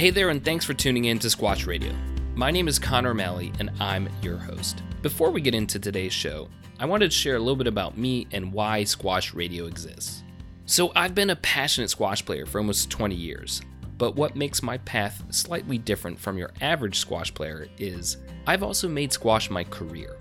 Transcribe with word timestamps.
Hey 0.00 0.08
there, 0.08 0.30
and 0.30 0.42
thanks 0.42 0.64
for 0.64 0.72
tuning 0.72 1.04
in 1.04 1.18
to 1.18 1.28
Squash 1.28 1.66
Radio. 1.66 1.92
My 2.34 2.50
name 2.50 2.68
is 2.68 2.78
Connor 2.78 3.12
Malley, 3.12 3.52
and 3.58 3.70
I'm 3.80 4.08
your 4.22 4.38
host. 4.38 4.82
Before 5.02 5.30
we 5.30 5.42
get 5.42 5.54
into 5.54 5.78
today's 5.78 6.14
show, 6.14 6.48
I 6.78 6.86
wanted 6.86 7.10
to 7.10 7.16
share 7.18 7.36
a 7.36 7.38
little 7.38 7.54
bit 7.54 7.66
about 7.66 7.98
me 7.98 8.26
and 8.32 8.50
why 8.50 8.84
Squash 8.84 9.34
Radio 9.34 9.66
exists. 9.66 10.22
So, 10.64 10.90
I've 10.96 11.14
been 11.14 11.28
a 11.28 11.36
passionate 11.36 11.90
squash 11.90 12.24
player 12.24 12.46
for 12.46 12.60
almost 12.60 12.88
20 12.88 13.14
years, 13.14 13.60
but 13.98 14.16
what 14.16 14.36
makes 14.36 14.62
my 14.62 14.78
path 14.78 15.22
slightly 15.28 15.76
different 15.76 16.18
from 16.18 16.38
your 16.38 16.52
average 16.62 16.98
squash 16.98 17.34
player 17.34 17.68
is 17.76 18.16
I've 18.46 18.62
also 18.62 18.88
made 18.88 19.12
squash 19.12 19.50
my 19.50 19.64
career. 19.64 20.16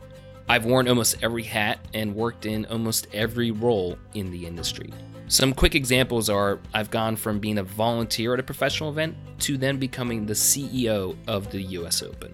I've 0.50 0.66
worn 0.66 0.90
almost 0.90 1.24
every 1.24 1.44
hat 1.44 1.80
and 1.94 2.14
worked 2.14 2.46
in 2.46 2.66
almost 2.66 3.08
every 3.14 3.52
role 3.52 3.98
in 4.14 4.30
the 4.30 4.46
industry. 4.46 4.92
Some 5.32 5.54
quick 5.54 5.76
examples 5.76 6.28
are 6.28 6.58
I've 6.74 6.90
gone 6.90 7.16
from 7.16 7.38
being 7.38 7.60
a 7.60 7.64
volunteer 7.64 8.34
at 8.34 8.40
a 8.40 8.44
professional 8.44 8.90
event 8.90 9.16
to 9.42 9.58
then 9.58 9.78
becoming 9.78 10.26
the 10.26 10.34
CEO 10.34 11.16
of 11.28 11.52
the 11.52 11.62
US 11.62 12.02
Open. 12.02 12.34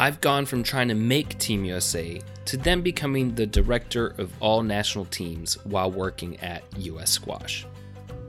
I've 0.00 0.20
gone 0.20 0.44
from 0.44 0.64
trying 0.64 0.88
to 0.88 0.96
make 0.96 1.38
Team 1.38 1.64
USA 1.64 2.20
to 2.46 2.56
then 2.56 2.82
becoming 2.82 3.36
the 3.36 3.46
director 3.46 4.16
of 4.18 4.32
all 4.40 4.64
national 4.64 5.04
teams 5.04 5.64
while 5.64 5.92
working 5.92 6.36
at 6.40 6.64
US 6.78 7.12
Squash. 7.12 7.66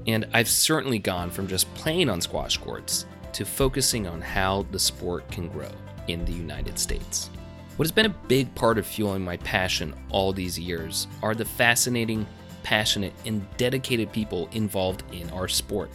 And 0.05 0.27
I've 0.33 0.49
certainly 0.49 0.99
gone 0.99 1.31
from 1.31 1.47
just 1.47 1.73
playing 1.73 2.07
on 2.07 2.21
squash 2.21 2.57
courts 2.57 3.07
to 3.33 3.43
focusing 3.43 4.05
on 4.05 4.21
how 4.21 4.67
the 4.69 4.77
sport 4.77 5.27
can 5.31 5.47
grow 5.47 5.71
in 6.07 6.23
the 6.25 6.31
United 6.31 6.77
States. 6.77 7.31
What 7.75 7.85
has 7.85 7.91
been 7.91 8.05
a 8.05 8.15
big 8.27 8.53
part 8.53 8.77
of 8.77 8.85
fueling 8.85 9.25
my 9.25 9.37
passion 9.37 9.95
all 10.11 10.31
these 10.31 10.59
years 10.59 11.07
are 11.23 11.33
the 11.33 11.43
fascinating, 11.43 12.27
passionate, 12.65 13.13
and 13.27 13.45
dedicated 13.57 14.11
people 14.11 14.49
involved 14.51 15.03
in 15.13 15.29
our 15.29 15.47
sport. 15.47 15.91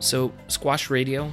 So, 0.00 0.32
Squash 0.48 0.90
Radio? 0.90 1.32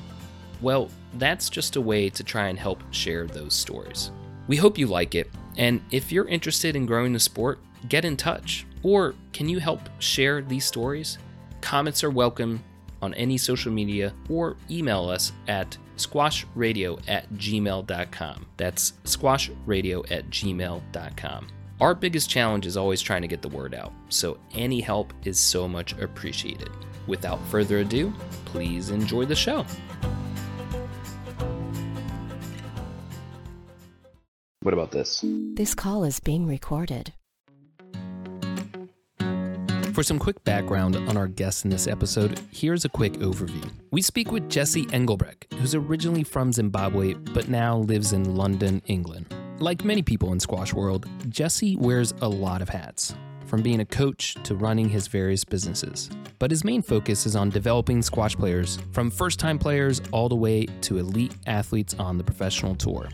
Well, 0.62 0.90
that's 1.16 1.50
just 1.50 1.76
a 1.76 1.82
way 1.82 2.10
to 2.10 2.24
try 2.24 2.48
and 2.48 2.58
help 2.58 2.82
share 2.92 3.28
those 3.28 3.54
stories. 3.54 4.12
We 4.48 4.56
hope 4.56 4.78
you 4.78 4.88
like 4.88 5.14
it, 5.14 5.30
and 5.58 5.82
if 5.92 6.10
you're 6.10 6.28
interested 6.28 6.78
in 6.78 6.86
growing 6.86 7.12
the 7.12 7.20
sport, 7.20 7.60
get 7.90 8.06
in 8.06 8.16
touch. 8.16 8.66
Or 8.82 9.14
can 9.34 9.50
you 9.50 9.60
help 9.60 9.82
share 10.00 10.42
these 10.42 10.66
stories? 10.66 11.18
Comments 11.60 12.02
are 12.04 12.10
welcome 12.10 12.64
on 13.02 13.14
any 13.16 13.38
social 13.38 13.72
media 13.72 14.14
or 14.30 14.56
email 14.72 15.10
us 15.10 15.34
at 15.50 15.78
squashradio 15.98 17.02
at 17.10 17.30
gmail.com. 17.34 18.46
That's 18.56 18.94
squashradio 19.04 20.10
at 20.10 20.30
gmail.com. 20.30 21.48
Our 21.80 21.94
biggest 21.94 22.28
challenge 22.28 22.66
is 22.66 22.76
always 22.76 23.04
trying 23.04 23.22
to 23.22 23.28
get 23.28 23.44
the 23.44 23.50
word 23.50 23.76
out, 23.76 23.94
so 24.10 24.40
any 24.56 24.82
help 24.82 25.14
is 25.26 25.40
so 25.40 25.68
much 25.68 25.94
appreciated. 26.00 26.70
Without 27.06 27.40
further 27.50 27.80
ado, 27.80 28.12
please 28.46 28.90
enjoy 28.90 29.26
the 29.26 29.36
show. 29.36 29.64
What 34.62 34.74
about 34.74 34.92
this? 34.92 35.24
This 35.54 35.76
call 35.76 36.04
is 36.04 36.20
being 36.20 36.48
recorded. 36.48 37.14
For 39.94 40.04
some 40.04 40.18
quick 40.18 40.44
background 40.44 40.96
on 40.96 41.16
our 41.16 41.28
guest 41.28 41.64
in 41.64 41.70
this 41.70 41.88
episode, 41.88 42.40
here's 42.52 42.86
a 42.86 42.90
quick 42.90 43.14
overview. 43.14 43.72
We 43.92 44.02
speak 44.02 44.32
with 44.32 44.50
Jesse 44.50 44.88
Engelbrecht, 44.92 45.54
who's 45.54 45.76
originally 45.76 46.24
from 46.24 46.52
Zimbabwe 46.52 47.14
but 47.14 47.50
now 47.50 47.78
lives 47.78 48.14
in 48.14 48.36
London, 48.36 48.82
England. 48.88 49.34
Like 49.60 49.84
many 49.84 50.04
people 50.04 50.34
in 50.34 50.40
squash 50.40 50.72
world, 50.72 51.08
Jesse 51.30 51.78
wears 51.78 52.14
a 52.22 52.30
lot 52.30 52.62
of 52.62 52.70
hats, 52.70 53.16
from 53.48 53.64
being 53.64 53.80
a 53.80 53.86
coach 53.86 54.36
to 54.44 54.54
running 54.54 54.88
his 54.88 55.08
various 55.08 55.44
businesses. 55.44 56.12
But 56.38 56.52
his 56.52 56.64
main 56.64 56.84
focus 56.84 57.26
is 57.26 57.36
on 57.36 57.50
developing 57.50 58.04
squash 58.04 58.36
players, 58.36 58.78
from 58.92 59.10
first-time 59.10 59.58
players 59.58 60.00
all 60.12 60.30
the 60.30 60.36
way 60.36 60.68
to 60.82 61.00
elite 61.00 61.36
athletes 61.48 61.96
on 61.98 62.20
the 62.20 62.24
professional 62.24 62.76
tour. 62.76 63.10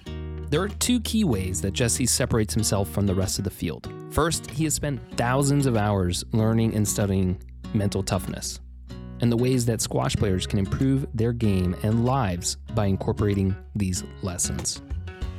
There 0.50 0.62
are 0.62 0.68
two 0.68 1.00
key 1.00 1.24
ways 1.24 1.62
that 1.62 1.72
Jesse 1.72 2.06
separates 2.06 2.54
himself 2.54 2.90
from 2.90 3.08
the 3.08 3.16
rest 3.16 3.38
of 3.38 3.46
the 3.46 3.50
field. 3.50 3.90
First, 4.10 4.52
he 4.52 4.66
has 4.66 4.74
spent 4.74 5.00
thousands 5.16 5.66
of 5.66 5.78
hours 5.78 6.26
learning 6.34 6.76
and 6.76 6.86
studying 6.86 7.42
mental 7.74 8.04
toughness 8.04 8.60
and 9.22 9.32
the 9.32 9.38
ways 9.38 9.66
that 9.66 9.80
squash 9.80 10.18
players 10.18 10.46
can 10.46 10.60
improve 10.60 11.08
their 11.14 11.32
game 11.32 11.74
and 11.84 12.04
lives 12.04 12.58
by 12.76 12.88
incorporating 12.88 13.56
these 13.74 14.04
lessons. 14.22 14.82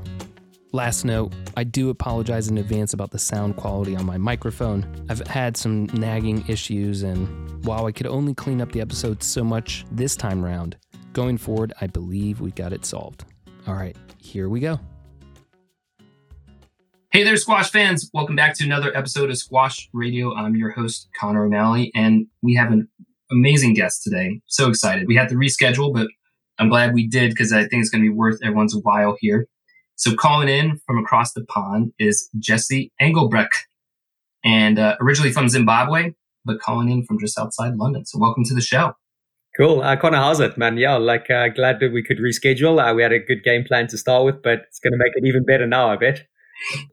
Last 0.73 1.07
note, 1.07 1.33
I 1.57 1.65
do 1.65 1.89
apologize 1.89 2.49
in 2.49 2.59
advance 2.59 2.93
about 2.93 3.11
the 3.11 3.19
sound 3.19 3.57
quality 3.57 3.97
on 3.97 4.05
my 4.05 4.19
microphone. 4.19 5.07
I've 5.09 5.27
had 5.27 5.57
some 5.57 5.87
nagging 5.95 6.45
issues, 6.49 7.05
and 7.05 7.65
while 7.65 7.87
I 7.87 7.93
could 7.93 8.07
only 8.07 8.35
clean 8.35 8.61
up 8.61 8.73
the 8.73 8.83
episode 8.83 9.23
so 9.23 9.43
much 9.43 9.87
this 9.91 10.15
time 10.15 10.45
around, 10.45 10.77
going 11.15 11.39
forward, 11.39 11.73
I 11.81 11.87
believe 11.87 12.43
we 12.43 12.51
got 12.51 12.75
it 12.75 12.85
solved. 12.85 13.25
All 13.67 13.75
right, 13.75 13.97
here 14.21 14.51
we 14.51 14.61
go. 14.61 14.79
Hey 17.17 17.25
there, 17.25 17.39
Squash 17.39 17.71
fans. 17.71 18.11
Welcome 18.13 18.37
back 18.37 18.53
to 18.59 18.65
another 18.65 18.95
episode 18.95 19.31
of 19.31 19.39
Squash 19.39 19.89
Radio. 19.95 20.35
I'm 20.35 20.55
your 20.55 20.73
host, 20.73 21.09
Connor 21.19 21.47
O'Malley, 21.47 21.91
and 21.95 22.27
we 22.43 22.55
have 22.57 22.71
an 22.71 22.91
amazing 23.31 23.73
guest 23.73 24.03
today. 24.03 24.43
So 24.49 24.69
excited. 24.69 25.07
We 25.09 25.17
had 25.17 25.31
to 25.31 25.35
reschedule, 25.35 25.95
but 25.95 26.09
I'm 26.59 26.69
glad 26.69 26.93
we 26.93 27.09
did 27.09 27.31
because 27.31 27.55
I 27.55 27.61
think 27.61 27.81
it's 27.81 27.89
going 27.89 28.05
to 28.05 28.11
be 28.11 28.15
worth 28.15 28.41
everyone's 28.45 28.77
while 28.83 29.17
here. 29.19 29.47
So 29.95 30.15
calling 30.15 30.51
in 30.51 30.79
from 30.87 30.99
across 30.99 31.33
the 31.33 31.43
pond 31.47 31.95
is 31.99 32.29
Jesse 32.39 32.93
Engelbrecht, 33.01 33.67
and 34.45 34.79
uh, 34.79 34.97
originally 35.01 35.33
from 35.33 35.49
Zimbabwe, 35.49 36.13
but 36.45 36.61
calling 36.61 36.91
in 36.91 37.03
from 37.07 37.19
just 37.19 37.39
outside 37.39 37.77
London. 37.77 38.05
So 38.05 38.19
welcome 38.19 38.45
to 38.45 38.55
the 38.55 38.61
show. 38.61 38.93
Cool. 39.57 39.81
Uh, 39.81 39.97
Connor, 39.97 40.19
how's 40.19 40.41
it, 40.41 40.59
man? 40.59 40.77
Yeah, 40.77 40.97
like 40.97 41.31
uh, 41.31 41.49
glad 41.49 41.81
that 41.81 41.95
we 41.95 42.03
could 42.03 42.19
reschedule. 42.19 42.79
Uh, 42.79 42.95
we 42.95 43.03
had 43.03 43.13
a 43.13 43.21
good 43.21 43.43
game 43.43 43.65
plan 43.65 43.87
to 43.87 43.97
start 43.97 44.27
with, 44.27 44.43
but 44.43 44.65
it's 44.69 44.81
going 44.81 44.93
to 44.93 44.99
make 44.99 45.13
it 45.17 45.27
even 45.27 45.47
better 45.47 45.67
now, 45.67 45.89
I 45.89 45.97
bet. 45.97 46.27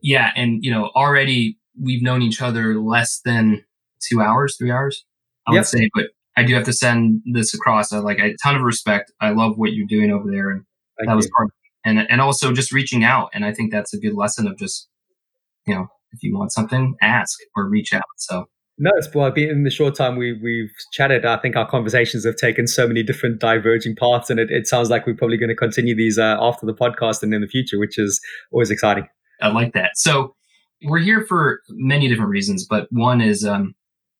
Yeah, 0.02 0.30
and 0.36 0.64
you 0.64 0.70
know, 0.70 0.90
already 0.94 1.58
we've 1.80 2.02
known 2.02 2.22
each 2.22 2.40
other 2.40 2.80
less 2.80 3.20
than 3.24 3.64
two 4.08 4.20
hours, 4.20 4.56
three 4.56 4.70
hours, 4.70 5.04
I 5.46 5.52
yep. 5.52 5.60
would 5.60 5.66
say. 5.66 5.90
But 5.94 6.06
I 6.36 6.44
do 6.44 6.54
have 6.54 6.64
to 6.64 6.72
send 6.72 7.22
this 7.32 7.54
across. 7.54 7.92
I 7.92 7.98
like 7.98 8.18
a 8.18 8.34
ton 8.42 8.56
of 8.56 8.62
respect. 8.62 9.12
I 9.20 9.30
love 9.30 9.56
what 9.56 9.72
you're 9.72 9.86
doing 9.86 10.10
over 10.10 10.30
there, 10.30 10.50
and 10.50 10.64
Thank 10.98 11.08
that 11.08 11.12
you. 11.12 11.16
was 11.16 11.30
part 11.36 11.50
and 11.84 12.10
and 12.10 12.20
also 12.20 12.52
just 12.52 12.72
reaching 12.72 13.04
out. 13.04 13.30
And 13.32 13.44
I 13.44 13.52
think 13.52 13.70
that's 13.70 13.94
a 13.94 13.98
good 13.98 14.14
lesson 14.14 14.46
of 14.46 14.58
just 14.58 14.88
you 15.66 15.74
know 15.74 15.88
if 16.12 16.22
you 16.22 16.36
want 16.36 16.52
something, 16.52 16.94
ask 17.02 17.38
or 17.56 17.68
reach 17.68 17.92
out. 17.92 18.04
So. 18.16 18.46
No, 18.76 18.90
it's 18.96 19.12
well. 19.14 19.32
In 19.32 19.62
the 19.62 19.70
short 19.70 19.94
time 19.94 20.16
we 20.16 20.32
we've 20.32 20.72
chatted, 20.90 21.24
I 21.24 21.36
think 21.36 21.54
our 21.54 21.68
conversations 21.68 22.24
have 22.24 22.34
taken 22.34 22.66
so 22.66 22.88
many 22.88 23.04
different 23.04 23.38
diverging 23.38 23.94
paths, 23.94 24.30
and 24.30 24.40
it, 24.40 24.50
it 24.50 24.66
sounds 24.66 24.90
like 24.90 25.06
we're 25.06 25.14
probably 25.14 25.36
going 25.36 25.48
to 25.48 25.54
continue 25.54 25.94
these 25.94 26.18
uh, 26.18 26.36
after 26.40 26.66
the 26.66 26.74
podcast 26.74 27.22
and 27.22 27.32
in 27.32 27.40
the 27.40 27.46
future, 27.46 27.78
which 27.78 27.98
is 27.98 28.20
always 28.50 28.72
exciting. 28.72 29.06
I 29.44 29.48
like 29.48 29.74
that. 29.74 29.92
So 29.96 30.34
we're 30.84 30.98
here 30.98 31.24
for 31.26 31.60
many 31.68 32.08
different 32.08 32.30
reasons, 32.30 32.66
but 32.66 32.88
one 32.90 33.20
is 33.20 33.44
um, 33.44 33.74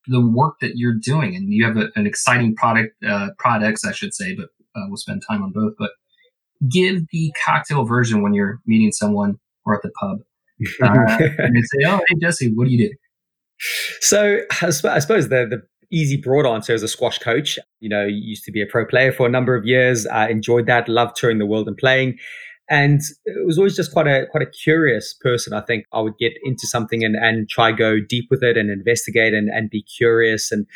the 0.07 0.21
work 0.21 0.57
that 0.61 0.73
you're 0.77 0.95
doing, 0.95 1.35
and 1.35 1.53
you 1.53 1.65
have 1.65 1.77
a, 1.77 1.89
an 1.97 2.07
exciting 2.07 2.55
product, 2.55 2.95
uh, 3.09 3.29
products, 3.39 3.85
I 3.85 3.93
should 3.93 4.15
say, 4.15 4.35
but 4.35 4.51
uh, 4.77 4.85
we'll 4.89 4.99
spend 4.99 5.23
time 5.29 5.43
on 5.43 5.53
both. 5.53 5.73
But 5.79 5.91
give 6.71 7.03
the 7.11 7.33
cocktail 7.45 7.85
version 7.85 8.23
when 8.23 8.35
you're 8.35 8.61
meeting 8.67 8.93
someone 8.93 9.39
or 9.65 9.75
at 9.75 9.83
the 9.83 9.91
pub. 9.91 10.19
Uh, 10.83 11.19
and 11.39 11.57
say, 11.65 11.79
"Oh, 11.87 12.01
hey 12.09 12.17
Jesse, 12.21 12.53
what 12.55 12.67
do 12.67 12.71
you 12.71 12.89
do?" 12.89 12.95
So 14.01 14.41
I 14.63 14.71
suppose 14.71 15.29
the 15.29 15.47
the 15.49 15.63
easy 15.91 16.17
broad 16.17 16.47
answer 16.47 16.75
is 16.75 16.83
a 16.83 16.89
squash 16.89 17.19
coach. 17.19 17.59
You 17.81 17.89
know, 17.89 18.05
used 18.05 18.45
to 18.45 18.53
be 18.53 18.63
a 18.63 18.67
pro 18.67 18.87
player 18.87 19.13
for 19.13 19.27
a 19.27 19.31
number 19.31 19.57
of 19.57 19.65
years. 19.65 20.07
I 20.07 20.29
enjoyed 20.29 20.67
that, 20.67 20.89
loved 20.89 21.17
touring 21.17 21.39
the 21.39 21.47
world 21.47 21.67
and 21.67 21.77
playing. 21.77 22.19
And 22.71 23.01
it 23.27 23.47
was 23.47 23.59
always 23.59 23.77
just 23.77 23.93
quite 23.93 24.07
a 24.07 24.27
quite 24.31 24.43
a 24.43 24.51
curious 24.51 25.15
person. 25.21 25.53
I 25.53 25.61
think 25.61 25.85
I 25.93 26.01
would 26.01 26.17
get 26.19 26.33
into 26.45 26.67
something 26.67 27.05
and, 27.05 27.15
and 27.17 27.49
try 27.49 27.73
go 27.73 27.99
deep 28.01 28.29
with 28.31 28.43
it 28.43 28.57
and 28.57 28.71
investigate 28.71 29.35
and, 29.35 29.49
and 29.51 29.69
be 29.71 29.83
curious 29.83 30.51
and 30.51 30.67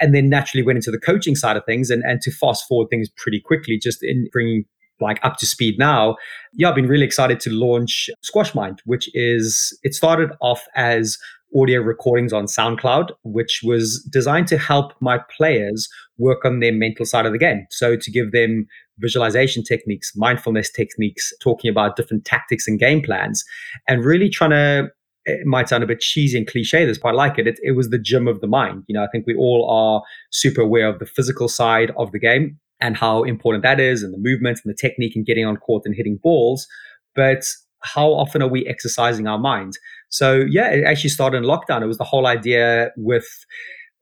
and 0.00 0.14
then 0.14 0.28
naturally 0.28 0.62
went 0.62 0.76
into 0.76 0.90
the 0.90 0.98
coaching 0.98 1.34
side 1.34 1.56
of 1.56 1.64
things 1.64 1.88
and, 1.88 2.02
and 2.02 2.20
to 2.20 2.30
fast 2.30 2.66
forward 2.68 2.88
things 2.90 3.08
pretty 3.16 3.40
quickly 3.40 3.78
just 3.78 4.02
in 4.02 4.28
bringing 4.30 4.64
like 5.00 5.18
up 5.22 5.36
to 5.36 5.46
speed 5.46 5.78
now, 5.78 6.16
yeah, 6.54 6.68
I've 6.68 6.74
been 6.74 6.88
really 6.88 7.04
excited 7.04 7.40
to 7.40 7.50
launch 7.50 8.08
Squash 8.22 8.54
Mind, 8.54 8.80
which 8.84 9.10
is 9.14 9.78
it 9.82 9.94
started 9.94 10.30
off 10.40 10.64
as 10.74 11.18
audio 11.56 11.80
recordings 11.80 12.32
on 12.32 12.46
SoundCloud, 12.46 13.10
which 13.22 13.60
was 13.62 14.06
designed 14.10 14.48
to 14.48 14.58
help 14.58 14.92
my 15.00 15.18
players 15.36 15.88
work 16.18 16.44
on 16.44 16.60
their 16.60 16.72
mental 16.72 17.06
side 17.06 17.26
of 17.26 17.32
the 17.32 17.38
game. 17.38 17.66
So 17.70 17.96
to 17.96 18.10
give 18.10 18.32
them 18.32 18.66
visualization 18.98 19.62
techniques, 19.62 20.12
mindfulness 20.16 20.70
techniques, 20.70 21.32
talking 21.40 21.70
about 21.70 21.96
different 21.96 22.24
tactics 22.24 22.66
and 22.66 22.78
game 22.78 23.02
plans, 23.02 23.44
and 23.88 24.04
really 24.04 24.28
trying 24.28 24.50
to 24.50 24.88
it 25.26 25.44
might 25.44 25.68
sound 25.68 25.82
a 25.82 25.86
bit 25.86 26.00
cheesy 26.00 26.38
and 26.38 26.46
cliche 26.46 26.86
this, 26.86 26.98
but 26.98 27.08
I 27.08 27.12
like 27.12 27.36
it. 27.38 27.48
it. 27.48 27.58
It 27.62 27.72
was 27.72 27.90
the 27.90 27.98
gym 27.98 28.28
of 28.28 28.40
the 28.40 28.46
mind. 28.46 28.84
You 28.86 28.94
know, 28.94 29.02
I 29.02 29.08
think 29.10 29.26
we 29.26 29.34
all 29.34 29.68
are 29.68 30.02
super 30.30 30.60
aware 30.60 30.88
of 30.88 31.00
the 31.00 31.06
physical 31.06 31.48
side 31.48 31.90
of 31.98 32.12
the 32.12 32.20
game 32.20 32.60
and 32.80 32.96
how 32.96 33.24
important 33.24 33.64
that 33.64 33.80
is 33.80 34.02
and 34.02 34.14
the 34.14 34.18
movement 34.18 34.60
and 34.64 34.72
the 34.72 34.76
technique 34.76 35.16
and 35.16 35.26
getting 35.26 35.44
on 35.44 35.56
court 35.56 35.82
and 35.84 35.96
hitting 35.96 36.20
balls. 36.22 36.68
But 37.16 37.44
how 37.82 38.10
often 38.10 38.40
are 38.40 38.48
we 38.48 38.66
exercising 38.66 39.26
our 39.26 39.38
mind? 39.38 39.74
So 40.10 40.44
yeah, 40.48 40.70
it 40.70 40.84
actually 40.84 41.10
started 41.10 41.38
in 41.38 41.44
lockdown. 41.44 41.82
It 41.82 41.86
was 41.86 41.98
the 41.98 42.04
whole 42.04 42.26
idea 42.26 42.90
with 42.96 43.26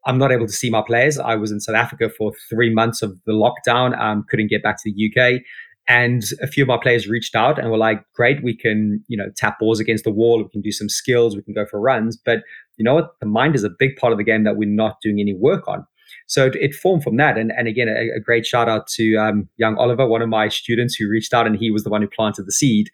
I'm 0.07 0.19
not 0.19 0.33
able 0.33 0.47
to 0.47 0.53
see 0.53 0.71
my 0.71 0.83
players. 0.87 1.19
I 1.19 1.35
was 1.37 1.51
in 1.51 1.61
South 1.61 1.77
Africa 1.77 2.11
for 2.11 2.33
three 2.51 2.73
months 2.73 3.03
of 3.03 3.19
the 3.27 3.33
lockdown. 3.33 3.99
Um, 3.99 4.25
couldn't 4.29 4.49
get 4.49 4.63
back 4.63 4.77
to 4.83 4.93
the 4.93 5.11
UK. 5.11 5.43
And 5.87 6.23
a 6.41 6.47
few 6.47 6.65
of 6.65 6.69
my 6.69 6.79
players 6.83 7.09
reached 7.09 7.35
out 7.35 7.59
and 7.59 7.71
were 7.71 7.79
like, 7.79 8.03
great, 8.15 8.43
we 8.43 8.57
can, 8.57 9.05
you 9.09 9.19
know, 9.19 9.27
tap 9.37 9.59
balls 9.59 9.81
against 9.81 10.05
the 10.05 10.11
wall. 10.11 10.43
We 10.43 10.49
can 10.49 10.63
do 10.63 10.73
some 10.73 10.89
skills. 10.89 11.37
We 11.37 11.43
can 11.43 11.53
go 11.53 11.67
for 11.67 11.79
runs. 11.79 12.17
But 12.17 12.39
you 12.77 12.85
know 12.85 12.95
what? 12.95 13.19
The 13.21 13.27
mind 13.27 13.55
is 13.55 13.65
a 13.65 13.71
big 13.71 13.97
part 13.97 14.13
of 14.13 14.19
the 14.19 14.25
game 14.25 14.45
that 14.45 14.57
we're 14.57 14.69
not 14.69 14.97
doing 15.03 15.21
any 15.21 15.35
work 15.35 15.69
on. 15.69 15.87
So 16.27 16.47
it, 16.47 16.55
it 16.57 16.75
formed 16.75 17.03
from 17.03 17.17
that. 17.19 17.37
And, 17.37 17.53
and 17.57 17.69
again, 17.69 17.89
a, 17.89 18.17
a 18.17 18.21
great 18.21 18.47
shout 18.47 18.69
out 18.69 18.87
to 18.89 19.17
um, 19.17 19.49
young 19.57 19.77
Oliver, 19.77 20.07
one 20.07 20.23
of 20.23 20.29
my 20.29 20.49
students 20.49 20.95
who 20.95 21.09
reached 21.09 21.35
out 21.35 21.47
and 21.47 21.57
he 21.57 21.71
was 21.71 21.85
the 21.85 21.91
one 21.91 22.01
who 22.01 22.09
planted 22.09 22.47
the 22.47 22.53
seed. 22.53 22.91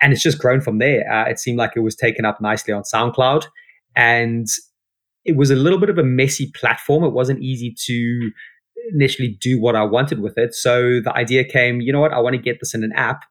And 0.00 0.12
it's 0.12 0.22
just 0.22 0.38
grown 0.38 0.62
from 0.62 0.78
there. 0.78 1.10
Uh, 1.12 1.28
it 1.28 1.38
seemed 1.38 1.58
like 1.58 1.72
it 1.76 1.80
was 1.80 1.94
taken 1.94 2.24
up 2.24 2.40
nicely 2.40 2.72
on 2.72 2.84
SoundCloud. 2.84 3.46
And 3.96 4.46
it 5.24 5.36
was 5.36 5.50
a 5.50 5.56
little 5.56 5.78
bit 5.78 5.90
of 5.90 5.98
a 5.98 6.04
messy 6.04 6.50
platform. 6.54 7.04
It 7.04 7.10
wasn't 7.10 7.42
easy 7.42 7.74
to 7.86 8.30
initially 8.92 9.36
do 9.40 9.60
what 9.60 9.76
I 9.76 9.82
wanted 9.82 10.20
with 10.20 10.38
it. 10.38 10.54
So 10.54 11.00
the 11.00 11.14
idea 11.14 11.44
came, 11.44 11.80
you 11.80 11.92
know 11.92 12.00
what, 12.00 12.12
I 12.12 12.18
want 12.18 12.34
to 12.36 12.42
get 12.42 12.58
this 12.60 12.74
in 12.74 12.82
an 12.82 12.92
app 12.94 13.24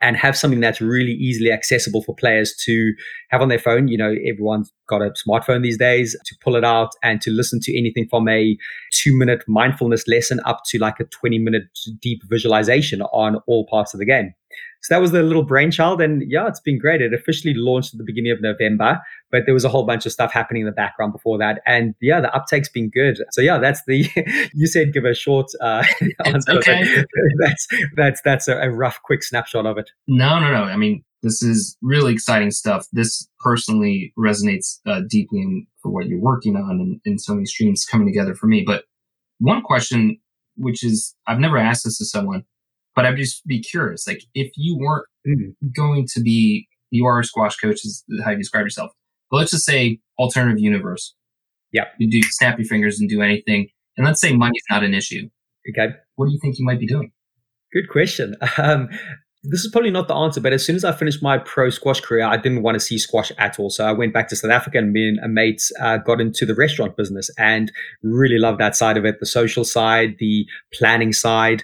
and 0.00 0.16
have 0.16 0.36
something 0.36 0.60
that's 0.60 0.80
really 0.80 1.12
easily 1.12 1.50
accessible 1.50 2.02
for 2.02 2.14
players 2.14 2.54
to 2.64 2.92
have 3.30 3.40
on 3.40 3.48
their 3.48 3.58
phone. 3.58 3.88
You 3.88 3.96
know, 3.96 4.14
everyone's 4.28 4.72
got 4.86 5.00
a 5.00 5.12
smartphone 5.26 5.62
these 5.62 5.78
days 5.78 6.16
to 6.24 6.36
pull 6.42 6.56
it 6.56 6.64
out 6.64 6.90
and 7.02 7.20
to 7.22 7.30
listen 7.30 7.58
to 7.62 7.78
anything 7.78 8.06
from 8.10 8.28
a 8.28 8.56
two 8.92 9.16
minute 9.16 9.44
mindfulness 9.48 10.06
lesson 10.06 10.40
up 10.44 10.60
to 10.66 10.78
like 10.78 11.00
a 11.00 11.04
20 11.04 11.38
minute 11.38 11.64
deep 12.00 12.22
visualization 12.28 13.02
on 13.02 13.36
all 13.46 13.66
parts 13.66 13.94
of 13.94 14.00
the 14.00 14.06
game. 14.06 14.34
So 14.84 14.94
that 14.94 15.00
was 15.00 15.12
the 15.12 15.22
little 15.22 15.42
brainchild. 15.42 16.02
And 16.02 16.22
yeah, 16.30 16.46
it's 16.46 16.60
been 16.60 16.78
great. 16.78 17.00
It 17.00 17.14
officially 17.14 17.54
launched 17.54 17.94
at 17.94 17.98
the 17.98 18.04
beginning 18.04 18.32
of 18.32 18.42
November, 18.42 19.00
but 19.30 19.44
there 19.46 19.54
was 19.54 19.64
a 19.64 19.70
whole 19.70 19.84
bunch 19.86 20.04
of 20.04 20.12
stuff 20.12 20.30
happening 20.30 20.60
in 20.60 20.66
the 20.66 20.72
background 20.72 21.12
before 21.14 21.38
that. 21.38 21.62
And 21.66 21.94
yeah, 22.02 22.20
the 22.20 22.30
uptake's 22.34 22.68
been 22.68 22.90
good. 22.90 23.16
So 23.30 23.40
yeah, 23.40 23.56
that's 23.56 23.82
the, 23.86 24.06
you 24.54 24.66
said 24.66 24.92
give 24.92 25.06
a 25.06 25.14
short 25.14 25.46
uh, 25.62 25.84
answer. 26.26 26.52
Okay. 26.52 26.84
that's, 27.38 27.66
that's, 27.96 28.20
that's 28.22 28.46
a, 28.46 28.58
a 28.58 28.70
rough, 28.70 29.00
quick 29.02 29.22
snapshot 29.22 29.64
of 29.64 29.78
it. 29.78 29.90
No, 30.06 30.38
no, 30.38 30.52
no. 30.52 30.64
I 30.64 30.76
mean, 30.76 31.02
this 31.22 31.42
is 31.42 31.78
really 31.80 32.12
exciting 32.12 32.50
stuff. 32.50 32.86
This 32.92 33.26
personally 33.40 34.12
resonates 34.18 34.80
uh, 34.86 35.00
deeply 35.08 35.40
in, 35.40 35.66
for 35.82 35.90
what 35.90 36.08
you're 36.08 36.20
working 36.20 36.56
on 36.56 36.78
and, 36.78 37.00
and 37.06 37.18
so 37.18 37.32
many 37.32 37.46
streams 37.46 37.86
coming 37.86 38.06
together 38.06 38.34
for 38.34 38.48
me. 38.48 38.62
But 38.66 38.84
one 39.38 39.62
question, 39.62 40.20
which 40.58 40.84
is, 40.84 41.14
I've 41.26 41.38
never 41.38 41.56
asked 41.56 41.84
this 41.84 41.96
to 41.98 42.04
someone, 42.04 42.44
but 42.94 43.06
I'd 43.06 43.16
just 43.16 43.46
be 43.46 43.60
curious, 43.60 44.06
like 44.06 44.22
if 44.34 44.52
you 44.56 44.76
weren't 44.78 45.06
mm. 45.26 45.54
going 45.74 46.06
to 46.14 46.20
be, 46.20 46.68
you 46.90 47.06
are 47.06 47.18
a 47.20 47.24
squash 47.24 47.56
coach, 47.56 47.84
is 47.84 48.04
how 48.24 48.30
you 48.30 48.36
describe 48.36 48.64
yourself. 48.64 48.92
But 49.30 49.38
let's 49.38 49.50
just 49.50 49.64
say 49.64 49.98
alternative 50.18 50.60
universe. 50.60 51.14
Yeah. 51.72 51.86
You 51.98 52.08
do 52.08 52.22
snap 52.22 52.58
your 52.58 52.66
fingers 52.66 53.00
and 53.00 53.08
do 53.08 53.20
anything. 53.20 53.68
And 53.96 54.06
let's 54.06 54.20
say 54.20 54.32
money's 54.32 54.62
not 54.70 54.84
an 54.84 54.94
issue. 54.94 55.28
Okay. 55.68 55.94
What 56.16 56.26
do 56.26 56.32
you 56.32 56.38
think 56.40 56.58
you 56.58 56.64
might 56.64 56.78
be 56.78 56.86
doing? 56.86 57.10
Good 57.72 57.88
question. 57.90 58.36
Um, 58.58 58.88
this 59.46 59.62
is 59.62 59.70
probably 59.70 59.90
not 59.90 60.08
the 60.08 60.14
answer, 60.14 60.40
but 60.40 60.54
as 60.54 60.64
soon 60.64 60.74
as 60.74 60.86
I 60.86 60.92
finished 60.92 61.22
my 61.22 61.36
pro 61.36 61.68
squash 61.68 62.00
career, 62.00 62.24
I 62.24 62.38
didn't 62.38 62.62
want 62.62 62.76
to 62.76 62.80
see 62.80 62.96
squash 62.96 63.30
at 63.36 63.58
all. 63.58 63.68
So 63.68 63.84
I 63.84 63.92
went 63.92 64.14
back 64.14 64.28
to 64.28 64.36
South 64.36 64.50
Africa 64.50 64.78
and 64.78 64.90
me 64.90 65.06
and 65.06 65.18
a 65.18 65.28
mate 65.28 65.62
uh, 65.80 65.98
got 65.98 66.18
into 66.18 66.46
the 66.46 66.54
restaurant 66.54 66.96
business 66.96 67.28
and 67.36 67.70
really 68.02 68.38
loved 68.38 68.58
that 68.60 68.74
side 68.74 68.96
of 68.96 69.04
it 69.04 69.20
the 69.20 69.26
social 69.26 69.62
side, 69.62 70.16
the 70.18 70.46
planning 70.72 71.12
side 71.12 71.62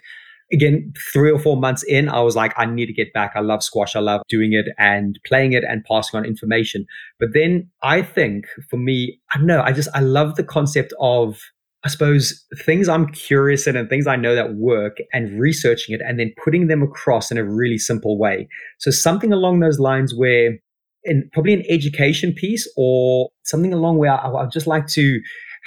again, 0.53 0.93
three 1.13 1.31
or 1.31 1.39
four 1.39 1.57
months 1.57 1.83
in, 1.85 2.09
I 2.09 2.21
was 2.21 2.37
like, 2.37 2.53
I 2.57 2.67
need 2.67 2.87
to 2.87 2.93
get 2.93 3.13
back. 3.13 3.33
I 3.35 3.41
love 3.41 3.63
squash. 3.63 3.95
I 3.95 4.01
love 4.01 4.23
doing 4.29 4.53
it 4.53 4.67
and 4.79 5.19
playing 5.27 5.53
it 5.53 5.65
and 5.65 5.85
passing 5.85 6.19
on 6.19 6.25
information. 6.25 6.87
But 7.19 7.31
then 7.35 7.71
I 7.83 8.03
think 8.03 8.47
for 8.69 8.77
me, 8.77 9.21
I 9.33 9.39
don't 9.39 9.47
know, 9.47 9.63
I 9.63 9.73
just, 9.73 9.89
I 9.95 10.01
love 10.01 10.35
the 10.35 10.45
concept 10.45 10.93
of, 11.01 11.39
I 11.85 11.89
suppose, 11.89 12.45
things 12.65 12.89
I'm 12.89 13.07
curious 13.09 13.67
in 13.67 13.77
and 13.77 13.89
things 13.89 14.07
I 14.07 14.17
know 14.17 14.35
that 14.35 14.55
work 14.55 14.99
and 15.13 15.41
researching 15.41 15.95
it 15.95 16.01
and 16.07 16.19
then 16.19 16.33
putting 16.45 16.67
them 16.67 16.83
across 16.83 17.31
in 17.31 17.39
a 17.39 17.45
really 17.45 17.79
simple 17.79 18.19
way. 18.19 18.49
So 18.79 18.91
something 18.91 19.33
along 19.33 19.61
those 19.61 19.79
lines 19.79 20.15
where, 20.15 20.59
in 21.05 21.31
probably 21.33 21.55
an 21.55 21.65
education 21.71 22.35
piece 22.35 22.71
or 22.77 23.31
something 23.45 23.73
along 23.73 23.97
where 23.97 24.13
I, 24.13 24.31
I'd 24.31 24.51
just 24.51 24.67
like 24.67 24.87
to 24.89 25.21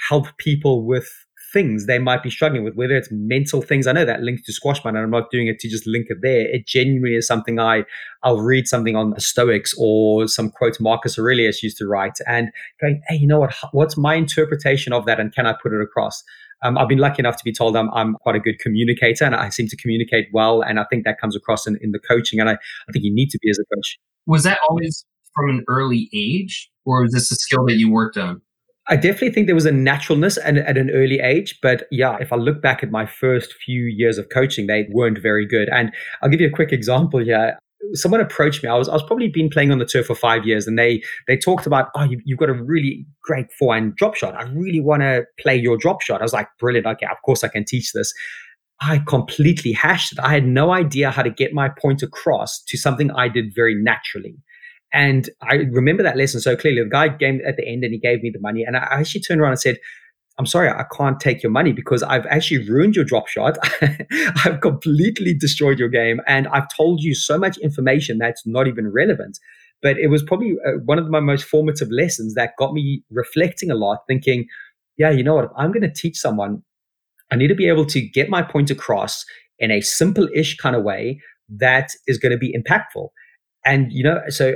help 0.08 0.26
people 0.38 0.86
with 0.86 1.08
things 1.54 1.86
they 1.86 1.98
might 1.98 2.22
be 2.22 2.28
struggling 2.28 2.64
with, 2.64 2.74
whether 2.74 2.94
it's 2.94 3.08
mental 3.10 3.62
things. 3.62 3.86
I 3.86 3.92
know 3.92 4.04
that 4.04 4.20
links 4.20 4.42
to 4.42 4.52
Squash 4.52 4.84
and 4.84 4.98
I'm 4.98 5.10
not 5.10 5.30
doing 5.30 5.46
it 5.46 5.58
to 5.60 5.68
just 5.70 5.86
link 5.86 6.08
it 6.10 6.18
there. 6.20 6.40
It 6.40 6.66
genuinely 6.66 7.14
is 7.14 7.26
something 7.26 7.58
I, 7.58 7.84
I'll 8.22 8.40
read 8.40 8.68
something 8.68 8.96
on 8.96 9.10
the 9.10 9.20
Stoics 9.20 9.72
or 9.78 10.28
some 10.28 10.50
quote 10.50 10.78
Marcus 10.80 11.18
Aurelius 11.18 11.62
used 11.62 11.78
to 11.78 11.86
write 11.86 12.18
and 12.26 12.50
going, 12.80 13.00
hey, 13.08 13.16
you 13.16 13.26
know 13.26 13.40
what? 13.40 13.54
What's 13.72 13.96
my 13.96 14.14
interpretation 14.16 14.92
of 14.92 15.06
that, 15.06 15.18
and 15.18 15.32
can 15.32 15.46
I 15.46 15.54
put 15.62 15.72
it 15.72 15.80
across? 15.80 16.22
Um, 16.62 16.78
I've 16.78 16.88
been 16.88 16.98
lucky 16.98 17.20
enough 17.20 17.36
to 17.36 17.44
be 17.44 17.52
told 17.52 17.76
I'm, 17.76 17.90
I'm 17.92 18.14
quite 18.14 18.36
a 18.36 18.40
good 18.40 18.58
communicator 18.58 19.24
and 19.24 19.34
I 19.34 19.50
seem 19.50 19.68
to 19.68 19.76
communicate 19.76 20.28
well. 20.32 20.62
And 20.62 20.80
I 20.80 20.84
think 20.88 21.04
that 21.04 21.20
comes 21.20 21.36
across 21.36 21.66
in, 21.66 21.78
in 21.82 21.92
the 21.92 21.98
coaching. 21.98 22.40
And 22.40 22.48
I, 22.48 22.54
I 22.54 22.92
think 22.92 23.04
you 23.04 23.14
need 23.14 23.28
to 23.30 23.38
be 23.42 23.50
as 23.50 23.58
a 23.58 23.74
coach. 23.74 23.98
Was 24.26 24.44
that 24.44 24.58
always 24.68 25.04
from 25.34 25.50
an 25.50 25.64
early 25.68 26.08
age 26.14 26.70
or 26.86 27.02
was 27.02 27.12
this 27.12 27.30
a 27.30 27.34
skill 27.34 27.66
that 27.66 27.74
you 27.74 27.90
worked 27.90 28.16
on? 28.16 28.40
I 28.86 28.96
definitely 28.96 29.30
think 29.30 29.46
there 29.46 29.54
was 29.54 29.64
a 29.66 29.72
naturalness 29.72 30.38
at, 30.44 30.58
at 30.58 30.76
an 30.76 30.90
early 30.90 31.18
age. 31.18 31.58
But 31.62 31.84
yeah, 31.90 32.18
if 32.20 32.32
I 32.32 32.36
look 32.36 32.60
back 32.60 32.82
at 32.82 32.90
my 32.90 33.06
first 33.06 33.54
few 33.54 33.84
years 33.84 34.18
of 34.18 34.28
coaching, 34.28 34.66
they 34.66 34.86
weren't 34.90 35.18
very 35.18 35.46
good. 35.46 35.68
And 35.70 35.90
I'll 36.20 36.28
give 36.28 36.40
you 36.40 36.48
a 36.48 36.50
quick 36.50 36.72
example 36.72 37.20
here 37.20 37.56
someone 37.92 38.20
approached 38.20 38.62
me. 38.62 38.68
I 38.68 38.74
was 38.74 38.88
I 38.88 38.92
was 38.92 39.02
probably 39.02 39.28
been 39.28 39.50
playing 39.50 39.70
on 39.70 39.78
the 39.78 39.84
tour 39.84 40.02
for 40.02 40.14
five 40.14 40.46
years, 40.46 40.66
and 40.66 40.78
they 40.78 41.02
they 41.28 41.36
talked 41.36 41.66
about 41.66 41.88
oh 41.94 42.04
you, 42.04 42.20
have 42.28 42.38
got 42.38 42.48
a 42.48 42.54
really 42.54 43.06
great 43.22 43.52
forehand 43.52 43.96
drop 43.96 44.14
shot. 44.14 44.34
I 44.34 44.44
really 44.50 44.80
want 44.80 45.02
to 45.02 45.24
play 45.38 45.56
your 45.56 45.76
drop 45.76 46.00
shot. 46.00 46.20
I 46.20 46.24
was 46.24 46.32
like 46.32 46.48
brilliant. 46.58 46.86
Okay, 46.86 47.06
of 47.10 47.18
course 47.24 47.44
I 47.44 47.48
can 47.48 47.64
teach 47.64 47.92
this. 47.92 48.12
I 48.80 49.02
completely 49.06 49.72
hashed 49.72 50.12
it. 50.12 50.18
I 50.20 50.32
had 50.32 50.46
no 50.46 50.72
idea 50.72 51.10
how 51.10 51.22
to 51.22 51.30
get 51.30 51.52
my 51.52 51.68
point 51.68 52.02
across 52.02 52.62
to 52.64 52.76
something 52.76 53.10
I 53.12 53.28
did 53.28 53.52
very 53.54 53.74
naturally. 53.74 54.36
And 54.94 55.28
I 55.42 55.54
remember 55.72 56.04
that 56.04 56.16
lesson 56.16 56.40
so 56.40 56.56
clearly. 56.56 56.82
The 56.84 56.88
guy 56.88 57.14
came 57.18 57.40
at 57.44 57.56
the 57.56 57.66
end 57.66 57.82
and 57.82 57.92
he 57.92 57.98
gave 57.98 58.22
me 58.22 58.30
the 58.32 58.40
money. 58.40 58.62
And 58.62 58.76
I 58.76 58.86
actually 58.92 59.22
turned 59.22 59.40
around 59.40 59.50
and 59.50 59.60
said, 59.60 59.78
I'm 60.38 60.46
sorry, 60.46 60.68
I 60.68 60.84
can't 60.96 61.18
take 61.18 61.42
your 61.42 61.50
money 61.50 61.72
because 61.72 62.04
I've 62.04 62.26
actually 62.26 62.68
ruined 62.68 62.94
your 62.94 63.04
drop 63.04 63.26
shot. 63.26 63.58
I've 64.44 64.60
completely 64.60 65.34
destroyed 65.34 65.80
your 65.80 65.88
game. 65.88 66.20
And 66.28 66.46
I've 66.48 66.68
told 66.76 67.02
you 67.02 67.14
so 67.14 67.36
much 67.36 67.58
information 67.58 68.18
that's 68.18 68.46
not 68.46 68.68
even 68.68 68.90
relevant. 68.92 69.38
But 69.82 69.98
it 69.98 70.08
was 70.08 70.22
probably 70.22 70.54
uh, 70.66 70.78
one 70.84 70.98
of 70.98 71.08
my 71.08 71.20
most 71.20 71.44
formative 71.44 71.90
lessons 71.90 72.34
that 72.34 72.52
got 72.56 72.72
me 72.72 73.02
reflecting 73.10 73.72
a 73.72 73.74
lot, 73.74 73.98
thinking, 74.06 74.46
yeah, 74.96 75.10
you 75.10 75.24
know 75.24 75.34
what? 75.34 75.46
If 75.46 75.50
I'm 75.56 75.72
going 75.72 75.82
to 75.82 75.92
teach 75.92 76.16
someone, 76.16 76.62
I 77.32 77.36
need 77.36 77.48
to 77.48 77.54
be 77.54 77.68
able 77.68 77.86
to 77.86 78.00
get 78.00 78.30
my 78.30 78.42
point 78.42 78.70
across 78.70 79.24
in 79.58 79.72
a 79.72 79.80
simple 79.80 80.28
ish 80.34 80.56
kind 80.56 80.76
of 80.76 80.84
way 80.84 81.20
that 81.48 81.90
is 82.06 82.16
going 82.16 82.32
to 82.32 82.38
be 82.38 82.54
impactful. 82.56 83.08
And, 83.66 83.92
you 83.92 84.04
know, 84.04 84.20
so 84.28 84.54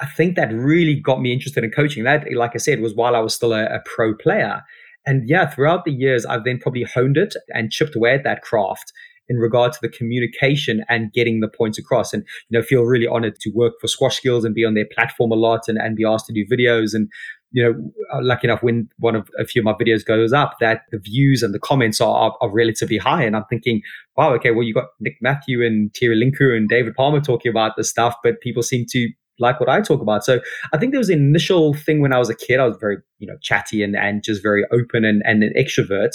I 0.00 0.06
think 0.06 0.36
that 0.36 0.52
really 0.52 0.94
got 0.94 1.20
me 1.20 1.32
interested 1.32 1.62
in 1.62 1.70
coaching. 1.70 2.04
That, 2.04 2.24
like 2.34 2.52
I 2.54 2.58
said, 2.58 2.80
was 2.80 2.94
while 2.94 3.14
I 3.14 3.20
was 3.20 3.34
still 3.34 3.52
a, 3.52 3.64
a 3.66 3.80
pro 3.84 4.14
player. 4.14 4.62
And 5.06 5.28
yeah, 5.28 5.48
throughout 5.48 5.84
the 5.84 5.92
years, 5.92 6.26
I've 6.26 6.44
then 6.44 6.58
probably 6.58 6.84
honed 6.84 7.16
it 7.16 7.34
and 7.50 7.70
chipped 7.70 7.96
away 7.96 8.14
at 8.14 8.24
that 8.24 8.42
craft 8.42 8.92
in 9.28 9.36
regard 9.36 9.72
to 9.72 9.78
the 9.80 9.88
communication 9.88 10.84
and 10.88 11.12
getting 11.12 11.40
the 11.40 11.48
points 11.48 11.78
across. 11.78 12.12
And, 12.12 12.24
you 12.48 12.58
know, 12.58 12.64
feel 12.64 12.82
really 12.82 13.06
honored 13.06 13.38
to 13.40 13.50
work 13.54 13.74
for 13.80 13.86
Squash 13.86 14.16
Skills 14.16 14.44
and 14.44 14.54
be 14.54 14.64
on 14.64 14.74
their 14.74 14.88
platform 14.92 15.30
a 15.30 15.36
lot 15.36 15.68
and, 15.68 15.78
and 15.78 15.96
be 15.96 16.04
asked 16.04 16.26
to 16.26 16.32
do 16.32 16.44
videos. 16.46 16.94
And, 16.94 17.08
you 17.52 17.62
know, 17.62 17.92
uh, 18.12 18.20
lucky 18.22 18.46
enough 18.46 18.62
when 18.62 18.88
one 18.98 19.14
of 19.14 19.28
a 19.38 19.44
few 19.44 19.62
of 19.62 19.64
my 19.64 19.72
videos 19.72 20.04
goes 20.04 20.32
up, 20.32 20.56
that 20.60 20.82
the 20.90 20.98
views 20.98 21.42
and 21.42 21.54
the 21.54 21.58
comments 21.58 22.00
are, 22.00 22.14
are, 22.14 22.36
are 22.40 22.50
relatively 22.50 22.98
high. 22.98 23.22
And 23.22 23.36
I'm 23.36 23.44
thinking, 23.48 23.82
wow, 24.16 24.34
okay, 24.34 24.50
well, 24.50 24.64
you 24.64 24.74
got 24.74 24.88
Nick 24.98 25.16
Matthew 25.20 25.64
and 25.64 25.94
Thierry 25.94 26.20
Lincou 26.20 26.56
and 26.56 26.68
David 26.68 26.94
Palmer 26.94 27.20
talking 27.20 27.50
about 27.50 27.76
this 27.76 27.88
stuff, 27.88 28.16
but 28.22 28.40
people 28.40 28.62
seem 28.62 28.84
to 28.90 29.08
like 29.40 29.60
what 29.60 29.68
I 29.68 29.80
talk 29.80 30.00
about. 30.00 30.24
So 30.24 30.40
I 30.72 30.78
think 30.78 30.92
there 30.92 31.00
was 31.00 31.08
an 31.08 31.18
initial 31.18 31.74
thing 31.74 32.00
when 32.00 32.12
I 32.12 32.18
was 32.18 32.30
a 32.30 32.34
kid. 32.34 32.60
I 32.60 32.66
was 32.66 32.76
very, 32.80 32.98
you 33.18 33.26
know, 33.26 33.36
chatty 33.42 33.82
and, 33.82 33.96
and 33.96 34.22
just 34.22 34.42
very 34.42 34.64
open 34.72 35.04
and, 35.04 35.22
and 35.24 35.42
an 35.42 35.52
extrovert. 35.58 36.10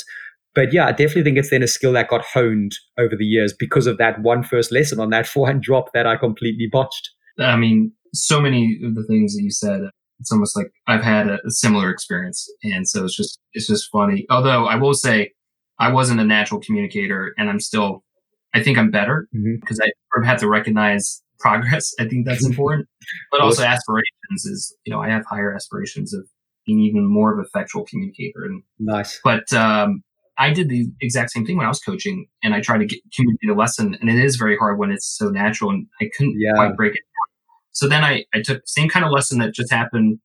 but 0.53 0.71
yeah, 0.71 0.87
I 0.87 0.91
definitely 0.91 1.23
think 1.23 1.37
it's 1.37 1.49
then 1.49 1.63
a 1.63 1.67
skill 1.67 1.93
that 1.93 2.07
got 2.07 2.23
honed 2.23 2.73
over 2.97 3.15
the 3.15 3.25
years 3.25 3.53
because 3.53 3.87
of 3.87 3.97
that 3.97 4.21
one 4.21 4.43
first 4.43 4.71
lesson 4.71 4.99
on 4.99 5.09
that 5.09 5.27
forehand 5.33 5.63
drop 5.63 5.91
that 5.93 6.07
I 6.07 6.15
completely 6.15 6.67
botched. 6.71 7.09
I 7.39 7.55
mean, 7.57 7.91
so 8.13 8.39
many 8.39 8.79
of 8.83 8.95
the 8.95 9.03
things 9.03 9.35
that 9.35 9.43
you 9.43 9.51
said, 9.51 9.81
it's 10.19 10.31
almost 10.31 10.55
like 10.55 10.67
I've 10.87 11.03
had 11.03 11.27
a, 11.27 11.39
a 11.45 11.51
similar 11.51 11.89
experience. 11.89 12.49
And 12.63 12.87
so 12.87 13.03
it's 13.03 13.15
just, 13.15 13.39
it's 13.53 13.67
just 13.67 13.89
funny. 13.91 14.25
Although 14.29 14.65
I 14.65 14.75
will 14.75 14.93
say 14.93 15.31
I 15.79 15.91
wasn't 15.91 16.21
a 16.21 16.23
natural 16.23 16.61
communicator 16.61 17.33
and 17.37 17.49
I'm 17.49 17.59
still, 17.59 18.03
I 18.53 18.63
think 18.63 18.77
I'm 18.77 18.89
better 18.89 19.27
because 19.33 19.79
mm-hmm. 19.79 20.23
I 20.23 20.27
had 20.27 20.39
to 20.39 20.47
recognize 20.47 21.21
progress. 21.39 21.93
I 21.99 22.07
think 22.07 22.25
that's 22.25 22.45
important, 22.49 22.87
but 23.31 23.41
also 23.41 23.63
aspirations 23.63 24.45
is, 24.45 24.75
you 24.85 24.93
know, 24.93 25.01
I 25.01 25.09
have 25.09 25.25
higher 25.29 25.53
aspirations 25.53 26.13
of 26.13 26.27
being 26.65 26.79
even 26.79 27.05
more 27.05 27.33
of 27.33 27.39
a 27.39 27.43
effectual 27.43 27.85
communicator. 27.85 28.43
And 28.43 28.63
nice. 28.79 29.19
But, 29.23 29.51
um, 29.53 30.03
I 30.37 30.51
did 30.51 30.67
the 30.67 30.87
exact 31.01 31.31
same 31.31 31.45
thing 31.45 31.55
when 31.57 31.65
I 31.65 31.69
was 31.69 31.79
coaching 31.79 32.27
and 32.43 32.53
I 32.53 32.59
tried 32.59 32.79
to 32.79 32.85
get, 32.85 32.99
communicate 33.15 33.49
a 33.49 33.53
lesson 33.53 33.97
and 33.99 34.09
it 34.09 34.17
is 34.17 34.35
very 34.35 34.57
hard 34.57 34.77
when 34.77 34.91
it's 34.91 35.07
so 35.07 35.29
natural 35.29 35.69
and 35.69 35.87
I 36.01 36.09
couldn't 36.15 36.35
yeah. 36.37 36.53
quite 36.55 36.75
break 36.75 36.93
it 36.93 36.99
down. 36.99 37.35
So 37.71 37.87
then 37.87 38.03
I, 38.03 38.25
I 38.33 38.41
took 38.41 38.57
the 38.57 38.67
same 38.67 38.89
kind 38.89 39.05
of 39.05 39.11
lesson 39.11 39.39
that 39.39 39.53
just 39.53 39.71
happened 39.71 40.19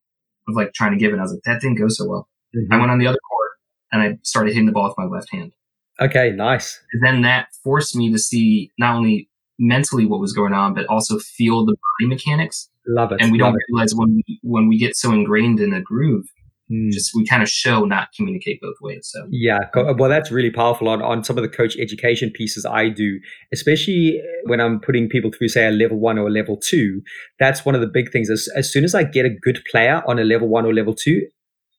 of 0.47 0.55
like 0.55 0.73
trying 0.73 0.91
to 0.91 0.97
give 0.97 1.09
it. 1.09 1.13
And 1.13 1.21
I 1.21 1.23
was 1.23 1.31
like, 1.31 1.43
that 1.45 1.61
didn't 1.61 1.77
go 1.77 1.87
so 1.87 2.07
well. 2.07 2.27
Mm-hmm. 2.55 2.73
I 2.73 2.77
went 2.77 2.91
on 2.91 2.99
the 2.99 3.07
other 3.07 3.19
court 3.29 3.51
and 3.91 4.01
I 4.01 4.17
started 4.23 4.51
hitting 4.51 4.65
the 4.65 4.71
ball 4.73 4.87
with 4.87 4.97
my 4.97 5.05
left 5.05 5.31
hand. 5.31 5.53
Okay, 6.01 6.31
nice. 6.31 6.81
And 6.93 7.03
then 7.05 7.21
that 7.21 7.47
forced 7.63 7.95
me 7.95 8.11
to 8.11 8.17
see 8.17 8.71
not 8.77 8.95
only 8.95 9.29
mentally 9.61 10.05
what 10.05 10.19
was 10.19 10.33
going 10.33 10.53
on, 10.53 10.73
but 10.73 10.85
also 10.87 11.19
feel 11.19 11.65
the 11.65 11.75
body 11.99 12.09
mechanics. 12.09 12.69
Love 12.87 13.11
it. 13.11 13.21
And 13.21 13.31
we 13.31 13.37
don't 13.37 13.55
realize 13.69 13.93
when 13.95 14.15
we 14.15 14.39
when 14.41 14.67
we 14.67 14.77
get 14.77 14.97
so 14.97 15.11
ingrained 15.11 15.59
in 15.59 15.71
a 15.71 15.79
groove, 15.79 16.25
mm. 16.69 16.91
just 16.91 17.11
we 17.15 17.25
kind 17.25 17.43
of 17.43 17.47
show 17.49 17.85
not 17.85 18.09
communicate 18.17 18.59
both 18.59 18.75
ways. 18.81 19.07
So 19.13 19.27
yeah, 19.29 19.59
well, 19.75 20.09
that's 20.09 20.31
really 20.31 20.49
powerful 20.49 20.89
on 20.89 21.01
on 21.03 21.23
some 21.23 21.37
of 21.37 21.43
the 21.43 21.49
coach 21.49 21.77
education 21.77 22.31
pieces 22.31 22.65
I 22.65 22.89
do, 22.89 23.19
especially 23.53 24.19
when 24.45 24.59
I'm 24.59 24.79
putting 24.79 25.07
people 25.07 25.31
through 25.31 25.49
say 25.49 25.67
a 25.67 25.71
level 25.71 25.99
one 25.99 26.17
or 26.17 26.27
a 26.27 26.31
level 26.31 26.57
two. 26.57 27.01
That's 27.39 27.63
one 27.63 27.75
of 27.75 27.81
the 27.81 27.87
big 27.87 28.11
things. 28.11 28.31
As, 28.31 28.49
as 28.55 28.71
soon 28.71 28.83
as 28.83 28.95
I 28.95 29.03
get 29.03 29.25
a 29.25 29.29
good 29.29 29.61
player 29.69 30.01
on 30.07 30.17
a 30.17 30.23
level 30.23 30.49
one 30.49 30.65
or 30.65 30.73
level 30.73 30.95
two, 30.95 31.21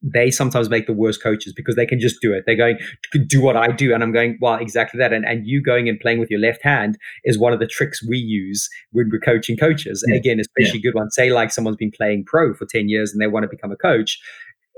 they 0.03 0.31
sometimes 0.31 0.69
make 0.69 0.87
the 0.87 0.93
worst 0.93 1.23
coaches 1.23 1.53
because 1.53 1.77
they 1.77 1.87
can 1.87 2.01
just 2.01 2.21
do 2.21 2.33
it. 2.33 2.45
They're 2.47 2.57
going, 2.57 2.79
do 3.27 3.41
what 3.41 3.57
I 3.57 3.69
do. 3.69 3.95
And 3.95 4.03
I'm 4.03 4.13
going, 4.13 4.37
well, 4.41 4.55
exactly 4.55 4.99
that. 4.99 5.13
And, 5.13 5.25
and 5.25 5.47
you 5.47 5.63
going 5.63 5.89
and 5.89 5.99
playing 6.01 6.19
with 6.19 6.31
your 6.31 6.41
left 6.41 6.63
hand 6.63 6.99
is 7.25 7.39
one 7.39 7.53
of 7.53 7.61
the 7.61 7.67
tricks 7.67 8.07
we 8.07 8.19
use 8.19 8.69
when 8.91 9.09
we're 9.13 9.21
coaching 9.21 9.57
coaches. 9.57 10.05
Yeah. 10.09 10.17
Again, 10.17 10.41
especially 10.41 10.81
yeah. 10.83 10.91
good 10.91 10.99
ones. 10.99 11.15
Say 11.15 11.31
like 11.31 11.53
someone's 11.53 11.77
been 11.77 11.93
playing 11.93 12.25
pro 12.27 12.53
for 12.55 12.67
10 12.67 12.89
years 12.89 13.13
and 13.13 13.21
they 13.21 13.29
want 13.29 13.45
to 13.45 13.49
become 13.49 13.71
a 13.71 13.77
coach. 13.77 14.21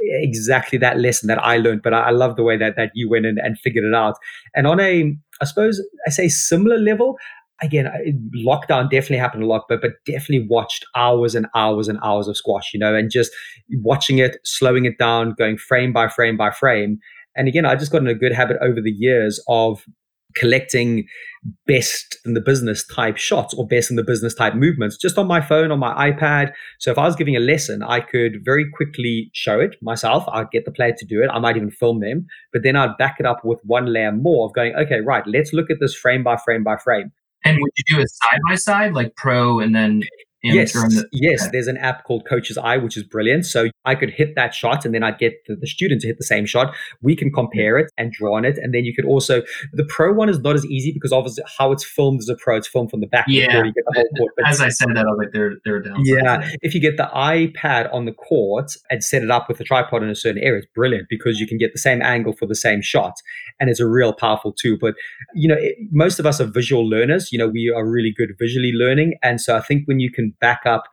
Exactly 0.00 0.76
that 0.78 0.98
lesson 0.98 1.28
that 1.28 1.42
I 1.42 1.56
learned, 1.56 1.82
but 1.82 1.94
I, 1.94 2.00
I 2.00 2.10
love 2.10 2.36
the 2.36 2.42
way 2.42 2.58
that, 2.58 2.76
that 2.76 2.90
you 2.94 3.08
went 3.08 3.24
and, 3.24 3.38
and 3.38 3.58
figured 3.58 3.84
it 3.84 3.94
out. 3.94 4.16
And 4.54 4.66
on 4.66 4.78
a, 4.80 5.16
I 5.40 5.44
suppose 5.46 5.82
I 6.06 6.10
say 6.10 6.28
similar 6.28 6.76
level, 6.76 7.16
again, 7.62 7.88
lockdown 8.36 8.90
definitely 8.90 9.18
happened 9.18 9.42
a 9.42 9.46
lot, 9.46 9.64
but 9.68 9.80
but 9.80 9.92
definitely 10.06 10.46
watched 10.48 10.84
hours 10.96 11.34
and 11.34 11.46
hours 11.54 11.88
and 11.88 11.98
hours 12.02 12.28
of 12.28 12.36
squash, 12.36 12.72
you 12.72 12.80
know, 12.80 12.94
and 12.94 13.10
just 13.10 13.30
watching 13.82 14.18
it, 14.18 14.36
slowing 14.44 14.84
it 14.84 14.98
down, 14.98 15.34
going 15.38 15.56
frame 15.56 15.92
by 15.92 16.08
frame 16.08 16.36
by 16.36 16.50
frame. 16.50 16.98
And 17.36 17.48
again, 17.48 17.66
I 17.66 17.74
just 17.74 17.90
got 17.90 18.02
in 18.02 18.08
a 18.08 18.14
good 18.14 18.32
habit 18.32 18.56
over 18.60 18.80
the 18.80 18.92
years 18.92 19.42
of 19.48 19.84
collecting 20.36 21.06
best 21.66 22.16
in 22.24 22.34
the 22.34 22.40
business 22.40 22.84
type 22.86 23.16
shots 23.16 23.54
or 23.54 23.66
best 23.66 23.88
in 23.88 23.96
the 23.96 24.02
business 24.02 24.34
type 24.34 24.54
movements 24.54 24.96
just 24.96 25.16
on 25.16 25.28
my 25.28 25.40
phone 25.40 25.70
on 25.70 25.78
my 25.78 26.10
ipad. 26.10 26.50
So 26.80 26.90
if 26.90 26.98
i 26.98 27.04
was 27.04 27.14
giving 27.14 27.36
a 27.36 27.40
lesson 27.40 27.84
i 27.84 28.00
could 28.00 28.38
very 28.44 28.68
quickly 28.74 29.30
show 29.32 29.60
it 29.60 29.76
myself. 29.80 30.24
I'd 30.32 30.50
get 30.50 30.64
the 30.64 30.72
player 30.72 30.94
to 30.96 31.06
do 31.06 31.22
it. 31.22 31.30
I 31.32 31.38
might 31.38 31.56
even 31.56 31.70
film 31.70 32.00
them 32.00 32.26
but 32.52 32.62
then 32.64 32.74
i'd 32.74 32.96
back 32.98 33.16
it 33.20 33.26
up 33.26 33.44
with 33.44 33.60
one 33.62 33.92
layer 33.92 34.10
more 34.10 34.46
of 34.46 34.54
going 34.54 34.74
okay 34.74 35.00
right 35.00 35.24
let's 35.26 35.52
look 35.52 35.70
at 35.70 35.78
this 35.80 35.94
frame 35.94 36.24
by 36.24 36.36
frame 36.36 36.64
by 36.64 36.76
frame 36.78 37.12
and 37.44 37.58
would 37.60 37.72
you 37.76 37.96
do 37.96 38.00
it 38.02 38.08
side 38.10 38.40
by 38.48 38.54
side, 38.54 38.94
like 38.94 39.14
pro 39.16 39.60
and 39.60 39.74
then 39.74 40.02
Yes, 40.44 40.72
the, 40.72 41.08
yes. 41.12 41.42
Okay. 41.42 41.50
There's 41.52 41.68
an 41.68 41.78
app 41.78 42.04
called 42.04 42.26
Coach's 42.28 42.58
Eye, 42.58 42.76
which 42.76 42.96
is 42.96 43.02
brilliant. 43.02 43.46
So 43.46 43.70
I 43.86 43.94
could 43.94 44.10
hit 44.10 44.34
that 44.36 44.54
shot, 44.54 44.84
and 44.84 44.94
then 44.94 45.02
I'd 45.02 45.18
get 45.18 45.32
the, 45.46 45.56
the, 45.56 45.66
student 45.66 46.02
to 46.02 46.06
hit 46.06 46.18
the 46.18 46.24
same 46.24 46.44
shot. 46.44 46.74
We 47.00 47.16
can 47.16 47.32
compare 47.32 47.78
it 47.78 47.90
and 47.96 48.12
draw 48.12 48.36
on 48.36 48.44
it, 48.44 48.58
and 48.58 48.74
then 48.74 48.84
you 48.84 48.94
could 48.94 49.06
also. 49.06 49.42
The 49.72 49.84
pro 49.84 50.12
one 50.12 50.28
is 50.28 50.38
not 50.40 50.54
as 50.54 50.66
easy 50.66 50.92
because 50.92 51.12
obviously 51.12 51.44
how 51.58 51.72
it's 51.72 51.84
filmed 51.84 52.20
as 52.20 52.28
a 52.28 52.36
pro, 52.36 52.56
it's 52.56 52.68
filmed 52.68 52.90
from 52.90 53.00
the 53.00 53.06
back. 53.06 53.24
Yeah. 53.26 53.64
You 53.64 53.72
get 53.72 53.84
the 53.86 53.92
whole 53.94 54.08
court. 54.18 54.32
But, 54.36 54.48
as 54.48 54.60
I 54.60 54.68
said 54.68 54.88
that, 54.94 55.06
I 55.06 55.10
was 55.10 55.18
like, 55.18 55.32
they're 55.32 55.54
they're 55.64 55.80
down. 55.80 56.04
Yeah. 56.04 56.48
If 56.60 56.74
you 56.74 56.80
get 56.80 56.98
the 56.98 57.08
iPad 57.14 57.92
on 57.92 58.04
the 58.04 58.12
court 58.12 58.72
and 58.90 59.02
set 59.02 59.22
it 59.22 59.30
up 59.30 59.48
with 59.48 59.60
a 59.60 59.64
tripod 59.64 60.02
in 60.02 60.10
a 60.10 60.14
certain 60.14 60.42
area, 60.42 60.58
it's 60.58 60.68
brilliant 60.74 61.08
because 61.08 61.40
you 61.40 61.46
can 61.46 61.56
get 61.56 61.72
the 61.72 61.78
same 61.78 62.02
angle 62.02 62.34
for 62.34 62.46
the 62.46 62.54
same 62.54 62.82
shot, 62.82 63.14
and 63.58 63.70
it's 63.70 63.80
a 63.80 63.86
real 63.86 64.12
powerful 64.12 64.52
tool. 64.52 64.76
But 64.78 64.94
you 65.34 65.48
know, 65.48 65.56
it, 65.58 65.76
most 65.90 66.18
of 66.18 66.26
us 66.26 66.38
are 66.40 66.46
visual 66.46 66.86
learners. 66.86 67.32
You 67.32 67.38
know, 67.38 67.48
we 67.48 67.72
are 67.74 67.88
really 67.88 68.12
good 68.14 68.34
visually 68.38 68.72
learning, 68.72 69.14
and 69.22 69.40
so 69.40 69.56
I 69.56 69.60
think 69.60 69.86
when 69.86 70.00
you 70.00 70.10
can 70.10 70.33
back 70.40 70.62
up 70.66 70.84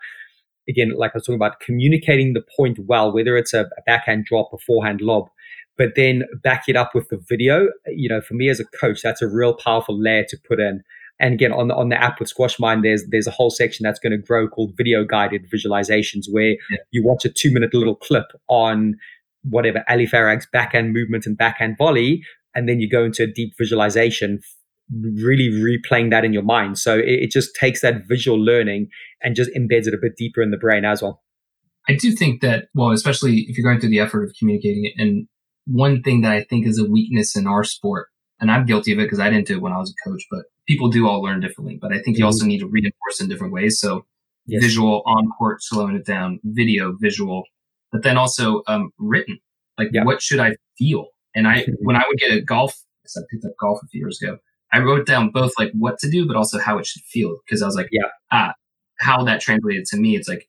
again, 0.67 0.93
like 0.97 1.11
I 1.13 1.17
was 1.17 1.23
talking 1.23 1.35
about, 1.35 1.59
communicating 1.59 2.33
the 2.33 2.43
point 2.57 2.79
well, 2.79 3.13
whether 3.13 3.37
it's 3.37 3.53
a, 3.53 3.61
a 3.61 3.81
backhand 3.85 4.25
drop, 4.25 4.49
a 4.53 4.57
forehand 4.57 5.01
lob, 5.01 5.29
but 5.77 5.93
then 5.95 6.23
back 6.43 6.63
it 6.67 6.75
up 6.75 6.93
with 6.93 7.09
the 7.09 7.21
video. 7.29 7.67
You 7.87 8.09
know, 8.09 8.21
for 8.21 8.33
me 8.33 8.49
as 8.49 8.59
a 8.59 8.65
coach, 8.65 9.01
that's 9.01 9.21
a 9.21 9.27
real 9.27 9.53
powerful 9.53 9.99
layer 9.99 10.25
to 10.29 10.37
put 10.47 10.59
in. 10.59 10.83
And 11.19 11.35
again, 11.35 11.51
on 11.51 11.67
the 11.67 11.75
on 11.75 11.89
the 11.89 12.01
app 12.01 12.19
with 12.19 12.29
Squash 12.29 12.59
Mind, 12.59 12.83
there's 12.83 13.03
there's 13.09 13.27
a 13.27 13.31
whole 13.31 13.51
section 13.51 13.83
that's 13.83 13.99
going 13.99 14.11
to 14.11 14.17
grow 14.17 14.47
called 14.47 14.73
video 14.75 15.03
guided 15.03 15.49
visualizations, 15.51 16.25
where 16.31 16.55
yeah. 16.69 16.77
you 16.89 17.03
watch 17.03 17.25
a 17.25 17.29
two 17.29 17.51
minute 17.51 17.73
little 17.73 17.95
clip 17.95 18.25
on 18.47 18.95
whatever 19.43 19.83
Ali 19.87 20.07
Farag's 20.07 20.47
backhand 20.51 20.93
movement 20.93 21.25
and 21.27 21.37
backhand 21.37 21.77
volley, 21.77 22.23
and 22.55 22.67
then 22.67 22.79
you 22.79 22.89
go 22.89 23.03
into 23.03 23.23
a 23.23 23.27
deep 23.27 23.53
visualization 23.57 24.39
really 24.99 25.49
replaying 25.49 26.09
that 26.11 26.25
in 26.25 26.33
your 26.33 26.43
mind. 26.43 26.77
So 26.77 26.97
it, 26.97 27.05
it, 27.07 27.31
just 27.31 27.55
takes 27.55 27.81
that 27.81 28.07
visual 28.07 28.37
learning 28.37 28.89
and 29.21 29.35
just 29.35 29.51
embeds 29.51 29.87
it 29.87 29.93
a 29.93 29.97
bit 30.01 30.17
deeper 30.17 30.41
in 30.41 30.51
the 30.51 30.57
brain 30.57 30.85
as 30.85 31.01
well. 31.01 31.21
I 31.87 31.95
do 31.95 32.11
think 32.11 32.41
that, 32.41 32.65
well, 32.75 32.91
especially 32.91 33.45
if 33.47 33.57
you're 33.57 33.67
going 33.67 33.79
through 33.79 33.89
the 33.89 33.99
effort 33.99 34.23
of 34.23 34.33
communicating 34.37 34.85
it. 34.85 35.01
And 35.01 35.27
one 35.65 36.01
thing 36.01 36.21
that 36.21 36.31
I 36.31 36.43
think 36.43 36.67
is 36.67 36.77
a 36.77 36.85
weakness 36.85 37.35
in 37.35 37.47
our 37.47 37.63
sport, 37.63 38.07
and 38.39 38.51
I'm 38.51 38.65
guilty 38.65 38.91
of 38.91 38.99
it 38.99 39.03
because 39.03 39.19
I 39.19 39.29
didn't 39.29 39.47
do 39.47 39.55
it 39.55 39.61
when 39.61 39.73
I 39.73 39.77
was 39.77 39.91
a 39.91 40.09
coach, 40.09 40.23
but 40.29 40.45
people 40.67 40.89
do 40.89 41.07
all 41.07 41.21
learn 41.21 41.39
differently. 41.39 41.77
But 41.81 41.93
I 41.93 41.99
think 41.99 42.17
you 42.17 42.23
mm-hmm. 42.23 42.25
also 42.25 42.45
need 42.45 42.59
to 42.59 42.67
reinforce 42.67 43.21
in 43.21 43.29
different 43.29 43.53
ways. 43.53 43.79
So 43.79 44.05
yes. 44.45 44.63
visual 44.63 45.03
on 45.05 45.29
court, 45.37 45.63
slowing 45.63 45.95
it 45.95 46.05
down, 46.05 46.39
video, 46.43 46.95
visual, 46.99 47.43
but 47.91 48.03
then 48.03 48.17
also 48.17 48.63
um, 48.67 48.91
written. 48.99 49.39
Like, 49.77 49.89
yeah. 49.93 50.03
what 50.03 50.21
should 50.21 50.39
I 50.39 50.55
feel? 50.77 51.07
And 51.35 51.47
I, 51.47 51.65
when 51.79 51.95
I 51.95 52.03
would 52.07 52.19
get 52.19 52.31
a 52.31 52.41
golf, 52.41 52.75
I 53.15 53.21
picked 53.31 53.45
up 53.45 53.51
golf 53.59 53.79
a 53.83 53.87
few 53.87 54.01
years 54.01 54.21
ago. 54.21 54.37
I 54.73 54.79
wrote 54.79 55.05
down 55.05 55.29
both 55.31 55.51
like 55.57 55.71
what 55.73 55.99
to 55.99 56.09
do, 56.09 56.25
but 56.25 56.35
also 56.35 56.59
how 56.59 56.77
it 56.77 56.85
should 56.85 57.03
feel. 57.03 57.37
Cause 57.49 57.61
I 57.61 57.65
was 57.65 57.75
like, 57.75 57.89
yeah, 57.91 58.07
ah, 58.31 58.53
how 58.99 59.23
that 59.23 59.41
translated 59.41 59.85
to 59.85 59.97
me, 59.97 60.15
it's 60.15 60.29
like, 60.29 60.47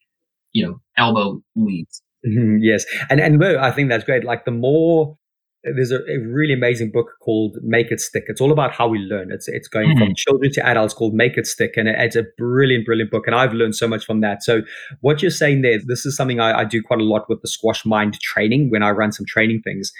you 0.53 0.65
know, 0.65 0.81
elbow 0.97 1.43
leads. 1.57 2.03
Mm-hmm, 2.27 2.59
yes. 2.61 2.85
And, 3.11 3.21
and 3.21 3.43
I 3.45 3.71
think 3.73 3.89
that's 3.89 4.05
great. 4.05 4.25
Like 4.25 4.45
the 4.45 4.53
more, 4.53 5.17
there's 5.65 5.93
a, 5.93 5.99
a, 6.09 6.19
really 6.19 6.53
amazing 6.53 6.91
book 6.91 7.13
called 7.21 7.57
Make 7.63 7.93
It 7.93 8.01
Stick. 8.01 8.25
It's 8.27 8.41
all 8.41 8.53
about 8.53 8.73
how 8.73 8.89
we 8.89 8.99
learn. 8.99 9.31
It's 9.31 9.47
it's 9.47 9.69
going 9.69 9.91
mm-hmm. 9.91 9.99
from 9.99 10.15
children 10.17 10.51
to 10.55 10.67
adults 10.67 10.93
called 10.93 11.15
Make 11.15 11.37
It 11.37 11.47
Stick, 11.47 11.75
and 11.77 11.89
it, 11.89 11.95
it's 11.99 12.17
a 12.17 12.25
brilliant, 12.37 12.85
brilliant 12.85 13.13
book. 13.13 13.27
And 13.27 13.37
I've 13.37 13.53
learned 13.53 13.77
so 13.77 13.87
much 13.87 14.05
from 14.05 14.23
that. 14.23 14.43
So 14.43 14.63
what 15.03 15.23
you're 15.23 15.31
saying 15.31 15.63
there, 15.63 15.79
this 15.87 16.05
is 16.05 16.17
something 16.17 16.41
I, 16.41 16.61
I 16.61 16.65
do 16.65 16.83
quite 16.83 17.01
a 17.01 17.05
lot 17.05 17.29
with 17.29 17.43
the 17.43 17.49
Squash 17.49 17.87
Mind 17.87 18.19
training 18.21 18.71
when 18.71 18.83
I 18.83 18.91
run 18.91 19.13
some 19.13 19.27
training 19.27 19.63
things 19.63 19.93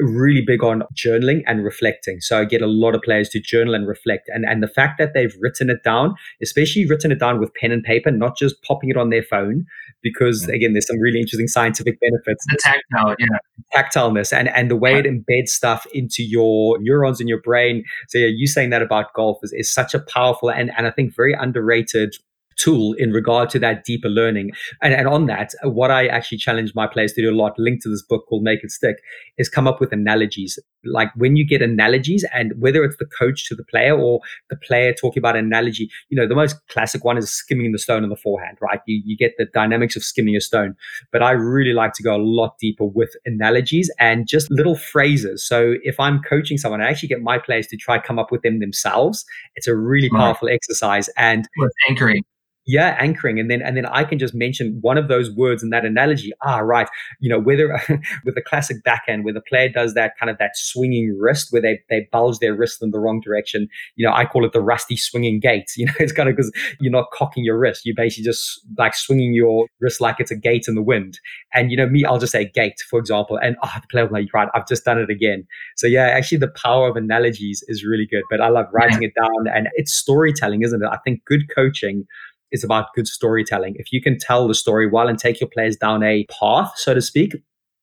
really 0.00 0.42
big 0.46 0.62
on 0.62 0.82
journaling 0.94 1.42
and 1.46 1.64
reflecting. 1.64 2.20
So 2.20 2.40
I 2.40 2.44
get 2.44 2.62
a 2.62 2.66
lot 2.66 2.94
of 2.94 3.02
players 3.02 3.28
to 3.30 3.40
journal 3.40 3.74
and 3.74 3.86
reflect. 3.86 4.28
And, 4.28 4.44
and 4.44 4.62
the 4.62 4.68
fact 4.68 4.98
that 4.98 5.14
they've 5.14 5.34
written 5.40 5.70
it 5.70 5.82
down, 5.84 6.14
especially 6.42 6.86
written 6.86 7.12
it 7.12 7.18
down 7.18 7.40
with 7.40 7.52
pen 7.54 7.72
and 7.72 7.82
paper, 7.82 8.10
not 8.10 8.36
just 8.36 8.62
popping 8.62 8.90
it 8.90 8.96
on 8.96 9.10
their 9.10 9.22
phone, 9.22 9.64
because 10.02 10.46
yeah. 10.48 10.54
again, 10.54 10.72
there's 10.72 10.86
some 10.86 10.98
really 11.00 11.20
interesting 11.20 11.48
scientific 11.48 12.00
benefits. 12.00 12.44
The 12.48 12.58
tactile, 12.60 13.16
yeah. 13.18 13.38
Tactileness 13.74 14.32
and, 14.32 14.48
and 14.48 14.70
the 14.70 14.76
way 14.76 14.92
yeah. 14.92 14.98
it 14.98 15.06
embeds 15.06 15.48
stuff 15.48 15.86
into 15.92 16.22
your 16.22 16.78
neurons 16.80 17.20
in 17.20 17.28
your 17.28 17.40
brain. 17.40 17.84
So 18.08 18.18
yeah, 18.18 18.28
you 18.28 18.46
saying 18.46 18.70
that 18.70 18.82
about 18.82 19.12
golf 19.14 19.38
is, 19.42 19.52
is 19.52 19.72
such 19.72 19.94
a 19.94 19.98
powerful 19.98 20.50
and, 20.50 20.70
and 20.76 20.86
I 20.86 20.90
think 20.90 21.14
very 21.14 21.34
underrated 21.34 22.14
tool 22.58 22.94
in 22.98 23.12
regard 23.12 23.50
to 23.50 23.58
that 23.60 23.84
deeper 23.84 24.08
learning. 24.08 24.50
And, 24.82 24.92
and 24.92 25.08
on 25.08 25.26
that, 25.26 25.52
what 25.62 25.90
I 25.90 26.06
actually 26.06 26.38
challenge 26.38 26.74
my 26.74 26.86
players 26.86 27.12
to 27.14 27.22
do 27.22 27.30
a 27.30 27.34
lot, 27.34 27.58
linked 27.58 27.82
to 27.84 27.88
this 27.88 28.02
book 28.02 28.26
called 28.28 28.42
Make 28.42 28.62
It 28.62 28.70
Stick, 28.70 28.96
is 29.38 29.48
come 29.48 29.66
up 29.66 29.80
with 29.80 29.92
analogies. 29.92 30.58
Like 30.84 31.10
when 31.16 31.36
you 31.36 31.46
get 31.46 31.62
analogies, 31.62 32.24
and 32.32 32.52
whether 32.58 32.84
it's 32.84 32.96
the 32.98 33.06
coach 33.18 33.48
to 33.48 33.54
the 33.54 33.64
player 33.64 33.98
or 33.98 34.20
the 34.50 34.56
player 34.56 34.92
talking 34.92 35.20
about 35.20 35.36
an 35.36 35.44
analogy, 35.44 35.90
you 36.08 36.16
know, 36.16 36.26
the 36.26 36.34
most 36.34 36.56
classic 36.68 37.04
one 37.04 37.18
is 37.18 37.30
skimming 37.30 37.72
the 37.72 37.78
stone 37.78 38.02
on 38.04 38.10
the 38.10 38.16
forehand, 38.16 38.58
right? 38.60 38.80
You, 38.86 39.02
you 39.04 39.16
get 39.16 39.32
the 39.38 39.46
dynamics 39.46 39.96
of 39.96 40.04
skimming 40.04 40.36
a 40.36 40.40
stone. 40.40 40.76
But 41.12 41.22
I 41.22 41.32
really 41.32 41.72
like 41.72 41.94
to 41.94 42.02
go 42.02 42.16
a 42.16 42.22
lot 42.22 42.58
deeper 42.58 42.84
with 42.84 43.10
analogies 43.24 43.90
and 43.98 44.26
just 44.26 44.50
little 44.50 44.76
phrases. 44.76 45.46
So 45.46 45.74
if 45.82 45.98
I'm 45.98 46.22
coaching 46.22 46.58
someone, 46.58 46.80
I 46.80 46.88
actually 46.88 47.08
get 47.08 47.22
my 47.22 47.38
players 47.38 47.66
to 47.68 47.76
try 47.76 47.98
come 47.98 48.18
up 48.18 48.30
with 48.30 48.42
them 48.42 48.60
themselves. 48.60 49.24
It's 49.56 49.66
a 49.66 49.76
really 49.76 50.10
powerful 50.10 50.48
right. 50.48 50.54
exercise. 50.54 51.08
And 51.16 51.48
anchoring 51.88 52.24
yeah 52.68 52.96
anchoring 53.00 53.40
and 53.40 53.50
then 53.50 53.60
and 53.62 53.76
then 53.76 53.86
i 53.86 54.04
can 54.04 54.18
just 54.18 54.34
mention 54.34 54.78
one 54.82 54.96
of 54.96 55.08
those 55.08 55.30
words 55.32 55.62
in 55.62 55.70
that 55.70 55.84
analogy 55.84 56.32
ah 56.44 56.58
right 56.58 56.88
you 57.18 57.28
know 57.28 57.40
whether 57.40 57.68
with 58.24 58.34
the 58.34 58.42
classic 58.42 58.84
backhand 58.84 59.24
where 59.24 59.34
the 59.34 59.40
player 59.40 59.68
does 59.68 59.94
that 59.94 60.12
kind 60.20 60.30
of 60.30 60.38
that 60.38 60.50
swinging 60.54 61.16
wrist 61.18 61.48
where 61.50 61.62
they 61.62 61.80
they 61.88 62.06
bulge 62.12 62.38
their 62.38 62.54
wrist 62.54 62.82
in 62.82 62.90
the 62.90 63.00
wrong 63.00 63.20
direction 63.20 63.66
you 63.96 64.06
know 64.06 64.12
i 64.12 64.24
call 64.24 64.44
it 64.44 64.52
the 64.52 64.60
rusty 64.60 64.96
swinging 64.96 65.40
gate 65.40 65.70
you 65.76 65.86
know 65.86 65.92
it's 65.98 66.12
kind 66.12 66.28
of 66.28 66.36
because 66.36 66.52
you're 66.78 66.92
not 66.92 67.06
cocking 67.12 67.44
your 67.44 67.58
wrist 67.58 67.84
you're 67.84 67.96
basically 67.96 68.24
just 68.24 68.60
like 68.76 68.94
swinging 68.94 69.32
your 69.32 69.66
wrist 69.80 70.00
like 70.00 70.16
it's 70.18 70.30
a 70.30 70.36
gate 70.36 70.66
in 70.68 70.74
the 70.74 70.82
wind. 70.82 71.18
And 71.54 71.70
you 71.70 71.76
know 71.76 71.88
me 71.88 72.04
i'll 72.04 72.18
just 72.18 72.32
say 72.32 72.50
gate 72.54 72.80
for 72.90 72.98
example 72.98 73.38
and 73.42 73.56
oh 73.62 73.70
the 73.80 73.86
player 73.90 74.06
will 74.06 74.12
like 74.12 74.32
right 74.34 74.48
i've 74.54 74.68
just 74.68 74.84
done 74.84 74.98
it 74.98 75.10
again. 75.10 75.46
So 75.76 75.86
yeah 75.86 76.08
actually 76.08 76.38
the 76.38 76.48
power 76.48 76.88
of 76.88 76.96
analogies 76.96 77.64
is 77.68 77.84
really 77.84 78.06
good 78.06 78.22
but 78.30 78.40
i 78.40 78.48
love 78.48 78.66
writing 78.72 79.02
it 79.02 79.12
down 79.18 79.48
and 79.54 79.68
it's 79.74 79.92
storytelling 79.92 80.62
isn't 80.62 80.82
it? 80.82 80.88
I 80.90 80.98
think 81.04 81.24
good 81.24 81.44
coaching 81.54 82.06
is 82.52 82.64
about 82.64 82.94
good 82.94 83.06
storytelling. 83.06 83.74
If 83.78 83.92
you 83.92 84.00
can 84.00 84.18
tell 84.18 84.48
the 84.48 84.54
story 84.54 84.88
well 84.88 85.08
and 85.08 85.18
take 85.18 85.40
your 85.40 85.48
players 85.48 85.76
down 85.76 86.02
a 86.02 86.26
path, 86.40 86.72
so 86.76 86.94
to 86.94 87.02
speak, 87.02 87.34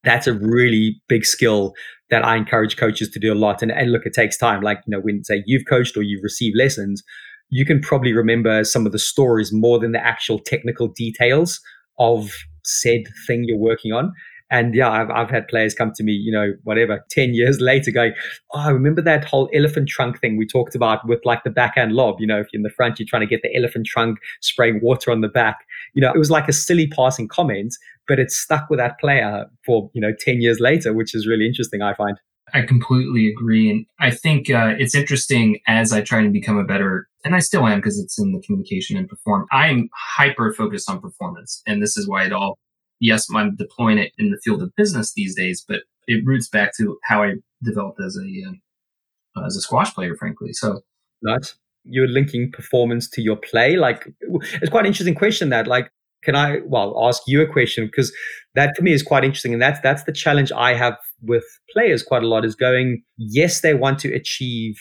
that's 0.04 0.28
a 0.28 0.34
really 0.34 1.02
big 1.08 1.26
skill 1.26 1.74
that 2.10 2.24
I 2.24 2.36
encourage 2.36 2.78
coaches 2.78 3.10
to 3.10 3.20
do 3.20 3.34
a 3.34 3.36
lot. 3.36 3.62
And, 3.62 3.72
and 3.72 3.92
look, 3.92 4.06
it 4.06 4.14
takes 4.14 4.38
time. 4.38 4.62
Like, 4.62 4.80
you 4.86 4.92
know, 4.92 5.00
when 5.00 5.24
say 5.24 5.44
you've 5.46 5.66
coached 5.68 5.98
or 5.98 6.04
you've 6.04 6.24
received 6.24 6.56
lessons, 6.58 7.04
you 7.50 7.66
can 7.66 7.80
probably 7.82 8.14
remember 8.14 8.64
some 8.64 8.86
of 8.86 8.92
the 8.92 9.00
stories 9.00 9.52
more 9.52 9.80
than 9.80 9.92
the 9.92 10.06
actual 10.06 10.40
technical 10.40 10.88
details 10.88 11.60
of 12.00 12.32
said 12.64 13.04
thing 13.28 13.46
you're 13.46 13.58
working 13.58 13.92
on. 13.92 14.14
And 14.56 14.74
yeah, 14.74 14.90
I've, 14.90 15.10
I've 15.10 15.30
had 15.30 15.50
players 15.50 15.74
come 15.74 15.92
to 15.96 16.04
me, 16.04 16.14
you 16.14 16.32
know, 16.32 16.54
whatever, 16.64 17.04
10 17.10 17.34
years 17.34 17.60
later 17.60 17.92
going, 17.92 18.14
Oh, 18.54 18.60
I 18.60 18.70
remember 18.70 19.02
that 19.02 19.26
whole 19.26 19.50
elephant 19.54 19.90
trunk 19.90 20.22
thing 20.22 20.38
we 20.38 20.48
talked 20.48 20.76
about 20.76 21.06
with 21.06 21.20
like 21.26 21.44
the 21.44 21.50
backhand 21.50 21.92
lob. 21.92 22.22
You 22.22 22.28
know, 22.28 22.40
if 22.40 22.48
you're 22.54 22.60
in 22.60 22.64
the 22.64 22.70
front, 22.70 22.98
you're 22.98 23.08
trying 23.08 23.24
to 23.24 23.28
get 23.28 23.42
the 23.42 23.54
elephant 23.54 23.86
trunk 23.86 24.18
spraying 24.42 24.80
water 24.82 25.12
on 25.12 25.20
the 25.20 25.28
back. 25.28 25.58
You 25.94 26.02
know, 26.02 26.10
it 26.10 26.18
was 26.18 26.32
like 26.32 26.48
a 26.48 26.54
silly 26.54 26.88
passing 26.88 27.28
comment, 27.28 27.76
but 28.08 28.18
it 28.18 28.32
stuck 28.32 28.70
with 28.70 28.80
that 28.80 28.98
player 28.98 29.46
for, 29.66 29.92
you 29.94 30.00
know, 30.00 30.14
10 30.18 30.40
years 30.40 30.62
later, 30.62 30.94
which 30.94 31.14
is 31.14 31.28
really 31.28 31.46
interesting, 31.46 31.82
I 31.82 31.94
find. 31.94 32.18
I 32.54 32.62
completely 32.62 33.28
agree. 33.28 33.70
And 33.70 33.86
I 34.00 34.12
think 34.12 34.50
uh, 34.50 34.76
it's 34.80 34.96
interesting 34.96 35.60
as 35.68 35.92
I 35.92 36.00
try 36.00 36.24
to 36.24 36.30
become 36.30 36.58
a 36.58 36.64
better, 36.64 37.10
and 37.26 37.36
I 37.36 37.40
still 37.40 37.68
am 37.68 37.80
because 37.80 38.00
it's 38.00 38.18
in 38.18 38.32
the 38.32 38.42
communication 38.42 38.96
and 38.96 39.10
perform. 39.10 39.48
I'm 39.52 39.90
hyper 39.94 40.54
focused 40.54 40.90
on 40.90 41.02
performance. 41.02 41.62
And 41.68 41.84
this 41.84 41.98
is 41.98 42.08
why 42.08 42.24
it 42.24 42.32
all 42.32 42.58
yes, 43.00 43.28
I'm 43.34 43.56
deploying 43.56 43.98
it 43.98 44.12
in 44.18 44.32
the 44.32 44.40
field 44.44 44.62
of 44.62 44.76
business 44.76 45.14
these 45.14 45.36
days, 45.36 45.64
but 45.68 45.82
it 46.08 46.26
roots 46.26 46.48
back 46.48 46.76
to 46.78 46.98
how 47.04 47.24
I 47.24 47.34
developed 47.64 48.00
as 48.02 48.18
a 48.18 48.50
uh, 48.50 49.46
as 49.46 49.56
a 49.56 49.62
squash 49.62 49.94
player, 49.94 50.16
frankly. 50.16 50.54
So 50.54 50.82
nice. 51.22 51.56
You're 51.84 52.08
linking 52.08 52.52
performance 52.52 53.10
to 53.12 53.22
your 53.22 53.36
play. 53.36 53.78
Like 53.78 54.08
it's 54.22 54.70
quite 54.70 54.82
an 54.82 54.88
interesting 54.88 55.16
question. 55.16 55.50
That 55.50 55.68
like, 55.68 55.92
can 56.24 56.36
I 56.36 56.60
well 56.66 56.96
ask 57.08 57.24
you 57.28 57.42
a 57.42 57.48
question 57.48 57.86
because 57.86 58.12
that 58.56 58.76
for 58.76 58.82
me 58.82 58.94
is 58.94 59.04
quite 59.04 59.24
interesting, 59.24 59.54
and 59.54 59.62
that's 59.62 59.80
that's 59.82 60.04
the 60.04 60.14
challenge 60.14 60.52
I 60.52 60.74
have 60.74 60.98
with 61.22 61.44
players 61.72 62.02
quite 62.04 62.24
a 62.24 62.28
lot. 62.28 62.46
Is 62.46 62.56
going 62.56 63.04
yes, 63.18 63.62
they 63.62 63.74
want 63.74 64.00
to 64.00 64.14
achieve 64.14 64.76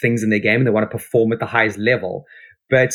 things 0.00 0.22
in 0.22 0.30
their 0.30 0.38
game 0.38 0.60
and 0.60 0.66
they 0.66 0.70
want 0.70 0.88
to 0.88 0.96
perform 0.96 1.32
at 1.32 1.40
the 1.40 1.46
highest 1.46 1.78
level, 1.78 2.24
but 2.70 2.94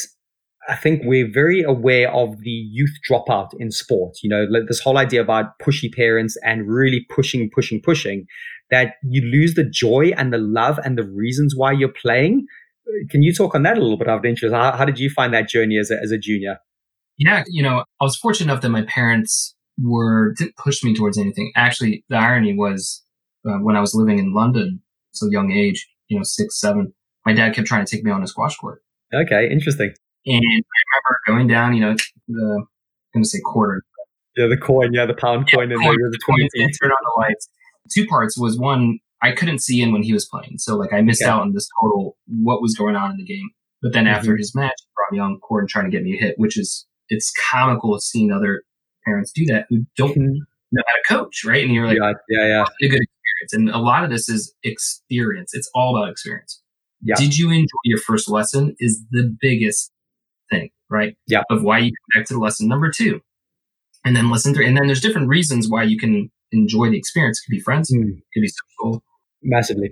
I 0.70 0.75
think 0.75 1.01
we're 1.03 1.29
very 1.32 1.62
aware 1.62 2.12
of 2.13 2.39
the 2.39 2.50
youth 2.50 2.93
dropout 3.10 3.50
in 3.60 3.72
sport. 3.72 4.17
You 4.24 4.29
know, 4.29 4.46
this 4.67 4.79
whole 4.79 4.98
idea 4.98 5.22
about 5.22 5.60
pushy 5.60 5.93
parents 5.93 6.38
and 6.43 6.67
really 6.67 7.05
pushing, 7.10 7.50
pushing, 7.53 7.82
pushing, 7.82 8.25
that 8.72 8.96
you 9.03 9.22
lose 9.22 9.55
the 9.55 9.63
joy 9.63 10.13
and 10.17 10.32
the 10.32 10.38
love 10.38 10.79
and 10.84 10.98
the 10.98 11.03
reasons 11.03 11.53
why 11.55 11.72
you're 11.72 11.93
playing. 12.01 12.46
Can 13.10 13.22
you 13.22 13.34
talk 13.34 13.55
on 13.55 13.63
that 13.63 13.77
a 13.77 13.82
little 13.82 13.98
bit 13.98 14.08
of 14.08 14.25
interest? 14.25 14.53
How, 14.53 14.72
how 14.75 14.86
did 14.86 15.00
you 15.00 15.10
find 15.10 15.34
that 15.34 15.50
journey 15.50 15.77
as 15.77 15.91
a, 15.91 15.98
as 16.01 16.12
a 16.12 16.17
junior? 16.17 16.60
Yeah, 17.17 17.43
you 17.48 17.62
know, 17.62 17.84
I 18.01 18.03
was 18.03 18.15
fortunate 18.15 18.51
enough 18.51 18.62
that 18.62 18.70
my 18.70 18.84
parents 18.84 19.55
were 19.82 20.34
didn't 20.34 20.58
push 20.58 20.84
me 20.84 20.96
towards 20.96 21.17
anything. 21.17 21.51
Actually, 21.55 22.03
the 22.10 22.17
irony 22.17 22.55
was 22.55 23.03
uh, 23.48 23.58
when 23.58 23.75
I 23.75 23.82
was 23.82 23.93
living 23.93 24.20
in 24.20 24.34
London, 24.34 24.82
so 25.12 25.27
young 25.29 25.51
age, 25.51 25.88
you 26.08 26.17
know, 26.17 26.24
six, 26.24 26.60
seven, 26.60 26.93
my 27.25 27.34
dad 27.34 27.53
kept 27.53 27.67
trying 27.67 27.86
to 27.86 27.96
take 27.96 28.03
me 28.03 28.12
on 28.12 28.24
a 28.24 28.27
squash 28.27 28.55
court. 28.55 28.82
Okay, 29.13 29.50
interesting. 29.51 29.93
And 30.25 30.36
I 30.36 30.39
remember 30.39 31.20
going 31.27 31.48
down, 31.48 31.74
you 31.74 31.82
know, 31.82 31.96
the, 32.27 32.56
I'm 32.60 32.68
going 33.13 33.24
to 33.24 33.30
say 33.30 33.39
quarter. 33.44 33.84
Yeah, 34.36 34.48
the 34.48 34.58
coin, 34.58 34.94
yeah, 34.94 35.06
the 35.06 35.13
pound 35.13 35.51
coin, 35.51 35.70
yeah, 35.70 35.75
and 35.75 35.84
coin, 35.84 35.96
the, 35.96 36.19
coin, 36.26 36.47
and 36.56 36.74
turn 36.82 36.91
on 36.91 36.97
the 37.04 37.21
lights. 37.21 37.50
Two 37.93 38.08
parts 38.08 38.38
was 38.38 38.58
one, 38.58 39.00
I 39.21 39.32
couldn't 39.32 39.60
see 39.60 39.82
in 39.82 39.91
when 39.91 40.02
he 40.02 40.13
was 40.13 40.26
playing. 40.26 40.56
So, 40.58 40.76
like, 40.76 40.91
I 40.91 41.02
missed 41.02 41.21
out 41.24 41.41
on 41.41 41.54
this 41.54 41.67
total, 41.82 42.17
what 42.28 42.62
was 42.62 42.76
going 42.76 42.95
on 42.95 43.12
in 43.12 43.17
the 43.17 43.26
game. 43.26 43.50
But 43.82 43.93
then 43.93 44.06
mm-hmm. 44.06 44.15
after 44.15 44.38
his 44.38 44.56
match, 44.56 44.74
he 44.78 44.88
brought 44.95 45.12
me 45.12 45.19
on 45.19 45.39
court 45.39 45.63
and 45.63 45.69
trying 45.69 45.86
to 45.86 45.91
get 45.91 46.04
me 46.04 46.17
a 46.17 46.21
hit, 46.21 46.36
which 46.38 46.58
is, 46.58 46.88
it's 47.10 47.32
comical 47.52 48.00
seeing 48.00 48.32
other 48.32 48.63
parents 49.06 49.32
do 49.32 49.45
that 49.45 49.67
who 49.69 49.86
don't 49.97 50.12
mm-hmm. 50.12 50.39
know 50.71 50.84
how 50.88 50.93
to 50.93 51.19
coach, 51.24 51.43
right? 51.45 51.63
And 51.63 51.74
you're 51.74 51.86
like, 51.86 51.97
yeah, 52.00 52.13
yeah, 52.30 52.47
yeah. 52.47 52.62
a 52.63 52.89
good 52.89 53.02
experience. 53.02 53.54
And 53.54 53.69
a 53.69 53.78
lot 53.78 54.04
of 54.04 54.10
this 54.10 54.30
is 54.30 54.56
experience. 54.63 55.52
It's 55.54 55.69
all 55.76 55.95
about 55.95 56.10
experience. 56.10 56.62
Yeah. 57.04 57.15
Did 57.17 57.38
you 57.38 57.52
enjoy 57.52 57.84
your 57.84 58.00
first 58.00 58.30
lesson? 58.30 58.76
Is 58.80 59.04
the 59.12 59.36
biggest 59.41 59.91
thing, 60.54 60.70
right? 60.89 61.16
Yeah. 61.28 61.44
Of 61.50 61.63
why 61.63 61.80
you 61.80 61.92
come 61.92 62.20
back 62.20 62.28
to 62.28 62.34
the 62.34 62.39
lesson 62.39 62.68
number 62.68 62.92
two. 62.92 63.22
And 64.06 64.16
then 64.16 64.30
lesson 64.30 64.54
three. 64.54 64.68
And 64.68 64.78
then 64.78 64.88
there's 64.88 65.02
different 65.02 65.30
reasons 65.30 65.70
why 65.70 65.84
you 65.84 65.98
can 65.98 66.30
enjoy 66.52 66.89
the 66.89 66.98
experience. 66.98 67.39
It 67.39 67.46
could 67.46 67.58
be 67.58 67.62
friends, 67.62 67.92
mm. 67.92 68.18
it 68.18 68.24
could 68.34 68.42
be 68.42 68.50
social. 68.50 69.04
Massively. 69.42 69.92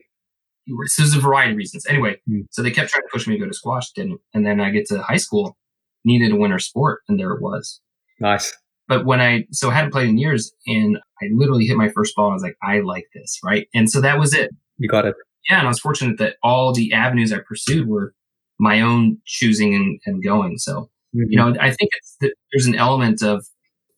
So 0.86 1.02
there's 1.02 1.16
a 1.16 1.20
variety 1.20 1.52
of 1.52 1.58
reasons. 1.58 1.86
Anyway, 1.88 2.22
mm. 2.30 2.46
so 2.52 2.62
they 2.62 2.72
kept 2.72 2.92
trying 2.92 3.04
to 3.04 3.10
push 3.12 3.28
me 3.28 3.36
to 3.36 3.40
go 3.40 3.48
to 3.48 3.54
squash, 3.54 3.92
didn't. 3.92 4.22
And 4.34 4.46
then 4.46 4.62
I 4.62 4.70
get 4.70 4.86
to 4.88 5.02
high 5.02 5.18
school, 5.18 5.58
needed 6.06 6.32
a 6.32 6.36
winter 6.36 6.60
sport, 6.60 7.02
and 7.10 7.20
there 7.20 7.32
it 7.32 7.42
was. 7.42 7.82
Nice. 8.20 8.54
But 8.88 9.06
when 9.06 9.22
I 9.22 9.46
so 9.52 9.70
I 9.70 9.74
hadn't 9.74 9.92
played 9.92 10.10
in 10.10 10.18
years, 10.18 10.52
and 10.68 10.98
I 11.22 11.28
literally 11.34 11.66
hit 11.66 11.78
my 11.78 11.90
first 11.90 12.16
ball, 12.16 12.26
and 12.26 12.34
I 12.34 12.36
was 12.36 12.44
like, 12.44 12.58
I 12.62 12.82
like 12.82 13.06
this, 13.14 13.40
right? 13.44 13.68
And 13.74 13.90
so 13.90 14.02
that 14.02 14.20
was 14.20 14.34
it. 14.34 14.52
You 14.78 14.90
got 14.90 15.06
it. 15.06 15.16
Yeah, 15.50 15.60
and 15.60 15.68
I 15.68 15.70
was 15.70 15.80
fortunate 15.80 16.18
that 16.20 16.36
all 16.44 16.74
the 16.74 16.94
avenues 16.94 17.34
I 17.34 17.40
pursued 17.40 17.88
were 17.88 18.14
my 18.62 18.80
own 18.80 19.18
choosing 19.26 19.74
and, 19.74 20.00
and 20.06 20.24
going. 20.24 20.58
So, 20.60 20.90
mm-hmm. 21.16 21.24
you 21.30 21.38
know, 21.38 21.56
I 21.60 21.72
think 21.72 21.90
the, 22.22 22.32
there's 22.54 22.68
an 22.68 22.76
element 22.76 23.22
of 23.24 23.46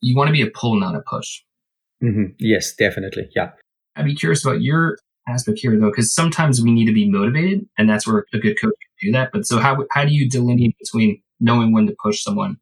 you 0.01 0.15
want 0.15 0.29
to 0.29 0.31
be 0.31 0.41
a 0.41 0.49
pull, 0.49 0.79
not 0.79 0.95
a 0.95 1.01
push. 1.01 1.41
Mm-hmm. 2.01 2.33
Yes, 2.39 2.73
definitely. 2.73 3.29
Yeah. 3.35 3.51
I'd 3.95 4.05
be 4.05 4.15
curious 4.15 4.43
about 4.43 4.61
your 4.61 4.97
aspect 5.27 5.59
here, 5.59 5.77
though, 5.77 5.89
because 5.89 6.13
sometimes 6.13 6.61
we 6.61 6.71
need 6.71 6.85
to 6.85 6.93
be 6.93 7.09
motivated, 7.09 7.67
and 7.77 7.89
that's 7.89 8.07
where 8.07 8.25
a 8.33 8.39
good 8.39 8.59
coach 8.59 8.71
can 8.71 9.09
do 9.09 9.11
that. 9.11 9.31
But 9.31 9.45
so, 9.45 9.59
how 9.59 9.85
how 9.91 10.03
do 10.03 10.13
you 10.13 10.29
delineate 10.29 10.75
between 10.79 11.21
knowing 11.39 11.71
when 11.73 11.85
to 11.87 11.95
push 12.01 12.23
someone 12.23 12.57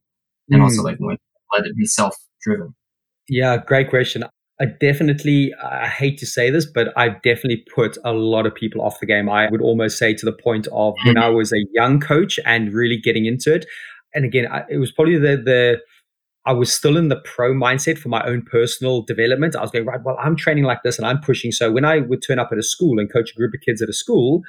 and 0.50 0.62
mm. 0.62 0.64
also 0.64 0.84
like 0.84 0.98
when 0.98 1.18
let 1.54 1.66
it 1.66 1.76
be 1.78 1.86
self 1.86 2.16
driven? 2.42 2.76
Yeah, 3.30 3.58
great 3.58 3.90
question. 3.90 4.26
I 4.62 4.66
definitely, 4.66 5.52
I 5.64 5.88
hate 5.88 6.20
to 6.20 6.28
say 6.28 6.52
this, 6.52 6.68
but 6.68 6.96
I've 6.96 7.20
definitely 7.24 7.66
put 7.74 7.98
a 8.06 8.14
lot 8.14 8.46
of 8.46 8.54
people 8.54 8.82
off 8.82 9.00
the 9.00 9.08
game. 9.08 9.28
I 9.28 9.50
would 9.50 9.62
almost 9.62 9.98
say 9.98 10.14
to 10.14 10.26
the 10.26 10.32
point 10.32 10.68
of 10.72 10.94
when 11.04 11.18
I 11.18 11.30
was 11.30 11.52
a 11.52 11.66
young 11.74 12.00
coach 12.00 12.40
and 12.46 12.72
really 12.72 12.98
getting 12.98 13.26
into 13.26 13.52
it. 13.52 13.66
And 14.14 14.24
again, 14.24 14.48
it 14.70 14.78
was 14.78 14.92
probably 14.92 15.18
the, 15.18 15.36
the, 15.36 15.80
I 16.46 16.54
was 16.54 16.74
still 16.74 16.98
in 16.98 17.10
the 17.10 17.22
pro 17.24 17.54
mindset 17.54 18.00
for 18.00 18.10
my 18.10 18.26
own 18.26 18.42
personal 18.42 19.04
development. 19.04 19.56
I 19.56 19.62
was 19.62 19.70
going, 19.70 19.86
right, 19.86 20.00
well, 20.04 20.18
I'm 20.20 20.36
training 20.36 20.64
like 20.64 20.82
this 20.84 20.98
and 20.98 21.06
I'm 21.06 21.22
pushing. 21.22 21.52
So 21.52 21.72
when 21.72 21.86
I 21.86 22.00
would 22.00 22.24
turn 22.26 22.40
up 22.40 22.50
at 22.52 22.58
a 22.58 22.64
school 22.64 23.00
and 23.00 23.12
coach 23.12 23.32
a 23.32 23.36
group 23.36 23.54
of 23.54 23.62
kids 23.62 23.82
at 23.82 23.90
a 23.90 23.94
school, 23.94 24.42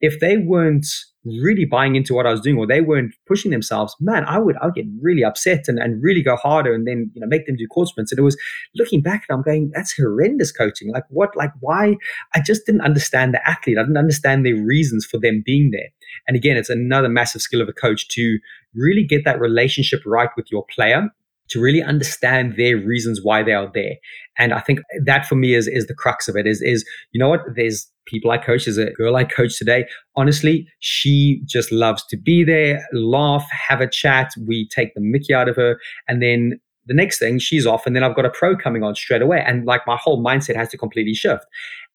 if 0.00 0.20
they 0.20 0.36
weren't 0.36 0.86
really 1.24 1.64
buying 1.64 1.96
into 1.96 2.14
what 2.14 2.24
I 2.24 2.30
was 2.30 2.40
doing 2.40 2.56
or 2.56 2.66
they 2.66 2.80
weren't 2.80 3.14
pushing 3.26 3.50
themselves, 3.50 3.94
man, 4.00 4.24
I 4.26 4.38
would 4.38 4.56
I 4.58 4.66
would 4.66 4.76
get 4.76 4.86
really 5.02 5.24
upset 5.24 5.64
and, 5.66 5.78
and 5.78 6.02
really 6.02 6.22
go 6.22 6.36
harder 6.36 6.72
and 6.72 6.86
then 6.86 7.10
you 7.14 7.20
know 7.20 7.26
make 7.26 7.46
them 7.46 7.56
do 7.56 7.66
court 7.66 7.88
sprints. 7.88 8.12
And 8.12 8.18
it 8.18 8.22
was 8.22 8.36
looking 8.76 9.02
back 9.02 9.24
and 9.28 9.36
I'm 9.36 9.42
going, 9.42 9.72
that's 9.74 9.94
horrendous 9.94 10.52
coaching. 10.52 10.92
Like 10.92 11.04
what 11.10 11.36
like 11.36 11.52
why 11.58 11.96
I 12.34 12.40
just 12.40 12.64
didn't 12.64 12.82
understand 12.82 13.34
the 13.34 13.46
athlete. 13.46 13.76
I 13.76 13.82
didn't 13.82 13.98
understand 13.98 14.46
the 14.46 14.54
reasons 14.54 15.04
for 15.04 15.18
them 15.18 15.42
being 15.44 15.72
there. 15.72 15.88
And 16.28 16.36
again, 16.36 16.56
it's 16.56 16.70
another 16.70 17.08
massive 17.08 17.42
skill 17.42 17.60
of 17.60 17.68
a 17.68 17.72
coach 17.72 18.08
to 18.10 18.38
really 18.74 19.04
get 19.04 19.24
that 19.24 19.40
relationship 19.40 20.00
right 20.06 20.30
with 20.36 20.46
your 20.50 20.64
player 20.74 21.10
to 21.50 21.60
really 21.60 21.82
understand 21.82 22.54
their 22.56 22.76
reasons 22.76 23.20
why 23.22 23.42
they 23.42 23.52
are 23.52 23.70
there. 23.74 23.96
And 24.38 24.54
I 24.54 24.60
think 24.60 24.80
that 25.04 25.26
for 25.26 25.34
me 25.34 25.54
is 25.54 25.68
is 25.68 25.86
the 25.86 25.94
crux 25.94 26.28
of 26.28 26.36
it 26.36 26.46
is 26.46 26.62
is 26.62 26.84
you 27.12 27.18
know 27.18 27.28
what? 27.28 27.42
There's 27.54 27.90
people 28.06 28.30
I 28.30 28.38
coach 28.38 28.64
there's 28.64 28.78
a 28.78 28.92
girl 28.92 29.16
I 29.16 29.24
coach 29.24 29.58
today. 29.58 29.86
Honestly 30.16 30.66
she 30.78 31.42
just 31.46 31.70
loves 31.72 32.04
to 32.06 32.16
be 32.16 32.44
there 32.44 32.84
laugh 32.92 33.46
have 33.68 33.80
a 33.80 33.88
chat. 33.88 34.32
We 34.46 34.68
take 34.68 34.94
the 34.94 35.00
mickey 35.00 35.34
out 35.34 35.48
of 35.48 35.56
her. 35.56 35.78
And 36.08 36.22
then 36.22 36.60
the 36.86 36.94
next 36.94 37.18
thing 37.18 37.38
she's 37.38 37.66
off 37.66 37.86
and 37.86 37.94
then 37.94 38.02
I've 38.02 38.16
got 38.16 38.24
a 38.24 38.30
pro 38.30 38.56
coming 38.56 38.82
on 38.82 38.94
straight 38.94 39.22
away. 39.22 39.42
And 39.46 39.66
like 39.66 39.82
my 39.86 39.96
whole 39.96 40.24
mindset 40.24 40.56
has 40.56 40.70
to 40.70 40.78
completely 40.78 41.14
shift. 41.14 41.44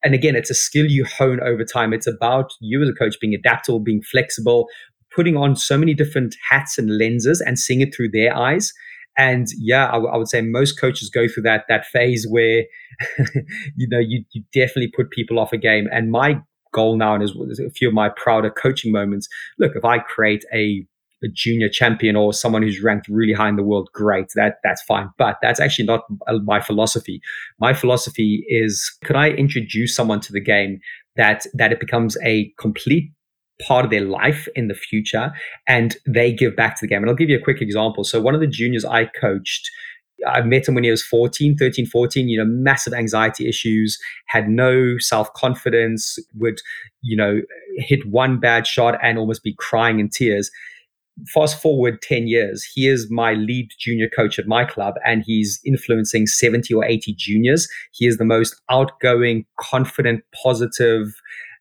And 0.03 0.13
again 0.13 0.35
it's 0.35 0.49
a 0.49 0.55
skill 0.55 0.85
you 0.85 1.05
hone 1.05 1.39
over 1.41 1.63
time. 1.63 1.93
It's 1.93 2.07
about 2.07 2.51
you 2.59 2.83
as 2.83 2.89
a 2.89 2.93
coach 2.93 3.15
being 3.19 3.33
adaptable 3.33 3.79
being 3.79 4.01
flexible 4.01 4.67
putting 5.15 5.37
on 5.37 5.55
so 5.55 5.77
many 5.77 5.93
different 5.93 6.35
hats 6.49 6.77
and 6.77 6.97
lenses 6.97 7.41
and 7.41 7.57
seeing 7.57 7.79
it 7.79 7.95
through 7.95 8.09
their 8.09 8.35
eyes 8.35 8.73
and 9.17 9.47
yeah, 9.57 9.87
I, 9.87 9.93
w- 9.93 10.11
I 10.11 10.17
would 10.17 10.27
say 10.27 10.41
most 10.41 10.79
coaches 10.79 11.09
go 11.09 11.27
through 11.27 11.43
that 11.43 11.65
that 11.69 11.85
phase 11.85 12.27
where 12.29 12.63
you 13.75 13.87
know 13.89 13.99
you, 13.99 14.23
you 14.31 14.43
definitely 14.53 14.91
put 14.95 15.11
people 15.11 15.39
off 15.39 15.53
a 15.53 15.57
game. 15.57 15.87
And 15.91 16.11
my 16.11 16.41
goal 16.73 16.97
now, 16.97 17.15
and 17.15 17.23
is 17.23 17.59
a 17.59 17.69
few 17.69 17.87
of 17.87 17.93
my 17.93 18.09
prouder 18.09 18.49
coaching 18.49 18.91
moments. 18.91 19.27
Look, 19.57 19.73
if 19.75 19.85
I 19.85 19.99
create 19.99 20.43
a 20.53 20.85
a 21.23 21.27
junior 21.33 21.69
champion 21.69 22.15
or 22.15 22.33
someone 22.33 22.61
who's 22.61 22.83
ranked 22.83 23.07
really 23.07 23.31
high 23.33 23.47
in 23.47 23.55
the 23.55 23.63
world, 23.63 23.89
great. 23.93 24.27
That 24.35 24.57
that's 24.63 24.81
fine. 24.83 25.09
But 25.17 25.37
that's 25.41 25.59
actually 25.59 25.85
not 25.85 26.01
uh, 26.27 26.39
my 26.43 26.59
philosophy. 26.59 27.21
My 27.59 27.73
philosophy 27.73 28.45
is 28.49 28.95
could 29.03 29.15
I 29.15 29.29
introduce 29.29 29.95
someone 29.95 30.19
to 30.21 30.33
the 30.33 30.41
game 30.41 30.79
that 31.15 31.45
that 31.53 31.71
it 31.71 31.79
becomes 31.79 32.17
a 32.23 32.51
complete 32.59 33.11
part 33.65 33.85
of 33.85 33.91
their 33.91 34.01
life 34.01 34.47
in 34.55 34.67
the 34.67 34.73
future 34.73 35.31
and 35.67 35.95
they 36.05 36.33
give 36.33 36.55
back 36.55 36.75
to 36.75 36.81
the 36.81 36.87
game. 36.87 37.01
And 37.01 37.09
I'll 37.09 37.15
give 37.15 37.29
you 37.29 37.37
a 37.37 37.43
quick 37.43 37.61
example. 37.61 38.03
So 38.03 38.21
one 38.21 38.35
of 38.35 38.41
the 38.41 38.47
juniors 38.47 38.83
I 38.85 39.05
coached 39.05 39.69
I 40.27 40.41
met 40.41 40.67
him 40.67 40.75
when 40.75 40.83
he 40.83 40.91
was 40.91 41.03
14, 41.03 41.57
13, 41.57 41.85
14, 41.85 42.29
you 42.29 42.37
know, 42.37 42.45
massive 42.45 42.93
anxiety 42.93 43.47
issues, 43.47 43.99
had 44.27 44.47
no 44.47 44.97
self 44.97 45.31
confidence, 45.33 46.17
would, 46.35 46.59
you 47.01 47.17
know, 47.17 47.41
hit 47.77 47.99
one 48.09 48.39
bad 48.39 48.65
shot 48.65 48.97
and 49.01 49.17
almost 49.17 49.43
be 49.43 49.55
crying 49.57 49.99
in 49.99 50.09
tears. 50.09 50.49
Fast 51.33 51.61
forward 51.61 52.01
10 52.01 52.27
years, 52.27 52.63
he 52.73 52.87
is 52.87 53.07
my 53.09 53.33
lead 53.33 53.69
junior 53.79 54.09
coach 54.13 54.37
at 54.37 54.47
my 54.47 54.65
club 54.65 54.95
and 55.05 55.23
he's 55.25 55.61
influencing 55.65 56.27
70 56.27 56.73
or 56.73 56.83
80 56.83 57.15
juniors. 57.17 57.67
He 57.93 58.05
is 58.05 58.17
the 58.17 58.25
most 58.25 58.61
outgoing, 58.69 59.45
confident, 59.57 60.23
positive, 60.43 61.13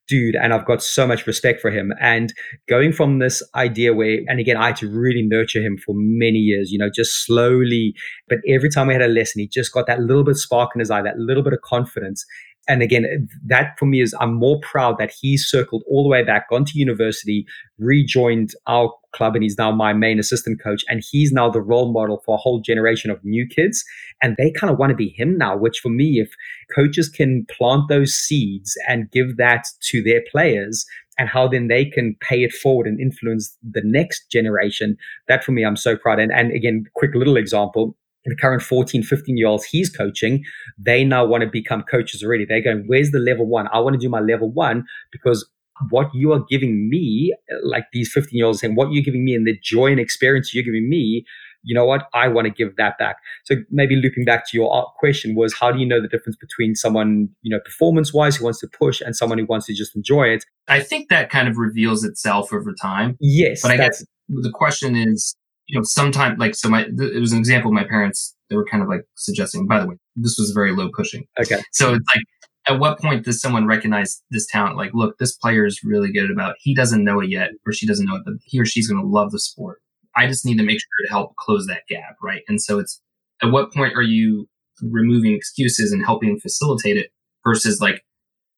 dude 0.09 0.37
and 0.37 0.53
I've 0.53 0.67
got 0.67 0.83
so 0.83 1.07
much 1.07 1.27
respect 1.27 1.61
for 1.61 1.71
him. 1.71 1.93
And 2.01 2.33
going 2.69 2.93
from 2.93 3.19
this 3.19 3.43
idea 3.55 3.95
where, 3.95 4.21
and 4.27 4.40
again, 4.40 4.57
I 4.57 4.67
had 4.69 4.77
to 4.77 4.88
really 4.88 5.23
nurture 5.23 5.61
him 5.61 5.79
for 5.79 5.95
many 5.97 6.38
years, 6.38 6.71
you 6.71 6.79
know, 6.79 6.90
just 6.95 7.25
slowly. 7.25 7.95
But 8.29 8.38
every 8.49 8.71
time 8.71 8.88
we 8.88 8.95
had 8.95 9.03
a 9.03 9.09
lesson, 9.09 9.40
he 9.40 9.49
just 9.49 9.73
got 9.73 9.87
that 9.87 10.01
little 10.01 10.25
bit 10.25 10.37
spark 10.37 10.71
in 10.75 10.81
his 10.81 10.90
eye, 10.90 11.03
that 11.03 11.19
little 11.19 11.43
bit 11.43 11.53
of 11.53 11.61
confidence. 11.62 12.25
And 12.67 12.83
again, 12.83 13.29
that 13.47 13.79
for 13.79 13.87
me 13.87 14.01
is, 14.01 14.14
I'm 14.21 14.35
more 14.35 14.59
proud 14.61 14.97
that 14.99 15.12
he 15.21 15.37
circled 15.37 15.85
all 15.88 16.03
the 16.03 16.09
way 16.09 16.25
back, 16.25 16.49
gone 16.49 16.64
to 16.64 16.79
university, 16.79 17.45
rejoined 17.79 18.53
our 18.67 18.90
club, 19.14 19.35
and 19.35 19.42
he's 19.42 19.59
now 19.59 19.70
my 19.70 19.92
main 19.92 20.18
assistant 20.18 20.61
coach. 20.62 20.85
And 20.88 21.03
he's 21.11 21.33
now 21.33 21.50
the 21.50 21.61
role 21.61 21.92
model 21.92 22.22
for 22.24 22.35
a 22.35 22.38
whole 22.38 22.61
generation 22.61 23.11
of 23.11 23.24
new 23.24 23.46
kids. 23.46 23.85
And 24.22 24.37
they 24.37 24.50
kind 24.50 24.70
of 24.70 24.79
want 24.79 24.90
to 24.90 24.96
be 24.96 25.14
him 25.16 25.38
now, 25.38 25.57
which 25.57 25.81
for 25.81 25.88
me, 25.88 26.20
if 26.20 26.35
coaches 26.74 27.09
can 27.09 27.46
plant 27.57 27.88
those 27.88 28.14
seeds 28.14 28.77
and 28.88 29.11
give 29.11 29.37
that 29.37 29.66
to 29.90 30.03
their 30.03 30.22
players, 30.31 30.85
and 31.18 31.29
how 31.29 31.46
then 31.46 31.68
they 31.68 31.85
can 31.85 32.16
pay 32.20 32.42
it 32.42 32.53
forward 32.53 32.87
and 32.87 33.00
influence 33.00 33.57
the 33.62 33.83
next 33.85 34.31
generation. 34.31 34.96
That 35.29 35.44
for 35.44 35.53
me, 35.53 35.64
I'm 35.64 35.77
so 35.77 35.96
proud. 35.96 36.18
And, 36.18 36.33
and 36.33 36.53
again, 36.53 36.85
quick 36.94 37.14
little 37.14 37.37
example 37.37 37.96
the 38.27 38.37
current 38.37 38.62
14, 38.62 39.03
15 39.03 39.37
year 39.37 39.46
olds 39.46 39.64
he's 39.64 39.90
coaching, 39.90 40.42
they 40.79 41.05
now 41.05 41.24
want 41.24 41.42
to 41.42 41.48
become 41.48 41.83
coaches 41.83 42.22
already. 42.22 42.44
They're 42.44 42.62
going, 42.62 42.85
where's 42.87 43.11
the 43.11 43.18
level 43.18 43.46
one? 43.46 43.68
I 43.72 43.81
want 43.81 43.94
to 43.94 43.98
do 43.98 44.09
my 44.09 44.20
level 44.20 44.50
one 44.50 44.85
because 45.12 45.46
what 45.90 46.08
you 46.14 46.32
are 46.32 46.44
giving 46.48 46.88
me, 46.88 47.34
like 47.64 47.84
these 47.92 48.12
15 48.12 48.37
year 48.37 48.46
olds 48.46 48.60
saying, 48.60 48.74
what 48.74 48.92
you're 48.92 49.02
giving 49.02 49.24
me 49.24 49.34
and 49.34 49.46
the 49.46 49.58
joy 49.62 49.87
and 49.87 50.00
experience 50.00 50.54
you're 50.54 50.64
giving 50.64 50.88
me, 50.88 51.24
you 51.64 51.74
know 51.74 51.84
what? 51.84 52.08
I 52.12 52.28
want 52.28 52.46
to 52.46 52.50
give 52.52 52.76
that 52.76 52.98
back. 52.98 53.16
So 53.44 53.56
maybe 53.70 53.96
looping 53.96 54.24
back 54.24 54.48
to 54.50 54.56
your 54.56 54.92
question 54.98 55.34
was, 55.34 55.54
how 55.54 55.72
do 55.72 55.78
you 55.78 55.87
know 55.87 56.00
the 56.00 56.08
difference 56.08 56.37
between 56.37 56.74
someone, 56.74 57.28
you 57.42 57.50
know, 57.50 57.60
performance 57.64 58.12
wise 58.12 58.37
who 58.37 58.44
wants 58.44 58.60
to 58.60 58.68
push 58.78 59.00
and 59.00 59.16
someone 59.16 59.38
who 59.38 59.46
wants 59.46 59.66
to 59.66 59.74
just 59.74 59.96
enjoy 59.96 60.24
it? 60.24 60.44
I 60.68 60.80
think 60.80 61.08
that 61.08 61.30
kind 61.30 61.48
of 61.48 61.56
reveals 61.56 62.04
itself 62.04 62.52
over 62.52 62.74
time. 62.80 63.16
Yes. 63.18 63.62
But 63.62 63.70
I 63.70 63.76
guess 63.78 64.04
the 64.28 64.52
question 64.52 64.94
is, 64.94 65.34
you 65.66 65.78
know, 65.78 65.84
sometimes 65.84 66.38
like, 66.38 66.54
so 66.54 66.68
my, 66.68 66.82
it 66.82 67.20
was 67.20 67.32
an 67.32 67.38
example 67.38 67.70
of 67.70 67.74
my 67.74 67.84
parents, 67.84 68.37
they 68.50 68.56
were 68.56 68.66
kind 68.66 68.82
of 68.82 68.88
like 68.88 69.06
suggesting, 69.16 69.66
by 69.66 69.80
the 69.80 69.88
way, 69.88 69.96
this 70.16 70.37
was 70.38 70.52
very 70.54 70.76
low 70.76 70.90
pushing. 70.94 71.24
Okay. 71.40 71.62
So 71.72 71.94
it's 71.94 72.04
like, 72.14 72.24
at 72.66 72.79
what 72.79 72.98
point 72.98 73.24
does 73.24 73.40
someone 73.40 73.66
recognize 73.66 74.22
this 74.31 74.46
talent? 74.46 74.77
Like, 74.77 74.92
look, 74.94 75.18
this 75.18 75.37
player 75.37 75.66
is 75.66 75.81
really 75.85 76.12
good 76.12 76.31
about, 76.31 76.55
he 76.59 76.74
doesn't 76.74 77.05
know 77.05 77.20
it 77.20 77.31
yet, 77.31 77.50
or 77.66 77.72
she 77.72 77.87
doesn't 77.87 78.07
know 78.07 78.16
it, 78.16 78.22
but 78.24 78.35
he 78.44 78.61
or 78.61 78.64
she's 78.64 78.88
going 78.88 79.03
to 79.03 79.09
love 79.09 79.31
the 79.31 79.38
sport. 79.38 79.81
I 80.16 80.27
just 80.27 80.46
need 80.46 80.57
to 80.59 80.64
make 80.64 80.81
sure 80.81 81.07
to 81.07 81.11
help 81.11 81.37
close 81.37 81.66
that 81.66 81.83
gap. 81.88 82.16
Right. 82.22 82.42
And 82.48 82.62
so 82.62 82.79
it's, 82.79 83.00
at 83.42 83.50
what 83.50 83.72
point 83.72 83.94
are 83.96 84.03
you 84.03 84.48
removing 84.83 85.35
excuses 85.35 85.92
and 85.92 86.05
helping 86.05 86.38
facilitate 86.40 86.96
it 86.96 87.11
versus 87.46 87.81
like 87.81 88.03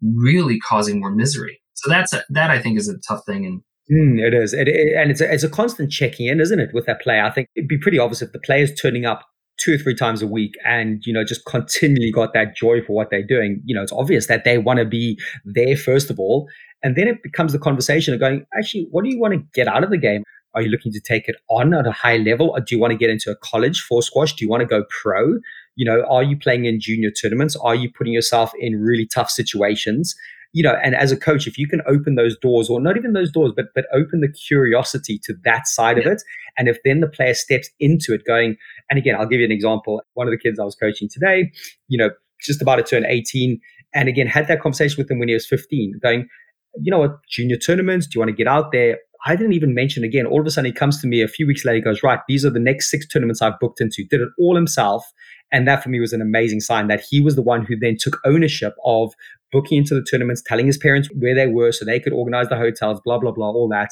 really 0.03 0.59
causing 0.61 1.01
more 1.01 1.11
misery? 1.11 1.61
So 1.75 1.91
that's, 1.91 2.13
a, 2.13 2.25
that 2.31 2.51
I 2.51 2.61
think 2.61 2.79
is 2.79 2.89
a 2.89 2.99
tough 3.09 3.23
thing. 3.27 3.45
And 3.45 3.63
Mm, 3.89 4.19
it 4.19 4.35
is, 4.35 4.53
it, 4.53 4.67
it, 4.67 4.97
and 4.97 5.13
it's 5.13 5.21
a, 5.21 5.33
it's 5.33 5.45
a 5.45 5.49
constant 5.49 5.93
checking 5.93 6.27
in, 6.27 6.41
isn't 6.41 6.59
it, 6.59 6.71
with 6.75 6.87
that 6.87 7.01
player? 7.01 7.23
I 7.23 7.31
think 7.31 7.47
it'd 7.55 7.69
be 7.69 7.79
pretty 7.79 8.01
obvious 8.01 8.21
if 8.21 8.33
the 8.33 8.41
player's 8.41 8.75
turning 8.75 9.07
up 9.07 9.23
two 9.59 9.75
or 9.75 9.79
three 9.79 9.95
times 9.95 10.23
a 10.23 10.27
week 10.27 10.55
and 10.65 11.03
you 11.07 11.13
know 11.13 11.25
just 11.25 11.45
continually 11.47 12.13
got 12.13 12.33
that 12.35 12.57
joy 12.57 12.83
for 12.83 12.93
what 12.93 13.11
they're 13.11 13.27
doing. 13.27 13.61
You 13.65 13.75
know, 13.75 13.83
it's 13.83 13.93
obvious 13.93 14.27
that 14.27 14.45
they 14.45 14.59
want 14.59 14.79
to 14.79 14.85
be 14.85 15.19
there 15.45 15.77
first 15.77 16.11
of 16.11 16.19
all, 16.19 16.49
and 16.83 16.97
then 16.97 17.09
it 17.09 17.23
becomes 17.23 17.53
the 17.53 17.59
conversation 17.59 18.15
of 18.15 18.21
going, 18.21 18.47
actually, 18.57 18.87
what 18.91 19.05
do 19.05 19.11
you 19.11 19.19
want 19.19 19.35
to 19.35 19.43
get 19.55 19.69
out 19.69 19.85
of 19.85 19.91
the 19.91 19.99
game? 19.99 20.23
Are 20.55 20.63
you 20.63 20.71
looking 20.71 20.93
to 20.93 21.01
take 21.01 21.29
it 21.29 21.37
on 21.51 21.75
at 21.75 21.87
a 21.87 21.93
high 21.93 22.17
level, 22.17 22.51
or 22.51 22.61
do 22.61 22.75
you 22.75 22.81
want 22.81 22.93
to 22.93 22.97
get 22.97 23.11
into 23.11 23.31
a 23.31 23.37
college 23.37 23.81
for 23.81 24.03
squash? 24.03 24.35
Do 24.35 24.45
you 24.45 24.49
want 24.49 24.63
to 24.63 24.67
go 24.67 24.85
pro? 25.03 25.39
You 25.75 25.85
know, 25.85 26.07
are 26.09 26.23
you 26.23 26.39
playing 26.39 26.65
in 26.65 26.81
junior 26.81 27.11
tournaments? 27.11 27.57
Are 27.57 27.75
you 27.75 27.93
putting 27.93 28.15
yourself 28.15 28.53
in 28.59 28.81
really 28.81 29.07
tough 29.07 29.31
situations? 29.31 30.17
You 30.57 30.63
know, 30.63 30.75
and 30.83 30.95
as 30.95 31.13
a 31.13 31.19
coach, 31.19 31.47
if 31.47 31.59
you 31.59 31.69
can 31.69 31.83
open 31.87 32.15
those 32.15 32.35
doors, 32.39 32.71
or 32.71 32.81
not 32.81 32.97
even 32.97 33.13
those 33.13 33.31
doors, 33.31 33.53
but 33.55 33.67
but 33.75 33.85
open 33.93 34.23
the 34.23 34.33
curiosity 34.33 35.21
to 35.25 35.35
that 35.45 35.67
side 35.67 35.99
yeah. 35.99 36.05
of 36.05 36.13
it, 36.13 36.23
and 36.57 36.67
if 36.67 36.79
then 36.83 37.01
the 37.01 37.07
player 37.07 37.35
steps 37.35 37.69
into 37.79 38.15
it, 38.15 38.25
going, 38.27 38.57
and 38.89 38.99
again, 38.99 39.17
I'll 39.17 39.27
give 39.27 39.39
you 39.39 39.45
an 39.45 39.53
example. 39.53 40.01
One 40.15 40.27
of 40.27 40.31
the 40.31 40.39
kids 40.39 40.59
I 40.59 40.65
was 40.65 40.75
coaching 40.75 41.11
today, 41.13 41.53
you 41.89 41.99
know, 41.99 42.09
just 42.41 42.63
about 42.63 42.77
to 42.77 42.83
turn 42.83 43.05
18, 43.05 43.61
and 43.95 44.09
again 44.09 44.27
had 44.27 44.49
that 44.49 44.63
conversation 44.63 44.97
with 44.97 45.11
him 45.11 45.19
when 45.19 45.29
he 45.29 45.35
was 45.35 45.47
15, 45.47 46.01
going, 46.03 46.27
you 46.81 46.91
know 46.91 47.01
what, 47.01 47.19
junior 47.29 47.59
tournaments, 47.59 48.07
do 48.07 48.13
you 48.15 48.21
want 48.21 48.31
to 48.31 48.37
get 48.37 48.49
out 48.49 48.73
there? 48.73 48.97
I 49.27 49.37
didn't 49.37 49.53
even 49.55 49.75
mention 49.75 50.05
again. 50.05 50.25
All 50.25 50.41
of 50.41 50.47
a 50.47 50.51
sudden, 50.51 50.71
he 50.71 50.73
comes 50.73 51.01
to 51.03 51.07
me 51.07 51.21
a 51.21 51.29
few 51.29 51.47
weeks 51.47 51.65
later. 51.65 51.77
He 51.77 51.83
goes, 51.83 52.03
right, 52.03 52.21
these 52.29 52.47
are 52.47 52.51
the 52.51 52.61
next 52.61 52.91
six 52.91 53.07
tournaments 53.07 53.43
I've 53.43 53.59
booked 53.59 53.81
into. 53.81 54.05
Did 54.09 54.21
it 54.21 54.29
all 54.39 54.55
himself. 54.55 55.05
And 55.53 55.67
that 55.69 55.83
for 55.83 55.89
me 55.89 56.01
was 56.01 56.13
an 56.13 56.21
amazing 56.21 56.61
sign 56.61 56.89
that 56.89 57.01
he 57.01 57.21
was 57.21 57.37
the 57.37 57.43
one 57.43 57.65
who 57.65 57.77
then 57.77 57.97
took 57.99 58.19
ownership 58.25 58.75
of 58.85 59.15
booking 59.53 59.79
into 59.79 59.95
the 59.95 60.03
tournaments, 60.03 60.43
telling 60.45 60.67
his 60.67 60.79
parents 60.79 61.09
where 61.19 61.35
they 61.35 61.47
were 61.47 61.73
so 61.73 61.85
they 61.85 62.01
could 62.01 62.13
organize 62.13 62.49
the 62.49 62.57
hotels, 62.57 63.01
blah, 63.05 63.19
blah, 63.19 63.33
blah, 63.33 63.49
all 63.49 63.69
that. 63.69 63.91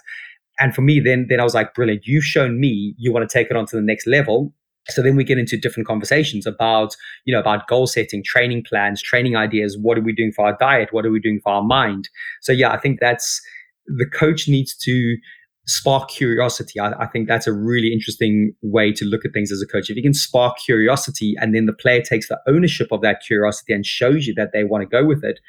And 0.58 0.74
for 0.74 0.82
me, 0.82 1.00
then, 1.00 1.26
then 1.28 1.40
I 1.40 1.44
was 1.44 1.54
like, 1.54 1.74
brilliant. 1.74 2.06
You've 2.06 2.24
shown 2.24 2.60
me 2.60 2.94
you 2.98 3.12
want 3.12 3.28
to 3.28 3.32
take 3.32 3.50
it 3.50 3.56
on 3.56 3.66
to 3.66 3.76
the 3.76 3.82
next 3.82 4.06
level. 4.06 4.52
So 4.88 5.02
then 5.02 5.16
we 5.16 5.24
get 5.24 5.38
into 5.38 5.56
different 5.56 5.86
conversations 5.86 6.46
about, 6.46 6.94
you 7.24 7.32
know, 7.32 7.40
about 7.40 7.66
goal 7.68 7.86
setting, 7.86 8.22
training 8.22 8.64
plans, 8.68 9.02
training 9.02 9.34
ideas. 9.34 9.78
What 9.80 9.96
are 9.96 10.02
we 10.02 10.12
doing 10.12 10.32
for 10.32 10.44
our 10.46 10.56
diet? 10.58 10.90
What 10.92 11.06
are 11.06 11.10
we 11.10 11.20
doing 11.20 11.40
for 11.42 11.52
our 11.52 11.62
mind? 11.62 12.08
So 12.42 12.52
yeah, 12.52 12.70
I 12.70 12.78
think 12.78 13.00
that's 13.00 13.40
the 13.86 14.06
coach 14.06 14.46
needs 14.46 14.76
to 14.76 15.16
spark 15.66 16.08
curiosity. 16.10 16.78
I, 16.78 16.92
I, 16.92 17.06
think 17.06 17.26
that's 17.26 17.46
a 17.46 17.52
really 17.52 17.92
interesting 17.92 18.54
way 18.62 18.92
to 18.92 19.04
look 19.04 19.24
at 19.24 19.32
things 19.32 19.50
as 19.50 19.62
a 19.62 19.66
coach. 19.66 19.88
If 19.88 19.96
you 19.96 20.02
can 20.02 20.14
spark 20.14 20.58
curiosity 20.58 21.34
and 21.40 21.54
then 21.54 21.66
the 21.66 21.72
player 21.72 22.02
takes 22.02 22.28
the 22.28 22.38
ownership 22.46 22.88
of 22.92 23.00
that 23.00 23.22
curiosity 23.26 23.72
and 23.72 23.86
shows 23.86 24.26
you 24.26 24.34
that 24.34 24.52
they 24.52 24.64
want 24.64 24.82
to 24.82 24.86
go 24.86 25.04
with 25.06 25.24
it, 25.24 25.40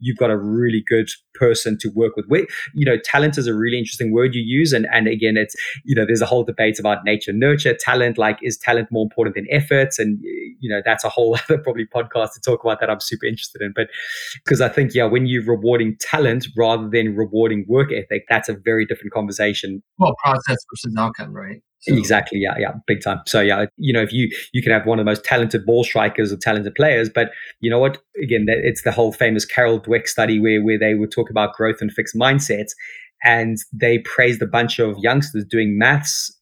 you've 0.00 0.18
got 0.18 0.30
a 0.30 0.36
really 0.36 0.82
good 0.86 1.08
person 1.34 1.76
to 1.80 1.90
work 1.94 2.12
with. 2.16 2.26
You 2.74 2.84
know, 2.84 2.96
talent 3.04 3.38
is 3.38 3.46
a 3.46 3.54
really 3.54 3.78
interesting 3.78 4.12
word 4.12 4.34
you 4.34 4.42
use. 4.42 4.72
And, 4.72 4.86
and 4.92 5.08
again, 5.08 5.36
it's, 5.36 5.54
you 5.84 5.94
know, 5.94 6.04
there's 6.06 6.20
a 6.20 6.26
whole 6.26 6.44
debate 6.44 6.78
about 6.78 7.04
nature, 7.04 7.32
nurture, 7.32 7.74
talent. 7.74 8.18
Like, 8.18 8.38
is 8.42 8.58
talent 8.58 8.88
more 8.90 9.04
important 9.04 9.36
than 9.36 9.46
effort? 9.50 9.94
And, 9.98 10.18
you 10.22 10.70
know, 10.70 10.80
that's 10.84 11.04
a 11.04 11.08
whole 11.08 11.36
other 11.48 11.58
probably 11.58 11.86
podcast 11.86 12.34
to 12.34 12.40
talk 12.44 12.64
about 12.64 12.80
that 12.80 12.90
I'm 12.90 13.00
super 13.00 13.26
interested 13.26 13.62
in. 13.62 13.72
But 13.74 13.88
because 14.44 14.60
I 14.60 14.68
think, 14.68 14.94
yeah, 14.94 15.04
when 15.04 15.26
you're 15.26 15.44
rewarding 15.44 15.96
talent 16.00 16.46
rather 16.56 16.88
than 16.88 17.16
rewarding 17.16 17.64
work 17.68 17.92
ethic, 17.92 18.24
that's 18.28 18.48
a 18.48 18.54
very 18.54 18.86
different 18.86 19.12
conversation. 19.12 19.82
Well, 19.98 20.14
process 20.22 20.58
versus 20.70 20.94
outcome, 20.98 21.32
right? 21.32 21.62
Exactly. 21.86 22.38
Yeah. 22.38 22.54
Yeah. 22.58 22.72
Big 22.86 23.02
time. 23.02 23.20
So 23.26 23.40
yeah, 23.40 23.66
you 23.76 23.92
know, 23.92 24.00
if 24.02 24.12
you 24.12 24.30
you 24.52 24.62
can 24.62 24.72
have 24.72 24.86
one 24.86 24.98
of 24.98 25.04
the 25.04 25.10
most 25.10 25.24
talented 25.24 25.66
ball 25.66 25.84
strikers 25.84 26.32
or 26.32 26.36
talented 26.36 26.74
players, 26.74 27.10
but 27.10 27.30
you 27.60 27.68
know 27.70 27.78
what? 27.78 27.98
Again, 28.22 28.46
it's 28.48 28.82
the 28.82 28.92
whole 28.92 29.12
famous 29.12 29.44
Carol 29.44 29.80
Dweck 29.80 30.06
study 30.08 30.40
where 30.40 30.62
where 30.62 30.78
they 30.78 30.94
would 30.94 31.12
talk 31.12 31.28
about 31.30 31.54
growth 31.54 31.76
and 31.80 31.92
fixed 31.92 32.14
mindsets, 32.16 32.70
and 33.22 33.58
they 33.72 33.98
praised 33.98 34.40
a 34.40 34.46
bunch 34.46 34.78
of 34.78 34.96
youngsters 34.98 35.44
doing 35.44 35.78
maths 35.78 36.34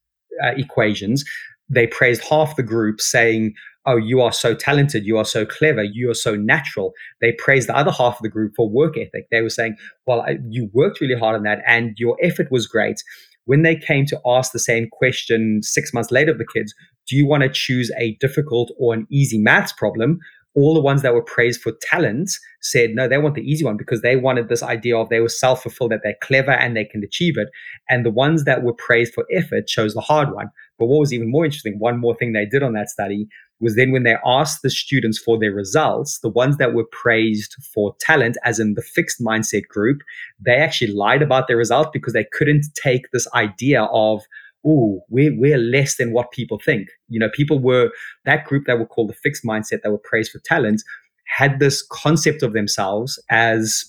uh, 0.44 0.52
equations. 0.56 1.24
They 1.68 1.86
praised 1.86 2.22
half 2.28 2.54
the 2.56 2.62
group, 2.62 3.00
saying, 3.00 3.54
"Oh, 3.86 3.96
you 3.96 4.20
are 4.20 4.32
so 4.32 4.54
talented, 4.54 5.04
you 5.04 5.18
are 5.18 5.24
so 5.24 5.44
clever, 5.44 5.82
you 5.82 6.08
are 6.10 6.14
so 6.14 6.36
natural." 6.36 6.92
They 7.20 7.32
praised 7.32 7.68
the 7.68 7.76
other 7.76 7.90
half 7.90 8.16
of 8.18 8.22
the 8.22 8.28
group 8.28 8.52
for 8.54 8.68
work 8.68 8.96
ethic. 8.96 9.26
They 9.32 9.42
were 9.42 9.50
saying, 9.50 9.76
"Well, 10.06 10.24
you 10.50 10.70
worked 10.72 11.00
really 11.00 11.18
hard 11.18 11.34
on 11.34 11.42
that, 11.44 11.62
and 11.66 11.94
your 11.98 12.16
effort 12.22 12.48
was 12.52 12.66
great." 12.68 13.02
When 13.44 13.62
they 13.62 13.76
came 13.76 14.06
to 14.06 14.20
ask 14.26 14.52
the 14.52 14.58
same 14.58 14.88
question 14.90 15.60
six 15.62 15.92
months 15.92 16.10
later 16.10 16.32
of 16.32 16.38
the 16.38 16.46
kids, 16.46 16.74
do 17.08 17.16
you 17.16 17.26
want 17.26 17.42
to 17.42 17.48
choose 17.48 17.90
a 17.98 18.16
difficult 18.20 18.70
or 18.78 18.94
an 18.94 19.06
easy 19.10 19.38
maths 19.38 19.72
problem? 19.72 20.18
All 20.54 20.74
the 20.74 20.82
ones 20.82 21.00
that 21.00 21.14
were 21.14 21.22
praised 21.22 21.62
for 21.62 21.72
talent 21.80 22.30
said 22.60 22.90
no, 22.90 23.08
they 23.08 23.16
want 23.16 23.34
the 23.34 23.40
easy 23.40 23.64
one 23.64 23.78
because 23.78 24.02
they 24.02 24.16
wanted 24.16 24.48
this 24.48 24.62
idea 24.62 24.96
of 24.96 25.08
they 25.08 25.20
were 25.20 25.30
self 25.30 25.62
fulfilled 25.62 25.92
that 25.92 26.00
they're 26.04 26.14
clever 26.22 26.50
and 26.50 26.76
they 26.76 26.84
can 26.84 27.02
achieve 27.02 27.38
it. 27.38 27.48
And 27.88 28.04
the 28.04 28.10
ones 28.10 28.44
that 28.44 28.62
were 28.62 28.74
praised 28.74 29.14
for 29.14 29.24
effort 29.32 29.66
chose 29.66 29.94
the 29.94 30.02
hard 30.02 30.32
one. 30.32 30.48
But 30.78 30.86
what 30.86 31.00
was 31.00 31.12
even 31.12 31.30
more 31.30 31.46
interesting, 31.46 31.78
one 31.78 31.98
more 31.98 32.14
thing 32.14 32.32
they 32.32 32.44
did 32.44 32.62
on 32.62 32.74
that 32.74 32.90
study 32.90 33.28
was 33.62 33.76
then 33.76 33.92
when 33.92 34.02
they 34.02 34.16
asked 34.26 34.62
the 34.62 34.68
students 34.68 35.18
for 35.18 35.38
their 35.38 35.52
results, 35.52 36.18
the 36.18 36.28
ones 36.28 36.56
that 36.56 36.74
were 36.74 36.86
praised 36.90 37.54
for 37.72 37.94
talent, 38.00 38.36
as 38.44 38.58
in 38.58 38.74
the 38.74 38.82
fixed 38.82 39.20
mindset 39.20 39.68
group, 39.68 40.02
they 40.44 40.56
actually 40.56 40.92
lied 40.92 41.22
about 41.22 41.46
their 41.46 41.56
result 41.56 41.92
because 41.92 42.12
they 42.12 42.26
couldn't 42.32 42.66
take 42.74 43.10
this 43.12 43.26
idea 43.34 43.84
of 43.84 44.22
oh, 44.64 45.00
we're, 45.08 45.36
we're 45.36 45.58
less 45.58 45.96
than 45.96 46.12
what 46.12 46.30
people 46.30 46.60
think. 46.64 46.88
You 47.08 47.18
know, 47.18 47.28
people 47.34 47.58
were, 47.58 47.90
that 48.24 48.44
group 48.44 48.66
that 48.66 48.78
were 48.78 48.86
called 48.86 49.10
the 49.10 49.14
fixed 49.14 49.44
mindset, 49.44 49.82
that 49.82 49.90
were 49.90 49.98
praised 49.98 50.30
for 50.30 50.38
talent, 50.38 50.82
had 51.26 51.58
this 51.58 51.84
concept 51.90 52.44
of 52.44 52.52
themselves 52.52 53.20
as 53.28 53.84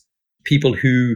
people 0.45 0.73
who, 0.73 1.15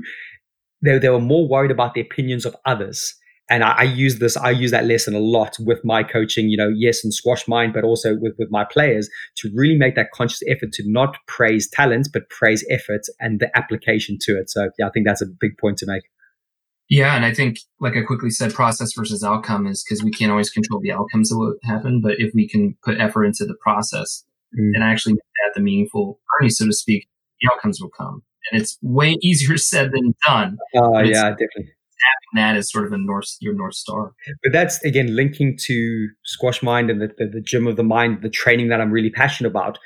they, 0.83 0.99
they 0.99 1.09
were 1.09 1.19
more 1.19 1.47
worried 1.47 1.71
about 1.71 1.95
the 1.95 2.01
opinions 2.01 2.45
of 2.45 2.55
others 2.67 3.15
and 3.49 3.63
I, 3.63 3.71
I, 3.77 3.83
use 3.83 4.19
this, 4.19 4.35
I 4.35 4.51
use 4.51 4.71
that 4.71 4.85
lesson 4.85 5.15
a 5.15 5.19
lot 5.19 5.57
with 5.59 5.83
my 5.85 6.03
coaching, 6.03 6.49
you 6.49 6.57
know, 6.57 6.69
yes, 6.69 7.03
and 7.03 7.13
squash 7.13 7.47
mind, 7.47 7.73
but 7.73 7.83
also 7.83 8.15
with, 8.17 8.33
with 8.37 8.51
my 8.51 8.65
players 8.65 9.09
to 9.37 9.51
really 9.55 9.77
make 9.77 9.95
that 9.95 10.11
conscious 10.11 10.43
effort 10.47 10.73
to 10.73 10.83
not 10.85 11.17
praise 11.27 11.69
talent, 11.69 12.09
but 12.11 12.29
praise 12.29 12.65
effort 12.69 13.01
and 13.19 13.39
the 13.39 13.55
application 13.57 14.17
to 14.21 14.37
it. 14.37 14.49
So 14.49 14.69
yeah, 14.77 14.87
I 14.87 14.89
think 14.89 15.05
that's 15.05 15.21
a 15.21 15.27
big 15.27 15.57
point 15.57 15.77
to 15.79 15.85
make. 15.87 16.03
Yeah, 16.89 17.15
and 17.15 17.25
I 17.25 17.33
think, 17.33 17.59
like 17.81 17.97
I 17.97 18.01
quickly 18.01 18.29
said, 18.29 18.53
process 18.53 18.93
versus 18.93 19.23
outcome 19.23 19.67
is 19.67 19.83
because 19.83 20.03
we 20.03 20.11
can't 20.11 20.31
always 20.31 20.49
control 20.49 20.79
the 20.81 20.93
outcomes 20.93 21.29
that 21.29 21.37
will 21.37 21.55
happen, 21.63 22.01
but 22.01 22.19
if 22.19 22.33
we 22.33 22.47
can 22.47 22.77
put 22.83 22.99
effort 22.99 23.25
into 23.25 23.45
the 23.45 23.55
process 23.61 24.23
mm. 24.57 24.71
and 24.73 24.83
actually 24.83 25.13
make 25.13 25.21
that 25.43 25.51
the 25.53 25.61
meaningful 25.61 26.19
journey, 26.39 26.49
so 26.49 26.65
to 26.65 26.73
speak, 26.73 27.09
the 27.41 27.49
outcomes 27.51 27.81
will 27.81 27.89
come. 27.89 28.23
And 28.51 28.61
it's 28.61 28.77
way 28.81 29.17
easier 29.21 29.57
said 29.57 29.91
than 29.91 30.15
done. 30.25 30.57
Oh, 30.75 30.99
yeah, 30.99 31.31
definitely 31.31 31.73
having 32.05 32.45
that 32.45 32.57
as 32.57 32.71
sort 32.71 32.85
of 32.85 32.93
a 32.93 32.97
north 32.97 33.35
your 33.39 33.53
north 33.53 33.75
star. 33.75 34.13
But 34.43 34.53
that's 34.53 34.83
again 34.83 35.15
linking 35.15 35.57
to 35.65 36.07
squash 36.23 36.61
mind 36.61 36.89
and 36.89 37.01
the, 37.01 37.09
the, 37.17 37.27
the 37.27 37.41
gym 37.41 37.67
of 37.67 37.75
the 37.75 37.83
mind, 37.83 38.19
the 38.21 38.29
training 38.29 38.69
that 38.69 38.81
I'm 38.81 38.91
really 38.91 39.09
passionate 39.09 39.49
about. 39.49 39.77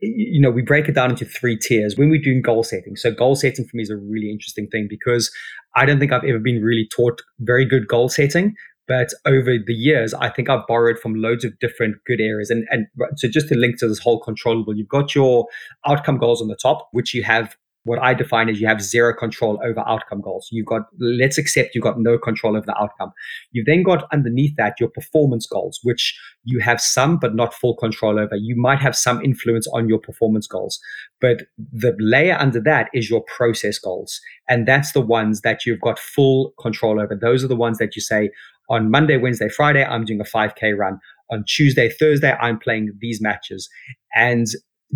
You 0.00 0.40
know, 0.40 0.50
we 0.50 0.62
break 0.62 0.88
it 0.88 0.94
down 0.94 1.10
into 1.10 1.24
three 1.24 1.58
tiers 1.58 1.96
when 1.96 2.08
we're 2.08 2.22
doing 2.22 2.40
goal 2.40 2.62
setting. 2.62 2.94
So 2.94 3.10
goal 3.10 3.34
setting 3.34 3.64
for 3.64 3.76
me 3.76 3.82
is 3.82 3.90
a 3.90 3.96
really 3.96 4.30
interesting 4.30 4.68
thing 4.68 4.86
because 4.88 5.28
I 5.74 5.86
don't 5.86 5.98
think 5.98 6.12
I've 6.12 6.22
ever 6.24 6.38
been 6.38 6.62
really 6.62 6.88
taught 6.94 7.20
very 7.40 7.64
good 7.64 7.88
goal 7.88 8.08
setting. 8.08 8.54
But 8.86 9.08
over 9.26 9.56
the 9.58 9.74
years, 9.74 10.14
I 10.14 10.30
think 10.30 10.48
I've 10.48 10.66
borrowed 10.66 10.98
from 10.98 11.14
loads 11.14 11.44
of 11.44 11.58
different 11.58 11.96
good 12.06 12.20
areas. 12.20 12.48
And, 12.48 12.66
and 12.70 12.86
so 13.16 13.28
just 13.28 13.48
to 13.48 13.54
link 13.54 13.78
to 13.80 13.88
this 13.88 13.98
whole 13.98 14.18
controllable, 14.18 14.74
you've 14.74 14.88
got 14.88 15.14
your 15.14 15.46
outcome 15.86 16.16
goals 16.16 16.40
on 16.40 16.48
the 16.48 16.56
top, 16.56 16.88
which 16.92 17.12
you 17.12 17.22
have 17.22 17.54
what 17.84 17.98
I 18.00 18.12
define 18.14 18.48
as 18.48 18.60
you 18.60 18.66
have 18.66 18.82
zero 18.82 19.14
control 19.14 19.60
over 19.64 19.80
outcome 19.86 20.20
goals. 20.20 20.48
You've 20.50 20.66
got, 20.66 20.82
let's 20.98 21.38
accept 21.38 21.74
you've 21.74 21.84
got 21.84 21.98
no 21.98 22.18
control 22.18 22.56
over 22.56 22.66
the 22.66 22.78
outcome. 22.78 23.12
You've 23.52 23.66
then 23.66 23.82
got 23.82 24.06
underneath 24.12 24.54
that 24.56 24.74
your 24.78 24.90
performance 24.90 25.46
goals, 25.46 25.80
which 25.82 26.18
you 26.44 26.60
have 26.60 26.80
some 26.80 27.18
but 27.18 27.34
not 27.34 27.54
full 27.54 27.76
control 27.76 28.18
over. 28.18 28.36
You 28.36 28.56
might 28.56 28.80
have 28.80 28.96
some 28.96 29.24
influence 29.24 29.66
on 29.72 29.88
your 29.88 29.98
performance 29.98 30.46
goals, 30.46 30.78
but 31.20 31.44
the 31.72 31.96
layer 31.98 32.36
under 32.38 32.60
that 32.60 32.90
is 32.92 33.08
your 33.08 33.22
process 33.22 33.78
goals. 33.78 34.20
And 34.48 34.66
that's 34.66 34.92
the 34.92 35.00
ones 35.00 35.40
that 35.42 35.64
you've 35.64 35.80
got 35.80 35.98
full 35.98 36.52
control 36.60 37.00
over. 37.00 37.14
Those 37.14 37.44
are 37.44 37.48
the 37.48 37.56
ones 37.56 37.78
that 37.78 37.96
you 37.96 38.02
say, 38.02 38.30
on 38.70 38.90
Monday, 38.90 39.16
Wednesday, 39.16 39.48
Friday, 39.48 39.82
I'm 39.82 40.04
doing 40.04 40.20
a 40.20 40.24
5K 40.24 40.76
run. 40.76 40.98
On 41.30 41.42
Tuesday, 41.46 41.88
Thursday, 41.88 42.32
I'm 42.40 42.58
playing 42.58 42.92
these 43.00 43.20
matches. 43.20 43.68
And 44.14 44.46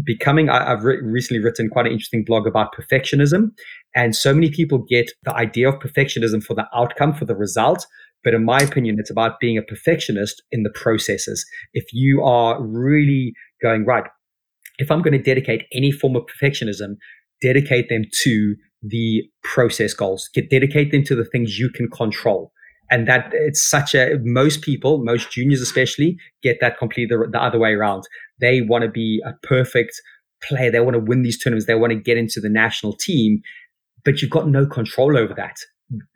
becoming 0.05 0.48
I, 0.48 0.64
have 0.64 0.85
re- 0.85 1.00
recently 1.02 1.42
written 1.42 1.68
quite 1.68 1.87
an 1.87 1.92
interesting 1.92 2.24
blog 2.24 2.46
about 2.46 2.74
perfectionism. 2.74 3.50
And 3.94 4.16
so 4.16 4.33
many 4.33 4.50
people 4.50 4.78
get 4.78 5.11
the 5.24 5.35
idea 5.35 5.68
of 5.68 5.81
perfectionism 5.81 6.42
for 6.42 6.55
the 6.55 6.66
outcome 6.74 7.14
for 7.14 7.24
the 7.24 7.37
result. 7.37 7.87
But 8.24 8.35
in 8.35 8.44
my 8.44 8.59
opinion 8.59 8.96
it's 8.98 9.11
about 9.11 9.40
being 9.40 9.59
a 9.59 9.62
perfectionist 9.62 10.42
in 10.50 10.62
the 10.62 10.70
processes. 10.70 11.44
If 11.74 11.92
you 11.92 12.22
are 12.22 12.62
really 12.62 13.33
going 13.62 13.85
right 13.85 14.05
if 14.78 14.90
i'm 14.90 15.02
going 15.02 15.12
to 15.12 15.22
dedicate 15.22 15.62
any 15.72 15.92
form 15.92 16.16
of 16.16 16.24
perfectionism 16.24 16.96
dedicate 17.42 17.88
them 17.88 18.05
to 18.22 18.55
the 18.83 19.22
process 19.42 19.92
goals. 19.92 20.31
Get 20.33 20.48
dedicate 20.48 20.92
them 20.92 21.05
to 21.05 21.14
the 21.14 21.24
things 21.24 21.59
you 21.59 21.68
can 21.68 21.90
control. 21.90 22.52
And 22.90 23.09
that 23.09 23.31
it's 23.33 23.62
such 23.62 23.94
a 23.94 24.18
most 24.22 24.61
people 24.61 25.02
most 25.02 25.31
juniors 25.31 25.62
especially 25.62 26.16
get 26.42 26.59
that 26.61 26.78
completely 26.78 27.16
the, 27.16 27.26
the 27.31 27.42
other 27.42 27.59
way 27.59 27.72
around 27.72 28.05
they 28.42 28.61
want 28.61 28.83
to 28.83 28.90
be 28.90 29.22
a 29.24 29.33
perfect 29.46 29.98
player. 30.42 30.70
They 30.70 30.81
want 30.81 30.94
to 30.94 31.00
win 31.00 31.22
these 31.22 31.42
tournaments. 31.42 31.66
They 31.66 31.74
want 31.74 31.92
to 31.92 31.98
get 31.98 32.18
into 32.18 32.40
the 32.40 32.50
national 32.50 32.94
team, 32.94 33.40
but 34.05 34.20
you've 34.20 34.31
got 34.31 34.48
no 34.48 34.66
control 34.66 35.16
over 35.16 35.33
that. 35.35 35.57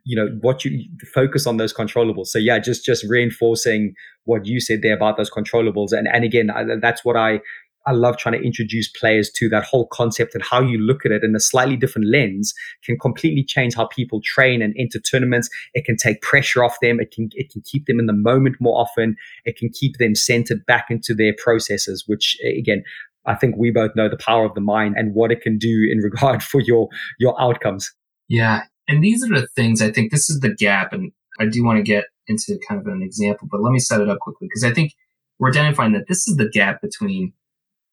You 0.04 0.16
know 0.16 0.28
what 0.40 0.64
you 0.64 0.84
focus 1.14 1.46
on 1.46 1.58
those 1.58 1.72
controllables. 1.72 2.28
So 2.28 2.38
yeah, 2.38 2.58
just 2.58 2.84
just 2.84 3.04
reinforcing 3.08 3.94
what 4.24 4.46
you 4.46 4.58
said 4.60 4.80
there 4.82 4.94
about 4.96 5.16
those 5.16 5.30
controllables. 5.30 5.92
And 5.92 6.08
and 6.12 6.24
again, 6.24 6.50
that's 6.82 7.04
what 7.04 7.16
I 7.16 7.40
I 7.86 7.92
love 7.92 8.16
trying 8.16 8.38
to 8.38 8.44
introduce 8.44 8.88
players 8.88 9.30
to 9.36 9.48
that 9.50 9.64
whole 9.64 9.86
concept 9.86 10.34
and 10.34 10.42
how 10.42 10.60
you 10.60 10.78
look 10.78 11.06
at 11.06 11.12
it 11.12 11.22
in 11.22 11.34
a 11.36 11.40
slightly 11.40 11.76
different 11.76 12.08
lens 12.08 12.52
can 12.84 12.98
completely 12.98 13.44
change 13.44 13.74
how 13.74 13.86
people 13.86 14.20
train 14.24 14.60
and 14.60 14.74
enter 14.76 14.98
tournaments. 14.98 15.48
It 15.74 15.84
can 15.84 15.96
take 15.96 16.20
pressure 16.20 16.64
off 16.64 16.76
them. 16.82 16.98
It 17.00 17.12
can 17.12 17.28
it 17.32 17.50
can 17.50 17.62
keep 17.62 17.86
them 17.86 18.00
in 18.00 18.06
the 18.06 18.12
moment 18.12 18.56
more 18.60 18.78
often. 18.78 19.16
It 19.44 19.56
can 19.56 19.70
keep 19.72 19.98
them 19.98 20.14
centered 20.14 20.66
back 20.66 20.86
into 20.90 21.14
their 21.14 21.34
processes, 21.38 22.04
which 22.06 22.36
eh, 22.44 22.58
again, 22.58 22.82
I 23.24 23.34
think 23.34 23.56
we 23.56 23.70
both 23.70 23.92
know 23.94 24.08
the 24.08 24.16
power 24.16 24.44
of 24.44 24.54
the 24.54 24.60
mind 24.60 24.94
and 24.96 25.14
what 25.14 25.30
it 25.30 25.40
can 25.40 25.56
do 25.58 25.88
in 25.90 25.98
regard 26.02 26.42
for 26.42 26.60
your 26.60 26.88
your 27.18 27.40
outcomes. 27.40 27.92
Yeah. 28.28 28.64
And 28.88 29.02
these 29.02 29.24
are 29.24 29.28
the 29.28 29.48
things 29.54 29.82
I 29.82 29.90
think 29.90 30.10
this 30.10 30.30
is 30.30 30.40
the 30.40 30.54
gap. 30.54 30.92
And 30.92 31.12
I 31.40 31.46
do 31.46 31.64
want 31.64 31.78
to 31.78 31.82
get 31.82 32.04
into 32.28 32.58
kind 32.68 32.80
of 32.80 32.86
an 32.86 33.02
example, 33.02 33.48
but 33.50 33.60
let 33.60 33.72
me 33.72 33.78
set 33.78 34.00
it 34.00 34.08
up 34.08 34.18
quickly 34.20 34.48
because 34.48 34.64
I 34.64 34.72
think 34.72 34.92
we're 35.38 35.50
identifying 35.50 35.92
that 35.92 36.08
this 36.08 36.26
is 36.26 36.36
the 36.36 36.48
gap 36.48 36.80
between 36.80 37.32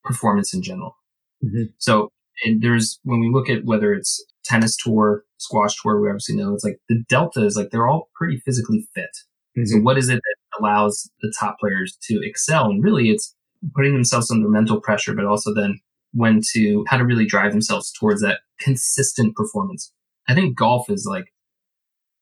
performance 0.04 0.54
in 0.54 0.62
general. 0.62 0.96
Mm-hmm. 1.44 1.64
So 1.78 2.10
and 2.44 2.62
there's 2.62 3.00
when 3.04 3.20
we 3.20 3.30
look 3.32 3.50
at 3.50 3.66
whether 3.66 3.94
it's 3.94 4.24
tennis 4.44 4.76
tour, 4.76 5.24
squash 5.38 5.82
tour, 5.82 6.02
we 6.02 6.10
obviously 6.10 6.36
know 6.36 6.54
it's 6.54 6.64
like 6.64 6.80
the 6.90 7.04
delta 7.08 7.46
is 7.46 7.56
like 7.56 7.70
they're 7.72 7.88
all 7.88 8.10
pretty 8.16 8.38
physically 8.38 8.88
fit. 8.96 9.10
Mm-hmm. 9.58 9.66
So 9.66 9.78
what 9.80 9.98
is 9.98 10.10
it 10.10 10.16
that 10.16 10.60
allows 10.60 11.10
the 11.22 11.34
top 11.40 11.58
players 11.60 11.98
to 12.04 12.20
excel? 12.24 12.66
And 12.66 12.84
really 12.84 13.10
it's 13.10 13.36
putting 13.76 13.94
themselves 13.94 14.32
under 14.32 14.50
mental 14.50 14.82
pressure, 14.82 15.14
but 15.14 15.26
also 15.26 15.54
then 15.54 15.80
when 16.14 16.42
to 16.54 16.86
how 16.88 16.98
to 16.98 17.06
really 17.06 17.26
drive 17.26 17.52
themselves 17.52 17.92
towards 17.92 18.22
that 18.22 18.40
consistent 18.60 19.36
performance. 19.36 19.92
I 20.28 20.36
think 20.36 20.58
golf 20.58 20.90
is 20.90 21.06
like 21.10 21.26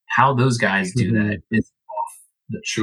how 0.08 0.34
those 0.34 0.58
guys 0.58 0.92
do 0.94 1.12
mm-hmm. 1.12 1.30
that 1.30 1.42
is 1.52 1.72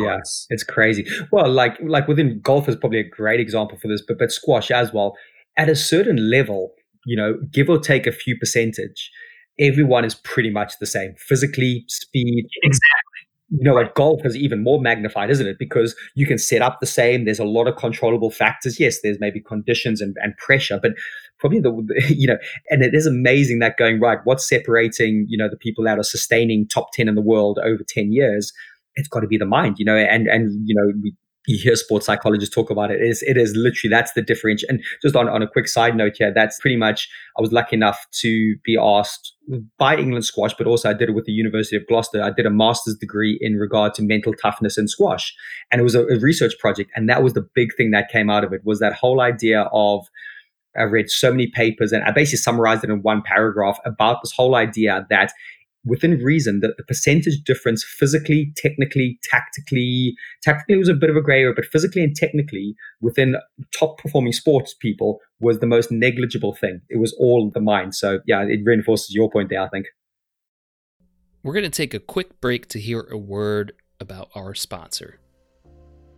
Yeah, 0.04 0.18
it's 0.50 0.64
crazy. 0.64 1.06
Well, 1.32 1.50
like 1.50 1.76
like 1.82 2.08
within 2.08 2.40
golf 2.40 2.68
is 2.68 2.76
probably 2.76 3.00
a 3.00 3.08
great 3.08 3.40
example 3.40 3.78
for 3.78 3.88
this, 3.88 4.02
but 4.06 4.18
but 4.18 4.32
squash 4.32 4.70
as 4.70 4.92
well. 4.92 5.14
At 5.56 5.68
a 5.68 5.76
certain 5.76 6.30
level, 6.30 6.72
you 7.06 7.16
know, 7.16 7.34
give 7.52 7.68
or 7.68 7.78
take 7.78 8.06
a 8.06 8.12
few 8.12 8.36
percentage, 8.38 9.10
everyone 9.58 10.04
is 10.04 10.14
pretty 10.14 10.50
much 10.50 10.74
the 10.80 10.86
same 10.86 11.14
physically, 11.18 11.84
speed. 11.88 12.46
Exactly. 12.62 12.82
You 13.50 13.62
know, 13.62 13.78
at 13.78 13.94
golf 13.94 14.26
is 14.26 14.36
even 14.36 14.62
more 14.62 14.78
magnified, 14.78 15.30
isn't 15.30 15.46
it? 15.46 15.56
Because 15.58 15.96
you 16.14 16.26
can 16.26 16.36
set 16.36 16.60
up 16.60 16.80
the 16.80 16.86
same. 16.86 17.24
There's 17.24 17.38
a 17.38 17.44
lot 17.46 17.66
of 17.66 17.76
controllable 17.76 18.30
factors. 18.30 18.78
Yes, 18.78 19.00
there's 19.00 19.18
maybe 19.20 19.40
conditions 19.40 20.02
and, 20.02 20.14
and 20.20 20.36
pressure, 20.36 20.78
but 20.80 20.92
probably 21.38 21.60
the 21.60 22.04
you 22.14 22.26
know 22.26 22.36
and 22.70 22.82
it 22.82 22.94
is 22.94 23.06
amazing 23.06 23.58
that 23.60 23.76
going 23.76 24.00
right 24.00 24.18
what's 24.24 24.48
separating 24.48 25.24
you 25.28 25.38
know 25.38 25.48
the 25.48 25.56
people 25.56 25.84
that 25.84 25.98
are 25.98 26.04
sustaining 26.04 26.66
top 26.66 26.92
10 26.92 27.08
in 27.08 27.14
the 27.14 27.20
world 27.22 27.58
over 27.64 27.82
10 27.86 28.12
years 28.12 28.52
it's 28.98 29.08
got 29.08 29.20
to 29.20 29.26
be 29.26 29.38
the 29.38 29.46
mind, 29.46 29.76
you 29.78 29.84
know, 29.84 29.96
and, 29.96 30.26
and, 30.26 30.50
you 30.68 30.74
know, 30.74 30.92
we, 31.02 31.14
you 31.48 31.58
hear 31.58 31.76
sports 31.76 32.06
psychologists 32.06 32.54
talk 32.54 32.68
about 32.68 32.90
it. 32.90 33.00
it 33.00 33.08
is 33.08 33.22
it 33.22 33.38
is 33.38 33.54
literally 33.56 33.90
that's 33.90 34.12
the 34.12 34.20
difference. 34.20 34.62
And 34.68 34.82
just 35.00 35.16
on, 35.16 35.28
on 35.28 35.42
a 35.42 35.48
quick 35.48 35.66
side 35.66 35.96
note 35.96 36.12
here, 36.18 36.32
that's 36.32 36.60
pretty 36.60 36.76
much 36.76 37.08
I 37.38 37.40
was 37.40 37.52
lucky 37.52 37.74
enough 37.74 38.06
to 38.20 38.56
be 38.64 38.76
asked 38.78 39.34
by 39.78 39.96
England 39.96 40.26
squash, 40.26 40.52
but 40.58 40.66
also 40.66 40.90
I 40.90 40.92
did 40.92 41.08
it 41.08 41.14
with 41.14 41.24
the 41.24 41.32
University 41.32 41.76
of 41.76 41.86
Gloucester. 41.86 42.22
I 42.22 42.30
did 42.30 42.44
a 42.44 42.50
master's 42.50 42.96
degree 42.96 43.38
in 43.40 43.56
regard 43.56 43.94
to 43.94 44.02
mental 44.02 44.34
toughness 44.34 44.76
in 44.76 44.88
squash. 44.88 45.34
And 45.72 45.80
it 45.80 45.84
was 45.84 45.94
a, 45.94 46.04
a 46.08 46.18
research 46.18 46.52
project. 46.58 46.90
And 46.94 47.08
that 47.08 47.22
was 47.22 47.32
the 47.32 47.48
big 47.54 47.74
thing 47.76 47.92
that 47.92 48.10
came 48.10 48.28
out 48.28 48.44
of 48.44 48.52
it 48.52 48.60
was 48.64 48.78
that 48.80 48.92
whole 48.92 49.22
idea 49.22 49.70
of 49.72 50.06
I 50.78 50.82
read 50.82 51.10
so 51.10 51.30
many 51.30 51.48
papers 51.48 51.92
and 51.92 52.04
I 52.04 52.10
basically 52.10 52.38
summarized 52.38 52.84
it 52.84 52.90
in 52.90 53.02
one 53.02 53.22
paragraph 53.22 53.78
about 53.86 54.18
this 54.22 54.32
whole 54.32 54.54
idea 54.54 55.06
that 55.08 55.32
within 55.88 56.22
reason 56.22 56.60
that 56.60 56.76
the 56.76 56.84
percentage 56.84 57.42
difference 57.44 57.84
physically, 57.84 58.52
technically, 58.56 59.18
tactically, 59.22 60.14
tactically 60.42 60.76
was 60.76 60.88
a 60.88 60.94
bit 60.94 61.10
of 61.10 61.16
a 61.16 61.20
gray 61.20 61.40
area, 61.42 61.54
but 61.54 61.64
physically 61.66 62.02
and 62.02 62.14
technically 62.14 62.74
within 63.00 63.36
top 63.78 63.98
performing 63.98 64.32
sports 64.32 64.74
people 64.74 65.20
was 65.40 65.60
the 65.60 65.66
most 65.66 65.90
negligible 65.90 66.54
thing. 66.54 66.80
It 66.88 66.98
was 66.98 67.14
all 67.18 67.50
the 67.52 67.60
mind. 67.60 67.94
So 67.94 68.20
yeah, 68.26 68.42
it 68.42 68.60
reinforces 68.64 69.14
your 69.14 69.30
point 69.30 69.50
there, 69.50 69.62
I 69.62 69.68
think. 69.68 69.86
We're 71.42 71.54
going 71.54 71.64
to 71.64 71.70
take 71.70 71.94
a 71.94 72.00
quick 72.00 72.40
break 72.40 72.68
to 72.68 72.80
hear 72.80 73.00
a 73.00 73.16
word 73.16 73.72
about 74.00 74.28
our 74.34 74.54
sponsor. 74.54 75.20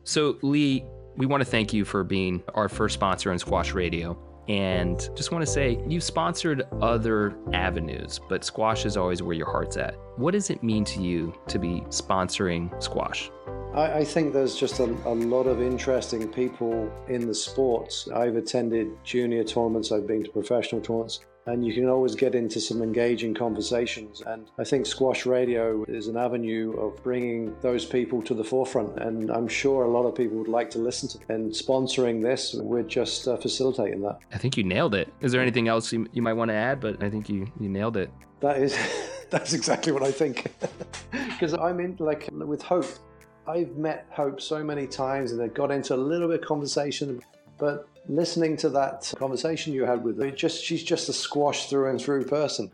So, 0.03 0.39
Lee, 0.43 0.85
we 1.17 1.27
want 1.27 1.43
to 1.43 1.49
thank 1.49 1.73
you 1.73 1.85
for 1.85 2.05
being 2.05 2.43
our 2.55 2.69
first 2.69 2.95
sponsor 2.95 3.31
on 3.31 3.39
Squash 3.39 3.73
Radio. 3.73 4.19
And 4.51 4.99
just 5.15 5.31
want 5.31 5.47
to 5.47 5.51
say, 5.51 5.81
you've 5.87 6.03
sponsored 6.03 6.65
other 6.83 7.37
avenues, 7.53 8.19
but 8.29 8.43
squash 8.43 8.85
is 8.85 8.97
always 8.97 9.23
where 9.23 9.37
your 9.37 9.49
heart's 9.49 9.77
at. 9.77 9.95
What 10.17 10.33
does 10.33 10.51
it 10.51 10.61
mean 10.65 10.85
to 10.87 11.01
you 11.01 11.33
to 11.47 11.61
be 11.61 11.83
sponsoring 11.83 12.83
squash? 12.83 13.31
I, 13.77 13.99
I 13.99 14.05
think 14.05 14.33
there's 14.33 14.57
just 14.57 14.81
a, 14.81 14.87
a, 15.07 15.15
lot 15.15 15.45
of 15.45 15.63
interesting 15.63 16.27
people 16.33 16.93
in 17.07 17.29
the 17.29 17.35
sports. 17.35 18.09
I've 18.13 18.35
attended 18.35 18.89
junior 19.05 19.45
tournaments, 19.45 19.93
I've 19.93 20.09
been 20.09 20.25
to 20.25 20.31
professional 20.31 20.81
tournaments. 20.81 21.21
And 21.47 21.67
you 21.67 21.73
can 21.73 21.89
always 21.89 22.15
get 22.15 22.35
into 22.35 22.61
some 22.61 22.83
engaging 22.83 23.35
conversations. 23.35 24.23
And 24.27 24.49
I 24.59 24.65
think 24.65 24.87
Squash 24.87 25.27
Radio 25.27 25.85
is 25.89 26.07
an 26.07 26.17
avenue 26.17 26.73
of 26.79 27.03
bringing 27.03 27.57
those 27.61 27.85
people 27.85 28.23
to 28.23 28.35
the 28.35 28.45
forefront. 28.45 28.99
And 28.99 29.31
I'm 29.31 29.49
sure 29.49 29.85
a 29.85 29.91
lot 29.91 30.05
of 30.05 30.15
people 30.15 30.39
would 30.39 30.49
like 30.49 30.71
to 30.71 30.79
listen 30.79 31.09
to. 31.09 31.19
And 31.33 31.51
sponsoring 31.51 32.23
this, 32.23 32.55
we're 32.55 32.83
just 32.83 33.27
uh, 33.27 33.37
facilitating 33.37 34.03
that. 34.03 34.19
I 34.33 34.39
think 34.39 34.57
you 34.57 34.65
nailed 34.65 34.95
it. 34.95 35.13
Is 35.21 35.33
there 35.33 35.41
anything 35.41 35.69
else 35.69 35.93
you, 35.93 36.07
you 36.13 36.23
might 36.23 36.35
want 36.35 36.51
to 36.51 36.55
add? 36.55 36.81
But 36.81 37.03
I 37.03 37.09
think 37.09 37.29
you, 37.29 37.51
you 37.59 37.69
nailed 37.69 37.97
it. 37.97 38.11
That 38.41 38.59
is, 38.59 38.77
that's 39.31 39.53
exactly 39.53 39.93
what 39.93 40.03
I 40.03 40.13
think. 40.13 40.53
Because 41.41 41.55
I'm 41.55 41.81
in, 41.81 41.97
like, 41.99 42.29
with 42.33 42.61
Hope. 42.61 42.85
I've 43.47 43.75
met 43.79 44.07
Hope 44.11 44.43
so 44.43 44.63
many 44.63 44.87
times 44.87 45.33
and 45.33 45.41
they 45.41 45.49
got 45.49 45.71
into 45.71 45.95
a 45.95 45.97
little 45.97 46.29
bit 46.29 46.43
of 46.43 46.47
conversation, 46.47 47.23
but 47.57 47.89
listening 48.09 48.57
to 48.59 48.69
that 48.71 49.13
conversation 49.17 49.73
you 49.73 49.85
had 49.85 50.03
with 50.03 50.21
her, 50.21 50.31
just 50.31 50.63
she's 50.63 50.83
just 50.83 51.09
a 51.09 51.13
squash 51.13 51.69
through 51.69 51.91
and 51.91 52.01
through 52.01 52.25
person. 52.25 52.71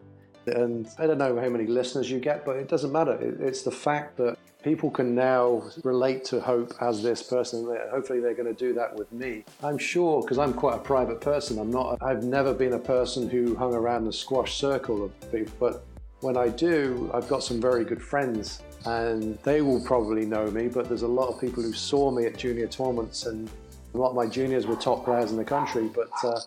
And 0.47 0.89
I 0.99 1.07
don't 1.07 1.19
know 1.19 1.39
how 1.41 1.49
many 1.49 1.67
listeners 1.67 2.11
you 2.11 2.21
get, 2.21 2.45
but 2.45 2.57
it 2.57 2.69
doesn't 2.69 2.93
matter. 2.93 3.19
It's 3.41 3.63
the 3.63 3.71
fact 3.73 4.17
that 4.19 4.39
people 4.63 4.91
can 4.91 5.15
now 5.15 5.63
relate 5.83 6.25
to 6.27 6.41
Hope 6.41 6.73
as 6.81 7.03
this 7.03 7.23
person. 7.23 7.65
Hopefully, 7.91 8.21
they're 8.21 8.35
going 8.35 8.55
to 8.55 8.59
do 8.59 8.73
that 8.75 8.95
with 8.95 9.11
me. 9.13 9.45
I'm 9.63 9.79
sure 9.79 10.23
because 10.23 10.39
I'm 10.39 10.55
quite 10.55 10.77
a 10.77 10.81
private 10.81 11.21
person. 11.21 11.59
I'm 11.59 11.71
not. 11.71 12.01
I've 12.01 12.23
never 12.23 12.55
been 12.55 12.75
a 12.75 12.79
person 12.79 13.29
who 13.29 13.57
hung 13.57 13.75
around 13.75 14.05
the 14.05 14.13
squash 14.13 14.57
circle 14.57 15.05
of 15.05 15.33
people, 15.33 15.53
but 15.59 15.85
when 16.21 16.37
I 16.37 16.49
do, 16.49 17.11
I've 17.13 17.29
got 17.29 17.43
some 17.43 17.61
very 17.61 17.85
good 17.85 18.03
friends 18.03 18.63
and 18.87 19.39
they 19.43 19.63
will 19.63 19.81
probably 19.81 20.25
know 20.25 20.51
me, 20.51 20.69
but 20.69 20.89
there's 20.89 21.03
a 21.03 21.09
lot 21.09 21.29
of 21.29 21.41
people 21.41 21.63
who 21.63 21.73
saw 21.73 22.11
me 22.11 22.25
at 22.27 22.39
junior 22.39 22.69
tournaments 22.69 23.27
and 23.27 23.51
a 23.95 23.97
lot 23.97 24.11
of 24.11 24.17
my 24.17 24.27
juniors 24.27 24.67
were 24.67 24.77
top 24.77 25.05
players 25.05 25.31
in 25.31 25.37
the 25.37 25.45
country, 25.45 25.89
but 25.95 26.11
uh, 26.25 26.41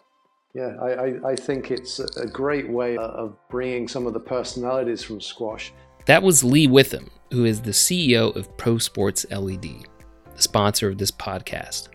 yeah, 0.54 0.75
I, 0.82 0.89
I, 0.89 1.30
I, 1.32 1.36
think 1.36 1.71
it's 1.71 1.99
a 1.99 2.28
great 2.28 2.69
way 2.69 2.97
of 2.97 3.36
bringing 3.49 3.88
some 3.88 4.08
of 4.08 4.13
the 4.13 4.19
personalities 4.19 5.04
from 5.04 5.21
squash. 5.21 5.71
That 6.06 6.23
was 6.23 6.43
Lee 6.43 6.67
Witham, 6.67 7.10
who 7.32 7.45
is 7.45 7.62
the 7.62 7.71
CEO 7.71 8.36
of 8.36 8.56
Pro 8.58 8.78
Sports 8.80 9.25
LED, 9.30 9.62
the 9.62 10.41
sponsor 10.41 10.89
of 10.89 10.97
this 10.97 11.12
podcast. 11.12 11.89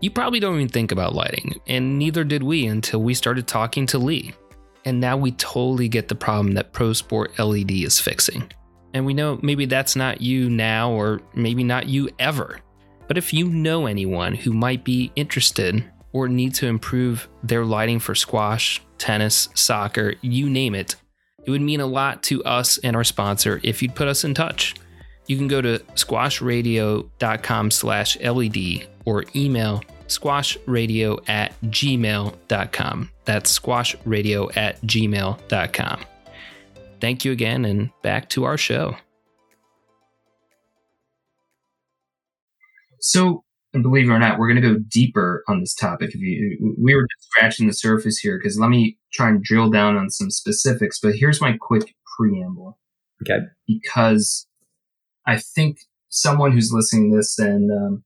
You 0.00 0.10
probably 0.10 0.40
don't 0.40 0.54
even 0.54 0.68
think 0.68 0.92
about 0.92 1.14
lighting, 1.14 1.60
and 1.66 1.98
neither 1.98 2.24
did 2.24 2.42
we 2.42 2.66
until 2.66 3.02
we 3.02 3.12
started 3.12 3.46
talking 3.46 3.86
to 3.88 3.98
Lee. 3.98 4.32
And 4.86 4.98
now 4.98 5.18
we 5.18 5.32
totally 5.32 5.88
get 5.88 6.08
the 6.08 6.14
problem 6.14 6.54
that 6.54 6.72
Pro 6.72 6.94
Sport 6.94 7.38
LED 7.38 7.70
is 7.70 8.00
fixing. 8.00 8.50
And 8.94 9.04
we 9.04 9.12
know 9.12 9.38
maybe 9.42 9.66
that's 9.66 9.94
not 9.94 10.22
you 10.22 10.48
now, 10.48 10.90
or 10.90 11.20
maybe 11.34 11.62
not 11.64 11.86
you 11.86 12.08
ever. 12.18 12.60
But 13.10 13.18
if 13.18 13.34
you 13.34 13.48
know 13.48 13.86
anyone 13.86 14.36
who 14.36 14.52
might 14.52 14.84
be 14.84 15.10
interested 15.16 15.82
or 16.12 16.28
need 16.28 16.54
to 16.54 16.68
improve 16.68 17.28
their 17.42 17.64
lighting 17.64 17.98
for 17.98 18.14
squash, 18.14 18.80
tennis, 18.98 19.48
soccer, 19.52 20.14
you 20.22 20.48
name 20.48 20.76
it, 20.76 20.94
it 21.44 21.50
would 21.50 21.60
mean 21.60 21.80
a 21.80 21.86
lot 21.86 22.22
to 22.22 22.40
us 22.44 22.78
and 22.78 22.94
our 22.94 23.02
sponsor 23.02 23.58
if 23.64 23.82
you'd 23.82 23.96
put 23.96 24.06
us 24.06 24.22
in 24.22 24.32
touch. 24.32 24.76
You 25.26 25.36
can 25.36 25.48
go 25.48 25.60
to 25.60 25.80
squashradio.com 25.96 27.72
slash 27.72 28.16
LED 28.20 28.86
or 29.04 29.24
email 29.34 29.82
squashradio 30.06 31.28
at 31.28 31.60
gmail.com. 31.62 33.10
That's 33.24 33.58
squashradio 33.58 34.56
at 34.56 34.80
gmail.com. 34.82 36.04
Thank 37.00 37.24
you 37.24 37.32
again, 37.32 37.64
and 37.64 37.90
back 38.02 38.28
to 38.28 38.44
our 38.44 38.56
show. 38.56 38.94
So, 43.00 43.44
believe 43.72 44.08
it 44.08 44.12
or 44.12 44.18
not, 44.18 44.38
we're 44.38 44.48
going 44.48 44.62
to 44.62 44.74
go 44.74 44.78
deeper 44.88 45.44
on 45.48 45.60
this 45.60 45.74
topic. 45.74 46.10
If 46.10 46.20
you, 46.20 46.74
we 46.78 46.94
were 46.94 47.06
just 47.18 47.30
scratching 47.30 47.66
the 47.66 47.72
surface 47.72 48.18
here, 48.18 48.38
because 48.38 48.58
let 48.58 48.70
me 48.70 48.98
try 49.12 49.28
and 49.28 49.42
drill 49.42 49.70
down 49.70 49.96
on 49.96 50.10
some 50.10 50.30
specifics. 50.30 50.98
But 51.00 51.14
here's 51.14 51.40
my 51.40 51.56
quick 51.60 51.94
preamble. 52.16 52.78
Okay. 53.22 53.44
Because 53.66 54.46
I 55.26 55.38
think 55.38 55.80
someone 56.08 56.52
who's 56.52 56.72
listening 56.72 57.10
to 57.10 57.18
this 57.18 57.38
and 57.38 57.70
um, 57.70 58.04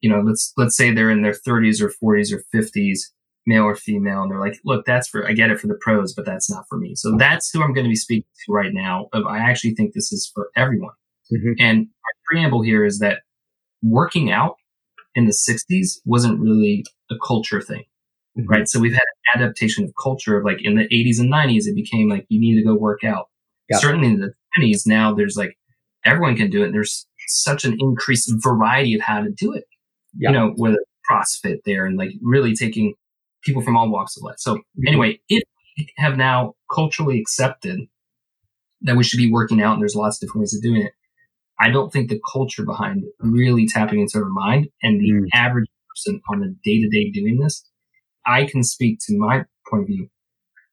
you 0.00 0.10
know, 0.10 0.20
let's 0.20 0.52
let's 0.56 0.76
say 0.76 0.92
they're 0.92 1.10
in 1.10 1.22
their 1.22 1.32
30s 1.32 1.80
or 1.80 1.88
40s 1.88 2.32
or 2.32 2.44
50s, 2.54 3.00
male 3.46 3.64
or 3.64 3.76
female, 3.76 4.22
and 4.22 4.30
they're 4.30 4.40
like, 4.40 4.58
look, 4.64 4.84
that's 4.84 5.08
for 5.08 5.26
I 5.26 5.32
get 5.32 5.50
it 5.50 5.58
for 5.58 5.66
the 5.66 5.78
pros, 5.80 6.14
but 6.14 6.26
that's 6.26 6.50
not 6.50 6.64
for 6.68 6.78
me. 6.78 6.94
So 6.94 7.16
that's 7.16 7.50
who 7.50 7.62
I'm 7.62 7.72
going 7.72 7.84
to 7.84 7.90
be 7.90 7.96
speaking 7.96 8.28
to 8.44 8.52
right 8.52 8.72
now. 8.72 9.08
I 9.12 9.38
actually 9.38 9.74
think 9.74 9.94
this 9.94 10.12
is 10.12 10.30
for 10.32 10.50
everyone. 10.56 10.94
Mm-hmm. 11.32 11.52
And 11.58 11.78
our 11.80 12.12
preamble 12.26 12.62
here 12.62 12.84
is 12.84 12.98
that 13.00 13.20
working 13.82 14.30
out 14.30 14.56
in 15.14 15.26
the 15.26 15.32
60s 15.32 16.00
wasn't 16.04 16.40
really 16.40 16.84
a 17.10 17.14
culture 17.26 17.60
thing, 17.60 17.84
mm-hmm. 18.38 18.48
right? 18.48 18.68
So 18.68 18.80
we've 18.80 18.92
had 18.92 19.04
an 19.34 19.42
adaptation 19.42 19.84
of 19.84 19.92
culture 20.00 20.36
of 20.36 20.44
like 20.44 20.58
in 20.62 20.76
the 20.76 20.88
80s 20.88 21.18
and 21.18 21.32
90s, 21.32 21.66
it 21.66 21.74
became 21.74 22.08
like 22.08 22.26
you 22.28 22.40
need 22.40 22.56
to 22.56 22.64
go 22.64 22.74
work 22.74 23.04
out. 23.04 23.28
Certainly 23.72 24.08
in 24.08 24.20
the 24.20 24.32
20s, 24.56 24.86
now 24.86 25.12
there's 25.12 25.36
like 25.36 25.58
everyone 26.04 26.36
can 26.36 26.50
do 26.50 26.62
it. 26.62 26.70
There's 26.70 27.06
such 27.26 27.64
an 27.64 27.76
increased 27.80 28.32
variety 28.36 28.94
of 28.94 29.00
how 29.00 29.22
to 29.22 29.30
do 29.30 29.52
it. 29.52 29.64
Yeah. 30.16 30.30
You 30.30 30.34
know, 30.36 30.54
with 30.56 30.76
CrossFit 31.10 31.58
there 31.64 31.84
and 31.84 31.98
like 31.98 32.10
really 32.22 32.54
taking 32.54 32.94
people 33.42 33.62
from 33.62 33.76
all 33.76 33.90
walks 33.90 34.16
of 34.16 34.22
life. 34.22 34.36
So 34.38 34.54
mm-hmm. 34.54 34.86
anyway, 34.86 35.20
if 35.28 35.42
we 35.76 35.88
have 35.96 36.16
now 36.16 36.54
culturally 36.72 37.20
accepted 37.20 37.80
that 38.82 38.96
we 38.96 39.04
should 39.04 39.18
be 39.18 39.30
working 39.30 39.60
out 39.60 39.74
and 39.74 39.82
there's 39.82 39.96
lots 39.96 40.16
of 40.16 40.20
different 40.28 40.42
ways 40.42 40.54
of 40.54 40.62
doing 40.62 40.82
it, 40.82 40.92
I 41.60 41.70
don't 41.70 41.92
think 41.92 42.10
the 42.10 42.20
culture 42.32 42.64
behind 42.64 43.04
really 43.20 43.66
tapping 43.66 44.00
into 44.00 44.18
their 44.18 44.28
mind 44.28 44.68
and 44.82 45.00
the 45.00 45.10
mm. 45.10 45.26
average 45.32 45.66
person 45.88 46.20
on 46.30 46.40
the 46.40 46.54
day 46.64 46.80
to 46.80 46.88
day 46.88 47.10
doing 47.10 47.38
this, 47.38 47.64
I 48.26 48.44
can 48.44 48.62
speak 48.62 48.98
to 49.06 49.16
my 49.16 49.44
point 49.68 49.82
of 49.82 49.88
view. 49.88 50.08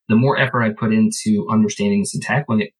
The 0.10 0.15
more 0.15 0.38
effort 0.38 0.62
I 0.63 0.72
put 0.72 0.93
into 0.93 1.48
understanding 1.50 2.02
this 2.02 2.13
and 2.13 2.22
tackling 2.22 2.62
it, 2.62 2.72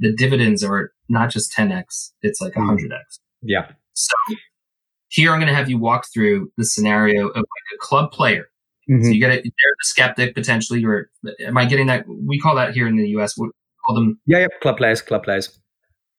the 0.00 0.12
dividends 0.12 0.64
are 0.64 0.92
not 1.08 1.30
just 1.30 1.54
10x, 1.56 2.10
it's 2.22 2.40
like 2.40 2.54
100x. 2.54 2.80
Mm. 2.88 2.98
Yeah. 3.42 3.68
So 3.92 4.14
here 5.08 5.32
I'm 5.32 5.38
going 5.38 5.48
to 5.48 5.54
have 5.54 5.70
you 5.70 5.78
walk 5.78 6.06
through 6.12 6.50
the 6.56 6.64
scenario 6.64 7.28
of 7.28 7.36
like 7.36 7.74
a 7.74 7.78
club 7.78 8.10
player. 8.10 8.46
Mm-hmm. 8.90 9.04
So 9.04 9.10
you 9.10 9.20
get 9.20 9.30
it, 9.30 9.42
they're 9.44 9.50
the 9.52 9.84
skeptic 9.84 10.34
potentially, 10.34 10.84
or 10.84 11.10
am 11.46 11.56
I 11.56 11.66
getting 11.66 11.86
that? 11.86 12.04
We 12.08 12.40
call 12.40 12.56
that 12.56 12.74
here 12.74 12.88
in 12.88 12.96
the 12.96 13.08
US, 13.18 13.38
we 13.38 13.48
call 13.86 13.94
them. 13.94 14.20
Yeah, 14.26 14.38
yeah, 14.40 14.46
club 14.60 14.78
players, 14.78 15.00
club 15.02 15.22
players. 15.22 15.60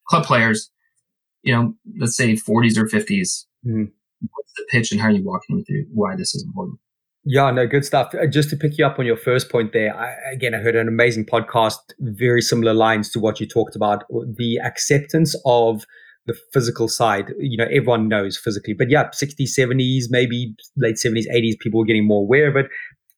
Club 0.08 0.26
players 0.26 0.70
you 1.44 1.54
know, 1.54 1.74
let's 2.00 2.18
say 2.18 2.34
40s 2.34 2.78
or 2.78 2.88
50s. 2.88 3.46
Mm. 3.66 3.92
What's 4.22 4.54
the 4.56 4.66
pitch 4.70 4.92
and 4.92 5.00
how 5.00 5.08
are 5.08 5.12
you 5.12 5.24
walking 5.24 5.58
me 5.58 5.64
through 5.64 5.86
why 5.94 6.16
this 6.16 6.34
is 6.34 6.44
important? 6.44 6.80
Yeah, 7.26 7.52
no, 7.52 7.68
good 7.68 7.86
stuff. 7.86 8.14
Uh, 8.14 8.28
just 8.28 8.50
to 8.50 8.58
pick 8.58 8.78
you 8.78 8.86
up 8.86 9.00
on 9.00 9.06
your 9.06 9.16
first 9.16 9.50
point 9.50 9.72
there, 9.72 9.96
I, 9.96 10.14
again, 10.34 10.54
I 10.54 10.58
heard 10.58 10.76
an 10.76 10.88
amazing 10.88 11.26
podcast, 11.26 11.78
very 12.00 12.42
similar 12.42 12.74
lines 12.74 13.10
to 13.12 13.20
what 13.20 13.40
you 13.40 13.48
talked 13.48 13.76
about. 13.76 14.04
The 14.10 14.60
acceptance 14.64 15.36
of 15.46 15.86
the 16.26 16.36
physical 16.54 16.88
side, 16.88 17.34
you 17.38 17.58
know, 17.58 17.66
everyone 17.66 18.08
knows 18.08 18.38
physically, 18.38 18.74
but 18.74 18.90
yeah, 18.90 19.10
60s, 19.10 19.58
70s, 19.58 20.06
maybe 20.10 20.54
late 20.78 20.96
70s, 20.96 21.26
80s, 21.34 21.60
people 21.60 21.80
were 21.80 21.86
getting 21.86 22.08
more 22.08 22.22
aware 22.22 22.50
of 22.50 22.56
it 22.56 22.68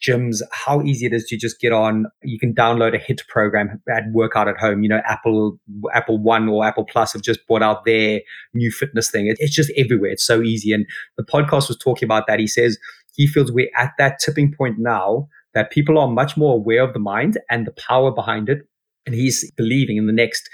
gyms, 0.07 0.41
how 0.51 0.81
easy 0.81 1.05
it 1.05 1.13
is 1.13 1.25
to 1.25 1.37
just 1.37 1.59
get 1.59 1.71
on. 1.71 2.05
You 2.23 2.39
can 2.39 2.53
download 2.53 2.95
a 2.95 2.99
HIIT 2.99 3.27
program 3.27 3.81
and 3.87 4.13
work 4.13 4.33
out 4.35 4.47
at 4.47 4.57
home. 4.57 4.83
You 4.83 4.89
know, 4.89 5.01
Apple, 5.05 5.57
Apple 5.93 6.17
One 6.17 6.47
or 6.47 6.65
Apple 6.65 6.85
Plus 6.85 7.13
have 7.13 7.21
just 7.21 7.45
brought 7.47 7.63
out 7.63 7.85
their 7.85 8.21
new 8.53 8.71
fitness 8.71 9.09
thing. 9.09 9.27
It, 9.27 9.37
it's 9.39 9.55
just 9.55 9.71
everywhere. 9.77 10.11
It's 10.11 10.25
so 10.25 10.41
easy. 10.41 10.73
And 10.73 10.85
the 11.17 11.23
podcast 11.23 11.67
was 11.67 11.77
talking 11.77 12.05
about 12.05 12.27
that. 12.27 12.39
He 12.39 12.47
says 12.47 12.77
he 13.15 13.27
feels 13.27 13.51
we're 13.51 13.69
at 13.77 13.93
that 13.97 14.19
tipping 14.19 14.53
point 14.55 14.75
now 14.77 15.27
that 15.53 15.71
people 15.71 15.97
are 15.97 16.07
much 16.07 16.35
more 16.37 16.55
aware 16.55 16.83
of 16.83 16.93
the 16.93 16.99
mind 16.99 17.37
and 17.49 17.65
the 17.65 17.71
power 17.71 18.11
behind 18.11 18.49
it. 18.49 18.59
And 19.05 19.15
he's 19.15 19.49
believing 19.51 19.97
in 19.97 20.07
the 20.07 20.13
next 20.13 20.49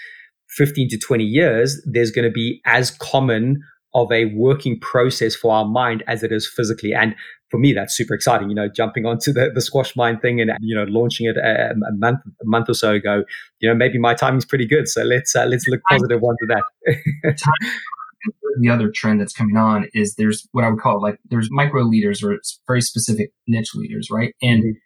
15 0.49 0.89
to 0.89 0.97
20 0.97 1.23
years, 1.23 1.81
there's 1.85 2.11
going 2.11 2.27
to 2.27 2.31
be 2.31 2.61
as 2.65 2.91
common 2.91 3.61
of 3.93 4.11
a 4.11 4.25
working 4.35 4.79
process 4.79 5.35
for 5.35 5.53
our 5.53 5.65
mind 5.65 6.03
as 6.07 6.23
it 6.23 6.31
is 6.31 6.47
physically. 6.47 6.93
And 6.93 7.15
for 7.51 7.59
me, 7.59 7.73
that's 7.73 7.95
super 7.95 8.13
exciting. 8.13 8.49
You 8.49 8.55
know, 8.55 8.69
jumping 8.69 9.05
onto 9.05 9.33
the, 9.33 9.51
the 9.53 9.61
squash 9.61 9.95
mind 9.95 10.21
thing 10.21 10.39
and 10.39 10.51
you 10.61 10.75
know 10.75 10.85
launching 10.85 11.27
it 11.27 11.37
a, 11.37 11.71
a 11.71 11.93
month 11.93 12.21
a 12.25 12.45
month 12.45 12.69
or 12.69 12.73
so 12.73 12.93
ago. 12.93 13.23
You 13.59 13.69
know, 13.69 13.75
maybe 13.75 13.99
my 13.99 14.15
timing's 14.15 14.45
pretty 14.45 14.65
good. 14.65 14.87
So 14.87 15.03
let's 15.03 15.35
uh, 15.35 15.45
let's 15.45 15.67
look 15.67 15.81
positive 15.89 16.23
onto 16.23 16.47
that. 16.47 16.63
the 18.59 18.69
other 18.69 18.89
trend 18.89 19.19
that's 19.19 19.33
coming 19.33 19.57
on 19.57 19.87
is 19.93 20.15
there's 20.15 20.47
what 20.53 20.63
I 20.63 20.69
would 20.69 20.79
call 20.79 21.01
like 21.01 21.19
there's 21.29 21.49
micro 21.51 21.83
leaders 21.83 22.23
or 22.23 22.39
very 22.65 22.81
specific 22.81 23.31
niche 23.47 23.75
leaders, 23.75 24.07
right? 24.09 24.33
And 24.41 24.63
mm-hmm. 24.63 24.77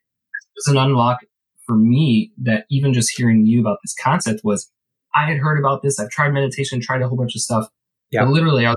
it's 0.55 0.67
an 0.67 0.77
unlock 0.77 1.19
for 1.67 1.75
me 1.75 2.31
that 2.43 2.65
even 2.69 2.93
just 2.93 3.15
hearing 3.15 3.45
you 3.45 3.61
about 3.61 3.77
this 3.83 3.93
concept 4.01 4.41
was 4.43 4.71
I 5.13 5.25
had 5.25 5.37
heard 5.37 5.59
about 5.59 5.81
this. 5.81 5.99
I've 5.99 6.09
tried 6.09 6.33
meditation, 6.33 6.81
tried 6.81 7.01
a 7.01 7.07
whole 7.07 7.17
bunch 7.17 7.35
of 7.35 7.41
stuff. 7.41 7.67
Yeah. 8.11 8.25
Literally, 8.25 8.65
I'll, 8.65 8.75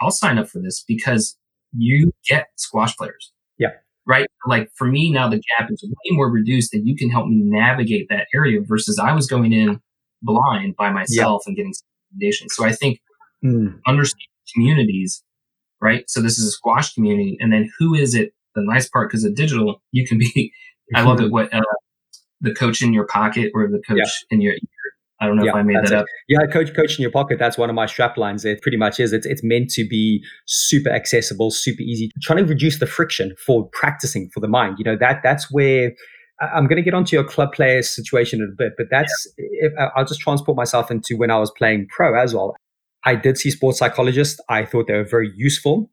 I'll 0.00 0.10
sign 0.10 0.38
up 0.38 0.48
for 0.48 0.60
this 0.60 0.84
because 0.86 1.36
you 1.72 2.12
get 2.28 2.48
squash 2.56 2.96
players. 2.96 3.32
Yeah. 3.58 3.70
Right. 4.06 4.26
Like 4.46 4.70
for 4.76 4.86
me 4.86 5.10
now, 5.10 5.28
the 5.28 5.40
gap 5.58 5.70
is 5.70 5.82
way 5.82 6.16
more 6.16 6.30
reduced 6.30 6.72
and 6.72 6.86
you 6.86 6.96
can 6.96 7.10
help 7.10 7.26
me 7.26 7.40
navigate 7.42 8.08
that 8.08 8.26
area 8.34 8.60
versus 8.62 8.98
I 8.98 9.12
was 9.12 9.26
going 9.26 9.52
in 9.52 9.80
blind 10.22 10.76
by 10.76 10.90
myself 10.90 11.42
yeah. 11.44 11.50
and 11.50 11.56
getting 11.56 11.74
recommendations. 12.10 12.54
So 12.54 12.64
I 12.64 12.72
think 12.72 13.00
mm. 13.44 13.78
understanding 13.86 14.26
communities, 14.54 15.22
right? 15.80 16.08
So 16.08 16.20
this 16.20 16.38
is 16.38 16.46
a 16.46 16.50
squash 16.50 16.94
community. 16.94 17.36
And 17.40 17.52
then 17.52 17.70
who 17.78 17.94
is 17.94 18.14
it? 18.14 18.32
The 18.54 18.62
nice 18.64 18.88
part, 18.88 19.10
because 19.10 19.24
of 19.24 19.34
digital, 19.34 19.82
you 19.92 20.06
can 20.06 20.18
be, 20.18 20.52
I 20.94 21.02
love 21.02 21.20
it. 21.20 21.30
What 21.30 21.52
uh, 21.52 21.60
the 22.40 22.54
coach 22.54 22.82
in 22.82 22.92
your 22.92 23.06
pocket 23.06 23.52
or 23.54 23.68
the 23.68 23.82
coach 23.86 23.98
yeah. 23.98 24.04
in 24.30 24.40
your 24.40 24.54
ear. 24.54 24.60
I 25.20 25.26
don't 25.26 25.36
know 25.36 25.44
yeah, 25.44 25.50
if 25.50 25.56
I 25.56 25.62
made 25.62 25.76
that 25.76 25.86
it. 25.86 25.92
up. 25.92 26.06
Yeah, 26.28 26.46
coach, 26.46 26.74
coach 26.74 26.96
in 26.98 27.02
your 27.02 27.10
pocket. 27.10 27.38
That's 27.38 27.58
one 27.58 27.68
of 27.68 27.74
my 27.74 27.86
strap 27.86 28.16
lines. 28.16 28.44
It 28.44 28.62
pretty 28.62 28.76
much 28.76 29.00
is. 29.00 29.12
It's, 29.12 29.26
it's 29.26 29.42
meant 29.42 29.70
to 29.70 29.86
be 29.86 30.24
super 30.46 30.90
accessible, 30.90 31.50
super 31.50 31.82
easy. 31.82 32.10
Trying 32.22 32.38
to 32.38 32.44
reduce 32.44 32.78
the 32.78 32.86
friction 32.86 33.34
for 33.44 33.68
practicing 33.72 34.30
for 34.32 34.40
the 34.40 34.48
mind. 34.48 34.76
You 34.78 34.84
know 34.84 34.96
that 34.96 35.20
that's 35.22 35.50
where 35.50 35.92
I'm 36.40 36.66
going 36.66 36.76
to 36.76 36.82
get 36.82 36.94
onto 36.94 37.16
your 37.16 37.24
club 37.24 37.52
player 37.52 37.82
situation 37.82 38.40
in 38.40 38.52
a 38.52 38.56
bit, 38.56 38.74
but 38.76 38.86
that's 38.90 39.26
yeah. 39.38 39.68
if, 39.68 39.72
I'll 39.96 40.04
just 40.04 40.20
transport 40.20 40.56
myself 40.56 40.90
into 40.90 41.16
when 41.16 41.30
I 41.30 41.38
was 41.38 41.50
playing 41.50 41.88
pro 41.88 42.20
as 42.20 42.34
well. 42.34 42.54
I 43.04 43.14
did 43.16 43.38
see 43.38 43.50
sports 43.50 43.78
psychologists. 43.78 44.40
I 44.48 44.64
thought 44.64 44.86
they 44.86 44.94
were 44.94 45.04
very 45.04 45.32
useful. 45.36 45.90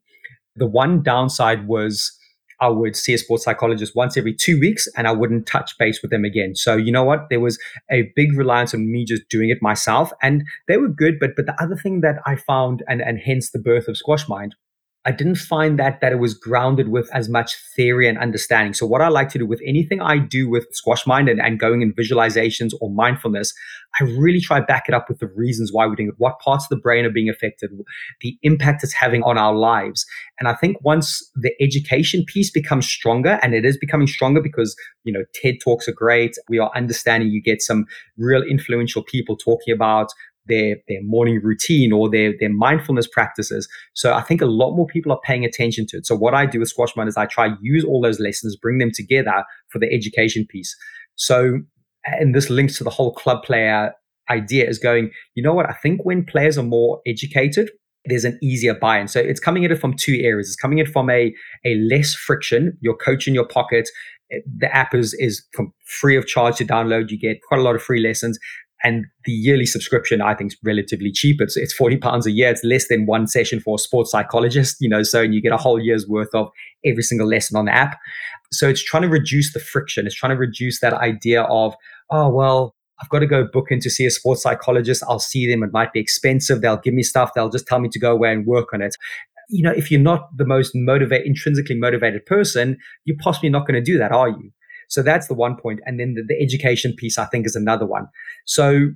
The 0.54 0.66
one 0.66 1.02
downside 1.02 1.66
was 1.66 2.15
I 2.60 2.68
would 2.68 2.96
see 2.96 3.14
a 3.14 3.18
sports 3.18 3.44
psychologist 3.44 3.94
once 3.94 4.16
every 4.16 4.34
two 4.34 4.58
weeks 4.58 4.88
and 4.96 5.06
I 5.06 5.12
wouldn't 5.12 5.46
touch 5.46 5.76
base 5.78 6.00
with 6.02 6.10
them 6.10 6.24
again. 6.24 6.54
So 6.54 6.76
you 6.76 6.92
know 6.92 7.04
what? 7.04 7.28
There 7.30 7.40
was 7.40 7.58
a 7.90 8.12
big 8.14 8.36
reliance 8.36 8.74
on 8.74 8.90
me 8.90 9.04
just 9.04 9.28
doing 9.28 9.50
it 9.50 9.58
myself. 9.60 10.12
And 10.22 10.44
they 10.68 10.76
were 10.76 10.88
good, 10.88 11.18
but 11.18 11.36
but 11.36 11.46
the 11.46 11.62
other 11.62 11.76
thing 11.76 12.00
that 12.00 12.16
I 12.26 12.36
found 12.36 12.82
and, 12.88 13.00
and 13.00 13.18
hence 13.18 13.50
the 13.50 13.58
birth 13.58 13.88
of 13.88 13.96
Squash 13.96 14.28
Mind 14.28 14.54
I 15.06 15.12
didn't 15.12 15.36
find 15.36 15.78
that 15.78 16.00
that 16.00 16.10
it 16.10 16.18
was 16.18 16.34
grounded 16.34 16.88
with 16.88 17.08
as 17.14 17.28
much 17.28 17.56
theory 17.76 18.08
and 18.08 18.18
understanding. 18.18 18.74
So 18.74 18.84
what 18.86 19.00
I 19.00 19.08
like 19.08 19.28
to 19.30 19.38
do 19.38 19.46
with 19.46 19.60
anything 19.64 20.00
I 20.00 20.18
do 20.18 20.50
with 20.50 20.66
squash 20.72 21.06
mind 21.06 21.28
and, 21.28 21.40
and 21.40 21.60
going 21.60 21.80
in 21.80 21.92
visualizations 21.92 22.72
or 22.80 22.90
mindfulness, 22.90 23.54
I 24.00 24.04
really 24.04 24.40
try 24.40 24.60
back 24.60 24.86
it 24.88 24.94
up 24.94 25.08
with 25.08 25.20
the 25.20 25.28
reasons 25.28 25.70
why 25.72 25.86
we're 25.86 25.94
doing 25.94 26.08
it, 26.08 26.16
what 26.18 26.40
parts 26.40 26.64
of 26.64 26.70
the 26.70 26.82
brain 26.82 27.04
are 27.04 27.10
being 27.10 27.28
affected, 27.28 27.70
the 28.20 28.36
impact 28.42 28.82
it's 28.82 28.92
having 28.92 29.22
on 29.22 29.38
our 29.38 29.54
lives. 29.54 30.04
And 30.40 30.48
I 30.48 30.54
think 30.54 30.76
once 30.82 31.22
the 31.36 31.52
education 31.62 32.24
piece 32.26 32.50
becomes 32.50 32.88
stronger, 32.88 33.38
and 33.42 33.54
it 33.54 33.64
is 33.64 33.78
becoming 33.78 34.08
stronger 34.08 34.42
because, 34.42 34.74
you 35.04 35.12
know, 35.12 35.22
TED 35.34 35.54
Talks 35.62 35.86
are 35.86 35.92
great. 35.92 36.34
We 36.48 36.58
are 36.58 36.72
understanding 36.74 37.30
you 37.30 37.40
get 37.40 37.62
some 37.62 37.86
real 38.18 38.42
influential 38.42 39.04
people 39.04 39.36
talking 39.36 39.72
about 39.72 40.08
their, 40.48 40.76
their 40.88 41.02
morning 41.02 41.40
routine 41.42 41.92
or 41.92 42.10
their, 42.10 42.34
their 42.38 42.52
mindfulness 42.52 43.06
practices. 43.06 43.68
So 43.94 44.14
I 44.14 44.22
think 44.22 44.40
a 44.40 44.46
lot 44.46 44.74
more 44.74 44.86
people 44.86 45.12
are 45.12 45.20
paying 45.24 45.44
attention 45.44 45.86
to 45.88 45.98
it. 45.98 46.06
So 46.06 46.14
what 46.14 46.34
I 46.34 46.46
do 46.46 46.60
with 46.60 46.68
Squash 46.68 46.94
Mind 46.96 47.08
is 47.08 47.16
I 47.16 47.26
try 47.26 47.50
use 47.60 47.84
all 47.84 48.00
those 48.00 48.20
lessons, 48.20 48.56
bring 48.56 48.78
them 48.78 48.90
together 48.92 49.44
for 49.68 49.78
the 49.78 49.92
education 49.92 50.46
piece. 50.48 50.74
So, 51.14 51.60
and 52.04 52.34
this 52.34 52.50
links 52.50 52.78
to 52.78 52.84
the 52.84 52.90
whole 52.90 53.12
club 53.12 53.42
player 53.42 53.92
idea 54.30 54.68
is 54.68 54.78
going, 54.78 55.10
you 55.34 55.42
know 55.42 55.54
what? 55.54 55.68
I 55.68 55.74
think 55.74 56.04
when 56.04 56.24
players 56.24 56.58
are 56.58 56.62
more 56.62 57.00
educated, 57.06 57.70
there's 58.06 58.24
an 58.24 58.38
easier 58.42 58.74
buy-in. 58.74 59.08
So 59.08 59.20
it's 59.20 59.40
coming 59.40 59.64
at 59.64 59.72
it 59.72 59.80
from 59.80 59.94
two 59.96 60.18
areas. 60.22 60.48
It's 60.48 60.56
coming 60.56 60.78
in 60.78 60.86
from 60.86 61.10
a, 61.10 61.34
a 61.64 61.74
less 61.76 62.14
friction, 62.14 62.76
your 62.80 62.96
coach 62.96 63.26
in 63.26 63.34
your 63.34 63.46
pocket. 63.46 63.88
The 64.58 64.74
app 64.74 64.94
is, 64.94 65.14
is 65.14 65.44
free 65.84 66.16
of 66.16 66.26
charge 66.26 66.56
to 66.56 66.64
download. 66.64 67.10
You 67.10 67.18
get 67.18 67.38
quite 67.48 67.60
a 67.60 67.62
lot 67.62 67.74
of 67.74 67.82
free 67.82 68.00
lessons. 68.00 68.38
And 68.84 69.06
the 69.24 69.32
yearly 69.32 69.66
subscription, 69.66 70.20
I 70.20 70.34
think, 70.34 70.52
is 70.52 70.58
relatively 70.62 71.10
cheap. 71.10 71.40
It's, 71.40 71.56
it's 71.56 71.72
40 71.72 71.96
pounds 71.96 72.26
a 72.26 72.30
year. 72.30 72.50
It's 72.50 72.62
less 72.62 72.88
than 72.88 73.06
one 73.06 73.26
session 73.26 73.58
for 73.58 73.76
a 73.76 73.78
sports 73.78 74.10
psychologist, 74.10 74.76
you 74.80 74.88
know, 74.88 75.02
so 75.02 75.22
and 75.22 75.34
you 75.34 75.40
get 75.40 75.52
a 75.52 75.56
whole 75.56 75.80
year's 75.80 76.06
worth 76.06 76.34
of 76.34 76.48
every 76.84 77.02
single 77.02 77.26
lesson 77.26 77.56
on 77.56 77.64
the 77.64 77.74
app. 77.74 77.98
So 78.52 78.68
it's 78.68 78.82
trying 78.82 79.02
to 79.02 79.08
reduce 79.08 79.52
the 79.52 79.60
friction. 79.60 80.06
It's 80.06 80.14
trying 80.14 80.30
to 80.30 80.38
reduce 80.38 80.80
that 80.80 80.92
idea 80.92 81.42
of, 81.42 81.74
oh, 82.10 82.28
well, 82.28 82.74
I've 83.02 83.08
got 83.08 83.18
to 83.20 83.26
go 83.26 83.46
book 83.50 83.66
in 83.70 83.80
to 83.80 83.90
see 83.90 84.06
a 84.06 84.10
sports 84.10 84.42
psychologist. 84.42 85.02
I'll 85.08 85.18
see 85.18 85.50
them. 85.50 85.62
It 85.62 85.72
might 85.72 85.92
be 85.92 86.00
expensive. 86.00 86.60
They'll 86.60 86.78
give 86.78 86.94
me 86.94 87.02
stuff. 87.02 87.32
They'll 87.34 87.50
just 87.50 87.66
tell 87.66 87.78
me 87.78 87.88
to 87.90 87.98
go 87.98 88.12
away 88.12 88.32
and 88.32 88.46
work 88.46 88.72
on 88.72 88.82
it. 88.82 88.96
You 89.48 89.62
know, 89.62 89.72
if 89.72 89.90
you're 89.90 90.00
not 90.00 90.36
the 90.36 90.46
most 90.46 90.72
motivated, 90.74 91.26
intrinsically 91.26 91.76
motivated 91.76 92.26
person, 92.26 92.78
you're 93.04 93.18
possibly 93.20 93.48
not 93.48 93.66
going 93.66 93.74
to 93.74 93.82
do 93.82 93.98
that, 93.98 94.12
are 94.12 94.28
you? 94.28 94.50
So 94.88 95.02
that's 95.02 95.28
the 95.28 95.34
one 95.34 95.56
point. 95.56 95.80
And 95.86 95.98
then 95.98 96.14
the, 96.14 96.22
the 96.22 96.40
education 96.40 96.94
piece, 96.94 97.18
I 97.18 97.26
think, 97.26 97.46
is 97.46 97.56
another 97.56 97.86
one. 97.86 98.08
So 98.44 98.90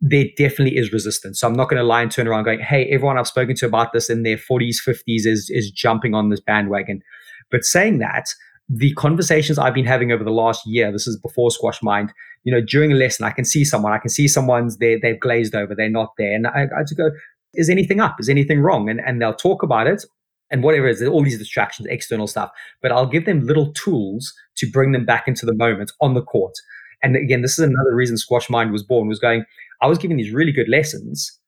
there 0.00 0.26
definitely 0.36 0.76
is 0.76 0.92
resistance. 0.92 1.40
So 1.40 1.48
I'm 1.48 1.54
not 1.54 1.68
going 1.68 1.80
to 1.80 1.86
lie 1.86 2.02
and 2.02 2.10
turn 2.10 2.28
around 2.28 2.44
going, 2.44 2.60
hey, 2.60 2.86
everyone 2.86 3.18
I've 3.18 3.26
spoken 3.26 3.56
to 3.56 3.66
about 3.66 3.92
this 3.92 4.08
in 4.08 4.22
their 4.22 4.36
40s, 4.36 4.76
50s 4.86 5.26
is, 5.26 5.50
is 5.50 5.70
jumping 5.70 6.14
on 6.14 6.28
this 6.28 6.40
bandwagon. 6.40 7.02
But 7.50 7.64
saying 7.64 7.98
that, 7.98 8.26
the 8.68 8.92
conversations 8.94 9.58
I've 9.58 9.74
been 9.74 9.86
having 9.86 10.12
over 10.12 10.22
the 10.22 10.30
last 10.30 10.66
year, 10.66 10.92
this 10.92 11.06
is 11.06 11.18
before 11.18 11.50
Squash 11.50 11.82
Mind, 11.82 12.12
you 12.44 12.52
know, 12.52 12.60
during 12.60 12.92
a 12.92 12.94
lesson, 12.94 13.24
I 13.24 13.30
can 13.30 13.44
see 13.44 13.64
someone, 13.64 13.92
I 13.92 13.98
can 13.98 14.10
see 14.10 14.28
someone's 14.28 14.76
there, 14.76 14.98
they've 15.00 15.18
glazed 15.18 15.54
over, 15.54 15.74
they're 15.74 15.88
not 15.88 16.12
there. 16.18 16.34
And 16.34 16.46
I, 16.46 16.66
I 16.78 16.82
just 16.82 16.96
go, 16.96 17.10
is 17.54 17.70
anything 17.70 17.98
up? 17.98 18.16
Is 18.20 18.28
anything 18.28 18.60
wrong? 18.60 18.88
And, 18.88 19.00
and 19.00 19.20
they'll 19.20 19.34
talk 19.34 19.62
about 19.62 19.86
it 19.86 20.04
and 20.50 20.62
whatever 20.62 20.88
it 20.88 21.00
is, 21.00 21.08
all 21.08 21.22
these 21.22 21.38
distractions, 21.38 21.88
external 21.90 22.26
stuff. 22.26 22.50
But 22.82 22.92
I'll 22.92 23.06
give 23.06 23.26
them 23.26 23.46
little 23.46 23.72
tools 23.72 24.32
to 24.56 24.70
bring 24.70 24.92
them 24.92 25.04
back 25.04 25.28
into 25.28 25.46
the 25.46 25.54
moment 25.54 25.92
on 26.00 26.14
the 26.14 26.22
court. 26.22 26.54
And 27.02 27.16
again, 27.16 27.42
this 27.42 27.58
is 27.58 27.64
another 27.64 27.94
reason 27.94 28.16
Squash 28.16 28.50
Mind 28.50 28.72
was 28.72 28.82
born, 28.82 29.08
was 29.08 29.20
going, 29.20 29.44
I 29.80 29.86
was 29.86 29.98
giving 29.98 30.16
these 30.16 30.32
really 30.32 30.52
good 30.52 30.68
lessons. 30.68 31.38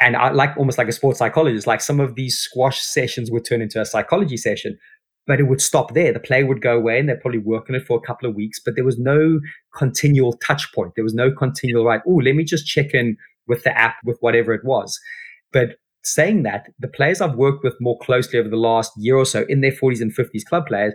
And 0.00 0.16
I 0.16 0.30
like 0.30 0.56
almost 0.56 0.78
like 0.78 0.88
a 0.88 0.92
sports 0.92 1.18
psychologist, 1.18 1.66
like 1.66 1.80
some 1.80 2.00
of 2.00 2.14
these 2.14 2.38
squash 2.38 2.80
sessions 2.80 3.30
would 3.30 3.44
turn 3.44 3.60
into 3.60 3.80
a 3.80 3.84
psychology 3.84 4.36
session, 4.36 4.78
but 5.26 5.40
it 5.40 5.44
would 5.44 5.60
stop 5.60 5.94
there. 5.94 6.12
The 6.12 6.20
player 6.20 6.46
would 6.46 6.62
go 6.62 6.76
away 6.76 7.00
and 7.00 7.08
they'd 7.08 7.20
probably 7.20 7.40
work 7.40 7.68
on 7.68 7.74
it 7.74 7.84
for 7.84 7.98
a 7.98 8.06
couple 8.06 8.28
of 8.28 8.36
weeks, 8.36 8.60
but 8.64 8.76
there 8.76 8.84
was 8.84 8.98
no 8.98 9.40
continual 9.76 10.34
touch 10.34 10.72
point. 10.72 10.92
There 10.94 11.04
was 11.04 11.14
no 11.14 11.32
continual, 11.32 11.84
right? 11.84 12.00
Oh, 12.06 12.14
let 12.14 12.36
me 12.36 12.44
just 12.44 12.66
check 12.66 12.94
in 12.94 13.16
with 13.48 13.64
the 13.64 13.76
app, 13.76 13.96
with 14.04 14.18
whatever 14.20 14.52
it 14.54 14.64
was. 14.64 14.98
But 15.52 15.76
saying 16.14 16.42
that, 16.44 16.66
the 16.78 16.88
players 16.88 17.20
I've 17.20 17.36
worked 17.36 17.64
with 17.64 17.74
more 17.80 17.98
closely 17.98 18.38
over 18.38 18.48
the 18.48 18.56
last 18.56 18.92
year 18.96 19.16
or 19.16 19.24
so 19.24 19.44
in 19.48 19.60
their 19.60 19.72
40s 19.72 20.00
and 20.00 20.14
50s 20.14 20.44
club 20.48 20.66
players, 20.66 20.94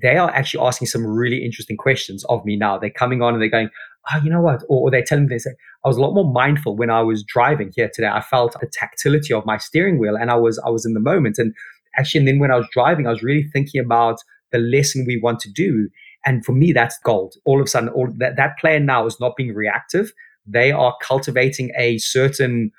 they 0.00 0.16
are 0.16 0.30
actually 0.30 0.66
asking 0.66 0.88
some 0.88 1.06
really 1.06 1.44
interesting 1.44 1.76
questions 1.76 2.24
of 2.24 2.44
me 2.44 2.56
now. 2.56 2.78
They're 2.78 2.90
coming 2.90 3.22
on 3.22 3.34
and 3.34 3.42
they're 3.42 3.50
going, 3.50 3.70
oh, 4.12 4.20
you 4.22 4.30
know 4.30 4.40
what? 4.40 4.62
Or, 4.68 4.86
or 4.86 4.90
they're 4.90 5.04
telling 5.04 5.26
me, 5.26 5.34
they 5.34 5.38
say, 5.38 5.54
I 5.84 5.88
was 5.88 5.96
a 5.96 6.00
lot 6.00 6.14
more 6.14 6.30
mindful 6.30 6.76
when 6.76 6.90
I 6.90 7.02
was 7.02 7.22
driving 7.22 7.72
here 7.74 7.90
today. 7.92 8.08
I 8.08 8.20
felt 8.20 8.56
the 8.60 8.70
tactility 8.72 9.32
of 9.32 9.46
my 9.46 9.58
steering 9.58 9.98
wheel 9.98 10.16
and 10.16 10.30
I 10.30 10.36
was, 10.36 10.58
I 10.64 10.70
was 10.70 10.86
in 10.86 10.94
the 10.94 11.00
moment. 11.00 11.38
And 11.38 11.54
actually, 11.98 12.20
and 12.20 12.28
then 12.28 12.38
when 12.38 12.50
I 12.50 12.56
was 12.56 12.66
driving, 12.72 13.06
I 13.06 13.10
was 13.10 13.22
really 13.22 13.44
thinking 13.52 13.80
about 13.80 14.18
the 14.50 14.58
lesson 14.58 15.04
we 15.06 15.20
want 15.20 15.40
to 15.40 15.50
do. 15.50 15.88
And 16.24 16.44
for 16.44 16.52
me, 16.52 16.72
that's 16.72 16.98
gold. 17.04 17.34
All 17.44 17.60
of 17.60 17.66
a 17.66 17.68
sudden, 17.68 17.88
all 17.90 18.08
that, 18.18 18.36
that 18.36 18.58
player 18.58 18.80
now 18.80 19.06
is 19.06 19.18
not 19.18 19.36
being 19.36 19.54
reactive. 19.54 20.12
They 20.46 20.72
are 20.72 20.94
cultivating 21.02 21.72
a 21.78 21.98
certain 21.98 22.70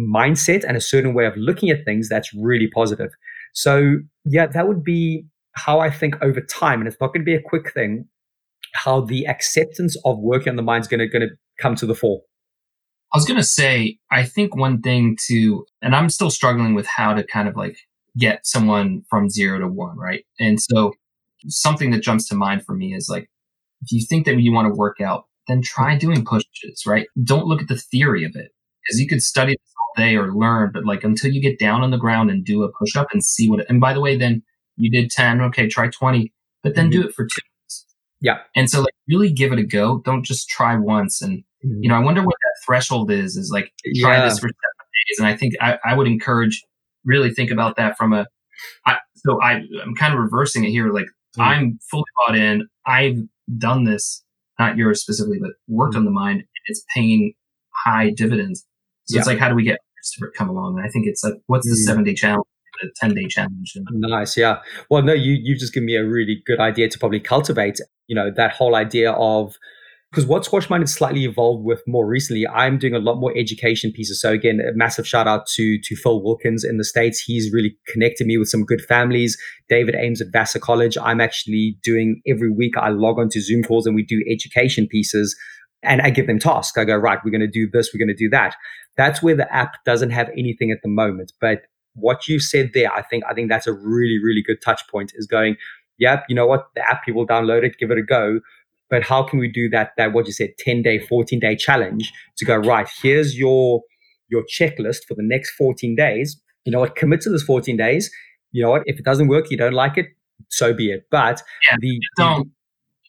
mindset 0.00 0.64
and 0.64 0.76
a 0.76 0.80
certain 0.80 1.14
way 1.14 1.26
of 1.26 1.36
looking 1.36 1.70
at 1.70 1.84
things 1.84 2.08
that's 2.08 2.32
really 2.34 2.68
positive. 2.74 3.10
So, 3.54 3.96
yeah, 4.24 4.46
that 4.46 4.68
would 4.68 4.82
be 4.84 5.24
how 5.52 5.80
I 5.80 5.90
think 5.90 6.14
over 6.22 6.40
time, 6.40 6.80
and 6.80 6.88
it's 6.88 6.96
not 7.00 7.08
going 7.08 7.22
to 7.22 7.24
be 7.24 7.34
a 7.34 7.42
quick 7.42 7.72
thing, 7.72 8.06
how 8.74 9.00
the 9.00 9.26
acceptance 9.26 9.96
of 10.04 10.18
working 10.18 10.50
on 10.50 10.56
the 10.56 10.62
mind 10.62 10.82
is 10.82 10.88
going 10.88 11.00
to, 11.00 11.08
going 11.08 11.28
to 11.28 11.34
come 11.60 11.74
to 11.76 11.86
the 11.86 11.94
fore. 11.94 12.20
I 13.12 13.16
was 13.16 13.26
going 13.26 13.40
to 13.40 13.46
say, 13.46 13.98
I 14.12 14.24
think 14.24 14.54
one 14.54 14.80
thing 14.80 15.16
to, 15.26 15.64
and 15.82 15.96
I'm 15.96 16.08
still 16.10 16.30
struggling 16.30 16.74
with 16.74 16.86
how 16.86 17.12
to 17.12 17.24
kind 17.24 17.48
of 17.48 17.56
like 17.56 17.76
get 18.16 18.46
someone 18.46 19.02
from 19.10 19.28
zero 19.28 19.58
to 19.58 19.66
one, 19.66 19.96
right? 19.96 20.24
And 20.38 20.60
so 20.60 20.92
something 21.48 21.90
that 21.90 22.02
jumps 22.02 22.28
to 22.28 22.36
mind 22.36 22.64
for 22.64 22.74
me 22.74 22.94
is 22.94 23.08
like, 23.08 23.28
if 23.82 23.90
you 23.90 24.06
think 24.08 24.26
that 24.26 24.38
you 24.38 24.52
want 24.52 24.68
to 24.72 24.78
work 24.78 25.00
out, 25.00 25.24
then 25.48 25.62
try 25.62 25.96
doing 25.96 26.24
pushes, 26.24 26.84
right? 26.86 27.08
Don't 27.24 27.46
look 27.46 27.62
at 27.62 27.68
the 27.68 27.78
theory 27.78 28.24
of 28.24 28.32
it 28.36 28.52
because 28.84 29.00
you 29.00 29.08
could 29.08 29.22
study 29.22 29.56
day 29.96 30.16
or 30.16 30.32
learn, 30.32 30.70
but 30.72 30.84
like 30.84 31.04
until 31.04 31.30
you 31.30 31.40
get 31.40 31.58
down 31.58 31.82
on 31.82 31.90
the 31.90 31.98
ground 31.98 32.30
and 32.30 32.44
do 32.44 32.62
a 32.62 32.72
push 32.72 32.96
up 32.96 33.08
and 33.12 33.24
see 33.24 33.48
what, 33.48 33.60
it, 33.60 33.66
and 33.68 33.80
by 33.80 33.92
the 33.92 34.00
way, 34.00 34.16
then 34.16 34.42
you 34.76 34.90
did 34.90 35.10
10, 35.10 35.40
okay, 35.42 35.68
try 35.68 35.88
20, 35.88 36.32
but 36.62 36.74
then 36.74 36.86
mm-hmm. 36.86 37.02
do 37.02 37.08
it 37.08 37.14
for 37.14 37.24
two. 37.24 37.42
Yeah. 38.20 38.38
And 38.54 38.68
so 38.68 38.80
like 38.80 38.94
really 39.08 39.32
give 39.32 39.52
it 39.52 39.58
a 39.58 39.64
go. 39.64 39.98
Don't 40.04 40.24
just 40.24 40.48
try 40.48 40.76
once. 40.76 41.22
And, 41.22 41.38
mm-hmm. 41.64 41.82
you 41.82 41.88
know, 41.88 41.96
I 41.96 42.00
wonder 42.00 42.22
what 42.22 42.34
that 42.40 42.66
threshold 42.66 43.10
is, 43.10 43.36
is 43.36 43.50
like 43.52 43.72
try 44.00 44.16
yeah. 44.16 44.24
this 44.24 44.38
for 44.38 44.48
seven 44.48 44.88
days. 45.08 45.18
And 45.18 45.26
I 45.26 45.36
think 45.36 45.54
I, 45.60 45.78
I 45.84 45.94
would 45.94 46.06
encourage 46.06 46.62
really 47.04 47.32
think 47.32 47.50
about 47.50 47.76
that 47.76 47.96
from 47.96 48.12
a, 48.12 48.26
I, 48.86 48.98
so 49.16 49.40
I, 49.42 49.62
I'm 49.82 49.94
kind 49.94 50.12
of 50.12 50.20
reversing 50.20 50.64
it 50.64 50.70
here. 50.70 50.92
Like 50.92 51.06
mm-hmm. 51.06 51.42
I'm 51.42 51.78
fully 51.90 52.04
bought 52.18 52.36
in. 52.36 52.68
I've 52.86 53.16
done 53.56 53.84
this, 53.84 54.22
not 54.58 54.76
yours 54.76 55.00
specifically, 55.00 55.38
but 55.40 55.52
worked 55.66 55.96
on 55.96 56.04
the 56.04 56.10
mind. 56.10 56.44
It's 56.66 56.84
paying 56.94 57.32
high 57.84 58.10
dividends. 58.10 58.66
So 59.10 59.16
yeah. 59.16 59.20
it's 59.20 59.26
like, 59.26 59.38
how 59.38 59.48
do 59.48 59.54
we 59.54 59.64
get 59.64 59.78
to 60.14 60.26
come 60.36 60.48
along? 60.48 60.78
And 60.78 60.86
I 60.86 60.88
think 60.88 61.06
it's 61.06 61.24
like, 61.24 61.34
what's 61.46 61.66
the 61.66 61.74
mm. 61.74 61.86
seven 61.86 62.04
day 62.04 62.14
challenge? 62.14 62.44
A 62.82 62.86
10 62.96 63.14
day 63.14 63.26
challenge. 63.26 63.76
Nice. 63.90 64.36
Yeah. 64.36 64.60
Well, 64.88 65.02
no, 65.02 65.12
you, 65.12 65.36
you've 65.42 65.58
just 65.58 65.74
given 65.74 65.86
me 65.86 65.96
a 65.96 66.04
really 66.04 66.42
good 66.46 66.60
idea 66.60 66.88
to 66.88 66.98
probably 66.98 67.20
cultivate, 67.20 67.78
you 68.06 68.14
know, 68.14 68.30
that 68.36 68.52
whole 68.52 68.74
idea 68.74 69.12
of, 69.12 69.54
because 70.10 70.26
what 70.26 70.44
Squash 70.44 70.70
Mind 70.70 70.82
has 70.82 70.92
slightly 70.92 71.24
evolved 71.24 71.64
with 71.64 71.82
more 71.86 72.06
recently, 72.06 72.46
I'm 72.48 72.78
doing 72.78 72.94
a 72.94 72.98
lot 72.98 73.16
more 73.16 73.36
education 73.36 73.92
pieces. 73.92 74.20
So 74.20 74.32
again, 74.32 74.60
a 74.60 74.74
massive 74.74 75.06
shout 75.06 75.28
out 75.28 75.46
to 75.54 75.78
to 75.82 75.94
Phil 75.96 76.22
Wilkins 76.22 76.64
in 76.64 76.78
the 76.78 76.84
States. 76.84 77.20
He's 77.20 77.52
really 77.52 77.76
connected 77.86 78.26
me 78.26 78.38
with 78.38 78.48
some 78.48 78.64
good 78.64 78.80
families. 78.80 79.36
David 79.68 79.94
Ames 79.94 80.20
at 80.20 80.28
Vassar 80.32 80.58
College. 80.58 80.96
I'm 81.00 81.20
actually 81.20 81.76
doing 81.84 82.22
every 82.26 82.50
week, 82.50 82.76
I 82.76 82.88
log 82.88 83.18
on 83.18 83.28
to 83.30 83.40
Zoom 83.40 83.62
calls 83.62 83.86
and 83.86 83.94
we 83.94 84.04
do 84.04 84.24
education 84.28 84.88
pieces 84.90 85.36
and 85.82 86.00
I 86.02 86.10
give 86.10 86.26
them 86.26 86.38
tasks. 86.38 86.76
I 86.76 86.84
go, 86.84 86.96
right, 86.96 87.18
we're 87.24 87.30
going 87.30 87.40
to 87.40 87.46
do 87.46 87.68
this, 87.70 87.90
we're 87.92 88.04
going 88.04 88.14
to 88.16 88.24
do 88.24 88.30
that. 88.30 88.54
That's 88.96 89.22
where 89.22 89.36
the 89.36 89.52
app 89.54 89.82
doesn't 89.84 90.10
have 90.10 90.28
anything 90.36 90.70
at 90.70 90.78
the 90.82 90.88
moment. 90.88 91.32
But 91.40 91.62
what 91.94 92.28
you 92.28 92.38
said 92.40 92.70
there, 92.74 92.92
I 92.92 93.02
think, 93.02 93.24
I 93.28 93.34
think 93.34 93.48
that's 93.48 93.66
a 93.66 93.72
really, 93.72 94.18
really 94.22 94.42
good 94.42 94.62
touch 94.64 94.82
point 94.88 95.12
is 95.14 95.26
going, 95.26 95.56
yep, 95.98 96.24
you 96.28 96.34
know 96.34 96.46
what? 96.46 96.68
The 96.74 96.88
app, 96.88 97.04
people 97.04 97.26
download 97.26 97.64
it, 97.64 97.78
give 97.78 97.90
it 97.90 97.98
a 97.98 98.02
go. 98.02 98.40
but 98.90 99.02
how 99.04 99.22
can 99.22 99.38
we 99.38 99.48
do 99.48 99.68
that 99.70 99.92
that 99.96 100.12
what 100.12 100.26
you 100.26 100.32
said 100.32 100.50
10 100.58 100.82
day 100.82 100.98
14 100.98 101.38
day 101.40 101.56
challenge 101.56 102.12
to 102.36 102.44
go 102.44 102.56
right 102.56 102.88
here's 103.02 103.38
your 103.38 103.82
your 104.28 104.42
checklist 104.44 105.04
for 105.08 105.14
the 105.14 105.22
next 105.22 105.50
14 105.52 105.94
days 105.96 106.40
you 106.64 106.72
know 106.72 106.80
what 106.80 106.96
commit 106.96 107.20
to 107.22 107.30
this 107.30 107.42
14 107.42 107.76
days 107.76 108.10
you 108.52 108.62
know 108.62 108.70
what 108.70 108.82
if 108.86 108.98
it 108.98 109.04
doesn't 109.04 109.28
work 109.28 109.50
you 109.50 109.56
don't 109.56 109.72
like 109.72 109.96
it 109.96 110.06
so 110.48 110.74
be 110.74 110.90
it 110.90 111.06
but 111.10 111.42
yeah, 111.70 111.76
the 111.80 112.00
don't 112.16 112.50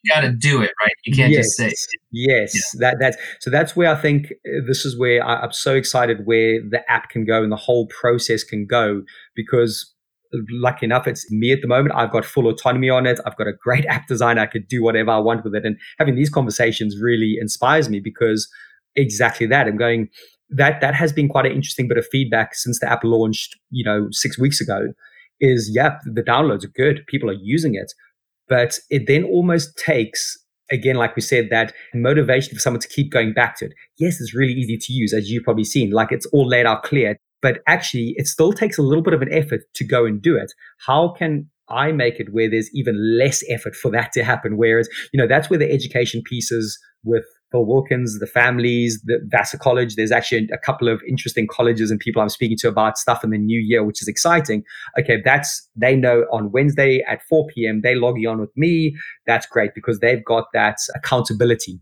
got 0.10 0.22
to 0.22 0.32
do 0.32 0.62
it 0.62 0.72
right 0.82 0.93
you 1.06 1.16
can't 1.16 1.32
yes, 1.32 1.45
just 1.45 1.58
say 1.58 1.95
yes 2.12 2.54
yeah. 2.56 2.80
that 2.80 2.97
that's 2.99 3.18
so 3.39 3.49
that's 3.49 3.76
where 3.76 3.91
i 3.91 3.95
think 3.95 4.32
uh, 4.47 4.62
this 4.66 4.86
is 4.86 4.97
where 4.97 5.24
I, 5.26 5.41
i'm 5.41 5.52
so 5.52 5.76
excited 5.76 6.26
where 6.26 6.60
the 6.62 6.82
app 6.89 7.10
can 7.10 7.26
go 7.26 7.43
and 7.43 7.52
the 7.52 7.58
whole 7.58 7.88
process 7.88 8.43
can 8.43 8.66
go 8.66 9.04
because 9.36 9.93
lucky 10.49 10.86
enough, 10.86 11.08
it's 11.08 11.30
me 11.32 11.52
at 11.52 11.62
the 11.62 11.68
moment. 11.68 11.95
I've 11.95 12.12
got 12.12 12.26
full 12.26 12.47
autonomy 12.47 12.89
on 12.89 13.06
it. 13.06 13.20
I've 13.26 13.38
got 13.38 13.47
a 13.47 13.54
great 13.54 13.86
app 13.89 14.08
design. 14.08 14.38
I 14.38 14.45
could 14.45 14.68
do 14.68 14.84
whatever 14.84 15.12
I 15.12 15.20
want 15.20 15.43
with 15.43 15.56
it. 15.56 15.66
And 15.66 15.78
having 15.99 16.16
these 16.16 16.30
conversations 16.30 16.97
really 16.99 17.38
inspires 17.39 17.89
me 17.89 17.99
because 17.99 18.49
exactly 18.95 19.47
that. 19.47 19.68
I'm 19.68 19.78
going, 19.78 20.10
that 20.49 20.82
that 20.82 20.93
has 20.95 21.14
been 21.14 21.30
quite 21.30 21.45
an 21.45 21.54
interesting 21.54 21.88
bit 21.88 21.97
of 21.97 22.06
feedback 22.12 22.56
since 22.56 22.80
the 22.80 22.89
app 22.89 23.04
launched, 23.04 23.58
you 23.70 23.86
know, 23.86 24.08
six 24.12 24.38
weeks 24.38 24.60
ago. 24.60 24.93
Is 25.39 25.72
yeah, 25.74 25.97
the 26.06 26.22
downloads 26.22 26.64
are 26.64 26.72
good. 26.76 27.04
People 27.08 27.30
are 27.30 27.38
using 27.41 27.74
it. 27.74 27.93
But 28.52 28.72
it 28.89 29.04
then 29.08 29.24
almost 29.24 29.78
takes 29.78 30.38
again, 30.72 30.95
like 30.95 31.16
we 31.18 31.22
said, 31.22 31.49
that 31.52 31.74
motivation 31.93 32.54
for 32.56 32.62
someone 32.62 32.80
to 32.80 32.88
keep 32.88 33.12
going 33.12 33.34
back 33.34 33.58
to 33.58 33.66
it. 33.66 33.74
Yes, 33.99 34.22
it's 34.22 34.34
really 34.34 34.54
easy 34.54 34.78
to 34.78 34.93
use, 34.93 35.14
as 35.14 35.30
you've 35.30 35.43
probably 35.43 35.66
seen. 35.66 35.91
Like 35.91 36.12
it's 36.12 36.26
all 36.28 36.47
laid 36.47 36.66
out 36.66 36.84
clear 36.84 37.18
but 37.41 37.60
actually 37.68 38.14
it 38.18 38.28
still 38.28 38.54
takes 38.54 38.78
a 38.78 38.82
little 38.82 39.04
bit 39.04 39.14
of 39.14 39.22
an 39.22 39.34
effort 39.34 39.62
to 39.76 39.84
go 39.84 40.06
and 40.06 40.22
do 40.22 40.38
it. 40.38 40.52
How 40.86 41.10
can 41.18 41.49
I 41.70 41.91
make 41.91 42.20
it 42.20 42.34
where 42.34 42.49
there's 42.49 42.70
even 42.74 43.18
less 43.18 43.43
effort 43.49 43.76
for 43.76 43.91
that 43.91 44.12
to 44.14 44.24
happen? 44.24 44.58
Whereas, 44.58 44.88
you 45.12 45.18
know, 45.20 45.28
that's 45.28 45.49
where 45.49 45.60
the 45.60 45.72
education 45.72 46.22
pieces 46.24 46.78
with 47.04 47.26
Phil 47.52 47.66
Wilkins, 47.66 48.20
the 48.20 48.28
families, 48.28 49.02
the 49.04 49.20
Vassar 49.28 49.58
College. 49.58 49.95
There's 49.95 50.12
actually 50.12 50.49
a 50.54 50.58
couple 50.58 50.88
of 50.88 51.02
interesting 51.08 51.47
colleges 51.47 51.91
and 51.91 51.99
people 51.99 52.22
I'm 52.22 52.30
speaking 52.30 52.58
to 52.60 52.68
about 52.68 52.97
stuff 52.97 53.24
in 53.24 53.30
the 53.30 53.38
new 53.38 53.60
year, 53.60 53.84
which 53.84 54.02
is 54.02 54.08
exciting. 54.08 54.64
Okay, 54.99 55.22
that's 55.24 55.68
they 55.76 55.95
know 55.95 56.26
on 56.32 56.52
Wednesday 56.52 57.04
at 57.08 57.22
4 57.30 57.47
p.m. 57.47 57.82
they 57.82 57.95
log 57.95 58.16
on 58.26 58.39
with 58.39 58.56
me. 58.56 58.95
That's 59.28 59.45
great 59.45 59.74
because 59.74 59.99
they've 59.99 60.24
got 60.24 60.45
that 60.54 60.78
accountability 60.95 61.80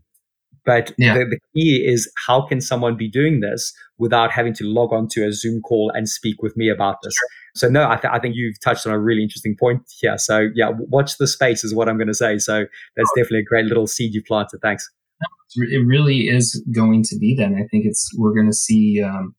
but 0.64 0.92
yeah. 0.98 1.14
the, 1.14 1.24
the, 1.24 1.38
key 1.54 1.84
is 1.86 2.10
how 2.26 2.42
can 2.42 2.60
someone 2.60 2.96
be 2.96 3.08
doing 3.08 3.40
this 3.40 3.72
without 3.98 4.30
having 4.30 4.52
to 4.54 4.64
log 4.64 4.92
on 4.92 5.08
to 5.08 5.26
a 5.26 5.32
Zoom 5.32 5.60
call 5.62 5.90
and 5.94 6.08
speak 6.08 6.42
with 6.42 6.56
me 6.56 6.68
about 6.68 6.96
this? 7.02 7.14
So 7.54 7.68
no, 7.68 7.88
I, 7.88 7.96
th- 7.96 8.12
I, 8.12 8.18
think 8.18 8.36
you've 8.36 8.60
touched 8.60 8.86
on 8.86 8.92
a 8.92 8.98
really 8.98 9.22
interesting 9.22 9.56
point 9.58 9.82
here. 9.98 10.18
So 10.18 10.48
yeah, 10.54 10.70
watch 10.76 11.18
the 11.18 11.26
space 11.26 11.64
is 11.64 11.74
what 11.74 11.88
I'm 11.88 11.96
going 11.96 12.08
to 12.08 12.14
say. 12.14 12.38
So 12.38 12.66
that's 12.96 13.10
oh. 13.10 13.16
definitely 13.16 13.40
a 13.40 13.44
great 13.44 13.66
little 13.66 13.86
seed 13.86 14.14
you 14.14 14.22
planted. 14.22 14.60
Thanks. 14.60 14.88
It 15.56 15.86
really 15.86 16.28
is 16.28 16.62
going 16.72 17.02
to 17.04 17.18
be 17.18 17.34
then. 17.36 17.54
I 17.54 17.66
think 17.70 17.84
it's 17.86 18.10
we're 18.16 18.34
going 18.34 18.50
to 18.50 18.56
see 18.56 19.02
um, 19.02 19.34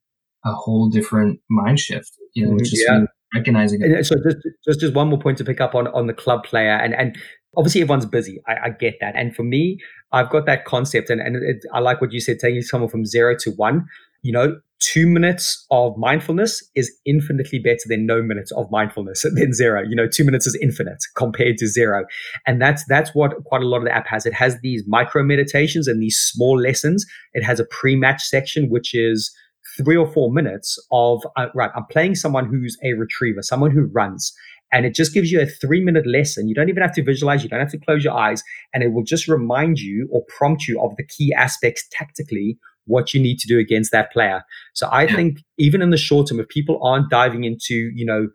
a 0.45 0.51
whole 0.53 0.89
different 0.89 1.39
mind 1.49 1.79
shift. 1.79 2.11
You 2.33 2.45
know, 2.45 2.53
which 2.53 2.73
is 2.73 2.85
yeah. 2.87 3.05
recognizing 3.35 3.81
it. 3.81 4.05
So 4.05 4.15
just, 4.23 4.37
just 4.65 4.79
just 4.79 4.93
one 4.93 5.09
more 5.09 5.19
point 5.19 5.37
to 5.39 5.43
pick 5.43 5.61
up 5.61 5.75
on 5.75 5.87
on 5.87 6.07
the 6.07 6.13
club 6.13 6.43
player 6.43 6.75
and 6.75 6.93
and 6.93 7.17
obviously 7.57 7.81
everyone's 7.81 8.05
busy. 8.05 8.41
I, 8.47 8.67
I 8.67 8.69
get 8.69 8.95
that. 9.01 9.15
And 9.15 9.35
for 9.35 9.43
me, 9.43 9.77
I've 10.11 10.29
got 10.29 10.45
that 10.45 10.65
concept, 10.65 11.09
and, 11.09 11.21
and 11.21 11.35
it, 11.37 11.63
I 11.73 11.79
like 11.79 12.01
what 12.01 12.11
you 12.11 12.19
said, 12.19 12.39
taking 12.39 12.61
someone 12.61 12.89
from 12.89 13.05
zero 13.05 13.35
to 13.39 13.51
one. 13.51 13.85
You 14.21 14.33
know, 14.33 14.59
two 14.81 15.07
minutes 15.07 15.65
of 15.71 15.95
mindfulness 15.97 16.61
is 16.75 16.91
infinitely 17.05 17.59
better 17.59 17.83
than 17.85 18.05
no 18.05 18.21
minutes 18.21 18.51
of 18.51 18.69
mindfulness 18.71 19.21
than 19.35 19.53
zero. 19.53 19.83
You 19.87 19.95
know, 19.95 20.07
two 20.07 20.25
minutes 20.25 20.47
is 20.47 20.57
infinite 20.61 21.03
compared 21.15 21.57
to 21.59 21.67
zero, 21.67 22.05
and 22.45 22.61
that's 22.61 22.83
that's 22.85 23.15
what 23.15 23.43
quite 23.45 23.61
a 23.61 23.67
lot 23.67 23.77
of 23.77 23.85
the 23.85 23.95
app 23.95 24.07
has. 24.07 24.25
It 24.25 24.33
has 24.33 24.59
these 24.61 24.83
micro 24.87 25.23
meditations 25.23 25.87
and 25.87 26.01
these 26.01 26.17
small 26.17 26.59
lessons. 26.59 27.05
It 27.33 27.43
has 27.43 27.59
a 27.59 27.65
pre-match 27.65 28.23
section, 28.23 28.69
which 28.69 28.93
is 28.93 29.33
three 29.77 29.95
or 29.95 30.11
four 30.11 30.31
minutes 30.31 30.77
of 30.91 31.23
uh, 31.37 31.47
right. 31.55 31.71
I'm 31.75 31.85
playing 31.85 32.15
someone 32.15 32.45
who's 32.45 32.77
a 32.83 32.93
retriever, 32.93 33.41
someone 33.41 33.71
who 33.71 33.89
runs, 33.93 34.33
and 34.73 34.85
it 34.85 34.95
just 34.95 35.13
gives 35.13 35.31
you 35.31 35.39
a 35.41 35.45
three 35.45 35.83
minute 35.83 36.07
lesson. 36.07 36.47
You 36.47 36.55
don't 36.55 36.69
even 36.69 36.81
have 36.81 36.95
to 36.95 37.03
visualize, 37.03 37.43
you 37.43 37.49
don't 37.49 37.59
have 37.59 37.71
to 37.71 37.79
close 37.79 38.03
your 38.03 38.17
eyes, 38.17 38.43
and 38.73 38.83
it 38.83 38.93
will 38.93 39.03
just 39.03 39.27
remind 39.27 39.79
you 39.79 40.09
or 40.11 40.23
prompt 40.37 40.67
you 40.67 40.81
of 40.81 40.95
the 40.97 41.05
key 41.05 41.33
aspects 41.33 41.87
tactically 41.91 42.57
what 42.85 43.13
you 43.13 43.21
need 43.21 43.39
to 43.39 43.47
do 43.47 43.59
against 43.59 43.91
that 43.91 44.11
player. 44.11 44.43
So 44.73 44.87
I 44.91 45.07
think 45.07 45.39
even 45.57 45.81
in 45.81 45.89
the 45.91 45.97
short 45.97 46.29
term, 46.29 46.39
if 46.39 46.47
people 46.47 46.79
aren't 46.83 47.09
diving 47.09 47.43
into, 47.43 47.91
you 47.93 48.05
know, 48.05 48.27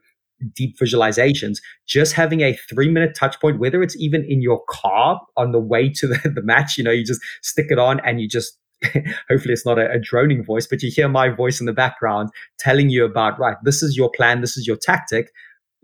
deep 0.55 0.79
visualizations, 0.79 1.59
just 1.87 2.13
having 2.13 2.43
a 2.43 2.55
three 2.69 2.91
minute 2.91 3.15
touch 3.15 3.41
point, 3.41 3.59
whether 3.59 3.83
it's 3.83 3.97
even 3.97 4.25
in 4.25 4.43
your 4.43 4.63
car 4.69 5.21
on 5.37 5.53
the 5.53 5.61
way 5.61 5.89
to 5.89 6.07
the, 6.07 6.31
the 6.35 6.43
match, 6.43 6.77
you 6.79 6.85
know, 6.85 6.91
you 6.91 7.05
just 7.05 7.21
stick 7.43 7.67
it 7.71 7.79
on 7.79 8.01
and 8.01 8.21
you 8.21 8.29
just 8.29 8.59
hopefully 9.31 9.55
it's 9.55 9.65
not 9.65 9.79
a, 9.79 9.91
a, 9.91 9.99
droning 9.99 10.45
voice, 10.45 10.67
but 10.67 10.83
you 10.83 10.91
hear 10.95 11.09
my 11.09 11.31
voice 11.31 11.61
in 11.61 11.67
the 11.67 11.73
background 11.73 12.29
telling 12.59 12.91
you 12.91 13.07
about, 13.07 13.39
right, 13.39 13.57
this 13.63 13.83
is 13.83 13.97
your 13.97 14.11
plan, 14.11 14.43
this 14.43 14.59
is 14.59 14.67
your 14.67 14.77
tactic 14.77 15.31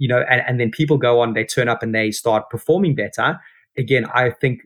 you 0.03 0.09
know, 0.09 0.25
and, 0.29 0.43
and 0.49 0.59
then 0.59 0.69
people 0.69 0.99
go 0.99 1.21
on, 1.21 1.33
they 1.33 1.45
turn 1.45 1.69
up 1.69 1.81
and 1.81 1.95
they 1.95 2.11
start 2.11 2.51
performing 2.51 2.97
better. 2.97 3.39
Again, 3.79 4.05
I 4.13 4.31
think 4.31 4.63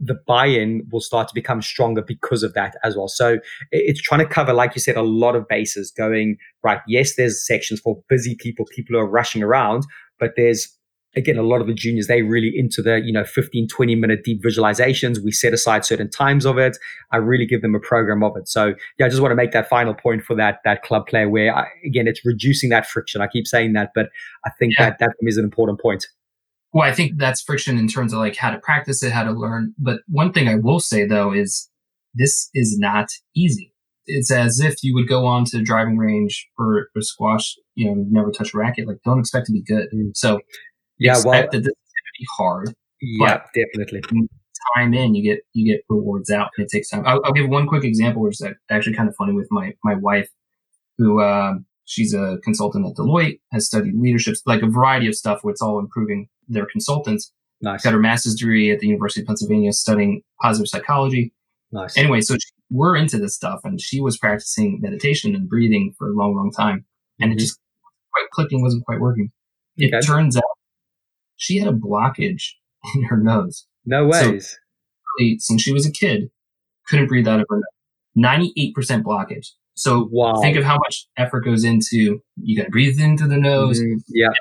the 0.00 0.18
buy-in 0.26 0.82
will 0.90 1.00
start 1.00 1.28
to 1.28 1.34
become 1.34 1.60
stronger 1.60 2.02
because 2.02 2.42
of 2.42 2.54
that 2.54 2.74
as 2.82 2.96
well. 2.96 3.08
So 3.08 3.38
it's 3.70 4.00
trying 4.00 4.20
to 4.20 4.26
cover, 4.26 4.52
like 4.52 4.74
you 4.74 4.80
said, 4.80 4.96
a 4.96 5.02
lot 5.02 5.36
of 5.36 5.46
bases 5.46 5.90
going, 5.90 6.38
right, 6.62 6.80
yes, 6.88 7.16
there's 7.16 7.46
sections 7.46 7.80
for 7.80 8.02
busy 8.08 8.34
people, 8.38 8.64
people 8.74 8.94
who 8.94 8.98
are 8.98 9.08
rushing 9.08 9.42
around, 9.42 9.84
but 10.18 10.32
there's 10.36 10.74
again, 11.16 11.36
a 11.36 11.42
lot 11.42 11.60
of 11.60 11.66
the 11.66 11.74
juniors, 11.74 12.06
they 12.06 12.22
really 12.22 12.52
into 12.54 12.82
the, 12.82 13.00
you 13.04 13.12
know, 13.12 13.24
15, 13.24 13.68
20 13.68 13.94
minute 13.94 14.22
deep 14.24 14.42
visualizations. 14.42 15.18
We 15.22 15.32
set 15.32 15.52
aside 15.52 15.84
certain 15.84 16.10
times 16.10 16.44
of 16.44 16.58
it. 16.58 16.76
I 17.12 17.16
really 17.16 17.46
give 17.46 17.62
them 17.62 17.74
a 17.74 17.80
program 17.80 18.22
of 18.22 18.36
it. 18.36 18.48
So 18.48 18.74
yeah, 18.98 19.06
I 19.06 19.08
just 19.08 19.20
want 19.20 19.32
to 19.32 19.36
make 19.36 19.52
that 19.52 19.68
final 19.68 19.94
point 19.94 20.22
for 20.22 20.36
that, 20.36 20.60
that 20.64 20.82
club 20.82 21.06
player 21.06 21.28
where 21.28 21.54
I, 21.54 21.66
again, 21.84 22.06
it's 22.06 22.24
reducing 22.24 22.70
that 22.70 22.86
friction. 22.86 23.20
I 23.20 23.26
keep 23.26 23.46
saying 23.46 23.72
that, 23.72 23.90
but 23.94 24.06
I 24.44 24.50
think 24.58 24.74
yeah. 24.78 24.90
that 24.90 24.98
that 25.00 25.10
is 25.20 25.36
an 25.36 25.44
important 25.44 25.80
point. 25.80 26.06
Well, 26.72 26.88
I 26.88 26.92
think 26.92 27.18
that's 27.18 27.42
friction 27.42 27.78
in 27.78 27.88
terms 27.88 28.12
of 28.12 28.20
like 28.20 28.36
how 28.36 28.50
to 28.50 28.58
practice 28.58 29.02
it, 29.02 29.12
how 29.12 29.24
to 29.24 29.32
learn. 29.32 29.74
But 29.78 30.00
one 30.08 30.32
thing 30.32 30.48
I 30.48 30.54
will 30.54 30.80
say 30.80 31.06
though 31.06 31.32
is 31.32 31.68
this 32.14 32.50
is 32.54 32.78
not 32.78 33.08
easy. 33.34 33.74
It's 34.06 34.30
as 34.30 34.60
if 34.60 34.82
you 34.82 34.94
would 34.94 35.08
go 35.08 35.26
on 35.26 35.44
to 35.46 35.58
the 35.58 35.64
driving 35.64 35.96
range 35.96 36.48
for, 36.56 36.88
for 36.92 37.00
squash, 37.00 37.54
you 37.74 37.86
know, 37.86 38.04
never 38.10 38.30
touch 38.30 38.54
a 38.54 38.58
racket. 38.58 38.88
Like, 38.88 38.98
don't 39.04 39.20
expect 39.20 39.46
to 39.46 39.52
be 39.52 39.62
good. 39.62 39.88
Mm. 39.94 40.10
So 40.14 40.40
yeah, 40.98 41.16
well, 41.24 41.32
that 41.32 41.50
this 41.52 41.60
is 41.60 41.66
to 41.66 42.18
be 42.18 42.26
hard. 42.38 42.74
Yeah, 43.00 43.42
definitely. 43.54 44.02
Time 44.76 44.92
in, 44.92 45.14
you 45.14 45.22
get 45.24 45.40
you 45.54 45.72
get 45.72 45.82
rewards 45.88 46.30
out, 46.30 46.50
and 46.56 46.66
it 46.66 46.70
takes 46.70 46.90
time. 46.90 47.02
I'll, 47.06 47.20
I'll 47.24 47.32
give 47.32 47.48
one 47.48 47.66
quick 47.66 47.82
example, 47.82 48.22
which 48.22 48.40
is 48.40 48.46
actually 48.70 48.94
kind 48.94 49.08
of 49.08 49.16
funny 49.16 49.32
with 49.32 49.48
my 49.50 49.72
my 49.82 49.94
wife, 49.94 50.28
who 50.98 51.20
uh, 51.20 51.54
she's 51.86 52.12
a 52.12 52.38
consultant 52.44 52.86
at 52.86 52.94
Deloitte, 52.94 53.40
has 53.52 53.66
studied 53.66 53.94
leadership, 53.94 54.36
like 54.44 54.62
a 54.62 54.66
variety 54.66 55.08
of 55.08 55.14
stuff, 55.14 55.38
where 55.42 55.52
it's 55.52 55.62
all 55.62 55.78
improving 55.78 56.28
their 56.50 56.66
consultants. 56.66 57.32
Nice. 57.62 57.82
Got 57.82 57.92
her 57.92 57.98
master's 58.00 58.34
degree 58.34 58.70
at 58.70 58.80
the 58.80 58.86
University 58.86 59.20
of 59.20 59.26
Pennsylvania, 59.26 59.72
studying 59.72 60.22
positive 60.40 60.68
psychology. 60.68 61.32
Nice. 61.72 61.96
Anyway, 61.96 62.20
so 62.20 62.34
she, 62.34 62.50
we're 62.70 62.96
into 62.96 63.18
this 63.18 63.34
stuff, 63.34 63.60
and 63.64 63.80
she 63.80 64.00
was 64.00 64.18
practicing 64.18 64.80
meditation 64.80 65.34
and 65.34 65.48
breathing 65.48 65.94
for 65.98 66.08
a 66.08 66.12
long, 66.12 66.34
long 66.34 66.50
time, 66.50 66.84
and 67.18 67.30
mm-hmm. 67.30 67.36
it 67.36 67.40
just 67.40 67.58
quite 68.12 68.30
clicking 68.32 68.62
wasn't 68.62 68.84
quite 68.84 69.00
working. 69.00 69.30
It 69.76 69.94
okay. 69.94 70.04
turns 70.04 70.36
out 70.36 70.42
she 71.36 71.58
had 71.58 71.68
a 71.68 71.76
blockage 71.76 72.52
in 72.94 73.04
her 73.04 73.16
nose. 73.16 73.66
No 73.84 74.06
ways. 74.06 74.58
So, 75.18 75.26
since 75.38 75.62
she 75.62 75.72
was 75.72 75.86
a 75.86 75.92
kid, 75.92 76.30
couldn't 76.86 77.08
breathe 77.08 77.28
out 77.28 77.40
of 77.40 77.46
her 77.48 77.56
nose. 77.56 77.64
98% 78.18 78.74
blockage. 79.02 79.48
So 79.74 80.08
wow. 80.10 80.40
think 80.40 80.56
of 80.56 80.64
how 80.64 80.76
much 80.76 81.06
effort 81.16 81.44
goes 81.44 81.64
into 81.64 82.20
you 82.36 82.56
got 82.56 82.64
to 82.64 82.70
breathe 82.70 83.00
into 83.00 83.26
the 83.26 83.36
nose. 83.36 83.80
Mm-hmm. 83.80 83.98
Yeah. 84.08 84.28
I, 84.28 84.32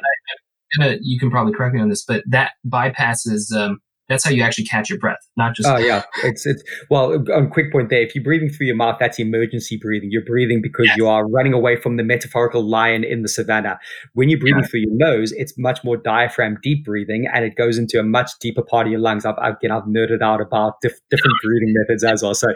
You 1.02 1.20
can 1.20 1.32
probably 1.32 1.54
correct 1.54 1.76
me 1.76 1.82
on 1.82 1.90
this, 1.90 2.04
but 2.04 2.24
that 2.28 2.54
bypasses 2.68 3.54
um, 3.56 3.80
that's 4.10 4.24
how 4.24 4.32
you 4.32 4.42
actually 4.42 4.66
catch 4.66 4.90
your 4.90 4.98
breath, 4.98 5.20
not 5.38 5.56
just. 5.56 5.70
Oh 5.70 5.78
yeah, 5.78 6.02
it's 6.24 6.46
it's 6.48 6.64
well. 6.90 7.14
On 7.32 7.48
quick 7.48 7.72
point 7.72 7.92
there, 7.92 8.02
if 8.02 8.16
you're 8.16 8.24
breathing 8.24 8.50
through 8.50 8.66
your 8.66 8.76
mouth, 8.76 8.98
that's 9.00 9.20
emergency 9.20 9.78
breathing. 9.80 10.10
You're 10.12 10.26
breathing 10.26 10.62
because 10.64 10.88
yes. 10.88 10.98
you 10.98 11.08
are 11.08 11.30
running 11.30 11.54
away 11.54 11.76
from 11.76 11.98
the 11.98 12.04
metaphorical 12.04 12.68
lion 12.68 13.04
in 13.04 13.22
the 13.22 13.28
savannah. 13.28 13.80
When 14.14 14.28
you're 14.28 14.40
breathing 14.40 14.62
yeah. 14.64 14.68
through 14.68 14.80
your 14.80 14.96
nose, 14.96 15.32
it's 15.34 15.54
much 15.60 15.84
more 15.84 15.96
diaphragm 15.96 16.58
deep 16.64 16.86
breathing, 16.86 17.28
and 17.32 17.46
it 17.46 17.56
goes 17.56 17.78
into 17.78 18.00
a 18.00 18.04
much 18.04 18.32
deeper 18.40 18.64
part 18.64 18.88
of 18.88 18.92
your 18.92 19.00
lungs. 19.00 19.26
I've 19.26 19.38
again, 19.38 19.72
I've 19.72 19.84
nerded 19.84 20.24
out 20.24 20.42
about 20.42 20.82
diff- 20.82 21.00
different 21.12 21.36
breathing 21.44 21.76
methods 21.78 22.04
as 22.04 22.24
well. 22.24 22.34
So. 22.34 22.48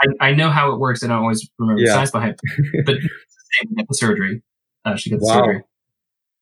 I, 0.00 0.28
I 0.28 0.32
know 0.32 0.48
how 0.48 0.70
it 0.70 0.78
works. 0.78 1.02
and 1.02 1.12
I 1.12 1.16
don't 1.16 1.24
always 1.24 1.50
remember 1.58 1.80
yeah. 1.80 1.88
the 1.88 1.94
science 1.94 2.10
behind 2.12 2.38
it, 2.40 2.86
but 2.86 2.94
the 3.88 3.94
surgery. 3.94 4.42
Uh, 4.84 4.94
she 4.94 5.10
got 5.10 5.18
the 5.18 5.26
wow. 5.26 5.34
surgery, 5.38 5.62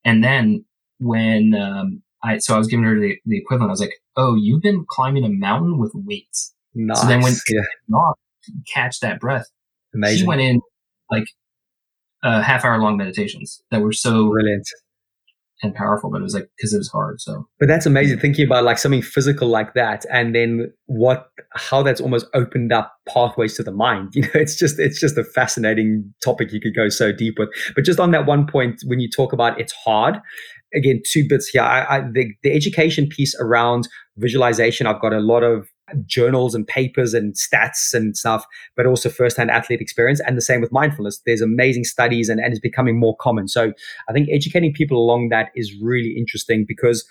and 0.05 0.23
then 0.23 0.67
when 0.99 1.55
um, 1.55 2.03
I 2.23 2.39
so 2.39 2.55
I 2.55 2.59
was 2.59 2.67
giving 2.67 2.85
her 2.85 2.99
the, 2.99 3.17
the 3.25 3.39
equivalent. 3.39 3.71
I 3.71 3.73
was 3.73 3.81
like, 3.81 3.95
"Oh, 4.17 4.35
you've 4.35 4.63
been 4.63 4.85
climbing 4.89 5.25
a 5.25 5.29
mountain 5.29 5.79
with 5.79 5.93
weights." 5.95 6.55
Nice. 6.75 7.01
So 7.01 7.07
then 7.07 7.23
when 7.23 7.35
yeah. 7.49 7.97
off, 7.97 8.19
catch 8.73 9.01
that 9.01 9.21
breath. 9.21 9.47
Amazing. 9.95 10.19
She 10.19 10.25
went 10.27 10.41
in 10.41 10.61
like 11.11 11.25
uh, 12.23 12.43
half 12.43 12.65
hour 12.65 12.79
long 12.79 12.97
meditations 12.97 13.63
that 13.71 13.81
were 13.81 13.93
so 13.93 14.31
brilliant. 14.31 14.69
and 15.63 15.75
powerful, 15.75 16.11
but 16.11 16.21
it 16.21 16.23
was 16.23 16.35
like 16.35 16.51
because 16.57 16.75
it 16.75 16.79
was 16.79 16.89
hard. 16.89 17.21
So, 17.21 17.49
but 17.59 17.67
that's 17.69 17.87
amazing 17.87 18.19
thinking 18.19 18.45
about 18.45 18.65
like 18.65 18.79
something 18.79 19.03
physical 19.03 19.49
like 19.49 19.75
that, 19.75 20.05
and 20.13 20.35
then 20.35 20.73
what, 20.87 21.31
how 21.55 21.83
that's 21.83 22.01
almost 22.01 22.27
opened 22.35 22.73
up 22.73 22.95
pathways 23.09 23.57
to 23.57 23.63
the 23.63 23.73
mind. 23.73 24.13
You 24.15 24.23
know, 24.23 24.29
it's 24.35 24.57
just 24.57 24.79
it's 24.79 25.01
just 25.01 25.17
a 25.17 25.25
fascinating 25.25 26.13
topic 26.23 26.53
you 26.53 26.61
could 26.61 26.75
go 26.75 26.89
so 26.89 27.13
deep 27.13 27.39
with. 27.39 27.49
But 27.75 27.85
just 27.85 28.01
on 28.01 28.11
that 28.11 28.27
one 28.27 28.47
point, 28.47 28.83
when 28.85 29.01
you 29.01 29.09
talk 29.09 29.33
about 29.33 29.59
it's 29.59 29.73
hard, 29.73 30.21
again, 30.77 31.03
two 31.05 31.27
bits 31.29 31.49
here. 31.49 31.63
I, 31.63 31.97
I 31.97 32.01
the 32.01 32.33
the 32.43 32.53
education 32.53 33.09
piece 33.09 33.35
around 33.41 33.89
visualization, 34.17 34.87
I've 34.87 35.01
got 35.01 35.13
a 35.13 35.21
lot 35.21 35.43
of 35.43 35.69
journals 36.05 36.55
and 36.55 36.67
papers 36.67 37.15
and 37.15 37.35
stats 37.35 37.95
and 37.95 38.17
stuff, 38.17 38.45
but 38.77 38.87
also 38.87 39.09
firsthand 39.09 39.51
athlete 39.51 39.81
experience. 39.81 40.21
And 40.21 40.37
the 40.37 40.43
same 40.43 40.61
with 40.61 40.73
mindfulness. 40.73 41.21
There's 41.27 41.41
amazing 41.41 41.85
studies 41.85 42.29
and, 42.29 42.41
and 42.41 42.53
it's 42.53 42.61
becoming 42.61 42.99
more 42.99 43.17
common. 43.17 43.49
So 43.49 43.73
I 44.09 44.13
think 44.13 44.29
educating 44.33 44.73
people 44.73 44.99
along 44.99 45.29
that 45.31 45.51
is 45.55 45.75
really 45.81 46.15
interesting 46.17 46.65
because, 46.67 47.07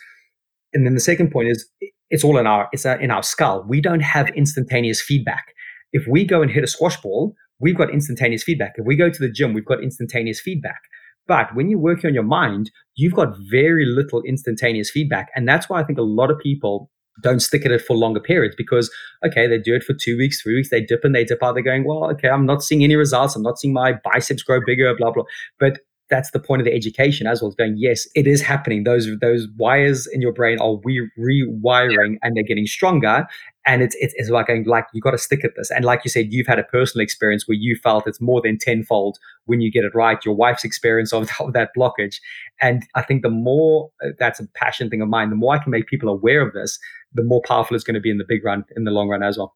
and 0.73 0.85
then 0.85 0.93
the 0.93 0.99
second 0.99 1.31
point 1.31 1.49
is 1.49 1.65
it's 2.09 2.23
all 2.23 2.37
in 2.37 2.47
our, 2.47 2.67
it's 2.73 2.85
uh, 2.85 2.97
in 2.99 3.11
our 3.11 3.23
skull. 3.23 3.63
We 3.67 3.81
don't 3.81 4.01
have 4.01 4.29
instantaneous 4.29 5.01
feedback. 5.01 5.53
If 5.93 6.05
we 6.07 6.25
go 6.25 6.41
and 6.41 6.51
hit 6.51 6.63
a 6.63 6.67
squash 6.67 6.99
ball, 6.99 7.33
we've 7.59 7.77
got 7.77 7.91
instantaneous 7.91 8.43
feedback. 8.43 8.73
If 8.75 8.85
we 8.85 8.97
go 8.97 9.09
to 9.09 9.19
the 9.19 9.31
gym, 9.31 9.53
we've 9.53 9.65
got 9.65 9.81
instantaneous 9.81 10.41
feedback. 10.41 10.81
But 11.27 11.55
when 11.55 11.69
you're 11.69 11.79
working 11.79 12.07
on 12.07 12.13
your 12.13 12.23
mind, 12.23 12.71
you've 12.95 13.13
got 13.13 13.37
very 13.37 13.85
little 13.85 14.21
instantaneous 14.23 14.89
feedback. 14.89 15.29
And 15.35 15.47
that's 15.47 15.69
why 15.69 15.79
I 15.79 15.83
think 15.83 15.99
a 15.99 16.03
lot 16.03 16.31
of 16.31 16.39
people 16.39 16.89
don't 17.21 17.39
stick 17.39 17.65
at 17.65 17.71
it 17.71 17.81
for 17.81 17.95
longer 17.95 18.19
periods 18.19 18.55
because 18.57 18.91
okay 19.25 19.47
they 19.47 19.57
do 19.57 19.73
it 19.73 19.85
for 19.85 19.93
two 19.93 20.17
weeks 20.17 20.41
three 20.41 20.55
weeks 20.55 20.69
they 20.69 20.81
dip 20.81 21.05
and 21.05 21.15
they 21.15 21.23
dip 21.23 21.41
out. 21.41 21.53
They're 21.53 21.63
going 21.63 21.85
well 21.85 22.11
okay 22.11 22.27
i'm 22.27 22.45
not 22.45 22.61
seeing 22.61 22.83
any 22.83 22.97
results. 22.97 23.37
I'm 23.37 23.41
not 23.41 23.57
seeing 23.57 23.73
my 23.73 23.93
biceps 24.03 24.43
grow 24.43 24.59
bigger 24.65 24.93
blah 24.97 25.11
blah. 25.11 25.23
But 25.57 25.79
that's 26.09 26.31
the 26.31 26.39
point 26.39 26.61
of 26.61 26.65
the 26.65 26.73
education 26.73 27.25
as 27.25 27.41
well 27.41 27.49
as 27.49 27.55
going 27.55 27.75
yes 27.77 28.07
it 28.15 28.27
is 28.27 28.41
happening. 28.41 28.83
Those 28.83 29.07
those 29.21 29.47
wires 29.57 30.07
in 30.07 30.21
your 30.21 30.33
brain 30.33 30.59
are 30.59 30.77
re- 30.83 31.09
rewiring 31.17 32.17
and 32.21 32.35
they're 32.35 32.43
getting 32.43 32.67
stronger. 32.67 33.27
And 33.67 33.81
it's 33.81 33.95
it's, 33.99 34.13
it's 34.17 34.29
like 34.29 34.47
going 34.47 34.65
like 34.65 34.85
you 34.93 35.01
got 35.01 35.11
to 35.11 35.17
stick 35.17 35.43
at 35.43 35.51
this. 35.55 35.71
And 35.71 35.83
like 35.83 36.01
you 36.03 36.11
said 36.11 36.31
you've 36.31 36.47
had 36.47 36.59
a 36.59 36.63
personal 36.63 37.03
experience 37.03 37.47
where 37.47 37.57
you 37.57 37.75
felt 37.81 38.07
it's 38.07 38.21
more 38.21 38.41
than 38.41 38.57
tenfold 38.57 39.17
when 39.45 39.61
you 39.61 39.71
get 39.71 39.83
it 39.83 39.95
right 39.95 40.23
your 40.23 40.35
wife's 40.35 40.63
experience 40.63 41.11
of, 41.13 41.29
of 41.39 41.53
that 41.53 41.69
blockage. 41.77 42.17
And 42.61 42.83
i 42.95 43.01
think 43.01 43.21
the 43.21 43.29
more 43.29 43.89
uh, 44.03 44.09
that's 44.19 44.39
a 44.39 44.47
passion 44.55 44.89
thing 44.89 45.01
of 45.01 45.09
mine 45.09 45.29
the 45.29 45.35
more 45.35 45.53
i 45.53 45.57
can 45.57 45.71
make 45.71 45.87
people 45.87 46.09
aware 46.09 46.41
of 46.41 46.53
this 46.53 46.79
the 47.13 47.23
more 47.23 47.41
powerful 47.45 47.75
it's 47.75 47.83
going 47.83 47.95
to 47.95 48.01
be 48.01 48.11
in 48.11 48.17
the 48.17 48.25
big 48.27 48.43
run 48.43 48.63
in 48.75 48.83
the 48.83 48.91
long 48.91 49.07
run 49.09 49.23
as 49.23 49.37
well. 49.37 49.55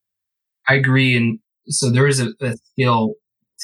I 0.67 0.75
agree 0.75 1.15
and 1.15 1.39
so 1.67 1.89
there 1.91 2.07
is 2.07 2.19
a, 2.19 2.29
a 2.41 2.55
skill 2.57 3.13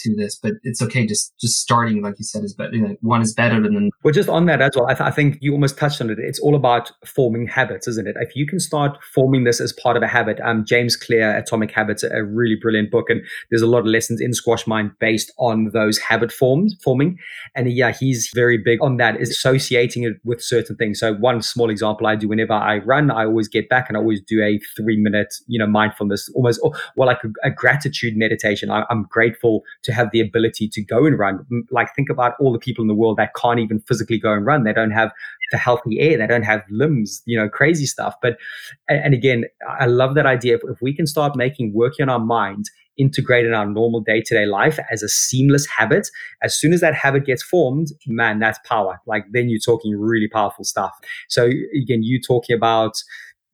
to 0.04 0.16
this, 0.16 0.36
but 0.36 0.54
it's 0.64 0.82
okay. 0.82 1.06
Just 1.06 1.34
just 1.39 1.60
starting, 1.60 2.02
like 2.02 2.16
you 2.20 2.26
said, 2.26 2.43
is 2.43 2.54
better. 2.54 2.76
You 2.76 2.88
know, 2.88 2.96
one 3.02 3.22
is 3.22 3.34
better 3.34 3.62
than. 3.62 3.91
Well, 4.04 4.14
just 4.14 4.30
on 4.30 4.46
that 4.46 4.62
as 4.62 4.72
well, 4.76 4.88
I, 4.88 4.93
th- 4.93 5.08
I, 5.08 5.12
think 5.12 5.38
you 5.41 5.52
almost 5.54 5.78
touched 5.78 6.02
on 6.02 6.10
it. 6.10 6.18
It's 6.20 6.39
all 6.39 6.56
about 6.56 6.91
forming 7.06 7.48
habits, 7.48 7.88
isn't 7.88 8.08
it? 8.08 8.16
If 8.20 8.36
you 8.36 8.46
can 8.46 8.60
start 8.60 8.98
forming 9.14 9.43
this 9.43 9.60
as 9.60 9.74
part 9.74 9.98
of 9.98 10.04
a 10.04 10.08
habit, 10.08 10.39
um, 10.41 10.66
James 10.66 10.96
Clear, 10.96 11.36
Atomic 11.36 11.72
Habits, 11.72 12.04
a 12.04 12.24
really 12.24 12.56
brilliant 12.56 12.91
book, 12.91 13.10
and 13.10 13.22
there's 13.50 13.62
a 13.62 13.68
lot 13.68 13.80
of 13.80 13.86
lessons 13.86 14.22
in 14.22 14.34
Squash 14.34 14.68
Mind 14.68 14.91
based 15.00 15.32
on 15.38 15.72
those 15.74 15.98
habit 15.98 16.32
forms 16.32 16.76
forming. 16.84 17.18
And 17.56 17.72
yeah, 17.72 17.91
he's 17.91 18.30
very 18.34 18.58
big 18.58 18.82
on 18.82 18.98
that, 18.98 19.20
is 19.20 19.30
associating 19.30 20.04
it 20.04 20.14
with 20.24 20.41
certain 20.43 20.76
things. 20.76 21.00
So 21.00 21.14
one 21.14 21.41
small 21.41 21.70
example 21.70 22.08
I 22.08 22.16
do 22.16 22.28
whenever 22.28 22.54
I 22.54 22.78
run, 22.80 23.12
I 23.12 23.26
always 23.26 23.48
get 23.48 23.70
back 23.70 23.86
and 23.88 23.98
I 23.98 24.00
always 24.00 24.22
do 24.22 24.41
a 24.41 24.60
three 24.76 24.98
minute, 24.98 25.34
you 25.48 25.60
know, 25.60 25.68
mindfulness, 25.68 26.30
almost, 26.36 26.60
well, 26.96 27.08
like 27.08 27.24
a, 27.24 27.48
a 27.48 27.52
gratitude 27.52 28.16
meditation. 28.16 28.70
I, 28.70 28.84
I'm 28.89 29.04
grateful 29.04 29.64
to 29.86 29.94
have 29.94 30.10
the 30.12 30.20
ability 30.20 30.68
to 30.70 30.84
go 30.84 31.06
and 31.06 31.18
run. 31.18 31.46
Like 31.72 31.96
think 31.96 32.10
about 32.10 32.34
all 32.40 32.52
the 32.52 32.60
people 32.60 32.82
in 32.82 32.88
the 32.88 32.96
world 32.96 33.18
that 33.18 33.34
can't 33.36 33.60
even 33.60 33.80
physically 33.82 34.20
go 34.20 34.34
and 34.34 34.46
run. 34.46 34.64
They 34.64 34.74
don't 34.74 34.92
have 34.92 35.12
the 35.52 35.58
healthy 35.58 36.00
air. 36.00 36.18
They 36.18 36.28
don't 36.28 36.44
have 36.44 36.62
limbs, 36.70 37.22
you 37.26 37.38
know, 37.38 37.48
crazy 37.48 37.86
stuff. 37.86 38.16
But, 38.22 38.38
and 38.90 39.14
again, 39.14 39.46
I 39.70 39.86
love 39.86 40.16
that 40.16 40.26
idea. 40.26 40.56
If, 40.56 40.82
we 40.82 40.94
can 40.94 41.08
start 41.08 41.36
making 41.36 41.74
working 41.74 42.04
on 42.04 42.10
our 42.10 42.20
mind 42.20 42.66
integrated 42.98 43.48
in 43.48 43.54
our 43.54 43.66
normal 43.66 44.00
day 44.02 44.22
to 44.22 44.34
day 44.34 44.46
life 44.46 44.80
as 44.92 45.04
a 45.04 45.10
seamless 45.10 45.66
habit, 45.68 46.08
as 46.42 46.58
soon 46.58 46.74
as 46.74 46.82
that 46.82 46.94
habit 46.94 47.26
gets 47.26 47.44
formed, 47.44 47.90
man, 48.08 48.40
that's 48.40 48.60
power. 48.66 49.00
Like 49.06 49.26
then 49.32 49.50
you're 49.50 49.60
talking 49.60 49.96
really 49.98 50.28
powerful 50.28 50.64
stuff. 50.64 50.94
So 51.28 51.46
again, 51.46 52.04
you 52.04 52.22
talking 52.22 52.56
about 52.56 52.94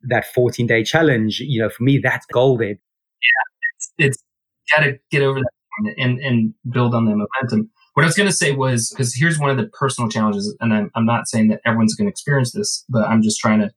that 0.03 0.25
14 0.33 0.67
day 0.67 0.83
challenge, 0.83 1.39
you 1.39 1.61
know, 1.61 1.69
for 1.69 1.83
me, 1.83 1.99
that's 1.99 2.25
golden. 2.27 2.69
Yeah, 2.69 3.75
it's, 3.75 3.93
it's 3.97 4.23
got 4.71 4.83
to 4.83 4.99
get 5.09 5.21
over 5.21 5.39
that 5.39 5.60
and 5.97 6.19
and 6.19 6.53
build 6.69 6.93
on 6.93 7.05
that 7.05 7.15
momentum. 7.15 7.69
What 7.93 8.03
I 8.03 8.05
was 8.05 8.15
going 8.15 8.29
to 8.29 8.35
say 8.35 8.53
was 8.53 8.89
because 8.89 9.13
here's 9.15 9.37
one 9.37 9.49
of 9.49 9.57
the 9.57 9.67
personal 9.67 10.09
challenges, 10.09 10.55
and 10.61 10.73
I'm, 10.73 10.91
I'm 10.95 11.05
not 11.05 11.27
saying 11.27 11.49
that 11.49 11.61
everyone's 11.65 11.95
going 11.95 12.07
to 12.07 12.11
experience 12.11 12.53
this, 12.53 12.85
but 12.87 13.05
I'm 13.05 13.21
just 13.21 13.39
trying 13.39 13.59
to 13.59 13.69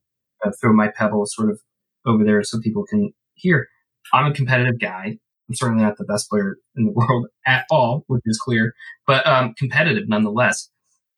uh, 0.45 0.51
throw 0.61 0.73
my 0.73 0.87
pebble 0.87 1.25
sort 1.25 1.49
of 1.49 1.59
over 2.05 2.23
there 2.23 2.41
so 2.43 2.59
people 2.59 2.85
can 2.85 3.13
hear. 3.33 3.67
I'm 4.13 4.31
a 4.31 4.33
competitive 4.33 4.79
guy. 4.79 5.17
I'm 5.49 5.55
certainly 5.55 5.83
not 5.83 5.97
the 5.97 6.05
best 6.05 6.29
player 6.29 6.57
in 6.75 6.85
the 6.85 6.91
world 6.95 7.27
at 7.45 7.65
all, 7.69 8.03
which 8.07 8.21
is 8.25 8.39
clear, 8.39 8.73
but 9.05 9.25
um, 9.27 9.53
competitive 9.57 10.07
nonetheless. 10.07 10.69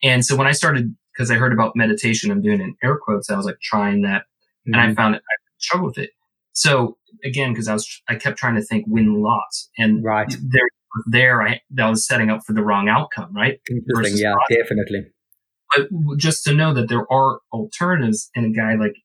And 0.02 0.24
so 0.24 0.36
when 0.36 0.46
I 0.46 0.52
started, 0.52 0.94
because 1.12 1.30
I 1.30 1.34
heard 1.34 1.52
about 1.52 1.76
meditation, 1.76 2.30
I'm 2.30 2.42
doing 2.42 2.60
in 2.60 2.76
air 2.82 2.96
quotes, 2.96 3.30
I 3.30 3.36
was 3.36 3.46
like 3.46 3.60
trying 3.62 4.02
that, 4.02 4.22
mm-hmm. 4.22 4.74
and 4.74 4.80
I 4.80 4.86
mm-hmm. 4.86 4.94
found 4.94 5.14
it, 5.16 5.22
I 5.22 5.34
struggled 5.58 5.96
with 5.96 6.04
it. 6.04 6.10
So 6.58 6.98
again, 7.22 7.52
because 7.52 7.68
I 7.68 7.72
was, 7.72 8.02
I 8.08 8.16
kept 8.16 8.36
trying 8.36 8.56
to 8.56 8.62
think 8.62 8.84
win 8.88 9.22
loss, 9.22 9.70
and 9.78 10.02
right 10.02 10.28
there, 10.28 10.68
there, 11.06 11.40
I 11.40 11.60
that 11.70 11.88
was 11.88 12.04
setting 12.04 12.30
up 12.30 12.40
for 12.44 12.52
the 12.52 12.64
wrong 12.64 12.88
outcome, 12.88 13.32
right? 13.32 13.60
Interesting, 13.70 14.18
yeah, 14.18 14.34
definitely. 14.50 15.06
But 15.72 15.88
just 16.16 16.42
to 16.44 16.54
know 16.54 16.74
that 16.74 16.88
there 16.88 17.06
are 17.12 17.38
alternatives, 17.52 18.28
and 18.34 18.46
a 18.46 18.50
guy 18.50 18.74
like 18.74 18.96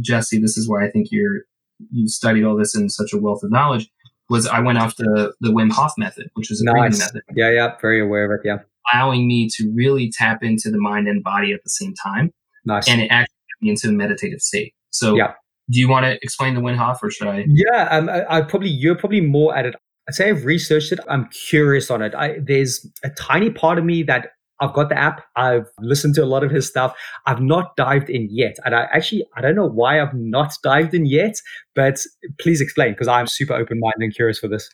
Jesse, 0.00 0.38
this 0.38 0.56
is 0.56 0.66
why 0.66 0.86
I 0.86 0.90
think 0.90 1.08
you're 1.10 1.42
you 1.90 2.08
studied 2.08 2.44
all 2.44 2.56
this 2.56 2.74
in 2.74 2.88
such 2.88 3.12
a 3.12 3.18
wealth 3.18 3.42
of 3.42 3.50
knowledge. 3.50 3.90
Was 4.30 4.46
I 4.46 4.60
went 4.60 4.78
off 4.78 4.96
the 4.96 5.34
the 5.42 5.50
Wim 5.50 5.70
Hof 5.70 5.92
method, 5.98 6.30
which 6.32 6.48
was 6.48 6.62
a 6.62 6.64
nice. 6.64 6.74
breathing 6.74 6.98
method. 7.00 7.22
Yeah, 7.36 7.50
yeah, 7.50 7.74
very 7.82 8.00
aware 8.00 8.24
of 8.24 8.40
it. 8.40 8.48
Yeah, 8.48 8.60
allowing 8.90 9.28
me 9.28 9.50
to 9.56 9.70
really 9.76 10.10
tap 10.10 10.42
into 10.42 10.70
the 10.70 10.78
mind 10.78 11.08
and 11.08 11.22
body 11.22 11.52
at 11.52 11.62
the 11.62 11.70
same 11.70 11.92
time. 11.92 12.32
Nice, 12.64 12.88
and 12.88 13.02
it 13.02 13.08
actually 13.10 13.34
me 13.60 13.68
into 13.68 13.88
a 13.90 13.92
meditative 13.92 14.40
state. 14.40 14.72
So 14.88 15.14
yeah 15.14 15.34
do 15.72 15.80
you 15.80 15.88
want 15.88 16.04
to 16.04 16.18
explain 16.22 16.54
the 16.54 16.60
Wim 16.60 16.76
Hof 16.76 17.02
or 17.02 17.10
should 17.10 17.28
I? 17.28 17.44
Yeah, 17.48 17.88
um, 17.90 18.08
I, 18.08 18.38
I, 18.38 18.42
probably 18.42 18.68
you're 18.68 18.94
probably 18.94 19.22
more 19.22 19.56
at 19.56 19.64
it. 19.66 19.74
I'd 20.08 20.14
say 20.14 20.28
I've 20.28 20.44
researched 20.44 20.92
it. 20.92 21.00
I'm 21.08 21.28
curious 21.28 21.90
on 21.90 22.02
it. 22.02 22.14
I, 22.14 22.36
there's 22.40 22.86
a 23.02 23.10
tiny 23.10 23.50
part 23.50 23.78
of 23.78 23.84
me 23.84 24.02
that 24.04 24.30
I've 24.60 24.74
got 24.74 24.90
the 24.90 24.98
app. 24.98 25.24
I've 25.34 25.66
listened 25.80 26.14
to 26.16 26.24
a 26.24 26.26
lot 26.26 26.44
of 26.44 26.50
his 26.50 26.68
stuff. 26.68 26.94
I've 27.26 27.40
not 27.40 27.74
dived 27.76 28.10
in 28.10 28.28
yet, 28.30 28.56
and 28.64 28.74
I 28.74 28.82
actually 28.92 29.24
I 29.36 29.40
don't 29.40 29.56
know 29.56 29.68
why 29.68 30.00
I've 30.00 30.14
not 30.14 30.52
dived 30.62 30.94
in 30.94 31.06
yet. 31.06 31.34
But 31.74 31.98
please 32.38 32.60
explain 32.60 32.92
because 32.92 33.08
I'm 33.08 33.26
super 33.26 33.54
open 33.54 33.80
minded 33.80 34.02
and 34.02 34.14
curious 34.14 34.38
for 34.38 34.48
this. 34.48 34.68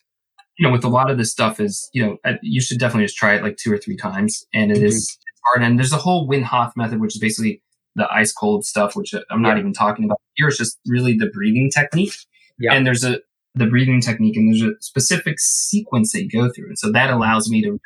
You 0.58 0.66
know, 0.66 0.72
with 0.72 0.84
a 0.84 0.88
lot 0.88 1.10
of 1.10 1.16
this 1.16 1.30
stuff 1.30 1.60
is 1.60 1.88
you 1.94 2.04
know 2.04 2.16
you 2.42 2.60
should 2.60 2.78
definitely 2.78 3.06
just 3.06 3.16
try 3.16 3.34
it 3.34 3.42
like 3.42 3.56
two 3.56 3.72
or 3.72 3.78
three 3.78 3.96
times, 3.96 4.44
and 4.52 4.72
it 4.72 4.78
mm-hmm. 4.78 4.86
is 4.86 5.18
hard. 5.46 5.62
And 5.62 5.78
there's 5.78 5.92
a 5.92 5.98
whole 5.98 6.28
Wim 6.28 6.42
Hof 6.42 6.72
method, 6.76 7.00
which 7.00 7.14
is 7.14 7.20
basically 7.20 7.62
the 7.98 8.10
ice 8.10 8.32
cold 8.32 8.64
stuff, 8.64 8.96
which 8.96 9.14
I'm 9.30 9.42
not 9.42 9.54
yeah. 9.56 9.60
even 9.60 9.72
talking 9.72 10.04
about 10.04 10.20
here. 10.34 10.48
It's 10.48 10.56
just 10.56 10.78
really 10.86 11.16
the 11.16 11.26
breathing 11.26 11.70
technique. 11.70 12.14
Yeah. 12.58 12.72
And 12.72 12.86
there's 12.86 13.04
a, 13.04 13.20
the 13.54 13.66
breathing 13.66 14.00
technique 14.00 14.36
and 14.36 14.48
there's 14.48 14.62
a 14.62 14.80
specific 14.80 15.38
sequence 15.38 16.12
that 16.12 16.22
you 16.22 16.30
go 16.30 16.50
through. 16.50 16.68
And 16.68 16.78
so 16.78 16.90
that 16.92 17.10
allows 17.10 17.50
me 17.50 17.62
to 17.62 17.68
really, 17.68 17.80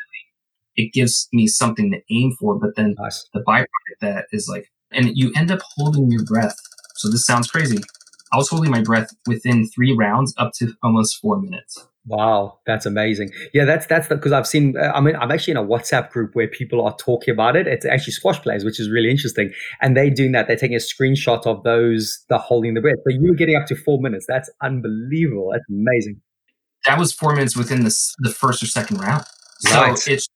it 0.77 0.93
gives 0.93 1.29
me 1.33 1.47
something 1.47 1.91
to 1.91 2.01
aim 2.11 2.33
for. 2.39 2.59
But 2.59 2.77
then 2.77 2.95
nice. 2.99 3.27
the 3.35 3.41
byproduct 3.41 3.67
that 4.01 4.27
is 4.33 4.49
like, 4.49 4.71
and 4.93 5.17
you 5.17 5.33
end 5.35 5.51
up 5.51 5.61
holding 5.77 6.11
your 6.11 6.25
breath. 6.25 6.57
So 6.95 7.11
this 7.11 7.27
sounds 7.27 7.51
crazy. 7.51 7.79
I 8.33 8.37
was 8.37 8.49
holding 8.49 8.71
my 8.71 8.83
breath 8.83 9.11
within 9.27 9.69
three 9.69 9.95
rounds 9.95 10.35
up 10.39 10.53
to 10.57 10.75
almost 10.83 11.21
four 11.21 11.41
minutes. 11.41 11.87
Wow, 12.07 12.59
that's 12.67 12.85
amazing. 12.85 13.31
Yeah, 13.55 13.65
that's 13.65 13.87
that's 13.87 14.09
because 14.09 14.33
I've 14.33 14.47
seen. 14.47 14.77
Uh, 14.77 14.91
I 14.93 15.01
mean, 15.01 15.15
I'm 15.15 15.31
actually 15.31 15.53
in 15.53 15.57
a 15.57 15.65
WhatsApp 15.65 16.11
group 16.11 16.35
where 16.35 16.49
people 16.49 16.85
are 16.85 16.97
talking 16.97 17.33
about 17.33 17.55
it. 17.55 17.69
It's 17.69 17.87
actually 17.87 18.15
squash 18.15 18.41
players, 18.43 18.65
which 18.65 18.81
is 18.81 18.91
really 18.91 19.09
interesting, 19.09 19.53
and 19.81 19.97
they're 19.97 20.11
doing 20.11 20.33
that. 20.33 20.49
They're 20.49 20.57
taking 20.57 20.77
a 20.77 20.81
screenshot 20.81 21.47
of 21.47 21.63
those. 21.63 22.25
the 22.29 22.39
holding 22.39 22.75
the 22.75 22.81
breath. 22.81 22.97
So 23.09 23.17
you're 23.21 23.37
getting 23.37 23.55
up 23.55 23.67
to 23.67 23.77
four 23.77 24.01
minutes. 24.01 24.27
That's 24.29 24.51
unbelievable. 24.63 25.51
That's 25.53 25.65
amazing. 25.71 26.21
That 26.87 26.99
was 26.99 27.13
four 27.13 27.35
minutes 27.35 27.57
within 27.57 27.85
the 27.85 27.95
the 28.19 28.31
first 28.31 28.65
or 28.65 28.67
second 28.67 28.99
round. 28.99 29.25
So 29.61 29.81
right. 29.81 29.93
it's, 29.93 30.09
it's 30.09 30.27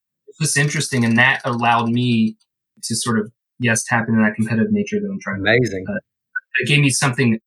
just 0.40 0.56
interesting, 0.56 1.04
and 1.04 1.18
that 1.18 1.40
allowed 1.44 1.88
me 1.88 2.36
to 2.84 2.94
sort 2.94 3.18
of 3.18 3.32
yes 3.58 3.82
tap 3.82 4.06
into 4.08 4.22
that 4.22 4.36
competitive 4.36 4.70
nature 4.70 5.00
that 5.00 5.08
I'm 5.10 5.18
trying. 5.20 5.40
Amazing. 5.40 5.84
To, 5.88 5.94
uh, 5.94 5.98
it 6.60 6.68
gave 6.68 6.78
me 6.78 6.90
something 6.90 7.40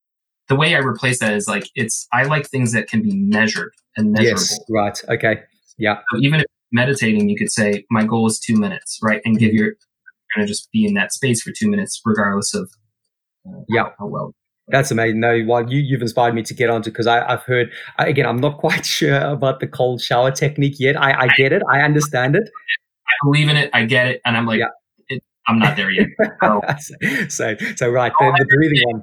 the 0.49 0.55
way 0.55 0.75
I 0.75 0.79
replace 0.79 1.19
that 1.19 1.33
is 1.33 1.47
like 1.47 1.69
it's 1.75 2.07
I 2.11 2.23
like 2.23 2.49
things 2.49 2.73
that 2.73 2.89
can 2.89 3.01
be 3.01 3.15
measured 3.15 3.71
and 3.97 4.11
measurable. 4.11 4.41
Yes, 4.41 4.59
right. 4.69 5.01
Okay. 5.09 5.41
Yeah. 5.77 5.99
So 6.11 6.19
even 6.19 6.41
if 6.41 6.45
meditating, 6.71 7.29
you 7.29 7.37
could 7.37 7.51
say 7.51 7.85
my 7.89 8.05
goal 8.05 8.27
is 8.27 8.39
two 8.39 8.55
minutes, 8.55 8.99
right, 9.01 9.21
and 9.25 9.37
give 9.37 9.49
mm-hmm. 9.49 9.57
your 9.57 9.75
kind 10.33 10.43
of 10.43 10.47
just 10.47 10.71
be 10.71 10.85
in 10.85 10.93
that 10.93 11.13
space 11.13 11.41
for 11.41 11.51
two 11.51 11.69
minutes, 11.69 12.01
regardless 12.05 12.53
of 12.53 12.69
uh, 13.47 13.61
yeah 13.67 13.83
how, 13.83 13.93
how 13.99 14.07
well. 14.07 14.33
That's 14.67 14.91
amazing. 14.91 15.19
No, 15.19 15.43
well, 15.47 15.67
you, 15.67 15.79
you've 15.79 16.03
inspired 16.03 16.35
me 16.35 16.43
to 16.43 16.53
get 16.53 16.69
onto 16.69 16.91
because 16.91 17.07
I've 17.07 17.41
heard 17.41 17.71
again. 17.97 18.25
I'm 18.25 18.37
not 18.37 18.57
quite 18.59 18.85
sure 18.85 19.19
about 19.19 19.59
the 19.59 19.67
cold 19.67 20.01
shower 20.01 20.31
technique 20.31 20.75
yet. 20.79 20.95
I, 20.95 21.21
I 21.21 21.27
get 21.35 21.51
it. 21.51 21.63
I 21.71 21.81
understand 21.81 22.35
it. 22.35 22.43
I 23.07 23.13
believe 23.25 23.49
in 23.49 23.57
it. 23.57 23.71
I 23.73 23.85
get 23.85 24.07
it, 24.07 24.21
and 24.25 24.37
I'm 24.37 24.45
like, 24.45 24.59
yeah. 24.59 24.67
I'm 25.49 25.57
not 25.57 25.75
there 25.75 25.89
yet. 25.89 26.07
So, 26.41 26.95
so, 27.27 27.55
so 27.75 27.89
right, 27.89 28.11
the, 28.19 28.35
the 28.37 28.45
breathing 28.45 28.81
one. 28.85 29.01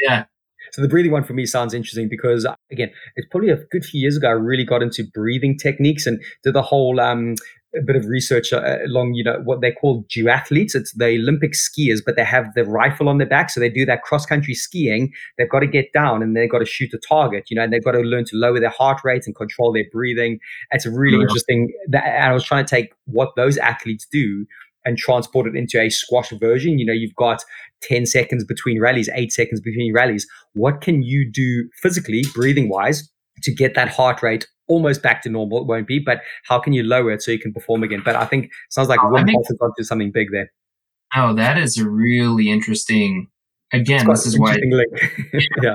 yeah. 0.00 0.24
So 0.72 0.80
the 0.80 0.88
breathing 0.88 1.12
one 1.12 1.24
for 1.24 1.34
me 1.34 1.46
sounds 1.46 1.74
interesting 1.74 2.08
because 2.08 2.46
again, 2.70 2.90
it's 3.16 3.28
probably 3.30 3.50
a 3.50 3.56
good 3.70 3.84
few 3.84 4.00
years 4.00 4.16
ago 4.16 4.28
I 4.28 4.32
really 4.32 4.64
got 4.64 4.82
into 4.82 5.04
breathing 5.12 5.58
techniques 5.58 6.06
and 6.06 6.22
did 6.42 6.54
the 6.54 6.62
whole 6.62 6.98
um, 7.00 7.34
a 7.76 7.82
bit 7.82 7.96
of 7.96 8.06
research 8.06 8.52
uh, 8.52 8.78
along, 8.84 9.14
you 9.14 9.24
know, 9.24 9.40
what 9.44 9.60
they 9.60 9.72
call 9.72 10.04
duathletes. 10.04 10.74
It's 10.74 10.92
the 10.92 11.16
Olympic 11.16 11.52
skiers, 11.52 12.00
but 12.04 12.16
they 12.16 12.24
have 12.24 12.52
the 12.54 12.64
rifle 12.64 13.08
on 13.08 13.18
their 13.18 13.26
back. 13.26 13.50
So 13.50 13.60
they 13.60 13.70
do 13.70 13.86
that 13.86 14.02
cross 14.02 14.26
country 14.26 14.54
skiing. 14.54 15.12
They've 15.38 15.48
got 15.48 15.60
to 15.60 15.66
get 15.66 15.92
down 15.92 16.22
and 16.22 16.36
they've 16.36 16.50
got 16.50 16.58
to 16.58 16.66
shoot 16.66 16.92
a 16.92 16.98
target, 16.98 17.44
you 17.50 17.56
know, 17.56 17.62
and 17.62 17.72
they've 17.72 17.84
got 17.84 17.92
to 17.92 18.00
learn 18.00 18.24
to 18.26 18.36
lower 18.36 18.60
their 18.60 18.70
heart 18.70 19.00
rate 19.04 19.26
and 19.26 19.34
control 19.34 19.72
their 19.72 19.86
breathing. 19.90 20.38
It's 20.70 20.86
really 20.86 21.16
yeah. 21.16 21.22
interesting. 21.22 21.72
That, 21.88 22.04
I 22.04 22.32
was 22.32 22.44
trying 22.44 22.64
to 22.64 22.70
take 22.70 22.92
what 23.06 23.30
those 23.36 23.56
athletes 23.58 24.06
do 24.10 24.46
and 24.84 24.98
transport 24.98 25.46
it 25.46 25.56
into 25.56 25.80
a 25.80 25.90
squash 25.90 26.30
version. 26.30 26.78
You 26.78 26.86
know, 26.86 26.92
you've 26.92 27.14
got 27.14 27.42
10 27.82 28.06
seconds 28.06 28.44
between 28.44 28.80
rallies, 28.80 29.08
eight 29.14 29.32
seconds 29.32 29.60
between 29.60 29.94
rallies. 29.94 30.26
What 30.54 30.80
can 30.80 31.02
you 31.02 31.30
do 31.30 31.68
physically, 31.80 32.24
breathing 32.34 32.68
wise, 32.68 33.08
to 33.42 33.54
get 33.54 33.74
that 33.74 33.88
heart 33.88 34.22
rate 34.22 34.46
almost 34.68 35.02
back 35.02 35.22
to 35.22 35.28
normal. 35.28 35.58
It 35.58 35.66
won't 35.66 35.86
be, 35.86 35.98
but 35.98 36.20
how 36.48 36.58
can 36.58 36.72
you 36.72 36.82
lower 36.82 37.10
it 37.12 37.22
so 37.22 37.30
you 37.30 37.38
can 37.38 37.52
perform 37.52 37.82
again? 37.82 38.02
But 38.04 38.16
I 38.16 38.24
think 38.24 38.50
sounds 38.70 38.88
like 38.88 39.00
oh, 39.02 39.08
Wim 39.08 39.30
Hof 39.32 39.46
has 39.48 39.58
onto 39.60 39.82
something 39.82 40.10
big 40.12 40.28
there. 40.32 40.50
Oh, 41.14 41.34
that 41.34 41.58
is 41.58 41.78
a 41.78 41.88
really 41.88 42.50
interesting. 42.50 43.28
Again, 43.72 44.06
this 44.06 44.26
is 44.26 44.38
why. 44.38 44.52
yeah. 45.62 45.74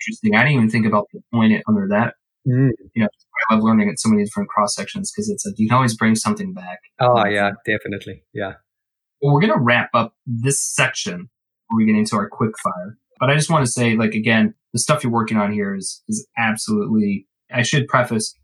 Interesting. 0.00 0.34
I 0.34 0.42
didn't 0.42 0.52
even 0.52 0.70
think 0.70 0.86
about 0.86 1.06
the 1.12 1.20
point 1.32 1.62
under 1.68 1.88
that. 1.88 2.14
Mm. 2.46 2.70
You 2.94 3.02
know, 3.02 3.08
I 3.50 3.54
love 3.54 3.64
learning 3.64 3.88
at 3.88 3.98
so 3.98 4.08
many 4.08 4.24
different 4.24 4.48
cross 4.48 4.74
sections 4.74 5.12
because 5.12 5.28
it's 5.28 5.44
like 5.44 5.58
you 5.58 5.68
can 5.68 5.76
always 5.76 5.96
bring 5.96 6.14
something 6.14 6.52
back. 6.52 6.78
Oh 7.00 7.24
yeah, 7.26 7.52
definitely. 7.66 8.22
Yeah. 8.32 8.54
Well, 9.20 9.34
we're 9.34 9.40
gonna 9.40 9.58
wrap 9.58 9.90
up 9.94 10.14
this 10.26 10.62
section 10.62 11.28
before 11.68 11.78
we 11.78 11.86
get 11.86 11.96
into 11.96 12.16
our 12.16 12.28
quick 12.28 12.52
fire. 12.62 12.98
But 13.18 13.30
I 13.30 13.34
just 13.34 13.50
want 13.50 13.64
to 13.64 13.70
say, 13.70 13.96
like 13.96 14.14
again, 14.14 14.54
the 14.72 14.78
stuff 14.78 15.02
you're 15.02 15.12
working 15.12 15.38
on 15.38 15.52
here 15.52 15.74
is 15.74 16.02
is 16.08 16.26
absolutely 16.38 17.26
I 17.52 17.62
should 17.62 17.86
preface, 17.88 18.34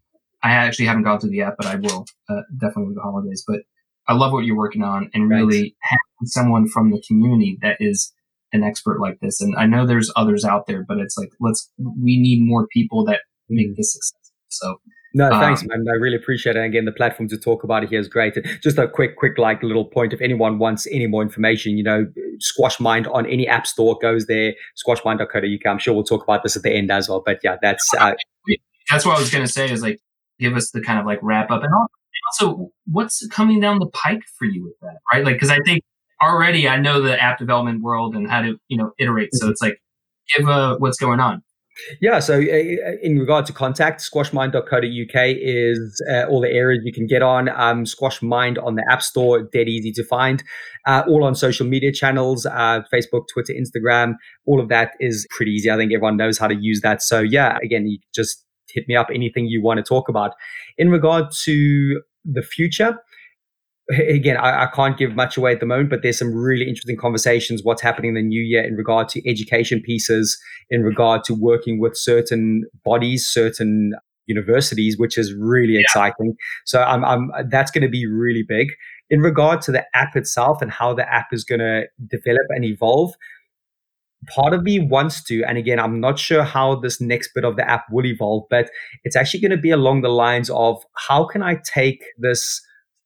I 0.42 0.52
actually 0.52 0.86
haven't 0.86 1.04
gone 1.04 1.20
through 1.20 1.30
the 1.30 1.42
app, 1.42 1.54
but 1.56 1.66
I 1.66 1.76
will 1.76 2.06
uh, 2.28 2.42
definitely 2.58 2.86
with 2.86 2.96
the 2.96 3.02
holidays. 3.02 3.44
But 3.46 3.60
I 4.08 4.14
love 4.14 4.32
what 4.32 4.44
you're 4.44 4.56
working 4.56 4.82
on, 4.82 5.10
and 5.14 5.30
really 5.30 5.76
having 5.82 6.26
someone 6.26 6.68
from 6.68 6.90
the 6.90 7.02
community 7.06 7.58
that 7.62 7.76
is 7.78 8.12
an 8.52 8.62
expert 8.62 9.00
like 9.00 9.20
this. 9.20 9.40
And 9.40 9.54
I 9.56 9.66
know 9.66 9.86
there's 9.86 10.12
others 10.16 10.44
out 10.44 10.66
there, 10.66 10.84
but 10.86 10.98
it's 10.98 11.16
like 11.16 11.30
let's 11.40 11.70
we 11.78 12.18
need 12.18 12.42
more 12.42 12.66
people 12.66 13.04
that 13.04 13.20
make 13.48 13.68
mm. 13.68 13.76
this 13.76 13.92
successful. 13.92 14.18
So 14.48 14.76
no, 15.14 15.28
thanks, 15.30 15.62
um, 15.62 15.68
man. 15.68 15.84
I 15.88 15.96
really 15.96 16.16
appreciate 16.16 16.56
it. 16.56 16.60
And 16.60 16.66
again, 16.66 16.84
the 16.84 16.92
platform 16.92 17.28
to 17.28 17.38
talk 17.38 17.64
about 17.64 17.84
it 17.84 17.90
here 17.90 18.00
is 18.00 18.08
great. 18.08 18.36
Just 18.62 18.78
a 18.78 18.88
quick, 18.88 19.16
quick, 19.16 19.36
like 19.36 19.62
little 19.62 19.84
point. 19.84 20.12
If 20.12 20.20
anyone 20.20 20.58
wants 20.58 20.86
any 20.90 21.06
more 21.06 21.22
information, 21.22 21.76
you 21.76 21.84
know, 21.84 22.06
Squash 22.38 22.80
Mind 22.80 23.06
on 23.08 23.26
any 23.26 23.46
app 23.46 23.66
store 23.66 23.98
goes 24.00 24.26
there. 24.26 24.54
Squashmind.co.uk. 24.76 25.66
I'm 25.66 25.78
sure 25.78 25.94
we'll 25.94 26.04
talk 26.04 26.22
about 26.22 26.42
this 26.42 26.56
at 26.56 26.62
the 26.62 26.72
end 26.72 26.90
as 26.90 27.08
well. 27.08 27.22
But 27.24 27.40
yeah, 27.42 27.56
that's 27.60 27.86
uh, 27.98 28.14
that's 28.90 29.04
what 29.04 29.16
I 29.16 29.20
was 29.20 29.30
going 29.30 29.44
to 29.44 29.52
say 29.52 29.70
is 29.70 29.82
like, 29.82 29.98
give 30.38 30.54
us 30.54 30.70
the 30.70 30.80
kind 30.80 30.98
of 30.98 31.04
like 31.04 31.18
wrap 31.22 31.50
up 31.50 31.62
and 31.62 31.72
also 31.74 32.70
what's 32.90 33.26
coming 33.28 33.60
down 33.60 33.78
the 33.78 33.88
pike 33.88 34.22
for 34.38 34.46
you 34.46 34.64
with 34.64 34.74
that, 34.80 34.98
right? 35.12 35.24
Like, 35.24 35.38
cause 35.38 35.50
I 35.50 35.58
think 35.66 35.82
already 36.22 36.68
I 36.68 36.78
know 36.78 37.00
the 37.02 37.20
app 37.20 37.38
development 37.38 37.82
world 37.82 38.14
and 38.14 38.30
how 38.30 38.42
to, 38.42 38.56
you 38.68 38.76
know, 38.76 38.92
iterate. 38.98 39.30
So 39.32 39.48
it's 39.48 39.60
like, 39.60 39.78
give 40.36 40.48
uh, 40.48 40.76
what's 40.78 40.98
going 40.98 41.20
on. 41.20 41.42
Yeah, 42.00 42.18
so 42.18 42.34
uh, 42.34 42.92
in 43.02 43.18
regard 43.18 43.46
to 43.46 43.52
contact, 43.52 44.02
squashmind.co.uk 44.02 45.14
is 45.14 46.02
uh, 46.10 46.24
all 46.26 46.40
the 46.40 46.50
areas 46.50 46.82
you 46.84 46.92
can 46.92 47.06
get 47.06 47.22
on. 47.22 47.48
Um, 47.48 47.86
Squash 47.86 48.20
Mind 48.22 48.58
on 48.58 48.74
the 48.74 48.84
App 48.90 49.02
Store, 49.02 49.42
dead 49.42 49.68
easy 49.68 49.90
to 49.92 50.04
find. 50.04 50.42
Uh, 50.86 51.02
all 51.08 51.24
on 51.24 51.34
social 51.34 51.66
media 51.66 51.92
channels, 51.92 52.44
uh, 52.46 52.80
Facebook, 52.92 53.24
Twitter, 53.32 53.54
Instagram, 53.54 54.14
all 54.46 54.60
of 54.60 54.68
that 54.68 54.92
is 55.00 55.26
pretty 55.30 55.52
easy. 55.52 55.70
I 55.70 55.76
think 55.76 55.92
everyone 55.92 56.16
knows 56.16 56.38
how 56.38 56.46
to 56.46 56.54
use 56.54 56.82
that. 56.82 57.02
So 57.02 57.20
yeah, 57.20 57.58
again, 57.62 57.86
you 57.86 57.98
just 58.14 58.44
hit 58.68 58.86
me 58.88 58.96
up 58.96 59.08
anything 59.12 59.46
you 59.46 59.62
want 59.62 59.78
to 59.78 59.82
talk 59.82 60.08
about. 60.08 60.32
In 60.78 60.90
regard 60.90 61.26
to 61.44 62.02
the 62.24 62.42
future, 62.42 62.98
again, 64.08 64.36
I, 64.36 64.64
I, 64.64 64.66
can't 64.74 64.96
give 64.96 65.14
much 65.14 65.36
away 65.36 65.52
at 65.52 65.60
the 65.60 65.66
moment, 65.66 65.90
but 65.90 66.02
there's 66.02 66.18
some 66.18 66.34
really 66.34 66.68
interesting 66.68 66.96
conversations. 66.96 67.62
What's 67.64 67.82
happening 67.82 68.10
in 68.10 68.14
the 68.14 68.22
new 68.22 68.40
year 68.40 68.62
in 68.62 68.74
regard 68.74 69.08
to 69.10 69.28
education 69.28 69.80
pieces, 69.80 70.38
in 70.70 70.82
regard 70.82 71.24
to 71.24 71.34
working 71.34 71.80
with 71.80 71.96
certain 71.96 72.64
bodies, 72.84 73.26
certain 73.26 73.92
universities, 74.26 74.96
which 74.98 75.18
is 75.18 75.34
really 75.34 75.74
yeah. 75.74 75.80
exciting. 75.80 76.36
So 76.64 76.82
I'm, 76.82 77.04
I'm 77.04 77.30
that's 77.48 77.70
going 77.70 77.82
to 77.82 77.88
be 77.88 78.06
really 78.06 78.44
big. 78.46 78.68
In 79.10 79.20
regard 79.20 79.60
to 79.62 79.72
the 79.72 79.84
app 79.94 80.16
itself 80.16 80.62
and 80.62 80.70
how 80.70 80.94
the 80.94 81.12
app 81.12 81.26
is 81.32 81.44
going 81.44 81.58
to 81.58 81.84
develop 82.06 82.46
and 82.50 82.64
evolve, 82.64 83.14
part 84.28 84.54
of 84.54 84.62
me 84.62 84.78
wants 84.78 85.22
to, 85.24 85.42
and 85.42 85.58
again, 85.58 85.80
I'm 85.80 86.00
not 86.00 86.18
sure 86.18 86.44
how 86.44 86.76
this 86.76 87.00
next 87.00 87.32
bit 87.34 87.44
of 87.44 87.56
the 87.56 87.68
app 87.68 87.84
will 87.90 88.06
evolve, 88.06 88.44
but 88.48 88.70
it's 89.04 89.16
actually 89.16 89.40
going 89.40 89.50
to 89.50 89.56
be 89.56 89.70
along 89.70 90.02
the 90.02 90.08
lines 90.08 90.48
of 90.50 90.82
how 90.96 91.26
can 91.26 91.42
I 91.42 91.58
take 91.64 92.04
this 92.16 92.62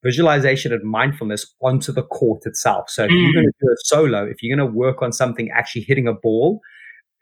visualization 0.07 0.73
and 0.73 0.83
mindfulness 0.85 1.55
onto 1.61 1.93
the 1.93 2.05
court 2.05 2.43
itself. 2.47 2.89
So 2.89 3.05
if 3.05 3.11
mm. 3.11 3.23
you're 3.23 3.33
going 3.33 3.47
to 3.47 3.53
do 3.61 3.69
a 3.69 3.77
solo, 3.85 4.25
if 4.25 4.43
you're 4.43 4.57
going 4.57 4.67
to 4.67 4.73
work 4.73 5.03
on 5.03 5.13
something 5.13 5.51
actually 5.53 5.83
hitting 5.83 6.07
a 6.07 6.13
ball, 6.13 6.61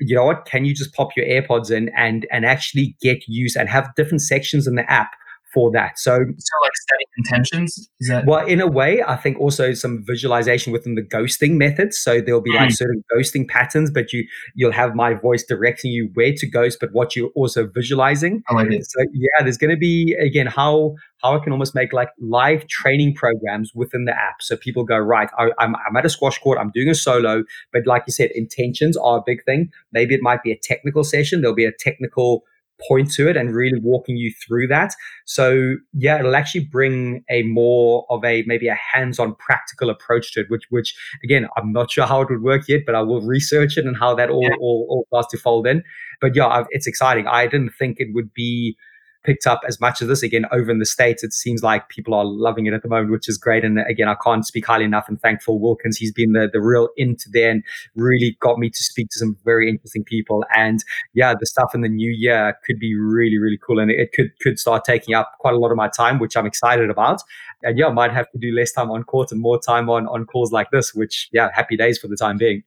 you 0.01 0.15
know 0.15 0.27
what? 0.27 0.45
Can 0.45 0.65
you 0.65 0.75
just 0.75 0.93
pop 0.95 1.09
your 1.17 1.27
AirPods 1.27 1.71
in 1.71 1.91
and 1.97 2.27
and 2.31 2.45
actually 2.45 2.97
get 3.01 3.19
used 3.27 3.57
and 3.57 3.69
have 3.69 3.95
different 3.97 4.23
sections 4.23 4.67
in 4.67 4.75
the 4.75 4.91
app 4.91 5.13
for 5.55 5.71
that. 5.73 5.99
So, 5.99 6.13
so 6.13 6.55
like 6.63 6.73
setting 6.91 7.07
intentions. 7.17 7.89
Is 8.01 8.09
that 8.09 8.27
well, 8.27 8.45
in 8.47 8.61
a 8.61 8.67
way, 8.67 9.03
I 9.03 9.17
think 9.17 9.41
also 9.41 9.73
some 9.73 10.05
visualization 10.05 10.73
within 10.73 10.97
the 10.97 11.03
ghosting 11.03 11.53
methods. 11.53 11.97
So 11.99 12.21
there'll 12.21 12.43
be 12.43 12.53
mm. 12.53 12.57
like 12.57 12.73
certain 12.73 13.03
ghosting 13.17 13.49
patterns, 13.49 13.91
but 13.91 14.13
you 14.13 14.27
you'll 14.55 14.73
have 14.73 14.95
my 14.95 15.15
voice 15.15 15.45
directing 15.45 15.93
you 15.93 16.11
where 16.15 16.33
to 16.37 16.47
ghost, 16.47 16.79
but 16.81 16.91
what 16.93 17.15
you're 17.15 17.31
also 17.35 17.67
visualizing. 17.67 18.43
I 18.49 18.55
like 18.55 18.71
it. 18.71 18.85
So 18.85 19.05
yeah, 19.13 19.43
there's 19.43 19.59
going 19.59 19.71
to 19.71 19.79
be 19.79 20.15
again 20.21 20.47
how 20.47 20.97
how 21.23 21.35
I 21.35 21.43
can 21.43 21.53
almost 21.53 21.75
make 21.75 21.93
like 21.93 22.11
live 22.21 22.67
training 22.69 23.15
programs 23.15 23.73
within 23.75 24.05
the 24.05 24.13
app. 24.13 24.43
So 24.43 24.57
people 24.57 24.85
go, 24.85 24.99
right, 24.99 25.31
I, 25.39 25.51
I'm, 25.59 25.75
I'm 25.75 25.97
at 25.97 26.05
a 26.05 26.11
squash 26.11 26.39
court, 26.39 26.59
I'm 26.59 26.71
doing 26.71 26.91
a 26.91 26.95
solo, 26.95 27.45
but 27.73 27.87
like 27.87 28.05
you 28.07 28.13
said, 28.13 28.31
intentions 28.35 28.95
are 28.97 29.19
a 29.19 29.23
big 29.25 29.43
thing. 29.45 29.73
Maybe 29.91 30.15
it 30.15 30.21
might 30.23 30.43
be 30.43 30.53
a 30.53 30.59
technical 30.59 31.03
session. 31.03 31.41
There'll 31.41 31.57
be 31.57 31.65
a 31.65 31.73
technical 31.73 32.45
point 32.89 33.11
to 33.13 33.29
it 33.29 33.37
and 33.37 33.55
really 33.55 33.79
walking 33.81 34.17
you 34.17 34.33
through 34.47 34.67
that. 34.69 34.95
So 35.25 35.77
yeah, 35.93 36.19
it'll 36.19 36.37
actually 36.37 36.65
bring 36.65 37.25
a 37.31 37.43
more 37.45 38.07
of 38.11 38.25
a 38.25 38.43
maybe 38.47 38.69
a 38.69 38.75
hands-on 38.75 39.35
practical 39.37 39.91
approach 39.91 40.33
to 40.33 40.41
it, 40.41 40.47
which 40.49 40.65
which 40.71 40.95
again 41.23 41.49
I'm 41.57 41.73
not 41.73 41.91
sure 41.91 42.07
how 42.07 42.23
it 42.23 42.31
would 42.31 42.43
work 42.43 42.69
yet, 42.69 42.83
but 42.87 42.95
I 42.95 43.03
will 43.03 43.23
research 43.23 43.77
it 43.77 43.87
and 43.87 43.97
how 43.97 44.15
that 44.15 44.31
all 44.31 44.43
yeah. 44.43 44.57
all, 44.61 44.87
all 44.91 45.05
starts 45.09 45.29
to 45.33 45.39
fold 45.39 45.67
in. 45.67 45.83
But 46.21 46.35
yeah, 46.35 46.47
I've, 46.47 46.67
it's 46.71 46.87
exciting. 46.87 47.27
I 47.27 47.47
didn't 47.47 47.75
think 47.79 47.97
it 47.99 48.09
would 48.13 48.33
be 48.35 48.77
picked 49.25 49.47
up 49.47 49.63
as 49.67 49.81
much 49.81 50.01
of 50.01 50.09
this 50.09 50.23
again 50.23 50.45
over 50.53 50.71
in 50.71 50.79
the 50.79 50.87
states. 50.87 51.25
It 51.25 51.33
seems 51.33 51.63
like 51.63 51.89
people 51.89 52.15
are 52.15 52.25
loving 52.25 52.67
it 52.67 52.75
at 52.75 52.83
the 52.83 52.89
moment, 52.89 53.11
which 53.11 53.29
is 53.29 53.39
great. 53.39 53.65
And 53.65 53.79
again, 53.89 54.09
I 54.09 54.17
can't 54.23 54.47
speak 54.47 54.67
highly 54.67 54.85
enough 54.85 55.09
and 55.09 55.21
thankful 55.21 55.59
Wilkins. 55.59 55.97
He's 55.97 56.13
been 56.13 56.33
the 56.33 56.49
the 56.53 56.61
real 56.61 56.89
into 56.97 57.29
there 57.33 57.51
and 57.51 57.63
really 57.97 58.37
got 58.41 58.59
me 58.59 58.71
to 58.71 58.83
speak 58.83 59.09
to 59.11 59.19
some 59.19 59.37
very 59.45 59.69
interesting 59.69 60.05
people. 60.05 60.45
And 60.55 60.85
yeah, 61.15 61.35
the 61.39 61.47
stuff 61.47 61.75
in 61.75 61.81
the 61.81 61.89
new 61.89 62.11
year 62.11 62.57
could 62.67 62.79
be 62.79 62.95
really 62.97 63.39
really 63.39 63.59
cool, 63.59 63.79
and 63.79 63.91
it 63.91 64.13
could 64.13 64.31
could 64.41 64.59
start 64.59 64.85
taking 64.85 65.15
up 65.15 65.33
quite 65.41 65.55
a 65.55 65.59
lot 65.59 65.71
of 65.71 65.77
my 65.77 65.89
time, 65.89 66.19
which 66.19 66.37
I'm 66.37 66.47
excited 66.47 66.91
about. 66.91 67.23
And 67.63 67.79
yeah, 67.79 67.87
I 67.87 67.93
might 67.93 68.13
have 68.13 68.31
to 68.33 68.39
do 68.39 68.53
less 68.53 68.73
time 68.73 68.91
on 68.91 69.05
court 69.05 69.33
and 69.33 69.41
more 69.41 69.59
time 69.59 69.89
on 69.89 70.07
on 70.07 70.27
calls 70.27 70.53
like 70.53 70.71
this, 70.71 70.95
which 70.95 71.29
yeah, 71.33 71.49
happy 71.55 71.77
days 71.77 71.99
for 71.99 72.09
the 72.09 72.17
time 72.17 72.37
being. 72.37 72.63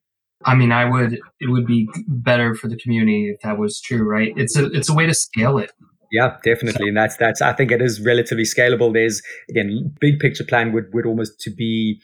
I 0.46 0.56
mean, 0.56 0.72
I 0.72 0.86
would. 0.86 1.20
It 1.40 1.50
would 1.50 1.66
be 1.66 1.90
better 2.08 2.54
for 2.54 2.68
the 2.68 2.78
community 2.78 3.30
if 3.30 3.42
that 3.42 3.58
was 3.58 3.82
true, 3.82 4.04
right? 4.04 4.34
It's 4.38 4.56
a 4.56 4.66
it's 4.68 4.90
a 4.90 4.94
way 4.94 5.08
to 5.08 5.14
scale 5.14 5.58
it. 5.58 5.72
Yeah, 6.12 6.38
definitely. 6.44 6.90
And 6.90 6.98
that's 6.98 7.18
that's 7.18 7.42
I 7.42 7.54
think 7.54 7.72
it 7.72 7.82
is 7.82 8.02
relatively 8.02 8.44
scalable. 8.44 8.94
There's 8.94 9.22
again 9.50 9.94
big 10.00 10.20
picture 10.20 10.44
plan 10.44 10.72
would 10.74 10.94
would 10.94 11.06
almost 11.06 11.40
to 11.42 11.50
be 11.50 12.00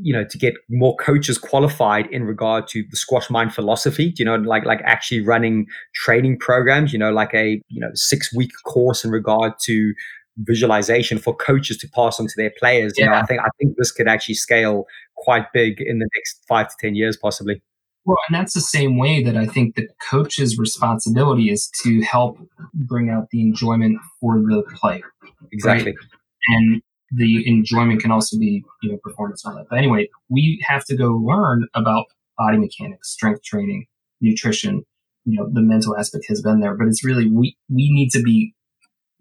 you 0.00 0.12
know 0.12 0.24
to 0.24 0.38
get 0.38 0.54
more 0.68 0.96
coaches 0.96 1.38
qualified 1.38 2.06
in 2.06 2.24
regard 2.24 2.66
to 2.68 2.84
the 2.90 2.96
squash 2.96 3.30
mind 3.30 3.54
philosophy 3.54 4.12
you 4.16 4.24
know 4.24 4.34
like 4.34 4.64
like 4.64 4.80
actually 4.84 5.20
running 5.20 5.66
training 5.94 6.36
programs 6.38 6.92
you 6.92 6.98
know 6.98 7.12
like 7.12 7.32
a 7.32 7.60
you 7.68 7.80
know 7.80 7.90
six 7.94 8.34
week 8.34 8.50
course 8.64 9.04
in 9.04 9.10
regard 9.10 9.52
to 9.62 9.94
visualization 10.38 11.16
for 11.16 11.34
coaches 11.36 11.76
to 11.76 11.88
pass 11.94 12.18
on 12.18 12.26
to 12.26 12.34
their 12.36 12.52
players 12.58 12.92
you 12.96 13.04
yeah. 13.04 13.12
know 13.12 13.16
i 13.16 13.22
think 13.24 13.40
i 13.40 13.48
think 13.58 13.76
this 13.78 13.92
could 13.92 14.08
actually 14.08 14.34
scale 14.34 14.84
quite 15.16 15.44
big 15.52 15.80
in 15.80 16.00
the 16.00 16.08
next 16.16 16.42
five 16.48 16.68
to 16.68 16.74
ten 16.80 16.96
years 16.96 17.16
possibly 17.16 17.62
well, 18.04 18.18
and 18.28 18.34
that's 18.34 18.54
the 18.54 18.60
same 18.60 18.98
way 18.98 19.22
that 19.22 19.36
I 19.36 19.46
think 19.46 19.74
the 19.74 19.88
coach's 20.10 20.58
responsibility 20.58 21.50
is 21.50 21.70
to 21.82 22.02
help 22.02 22.38
bring 22.74 23.08
out 23.10 23.30
the 23.30 23.40
enjoyment 23.40 23.98
for 24.20 24.36
the 24.36 24.62
player. 24.74 25.12
Exactly. 25.52 25.92
Right? 25.92 26.08
And 26.48 26.82
the 27.12 27.48
enjoyment 27.48 28.00
can 28.00 28.10
also 28.10 28.38
be, 28.38 28.64
you 28.82 28.92
know, 28.92 28.98
performance 29.02 29.44
on 29.44 29.54
that. 29.54 29.66
But 29.70 29.78
anyway, 29.78 30.08
we 30.28 30.62
have 30.66 30.84
to 30.86 30.96
go 30.96 31.12
learn 31.12 31.66
about 31.74 32.06
body 32.36 32.58
mechanics, 32.58 33.10
strength 33.10 33.42
training, 33.42 33.86
nutrition. 34.20 34.84
You 35.24 35.38
know, 35.38 35.48
the 35.50 35.62
mental 35.62 35.96
aspect 35.96 36.26
has 36.28 36.42
been 36.42 36.60
there, 36.60 36.74
but 36.74 36.86
it's 36.86 37.04
really 37.04 37.30
we 37.30 37.56
we 37.70 37.90
need 37.90 38.10
to 38.10 38.22
be 38.22 38.54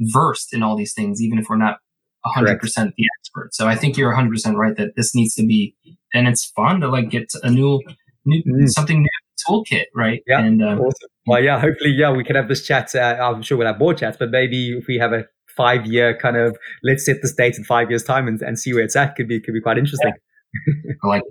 versed 0.01 0.53
in 0.53 0.63
all 0.63 0.75
these 0.75 0.93
things, 0.93 1.21
even 1.21 1.39
if 1.39 1.47
we're 1.49 1.55
not 1.55 1.77
100% 2.25 2.45
Correct. 2.45 2.63
the 2.73 3.05
expert. 3.19 3.53
So 3.53 3.67
I 3.67 3.75
think 3.75 3.97
you're 3.97 4.13
100% 4.13 4.55
right 4.55 4.75
that 4.75 4.95
this 4.95 5.15
needs 5.15 5.35
to 5.35 5.45
be 5.45 5.75
and 6.13 6.27
it's 6.27 6.45
fun 6.45 6.81
to 6.81 6.89
like 6.89 7.09
get 7.09 7.31
a 7.41 7.49
new, 7.49 7.81
new 8.25 8.41
Mm. 8.47 8.69
something 8.69 8.99
new 9.01 9.07
toolkit, 9.47 9.85
right? 9.95 10.21
Yeah, 10.27 10.39
and 10.39 10.63
um, 10.63 10.79
Awesome. 10.79 11.09
Well, 11.27 11.43
yeah, 11.43 11.59
hopefully, 11.59 11.91
yeah, 11.91 12.11
we 12.11 12.23
can 12.23 12.35
have 12.35 12.47
this 12.47 12.65
chat. 12.65 12.93
Uh, 12.95 13.17
I'm 13.21 13.41
sure 13.41 13.57
we'll 13.57 13.67
have 13.67 13.79
more 13.79 13.93
chats, 13.93 14.17
but 14.17 14.29
maybe 14.29 14.71
if 14.77 14.85
we 14.87 14.97
have 14.97 15.13
a 15.13 15.25
five 15.55 15.85
year 15.85 16.17
kind 16.17 16.35
of 16.37 16.57
let's 16.83 17.05
set 17.05 17.17
this 17.21 17.33
date 17.33 17.57
in 17.57 17.63
five 17.63 17.89
years' 17.89 18.03
time 18.03 18.27
and, 18.27 18.41
and 18.41 18.57
see 18.59 18.73
where 18.73 18.83
it's 18.83 18.95
at, 18.95 19.15
could 19.15 19.27
be 19.27 19.39
could 19.39 19.53
be 19.53 19.61
quite 19.61 19.77
interesting. 19.77 20.13
I 21.03 21.07
like. 21.07 21.23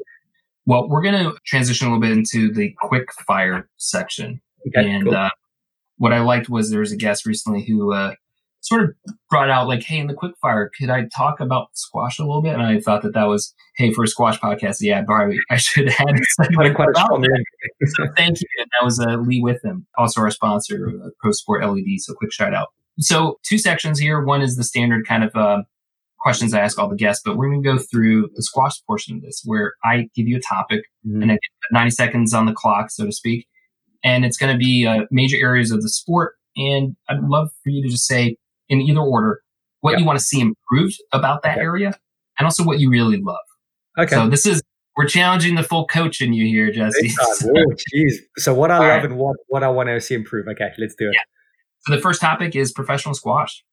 Well, 0.66 0.88
we're 0.88 1.02
going 1.02 1.24
to 1.24 1.34
transition 1.46 1.88
a 1.88 1.90
little 1.90 2.00
bit 2.00 2.12
into 2.12 2.52
the 2.52 2.72
quick 2.82 3.12
fire 3.26 3.68
section, 3.78 4.40
Okay, 4.68 4.88
and 4.90 5.04
cool. 5.04 5.14
uh, 5.16 5.30
what 5.96 6.12
I 6.12 6.20
liked 6.20 6.48
was 6.48 6.70
there 6.70 6.80
was 6.80 6.92
a 6.92 6.96
guest 6.96 7.26
recently 7.26 7.64
who 7.64 7.92
uh, 7.92 8.14
sort 8.62 8.82
of 8.84 8.90
brought 9.28 9.50
out 9.50 9.68
like, 9.68 9.82
"Hey, 9.82 9.98
in 9.98 10.06
the 10.06 10.14
quick 10.14 10.32
fire, 10.40 10.70
could 10.78 10.88
I 10.90 11.06
talk 11.14 11.40
about 11.40 11.68
squash 11.74 12.18
a 12.18 12.22
little 12.22 12.42
bit?" 12.42 12.54
And 12.54 12.62
I 12.62 12.80
thought 12.80 13.02
that 13.02 13.12
that 13.14 13.24
was, 13.24 13.54
"Hey, 13.76 13.92
for 13.92 14.04
a 14.04 14.08
squash 14.08 14.38
podcast, 14.40 14.76
yeah, 14.80 15.02
probably 15.04 15.36
I 15.50 15.56
should 15.56 15.88
have 15.90 16.08
had 16.08 16.16
quite, 16.54 16.74
quite 16.74 16.88
a 16.90 16.94
strong 17.00 17.24
So 17.86 18.04
thank 18.16 18.40
you. 18.40 18.46
And 18.58 18.68
that 18.80 18.84
was 18.84 18.98
uh, 19.00 19.16
Lee 19.16 19.42
Witham, 19.42 19.86
also 19.98 20.20
our 20.22 20.30
sponsor, 20.30 20.90
uh, 21.04 21.08
Pro 21.20 21.32
Sport 21.32 21.64
LED. 21.64 21.84
So 21.98 22.14
quick 22.14 22.32
shout 22.32 22.54
out. 22.54 22.68
So 23.00 23.38
two 23.46 23.58
sections 23.58 23.98
here. 23.98 24.22
One 24.24 24.42
is 24.42 24.56
the 24.56 24.64
standard 24.64 25.06
kind 25.06 25.24
of 25.24 25.34
uh, 25.34 25.62
questions 26.20 26.54
I 26.54 26.60
ask 26.60 26.78
all 26.78 26.88
the 26.88 26.94
guests, 26.96 27.22
but 27.24 27.36
we're 27.36 27.48
going 27.50 27.62
to 27.62 27.68
go 27.68 27.78
through 27.78 28.28
the 28.34 28.42
squash 28.42 28.80
portion 28.86 29.16
of 29.16 29.22
this, 29.22 29.42
where 29.44 29.72
I 29.84 30.08
give 30.14 30.28
you 30.28 30.36
a 30.36 30.40
topic 30.40 30.82
Mhm. 31.06 31.22
and 31.22 31.32
I 31.32 31.34
get 31.34 31.40
90 31.72 31.90
seconds 31.90 32.32
on 32.34 32.46
the 32.46 32.52
clock, 32.52 32.90
so 32.90 33.06
to 33.06 33.12
speak. 33.12 33.46
And 34.04 34.24
it's 34.24 34.36
going 34.36 34.52
to 34.52 34.58
be 34.58 34.86
uh, 34.86 35.06
major 35.10 35.36
areas 35.36 35.70
of 35.72 35.82
the 35.82 35.88
sport. 35.88 36.34
And 36.56 36.96
I'd 37.08 37.22
love 37.22 37.48
for 37.64 37.70
you 37.70 37.82
to 37.82 37.88
just 37.88 38.06
say, 38.06 38.36
in 38.72 38.80
either 38.80 39.00
order, 39.00 39.40
what 39.80 39.92
Yeah. 39.92 39.98
you 39.98 40.04
want 40.06 40.18
to 40.18 40.24
see 40.24 40.40
improved 40.40 40.96
about 41.12 41.42
that 41.42 41.56
Okay. 41.58 41.64
area, 41.64 41.90
and 42.38 42.46
also 42.46 42.64
what 42.64 42.78
you 42.80 42.90
really 42.90 43.18
love. 43.18 43.46
Okay. 43.98 44.14
So 44.16 44.28
this 44.28 44.46
is 44.46 44.62
we're 44.96 45.06
challenging 45.08 45.54
the 45.54 45.62
full 45.62 45.86
coach 45.86 46.20
in 46.20 46.32
you 46.34 46.46
here, 46.46 46.70
Jesse. 46.70 47.10
Oh, 47.44 47.72
jeez. 47.94 48.14
So 48.36 48.52
what 48.54 48.70
I 48.70 48.76
All 48.76 48.80
love 48.82 48.90
right. 48.90 49.04
and 49.04 49.16
what, 49.16 49.36
what 49.48 49.62
I 49.62 49.68
want 49.68 49.88
to 49.88 50.00
see 50.00 50.14
improve. 50.14 50.46
Okay, 50.48 50.70
let's 50.78 50.94
do 50.94 51.08
it. 51.10 51.16
So 51.80 51.94
the 51.96 52.00
first 52.00 52.20
topic 52.20 52.54
is 52.54 52.72
professional 52.72 53.14
squash. 53.14 53.64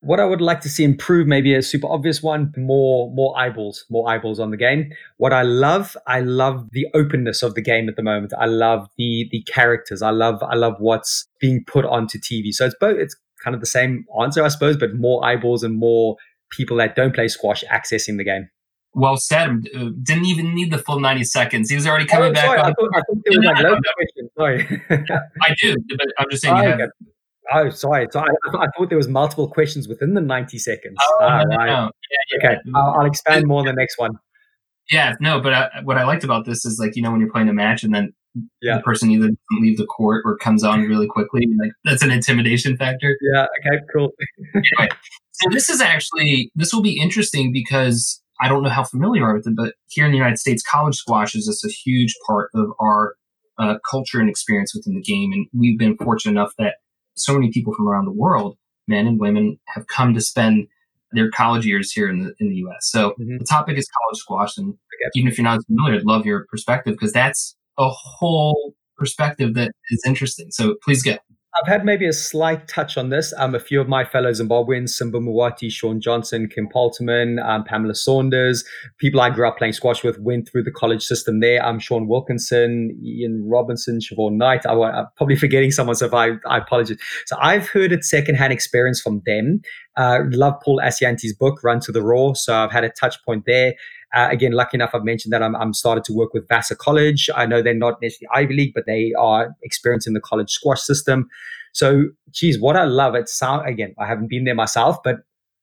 What 0.00 0.20
I 0.20 0.26
would 0.26 0.42
like 0.42 0.60
to 0.62 0.68
see 0.68 0.84
improve, 0.84 1.26
maybe 1.26 1.54
a 1.54 1.62
super 1.62 1.86
obvious 1.86 2.22
one, 2.22 2.52
more 2.58 3.10
more 3.14 3.38
eyeballs, 3.38 3.86
more 3.88 4.06
eyeballs 4.08 4.38
on 4.38 4.50
the 4.50 4.58
game. 4.58 4.92
What 5.16 5.32
I 5.32 5.42
love, 5.42 5.96
I 6.06 6.20
love 6.20 6.68
the 6.72 6.86
openness 6.92 7.42
of 7.42 7.54
the 7.54 7.62
game 7.62 7.88
at 7.88 7.96
the 7.96 8.02
moment. 8.02 8.32
I 8.38 8.46
love 8.46 8.88
the 8.98 9.28
the 9.30 9.42
characters. 9.44 10.02
I 10.02 10.10
love 10.10 10.42
I 10.42 10.56
love 10.56 10.74
what's 10.78 11.26
being 11.40 11.64
put 11.66 11.84
onto 11.86 12.18
TV. 12.18 12.52
So 12.52 12.66
it's 12.66 12.76
both 12.78 12.98
it's 12.98 13.16
kind 13.44 13.54
of 13.54 13.60
the 13.60 13.66
same 13.66 14.04
answer, 14.20 14.42
I 14.42 14.48
suppose, 14.48 14.76
but 14.76 14.94
more 14.94 15.24
eyeballs 15.24 15.62
and 15.62 15.76
more 15.78 16.16
people 16.50 16.76
that 16.78 16.96
don't 16.96 17.14
play 17.14 17.28
squash 17.28 17.62
accessing 17.70 18.16
the 18.16 18.24
game. 18.24 18.48
Well 18.96 19.16
said. 19.16 19.66
Uh, 19.76 19.90
didn't 20.02 20.26
even 20.26 20.54
need 20.54 20.70
the 20.72 20.78
full 20.78 21.00
90 21.00 21.24
seconds. 21.24 21.68
He 21.68 21.74
was 21.76 21.86
already 21.86 22.06
coming 22.06 22.30
Oh, 22.30 22.32
back 22.32 22.44
sorry, 22.46 22.60
I 22.60 22.64
thought, 22.66 22.90
I 22.94 23.00
thought 23.00 23.18
there 23.24 23.38
was 23.38 23.44
like 23.44 23.62
loads. 23.62 23.80
Sorry. 24.38 24.82
I 25.42 25.54
do, 25.60 25.74
but 25.98 26.06
I'm 26.18 26.26
just 26.30 26.42
saying 26.42 26.54
Oh, 26.56 26.62
you 26.62 26.68
have. 26.70 26.80
okay. 26.80 26.88
Oh, 27.52 27.70
sorry. 27.70 28.06
So 28.10 28.20
I, 28.20 28.26
I 28.58 28.66
thought 28.76 28.88
there 28.88 28.96
was 28.96 29.08
multiple 29.08 29.48
questions 29.48 29.86
within 29.88 30.14
the 30.14 30.20
90 30.20 30.58
seconds. 30.58 30.96
Oh, 31.02 31.18
Ah, 31.22 31.42
no, 31.42 31.56
right. 31.56 31.66
no. 31.66 31.90
Yeah, 32.10 32.38
yeah. 32.42 32.48
Okay, 32.50 32.58
I'll, 32.74 33.00
I'll 33.00 33.06
expand 33.06 33.46
more 33.46 33.58
on 33.60 33.66
the 33.66 33.72
next 33.72 33.98
one. 33.98 34.12
Yeah, 34.92 35.14
no, 35.20 35.40
but 35.40 35.52
uh, 35.52 35.68
what 35.82 35.98
I 35.98 36.04
liked 36.04 36.24
about 36.24 36.44
this 36.46 36.64
is 36.64 36.78
like, 36.78 36.94
you 36.94 37.02
know, 37.02 37.10
when 37.10 37.20
you're 37.20 37.30
playing 37.32 37.48
a 37.48 37.52
match 37.52 37.82
and 37.84 37.94
then 37.94 38.12
Yeah. 38.60 38.76
the 38.78 38.82
person 38.82 39.10
either 39.10 39.26
doesn't 39.28 39.62
leave 39.62 39.76
the 39.78 39.86
court 39.86 40.22
or 40.24 40.36
comes 40.36 40.64
on 40.64 40.82
really 40.82 41.06
quickly, 41.06 41.46
like 41.60 41.72
that's 41.84 42.02
an 42.02 42.10
intimidation 42.10 42.76
factor. 42.76 43.16
Yeah. 43.32 43.46
Okay. 43.60 43.82
Cool. 43.94 44.10
Anyway, 44.54 44.88
so 45.32 45.50
this 45.50 45.68
is 45.68 45.80
actually, 45.80 46.50
this 46.54 46.72
will 46.72 46.82
be 46.82 46.98
interesting 47.00 47.52
because 47.52 48.22
I 48.40 48.48
don't 48.48 48.62
know 48.62 48.68
how 48.70 48.84
familiar 48.84 49.22
you 49.22 49.26
are 49.26 49.34
with 49.34 49.46
it, 49.46 49.54
but 49.56 49.74
here 49.88 50.04
in 50.06 50.10
the 50.12 50.16
United 50.18 50.38
States, 50.38 50.62
college 50.62 50.94
squash 50.96 51.34
is 51.34 51.46
just 51.46 51.64
a 51.64 51.68
huge 51.68 52.14
part 52.26 52.50
of 52.54 52.70
our 52.80 53.14
uh, 53.58 53.76
culture 53.88 54.20
and 54.20 54.28
experience 54.28 54.74
within 54.74 54.94
the 54.94 55.00
game. 55.02 55.32
And 55.32 55.46
we've 55.52 55.78
been 55.78 55.96
fortunate 55.96 56.32
enough 56.32 56.52
that 56.58 56.76
so 57.16 57.34
many 57.34 57.50
people 57.52 57.72
from 57.74 57.88
around 57.88 58.04
the 58.06 58.12
world, 58.12 58.56
men 58.88 59.06
and 59.06 59.18
women, 59.20 59.58
have 59.68 59.86
come 59.88 60.14
to 60.14 60.20
spend 60.20 60.66
their 61.12 61.30
college 61.30 61.64
years 61.64 61.92
here 61.92 62.08
in 62.08 62.20
the 62.24 62.34
in 62.40 62.48
the 62.48 62.56
U.S. 62.56 62.90
So 62.90 63.10
Mhm. 63.20 63.38
the 63.38 63.44
topic 63.48 63.78
is 63.78 63.88
college 64.02 64.18
squash, 64.20 64.56
and 64.58 64.74
even 65.14 65.30
if 65.30 65.38
you're 65.38 65.44
not 65.44 65.64
familiar, 65.66 65.96
I'd 65.98 66.04
love 66.04 66.26
your 66.26 66.46
perspective 66.50 66.94
because 66.94 67.12
that's 67.12 67.56
a 67.78 67.88
whole 67.88 68.74
perspective 68.96 69.54
that 69.54 69.72
is 69.90 70.02
interesting. 70.06 70.50
So 70.50 70.76
please 70.82 71.02
go. 71.02 71.16
I've 71.56 71.68
had 71.68 71.84
maybe 71.84 72.04
a 72.08 72.12
slight 72.12 72.66
touch 72.66 72.98
on 72.98 73.10
this. 73.10 73.32
Um, 73.38 73.54
a 73.54 73.60
few 73.60 73.80
of 73.80 73.86
my 73.86 74.04
fellow 74.04 74.30
Zimbabweans, 74.32 74.88
Simba 74.88 75.20
Muwati, 75.20 75.70
Sean 75.70 76.00
Johnson, 76.00 76.48
Kim 76.48 76.68
Polterman, 76.68 77.40
um, 77.46 77.62
Pamela 77.62 77.94
Saunders, 77.94 78.64
people 78.98 79.20
I 79.20 79.30
grew 79.30 79.46
up 79.46 79.56
playing 79.56 79.72
squash 79.72 80.02
with 80.02 80.18
went 80.18 80.48
through 80.48 80.64
the 80.64 80.72
college 80.72 81.04
system 81.04 81.38
there. 81.38 81.64
I'm 81.64 81.78
Sean 81.78 82.08
Wilkinson, 82.08 82.98
Ian 83.04 83.48
Robinson, 83.48 84.00
Siobhan 84.00 84.32
Knight. 84.32 84.66
I, 84.66 84.72
am 84.72 85.06
probably 85.16 85.36
forgetting 85.44 85.70
someone, 85.70 85.94
so 85.94 86.12
I, 86.12 86.32
I 86.44 86.58
apologize. 86.58 86.98
So 87.26 87.36
I've 87.40 87.68
heard 87.68 87.92
it 87.92 88.04
secondhand 88.04 88.52
experience 88.52 89.00
from 89.00 89.22
them. 89.24 89.60
Uh, 89.96 90.20
love 90.30 90.54
Paul 90.64 90.80
Assaiante's 90.82 91.34
book, 91.34 91.62
Run 91.62 91.78
to 91.80 91.92
the 91.92 92.02
Roar. 92.02 92.34
So 92.34 92.52
I've 92.52 92.72
had 92.72 92.82
a 92.82 92.90
touch 92.90 93.14
point 93.24 93.44
there. 93.46 93.74
Uh, 94.14 94.28
again, 94.30 94.52
lucky 94.52 94.76
enough, 94.76 94.90
I've 94.94 95.04
mentioned 95.04 95.32
that 95.32 95.42
I'm, 95.42 95.56
I'm 95.56 95.74
started 95.74 96.04
to 96.04 96.12
work 96.12 96.32
with 96.32 96.46
Vassar 96.48 96.76
College. 96.76 97.28
I 97.34 97.46
know 97.46 97.62
they're 97.62 97.74
not 97.74 98.00
necessarily 98.00 98.44
Ivy 98.44 98.54
League, 98.54 98.72
but 98.74 98.84
they 98.86 99.12
are 99.18 99.54
experiencing 99.62 100.12
the 100.12 100.20
college 100.20 100.50
squash 100.50 100.80
system. 100.80 101.28
So, 101.72 102.04
geez, 102.30 102.60
what 102.60 102.76
I 102.76 102.84
love, 102.84 103.16
it 103.16 103.28
sound 103.28 103.68
again, 103.68 103.94
I 103.98 104.06
haven't 104.06 104.28
been 104.28 104.44
there 104.44 104.54
myself, 104.54 104.98
but 105.02 105.16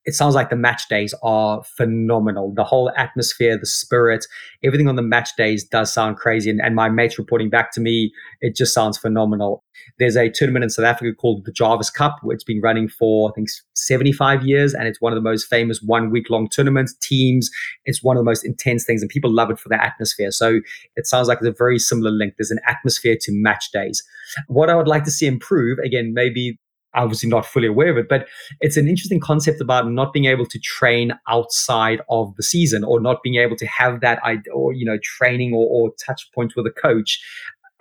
it 0.06 0.14
sounds 0.14 0.34
like 0.34 0.50
the 0.50 0.56
match 0.56 0.88
days 0.90 1.14
are 1.22 1.64
phenomenal. 1.64 2.54
The 2.56 2.64
whole 2.64 2.92
atmosphere, 2.98 3.58
the 3.58 3.68
spirit, 3.68 4.26
everything 4.64 4.88
on 4.88 4.96
the 4.96 5.02
match 5.02 5.36
days 5.36 5.64
does 5.64 5.94
sound 5.94 6.18
crazy. 6.18 6.50
And, 6.50 6.60
and 6.62 6.76
my 6.76 6.90
mates 6.90 7.20
reporting 7.20 7.50
back 7.50 7.72
to 7.74 7.82
me, 7.82 8.12
it 8.42 8.56
just 8.56 8.74
sounds 8.74 8.98
phenomenal. 8.98 9.64
There's 10.00 10.16
a 10.16 10.30
tournament 10.30 10.64
in 10.64 10.70
South 10.70 10.86
Africa 10.86 11.16
called 11.16 11.46
the 11.46 11.52
Jarvis 11.52 11.90
Cup, 11.90 12.18
which 12.24 12.38
has 12.38 12.44
been 12.44 12.62
running 12.62 12.88
for, 12.88 13.30
I 13.30 13.34
think, 13.34 13.50
75 13.76 14.44
years. 14.44 14.74
And 14.74 14.88
it's 14.88 15.02
one 15.02 15.14
of 15.14 15.18
the 15.18 15.28
most 15.28 15.46
famous 15.48 15.82
one 15.82 16.10
week 16.10 16.30
long 16.30 16.50
tournaments, 16.50 16.96
teams. 17.02 17.50
It's 17.86 18.04
one 18.04 18.18
of 18.18 18.22
the 18.22 18.30
most 18.30 18.46
intense 18.46 18.86
things, 18.86 19.02
and 19.02 19.10
people 19.10 19.32
love 19.32 19.52
it 19.52 19.60
for 19.60 19.70
the 19.70 19.84
atmosphere. 19.84 20.32
So 20.32 20.60
it 20.96 21.06
sounds 21.06 21.28
like 21.28 21.40
there's 21.40 21.54
a 21.54 21.58
very 21.58 21.80
similar 21.80 22.12
link. 22.12 22.36
There's 22.38 22.52
an 22.52 22.60
atmosphere 22.68 23.18
to 23.22 23.32
match 23.32 23.72
days. 23.72 24.04
What 24.48 24.70
I 24.70 24.76
would 24.76 24.88
like 24.88 25.04
to 25.06 25.12
see 25.12 25.28
improve, 25.28 25.78
again, 25.80 26.14
maybe 26.14 26.60
obviously 26.94 27.30
not 27.30 27.46
fully 27.46 27.68
aware 27.68 27.90
of 27.92 27.98
it, 27.98 28.10
but 28.10 28.28
it's 28.60 28.78
an 28.78 28.88
interesting 28.88 29.20
concept 29.20 29.62
about 29.62 29.90
not 29.90 30.14
being 30.14 30.26
able 30.26 30.46
to 30.46 30.60
train 30.60 31.14
outside 31.30 32.02
of 32.10 32.36
the 32.36 32.44
season 32.44 32.84
or 32.84 33.00
not 33.00 33.24
being 33.24 33.36
able 33.36 33.56
to 33.56 33.66
have 33.68 34.02
that 34.02 34.20
or, 34.54 34.74
you 34.74 34.86
know, 34.86 34.98
training 35.04 35.54
or, 35.54 35.66
or 35.68 35.92
touch 36.06 36.30
points 36.34 36.56
with 36.56 36.66
a 36.66 36.72
coach. 36.72 37.22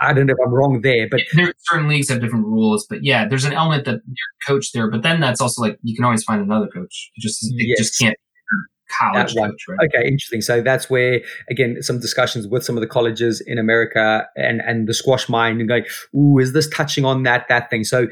I 0.02 0.14
don't 0.14 0.26
know 0.26 0.32
if 0.32 0.38
I'm 0.46 0.54
wrong 0.54 0.80
there, 0.80 1.08
but 1.10 1.20
there 1.34 1.52
certain 1.58 1.88
leagues 1.88 2.08
have 2.08 2.20
different 2.20 2.46
rules, 2.46 2.86
but 2.88 3.04
yeah, 3.04 3.28
there's 3.28 3.44
an 3.44 3.52
element 3.52 3.84
that 3.84 4.00
you're 4.06 4.46
coach 4.46 4.72
there, 4.72 4.90
but 4.90 5.02
then 5.02 5.20
that's 5.20 5.40
also 5.40 5.60
like 5.60 5.78
you 5.82 5.94
can 5.94 6.04
always 6.04 6.24
find 6.24 6.40
another 6.40 6.68
coach. 6.68 7.10
It 7.16 7.20
just 7.20 7.44
it 7.44 7.66
Yes. 7.68 7.78
just 7.78 7.98
can't 7.98 8.16
college 8.98 9.34
That 9.34 9.40
one. 9.40 9.56
right? 9.68 9.88
Okay, 9.88 10.06
interesting. 10.06 10.40
So 10.40 10.62
that's 10.62 10.90
where 10.90 11.20
again 11.50 11.82
some 11.82 12.00
discussions 12.00 12.46
with 12.46 12.64
some 12.64 12.76
of 12.76 12.80
the 12.80 12.86
colleges 12.86 13.40
in 13.46 13.58
America 13.58 14.26
and 14.36 14.60
and 14.60 14.88
the 14.88 14.94
squash 14.94 15.28
mind 15.28 15.60
and 15.60 15.68
going, 15.68 15.84
ooh, 16.14 16.38
is 16.38 16.52
this 16.52 16.68
touching 16.68 17.04
on 17.04 17.22
that 17.24 17.46
that 17.48 17.70
thing? 17.70 17.84
So 17.84 18.06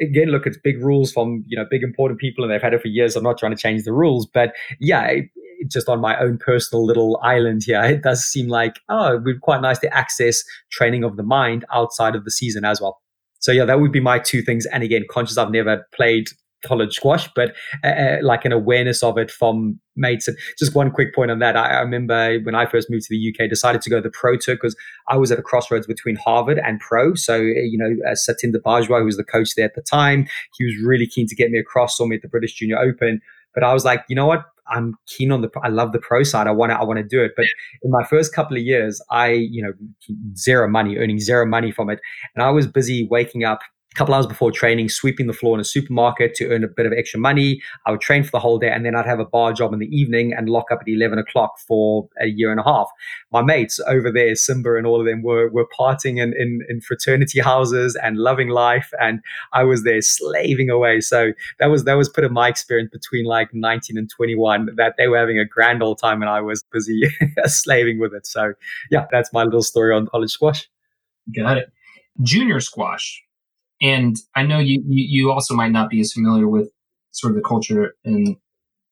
again, 0.00 0.28
look, 0.28 0.46
it's 0.46 0.58
big 0.58 0.82
rules 0.82 1.12
from 1.12 1.44
you 1.46 1.56
know 1.56 1.64
big 1.70 1.82
important 1.82 2.20
people, 2.20 2.44
and 2.44 2.52
they've 2.52 2.62
had 2.62 2.74
it 2.74 2.82
for 2.82 2.88
years. 2.88 3.16
I'm 3.16 3.24
not 3.24 3.38
trying 3.38 3.52
to 3.52 3.58
change 3.60 3.84
the 3.84 3.92
rules, 3.92 4.26
but 4.26 4.54
yeah. 4.80 5.04
It, 5.06 5.24
just 5.68 5.88
on 5.88 6.00
my 6.00 6.16
own 6.20 6.38
personal 6.38 6.86
little 6.86 7.18
island 7.20 7.62
here, 7.66 7.82
it 7.82 8.02
does 8.04 8.22
seem 8.22 8.46
like 8.46 8.78
oh, 8.88 9.08
it 9.08 9.14
would 9.14 9.24
be 9.24 9.38
quite 9.40 9.60
nice 9.60 9.80
to 9.80 9.92
access 9.92 10.44
training 10.70 11.02
of 11.02 11.16
the 11.16 11.24
mind 11.24 11.64
outside 11.74 12.14
of 12.14 12.24
the 12.24 12.30
season 12.30 12.64
as 12.64 12.80
well. 12.80 13.00
So 13.40 13.52
yeah, 13.52 13.64
that 13.64 13.80
would 13.80 13.92
be 13.92 14.00
my 14.00 14.18
two 14.18 14.42
things. 14.42 14.66
And 14.66 14.82
again, 14.82 15.04
conscious 15.10 15.38
I've 15.38 15.50
never 15.50 15.86
played 15.94 16.28
college 16.64 16.94
squash, 16.94 17.28
but 17.34 17.54
uh, 17.84 18.16
like 18.22 18.44
an 18.44 18.52
awareness 18.52 19.02
of 19.02 19.18
it 19.18 19.30
from 19.30 19.78
mates. 19.96 20.28
And 20.28 20.36
just 20.58 20.74
one 20.74 20.90
quick 20.90 21.14
point 21.14 21.30
on 21.30 21.38
that. 21.40 21.56
I, 21.56 21.78
I 21.78 21.80
remember 21.80 22.38
when 22.40 22.54
I 22.54 22.66
first 22.66 22.90
moved 22.90 23.06
to 23.06 23.14
the 23.14 23.34
UK, 23.44 23.48
decided 23.48 23.82
to 23.82 23.90
go 23.90 24.00
the 24.00 24.10
pro 24.10 24.36
tour 24.36 24.54
because 24.54 24.76
I 25.08 25.16
was 25.16 25.30
at 25.30 25.38
a 25.38 25.42
crossroads 25.42 25.86
between 25.86 26.16
Harvard 26.16 26.58
and 26.58 26.80
pro. 26.80 27.14
So, 27.14 27.36
you 27.36 27.78
know, 27.78 27.96
uh, 28.08 28.14
Satinder 28.14 28.60
Bajwa, 28.64 29.00
who 29.00 29.04
was 29.04 29.16
the 29.16 29.24
coach 29.24 29.54
there 29.56 29.66
at 29.66 29.74
the 29.74 29.82
time, 29.82 30.26
he 30.56 30.64
was 30.64 30.74
really 30.84 31.06
keen 31.06 31.26
to 31.26 31.34
get 31.34 31.50
me 31.50 31.58
across, 31.58 31.96
saw 31.96 32.06
me 32.06 32.16
at 32.16 32.22
the 32.22 32.28
British 32.28 32.54
Junior 32.54 32.78
Open. 32.78 33.20
But 33.54 33.64
I 33.64 33.72
was 33.72 33.84
like, 33.84 34.04
you 34.08 34.16
know 34.16 34.26
what? 34.26 34.44
I'm 34.70 34.94
keen 35.06 35.32
on 35.32 35.40
the, 35.40 35.48
I 35.62 35.68
love 35.68 35.92
the 35.92 35.98
pro 35.98 36.22
side. 36.22 36.46
I 36.46 36.50
want 36.50 36.70
to, 36.70 36.76
I 36.76 36.84
want 36.84 36.98
to 36.98 37.02
do 37.02 37.22
it. 37.22 37.32
But 37.34 37.46
in 37.82 37.90
my 37.90 38.04
first 38.04 38.34
couple 38.34 38.56
of 38.56 38.62
years, 38.62 39.02
I, 39.10 39.28
you 39.28 39.62
know, 39.62 39.72
zero 40.36 40.68
money, 40.68 40.98
earning 40.98 41.20
zero 41.20 41.46
money 41.46 41.72
from 41.72 41.88
it. 41.88 42.00
And 42.34 42.42
I 42.42 42.50
was 42.50 42.66
busy 42.66 43.08
waking 43.10 43.44
up 43.44 43.60
couple 43.94 44.14
hours 44.14 44.26
before 44.26 44.52
training, 44.52 44.88
sweeping 44.88 45.26
the 45.26 45.32
floor 45.32 45.54
in 45.54 45.60
a 45.60 45.64
supermarket 45.64 46.34
to 46.34 46.48
earn 46.48 46.62
a 46.62 46.68
bit 46.68 46.86
of 46.86 46.92
extra 46.92 47.18
money. 47.18 47.60
I 47.86 47.90
would 47.90 48.00
train 48.00 48.22
for 48.22 48.30
the 48.30 48.38
whole 48.38 48.58
day 48.58 48.70
and 48.70 48.84
then 48.84 48.94
I'd 48.94 49.06
have 49.06 49.18
a 49.18 49.24
bar 49.24 49.52
job 49.52 49.72
in 49.72 49.78
the 49.78 49.86
evening 49.86 50.32
and 50.32 50.48
lock 50.48 50.66
up 50.70 50.80
at 50.82 50.88
11 50.88 51.18
o'clock 51.18 51.58
for 51.66 52.08
a 52.20 52.26
year 52.26 52.50
and 52.50 52.60
a 52.60 52.62
half. 52.62 52.88
My 53.32 53.42
mates 53.42 53.80
over 53.88 54.12
there, 54.12 54.34
Simba 54.36 54.76
and 54.76 54.86
all 54.86 55.00
of 55.00 55.06
them 55.06 55.22
were, 55.22 55.48
were 55.50 55.66
partying 55.78 56.22
in, 56.22 56.34
in, 56.38 56.60
in 56.68 56.80
fraternity 56.80 57.40
houses 57.40 57.98
and 58.00 58.18
loving 58.18 58.48
life. 58.48 58.90
And 59.00 59.20
I 59.52 59.64
was 59.64 59.82
there 59.84 60.02
slaving 60.02 60.70
away. 60.70 61.00
So 61.00 61.32
that 61.58 61.66
was, 61.66 61.84
that 61.84 61.94
was 61.94 62.08
put 62.08 62.24
in 62.24 62.32
my 62.32 62.48
experience 62.48 62.90
between 62.92 63.24
like 63.24 63.52
19 63.52 63.98
and 63.98 64.08
21 64.08 64.76
that 64.76 64.94
they 64.96 65.08
were 65.08 65.18
having 65.18 65.38
a 65.38 65.44
grand 65.44 65.82
old 65.82 65.98
time 65.98 66.22
and 66.22 66.30
I 66.30 66.40
was 66.40 66.62
busy 66.72 67.02
slaving 67.46 67.98
with 67.98 68.14
it. 68.14 68.26
So 68.26 68.52
yeah, 68.90 69.06
that's 69.10 69.32
my 69.32 69.44
little 69.44 69.62
story 69.62 69.94
on 69.94 70.06
college 70.06 70.30
squash. 70.30 70.68
Got 71.34 71.58
it. 71.58 71.72
Junior 72.22 72.60
squash 72.60 73.22
and 73.80 74.16
I 74.34 74.42
know 74.42 74.58
you, 74.58 74.82
you, 74.86 75.30
also 75.30 75.54
might 75.54 75.72
not 75.72 75.90
be 75.90 76.00
as 76.00 76.12
familiar 76.12 76.48
with 76.48 76.70
sort 77.12 77.32
of 77.32 77.36
the 77.36 77.46
culture 77.46 77.94
in 78.04 78.36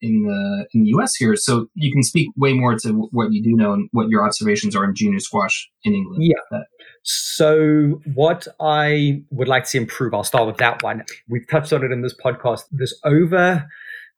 in 0.03 0.22
the 0.24 0.66
in 0.74 0.82
the 0.82 0.89
U.S. 0.91 1.14
here, 1.14 1.34
so 1.37 1.66
you 1.74 1.93
can 1.93 2.03
speak 2.03 2.28
way 2.37 2.53
more 2.53 2.76
to 2.76 3.09
what 3.11 3.32
you 3.32 3.43
do 3.43 3.57
know 3.57 3.72
and 3.72 3.89
what 3.93 4.09
your 4.09 4.24
observations 4.24 4.76
are 4.76 4.84
in 4.84 4.95
junior 4.95 5.20
squash 5.20 5.68
in 5.84 5.95
England. 5.95 6.22
Yeah. 6.22 6.59
Uh, 6.59 6.62
so, 7.03 8.01
what 8.14 8.47
I 8.61 9.22
would 9.30 9.49
like 9.49 9.64
to 9.70 9.78
improve, 9.78 10.12
I'll 10.12 10.24
start 10.24 10.47
with 10.47 10.59
that 10.59 10.82
one. 10.82 11.05
We've 11.28 11.49
touched 11.49 11.72
on 11.72 11.84
it 11.84 11.93
in 11.93 12.03
this 12.03 12.14
podcast. 12.14 12.62
This 12.70 12.95
over 13.05 13.66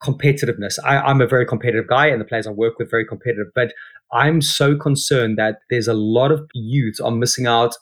competitiveness. 0.03 0.79
I, 0.85 0.99
I'm 0.99 1.21
a 1.21 1.27
very 1.27 1.47
competitive 1.47 1.89
guy, 1.89 2.07
and 2.09 2.21
the 2.21 2.25
players 2.25 2.47
I 2.47 2.51
work 2.51 2.79
with 2.79 2.91
very 2.91 3.07
competitive. 3.07 3.49
But 3.55 3.73
I'm 4.13 4.41
so 4.41 4.77
concerned 4.77 5.39
that 5.39 5.61
there's 5.71 5.89
a 5.89 5.95
lot 5.95 6.33
of 6.33 6.49
youths 6.55 7.01
are 7.01 7.11
missing 7.11 7.47
out 7.47 7.75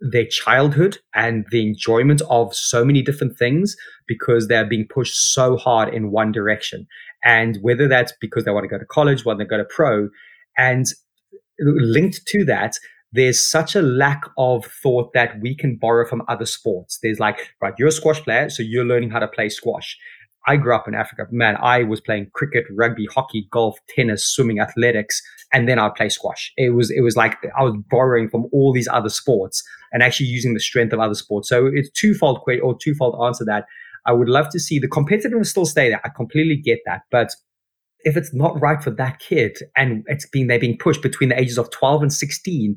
their 0.00 0.26
childhood 0.26 0.98
and 1.14 1.44
the 1.50 1.66
enjoyment 1.66 2.22
of 2.30 2.54
so 2.54 2.84
many 2.84 3.02
different 3.02 3.36
things 3.36 3.76
because 4.06 4.48
they're 4.48 4.64
being 4.64 4.86
pushed 4.88 5.14
so 5.32 5.56
hard 5.56 5.92
in 5.92 6.10
one 6.10 6.32
direction. 6.32 6.86
And 7.24 7.58
whether 7.62 7.88
that's 7.88 8.12
because 8.20 8.44
they 8.44 8.50
want 8.50 8.64
to 8.64 8.68
go 8.68 8.78
to 8.78 8.84
college, 8.86 9.24
want 9.24 9.40
to 9.40 9.44
go 9.44 9.56
to 9.56 9.64
pro, 9.64 10.08
and 10.56 10.86
linked 11.60 12.24
to 12.26 12.44
that, 12.44 12.74
there's 13.12 13.50
such 13.50 13.74
a 13.74 13.82
lack 13.82 14.22
of 14.36 14.66
thought 14.66 15.12
that 15.14 15.40
we 15.40 15.54
can 15.54 15.76
borrow 15.76 16.06
from 16.06 16.22
other 16.28 16.46
sports. 16.46 16.98
There's 17.02 17.18
like, 17.18 17.54
right, 17.60 17.74
you're 17.78 17.88
a 17.88 17.92
squash 17.92 18.20
player, 18.22 18.50
so 18.50 18.62
you're 18.62 18.84
learning 18.84 19.10
how 19.10 19.18
to 19.18 19.28
play 19.28 19.48
squash. 19.48 19.96
I 20.48 20.56
grew 20.56 20.74
up 20.74 20.88
in 20.88 20.94
Africa. 20.94 21.26
Man, 21.30 21.56
I 21.60 21.82
was 21.82 22.00
playing 22.00 22.30
cricket, 22.32 22.64
rugby, 22.74 23.06
hockey, 23.14 23.46
golf, 23.50 23.78
tennis, 23.94 24.24
swimming, 24.24 24.60
athletics, 24.60 25.20
and 25.52 25.68
then 25.68 25.78
I'd 25.78 25.94
play 25.94 26.08
squash. 26.08 26.52
It 26.56 26.70
was 26.70 26.90
it 26.90 27.02
was 27.02 27.16
like 27.16 27.36
I 27.58 27.62
was 27.62 27.74
borrowing 27.90 28.30
from 28.30 28.46
all 28.50 28.72
these 28.72 28.88
other 28.88 29.10
sports 29.10 29.62
and 29.92 30.02
actually 30.02 30.26
using 30.26 30.54
the 30.54 30.60
strength 30.60 30.94
of 30.94 31.00
other 31.00 31.14
sports. 31.14 31.50
So 31.50 31.66
it's 31.66 31.90
twofold 31.90 32.40
or 32.62 32.76
twofold 32.78 33.22
answer 33.22 33.44
that 33.44 33.66
I 34.06 34.12
would 34.12 34.28
love 34.28 34.48
to 34.50 34.58
see 34.58 34.78
the 34.78 34.88
competitiveness 34.88 35.46
still 35.46 35.66
stay 35.66 35.90
there. 35.90 36.00
I 36.02 36.08
completely 36.08 36.56
get 36.56 36.78
that, 36.86 37.02
but 37.10 37.28
if 38.04 38.16
it's 38.16 38.32
not 38.32 38.58
right 38.60 38.82
for 38.82 38.90
that 38.92 39.18
kid 39.18 39.58
and 39.76 40.04
it's 40.06 40.26
being 40.26 40.46
they're 40.46 40.58
being 40.58 40.78
pushed 40.78 41.02
between 41.02 41.28
the 41.28 41.38
ages 41.38 41.58
of 41.58 41.70
12 41.70 42.02
and 42.02 42.12
16 42.12 42.76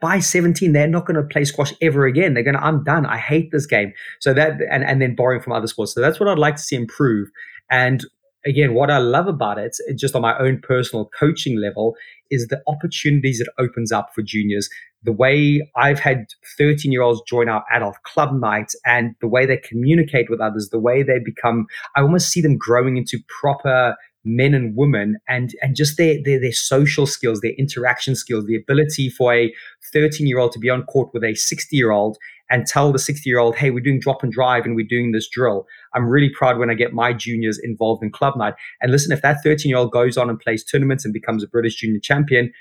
by 0.00 0.20
17 0.20 0.72
they're 0.72 0.86
not 0.86 1.06
going 1.06 1.16
to 1.16 1.22
play 1.22 1.44
squash 1.44 1.72
ever 1.82 2.06
again. 2.06 2.34
They're 2.34 2.42
going 2.42 2.56
to 2.56 2.64
i'm 2.64 2.84
done. 2.84 3.06
I 3.06 3.18
hate 3.18 3.50
this 3.50 3.66
game. 3.66 3.92
So 4.20 4.32
that 4.34 4.60
and, 4.70 4.84
and 4.84 5.02
then 5.02 5.14
borrowing 5.14 5.40
from 5.40 5.52
other 5.52 5.66
sports. 5.66 5.94
So 5.94 6.00
that's 6.00 6.20
what 6.20 6.28
i'd 6.28 6.38
like 6.38 6.56
to 6.56 6.62
see 6.62 6.76
improve. 6.76 7.28
And 7.70 8.04
again, 8.46 8.74
what 8.74 8.90
I 8.90 8.98
love 8.98 9.26
about 9.26 9.58
it, 9.58 9.76
just 9.96 10.14
on 10.14 10.22
my 10.22 10.36
own 10.38 10.60
personal 10.60 11.10
coaching 11.18 11.60
level, 11.60 11.94
is 12.30 12.48
the 12.48 12.62
opportunities 12.66 13.40
it 13.40 13.48
opens 13.58 13.92
up 13.92 14.10
for 14.14 14.22
juniors. 14.22 14.68
The 15.04 15.12
way 15.12 15.68
I've 15.76 16.00
had 16.00 16.26
13 16.56 16.90
year 16.90 17.02
olds 17.02 17.22
join 17.26 17.48
our 17.48 17.64
adult 17.72 17.96
club 18.04 18.32
night 18.32 18.72
and 18.84 19.14
the 19.20 19.28
way 19.28 19.46
they 19.46 19.58
communicate 19.58 20.28
with 20.28 20.40
others, 20.40 20.70
the 20.70 20.80
way 20.80 21.02
they 21.02 21.18
become, 21.18 21.66
I 21.96 22.02
almost 22.02 22.30
see 22.30 22.40
them 22.40 22.56
growing 22.56 22.96
into 22.96 23.18
proper 23.40 23.96
men 24.24 24.52
and 24.52 24.76
women 24.76 25.16
and 25.28 25.52
and 25.62 25.76
just 25.76 25.96
their, 25.96 26.18
their 26.24 26.40
their 26.40 26.52
social 26.52 27.06
skills 27.06 27.40
their 27.40 27.52
interaction 27.52 28.16
skills 28.16 28.44
the 28.46 28.56
ability 28.56 29.08
for 29.08 29.32
a 29.32 29.54
13 29.92 30.26
year 30.26 30.38
old 30.38 30.52
to 30.52 30.58
be 30.58 30.70
on 30.70 30.84
court 30.84 31.10
with 31.12 31.24
a 31.24 31.34
60 31.34 31.76
year 31.76 31.90
old 31.90 32.18
and 32.50 32.66
tell 32.66 32.92
the 32.92 32.98
60 32.98 33.28
year 33.28 33.38
old, 33.38 33.56
hey, 33.56 33.70
we're 33.70 33.80
doing 33.80 34.00
drop 34.00 34.22
and 34.22 34.32
drive 34.32 34.64
and 34.64 34.74
we're 34.74 34.86
doing 34.86 35.12
this 35.12 35.28
drill. 35.28 35.66
I'm 35.94 36.08
really 36.08 36.30
proud 36.30 36.58
when 36.58 36.70
I 36.70 36.74
get 36.74 36.92
my 36.92 37.12
juniors 37.12 37.58
involved 37.58 38.02
in 38.02 38.10
club 38.10 38.36
night. 38.36 38.54
And 38.80 38.90
listen, 38.90 39.12
if 39.12 39.22
that 39.22 39.42
13 39.42 39.68
year 39.68 39.78
old 39.78 39.92
goes 39.92 40.16
on 40.16 40.30
and 40.30 40.38
plays 40.38 40.64
tournaments 40.64 41.04
and 41.04 41.12
becomes 41.12 41.42
a 41.42 41.48
British 41.48 41.76
junior 41.76 42.00
champion, 42.00 42.52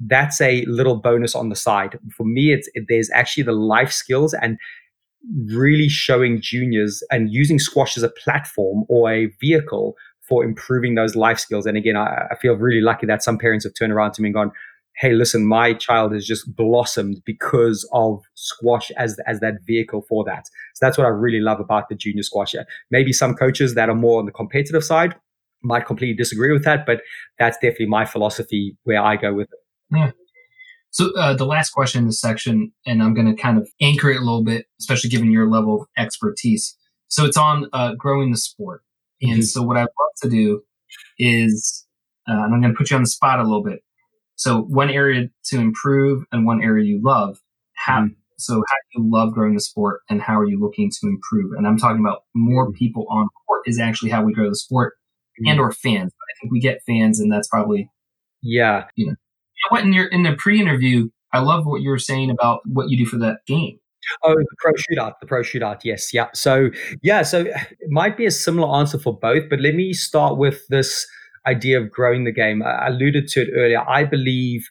that's 0.00 0.40
a 0.40 0.64
little 0.66 0.96
bonus 0.96 1.34
on 1.34 1.48
the 1.48 1.56
side. 1.56 1.98
For 2.16 2.24
me, 2.24 2.52
it's 2.52 2.68
it, 2.74 2.84
there's 2.88 3.10
actually 3.14 3.44
the 3.44 3.52
life 3.52 3.92
skills 3.92 4.34
and 4.34 4.58
really 5.46 5.88
showing 5.88 6.40
juniors 6.40 7.02
and 7.10 7.32
using 7.32 7.58
squash 7.58 7.96
as 7.96 8.02
a 8.02 8.08
platform 8.08 8.84
or 8.88 9.10
a 9.10 9.26
vehicle 9.40 9.96
for 10.28 10.44
improving 10.44 10.94
those 10.94 11.16
life 11.16 11.38
skills. 11.38 11.66
And 11.66 11.76
again, 11.76 11.96
I, 11.96 12.26
I 12.30 12.36
feel 12.36 12.54
really 12.54 12.80
lucky 12.80 13.06
that 13.06 13.22
some 13.22 13.38
parents 13.38 13.64
have 13.64 13.74
turned 13.74 13.92
around 13.92 14.12
to 14.12 14.22
me 14.22 14.28
and 14.28 14.34
gone, 14.34 14.52
hey, 14.98 15.12
listen, 15.12 15.46
my 15.46 15.74
child 15.74 16.12
has 16.12 16.24
just 16.24 16.54
blossomed 16.56 17.22
because 17.24 17.88
of 17.92 18.22
squash 18.34 18.90
as 18.92 19.18
as 19.26 19.40
that 19.40 19.54
vehicle 19.66 20.02
for 20.08 20.24
that. 20.24 20.46
So 20.74 20.86
that's 20.86 20.98
what 20.98 21.06
I 21.06 21.10
really 21.10 21.40
love 21.40 21.60
about 21.60 21.88
the 21.88 21.94
junior 21.94 22.22
squash. 22.22 22.54
Maybe 22.90 23.12
some 23.12 23.34
coaches 23.34 23.74
that 23.74 23.88
are 23.88 23.94
more 23.94 24.18
on 24.18 24.26
the 24.26 24.32
competitive 24.32 24.84
side 24.84 25.14
might 25.62 25.86
completely 25.86 26.16
disagree 26.16 26.52
with 26.52 26.64
that, 26.64 26.86
but 26.86 27.00
that's 27.38 27.56
definitely 27.56 27.86
my 27.86 28.04
philosophy 28.04 28.76
where 28.84 29.02
I 29.02 29.16
go 29.16 29.34
with 29.34 29.48
it. 29.52 29.96
Yeah. 29.96 30.10
So 30.90 31.10
uh, 31.18 31.34
the 31.34 31.44
last 31.44 31.70
question 31.70 32.00
in 32.00 32.06
this 32.06 32.20
section, 32.20 32.72
and 32.86 33.02
I'm 33.02 33.12
going 33.12 33.26
to 33.26 33.40
kind 33.40 33.58
of 33.58 33.68
anchor 33.82 34.10
it 34.10 34.16
a 34.16 34.24
little 34.24 34.44
bit, 34.44 34.66
especially 34.80 35.10
given 35.10 35.30
your 35.30 35.48
level 35.48 35.82
of 35.82 35.88
expertise. 35.98 36.74
So 37.08 37.24
it's 37.24 37.36
on 37.36 37.68
uh, 37.72 37.94
growing 37.94 38.30
the 38.30 38.38
sport. 38.38 38.82
And 39.20 39.32
mm-hmm. 39.32 39.42
so 39.42 39.62
what 39.62 39.76
I'd 39.76 39.82
love 39.82 40.14
to 40.22 40.30
do 40.30 40.62
is, 41.18 41.86
uh, 42.28 42.32
and 42.32 42.54
I'm 42.54 42.60
going 42.60 42.72
to 42.72 42.76
put 42.76 42.90
you 42.90 42.96
on 42.96 43.02
the 43.02 43.08
spot 43.08 43.40
a 43.40 43.42
little 43.42 43.62
bit. 43.62 43.80
So 44.36 44.62
one 44.62 44.90
area 44.90 45.28
to 45.46 45.58
improve 45.58 46.24
and 46.30 46.46
one 46.46 46.62
area 46.62 46.84
you 46.84 47.00
love. 47.02 47.38
How, 47.74 48.00
mm-hmm. 48.00 48.14
So 48.38 48.54
how 48.54 48.58
do 48.58 49.02
you 49.02 49.10
love 49.10 49.32
growing 49.32 49.54
the 49.54 49.60
sport 49.60 50.02
and 50.10 50.20
how 50.20 50.38
are 50.38 50.46
you 50.46 50.60
looking 50.60 50.90
to 50.90 51.06
improve? 51.08 51.52
And 51.56 51.66
I'm 51.66 51.78
talking 51.78 52.00
about 52.00 52.24
more 52.34 52.66
mm-hmm. 52.66 52.76
people 52.76 53.06
on 53.08 53.28
court 53.46 53.62
is 53.66 53.80
actually 53.80 54.10
how 54.10 54.22
we 54.22 54.34
grow 54.34 54.48
the 54.48 54.56
sport 54.56 54.94
mm-hmm. 55.40 55.52
and 55.52 55.60
or 55.60 55.72
fans. 55.72 56.12
But 56.12 56.26
I 56.28 56.32
think 56.40 56.52
we 56.52 56.60
get 56.60 56.82
fans 56.86 57.18
and 57.18 57.32
that's 57.32 57.48
probably, 57.48 57.90
yeah. 58.42 58.84
You 58.94 59.06
know, 59.06 59.12
you 59.12 59.70
know 59.70 59.70
what, 59.70 59.84
in 59.84 59.92
your, 59.92 60.06
in 60.08 60.22
the 60.22 60.34
pre-interview, 60.36 61.08
I 61.32 61.40
love 61.40 61.64
what 61.64 61.80
you 61.80 61.88
were 61.88 61.98
saying 61.98 62.30
about 62.30 62.60
what 62.66 62.90
you 62.90 62.98
do 62.98 63.06
for 63.06 63.16
that 63.18 63.38
game. 63.46 63.78
Oh, 64.22 64.34
the 64.34 64.46
pro 64.58 64.72
shootout, 64.72 65.14
the 65.20 65.26
pro 65.26 65.40
shootout. 65.40 65.80
Yes. 65.82 66.12
Yeah. 66.14 66.28
So, 66.34 66.70
yeah. 67.02 67.22
So 67.22 67.40
it 67.40 67.90
might 67.90 68.16
be 68.16 68.26
a 68.26 68.30
similar 68.30 68.78
answer 68.78 68.98
for 68.98 69.18
both, 69.18 69.48
but 69.48 69.60
let 69.60 69.74
me 69.74 69.92
start 69.92 70.36
with 70.36 70.60
this 70.68 71.06
idea 71.46 71.80
of 71.80 71.90
growing 71.90 72.24
the 72.24 72.32
game. 72.32 72.62
I 72.62 72.88
alluded 72.88 73.28
to 73.28 73.42
it 73.42 73.48
earlier. 73.54 73.88
I 73.88 74.04
believe 74.04 74.68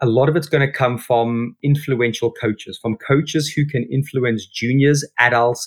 a 0.00 0.06
lot 0.06 0.28
of 0.28 0.36
it's 0.36 0.48
going 0.48 0.66
to 0.66 0.72
come 0.72 0.98
from 0.98 1.56
influential 1.62 2.30
coaches, 2.30 2.78
from 2.80 2.96
coaches 2.96 3.48
who 3.48 3.66
can 3.66 3.84
influence 3.90 4.46
juniors, 4.46 5.04
adults, 5.18 5.66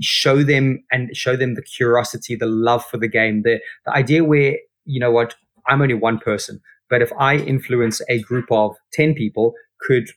show 0.00 0.42
them 0.42 0.82
and 0.90 1.14
show 1.16 1.36
them 1.36 1.54
the 1.54 1.62
curiosity, 1.62 2.34
the 2.34 2.46
love 2.46 2.84
for 2.84 2.98
the 2.98 3.08
game, 3.08 3.42
the, 3.42 3.60
the 3.86 3.92
idea 3.92 4.24
where, 4.24 4.56
you 4.84 5.00
know 5.00 5.10
what, 5.10 5.34
I'm 5.66 5.82
only 5.82 5.94
one 5.94 6.18
person, 6.18 6.60
but 6.88 7.02
if 7.02 7.12
I 7.18 7.36
influence 7.36 8.00
a 8.08 8.20
group 8.22 8.46
of 8.50 8.74
10 8.92 9.14
people, 9.14 9.54
could 9.80 10.10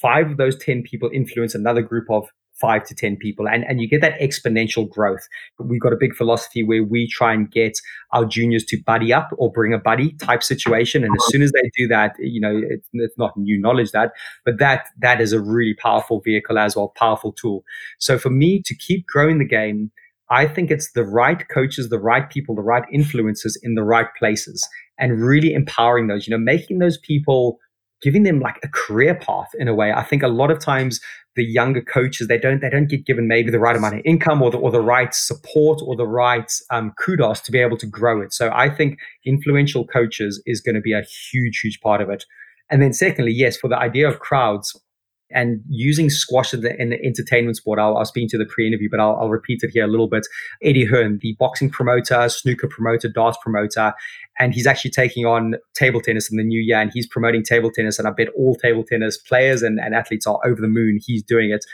five 0.00 0.30
of 0.30 0.36
those 0.36 0.56
10 0.58 0.82
people 0.82 1.10
influence 1.12 1.54
another 1.54 1.82
group 1.82 2.06
of 2.10 2.28
five 2.60 2.84
to 2.86 2.94
10 2.94 3.16
people 3.16 3.48
and, 3.48 3.64
and 3.64 3.80
you 3.80 3.88
get 3.88 4.00
that 4.00 4.18
exponential 4.20 4.88
growth. 4.88 5.26
We've 5.58 5.80
got 5.80 5.92
a 5.92 5.96
big 5.98 6.14
philosophy 6.14 6.62
where 6.62 6.84
we 6.84 7.08
try 7.08 7.32
and 7.32 7.50
get 7.50 7.78
our 8.12 8.24
juniors 8.24 8.64
to 8.66 8.82
buddy 8.84 9.12
up 9.12 9.30
or 9.38 9.50
bring 9.50 9.72
a 9.72 9.78
buddy 9.78 10.12
type 10.12 10.42
situation. 10.42 11.04
And 11.04 11.14
as 11.16 11.26
soon 11.26 11.42
as 11.42 11.50
they 11.52 11.70
do 11.76 11.88
that, 11.88 12.14
you 12.18 12.40
know, 12.40 12.60
it's, 12.68 12.88
it's 12.92 13.18
not 13.18 13.36
new 13.36 13.60
knowledge 13.60 13.90
that, 13.90 14.12
but 14.44 14.58
that, 14.58 14.86
that 15.00 15.20
is 15.20 15.32
a 15.32 15.40
really 15.40 15.74
powerful 15.74 16.20
vehicle 16.20 16.58
as 16.58 16.76
well, 16.76 16.92
powerful 16.96 17.32
tool. 17.32 17.64
So 17.98 18.18
for 18.18 18.30
me 18.30 18.62
to 18.64 18.74
keep 18.76 19.06
growing 19.06 19.38
the 19.38 19.44
game, 19.44 19.90
I 20.30 20.46
think 20.46 20.70
it's 20.70 20.92
the 20.92 21.04
right 21.04 21.46
coaches, 21.48 21.90
the 21.90 21.98
right 21.98 22.28
people, 22.30 22.54
the 22.54 22.62
right 22.62 22.84
influencers 22.94 23.54
in 23.62 23.74
the 23.74 23.82
right 23.82 24.06
places 24.18 24.66
and 24.98 25.20
really 25.20 25.52
empowering 25.52 26.06
those, 26.06 26.26
you 26.26 26.30
know, 26.30 26.42
making 26.42 26.78
those 26.78 26.98
people 26.98 27.58
giving 28.04 28.22
them 28.22 28.38
like 28.38 28.58
a 28.62 28.68
career 28.68 29.14
path 29.14 29.48
in 29.58 29.66
a 29.66 29.74
way. 29.74 29.90
I 29.90 30.04
think 30.04 30.22
a 30.22 30.28
lot 30.28 30.50
of 30.50 30.58
times 30.58 31.00
the 31.36 31.44
younger 31.44 31.80
coaches 31.80 32.28
they 32.28 32.36
don't 32.36 32.60
they 32.60 32.68
don't 32.68 32.86
get 32.86 33.06
given 33.06 33.26
maybe 33.26 33.50
the 33.50 33.58
right 33.58 33.74
amount 33.74 33.94
of 33.94 34.02
income 34.04 34.42
or 34.42 34.50
the 34.50 34.58
or 34.58 34.70
the 34.70 34.82
right 34.82 35.14
support 35.14 35.80
or 35.82 35.96
the 35.96 36.06
right 36.06 36.52
um, 36.70 36.92
kudos 37.02 37.40
to 37.40 37.50
be 37.50 37.58
able 37.58 37.78
to 37.78 37.86
grow 37.86 38.20
it. 38.20 38.34
So 38.34 38.52
I 38.54 38.68
think 38.68 38.98
influential 39.24 39.86
coaches 39.86 40.42
is 40.44 40.60
going 40.60 40.74
to 40.74 40.82
be 40.82 40.92
a 40.92 41.02
huge 41.32 41.60
huge 41.60 41.80
part 41.80 42.02
of 42.02 42.10
it. 42.10 42.24
And 42.70 42.82
then 42.82 42.92
secondly, 42.92 43.32
yes, 43.32 43.56
for 43.56 43.68
the 43.68 43.78
idea 43.78 44.06
of 44.06 44.20
crowds, 44.20 44.78
and 45.30 45.60
using 45.68 46.10
squash 46.10 46.54
in 46.54 46.60
the, 46.60 46.80
in 46.80 46.90
the 46.90 47.04
entertainment 47.04 47.56
sport. 47.56 47.78
I'll, 47.78 47.96
I'll 47.96 48.04
speak 48.04 48.30
to 48.30 48.38
the 48.38 48.44
pre-interview, 48.44 48.88
but 48.90 49.00
I'll, 49.00 49.16
I'll, 49.16 49.30
repeat 49.30 49.60
it 49.62 49.70
here 49.70 49.84
a 49.84 49.88
little 49.88 50.08
bit. 50.08 50.26
Eddie 50.62 50.84
Hearn, 50.84 51.18
the 51.22 51.34
boxing 51.38 51.70
promoter, 51.70 52.28
snooker 52.28 52.68
promoter, 52.68 53.08
darts 53.08 53.38
promoter, 53.42 53.94
and 54.38 54.54
he's 54.54 54.66
actually 54.66 54.90
taking 54.90 55.24
on 55.24 55.54
table 55.74 56.00
tennis 56.00 56.30
in 56.30 56.36
the 56.36 56.44
new 56.44 56.60
year 56.60 56.78
and 56.80 56.90
he's 56.92 57.06
promoting 57.06 57.42
table 57.42 57.70
tennis 57.70 57.98
and 57.98 58.08
i 58.08 58.10
bet 58.10 58.28
all 58.36 58.54
table 58.56 58.84
tennis 58.84 59.16
players 59.16 59.62
and, 59.62 59.78
and 59.78 59.94
athletes 59.94 60.26
are 60.26 60.38
over 60.44 60.60
the 60.60 60.68
moon 60.68 60.98
he's 61.04 61.22
doing 61.22 61.50
it 61.50 61.64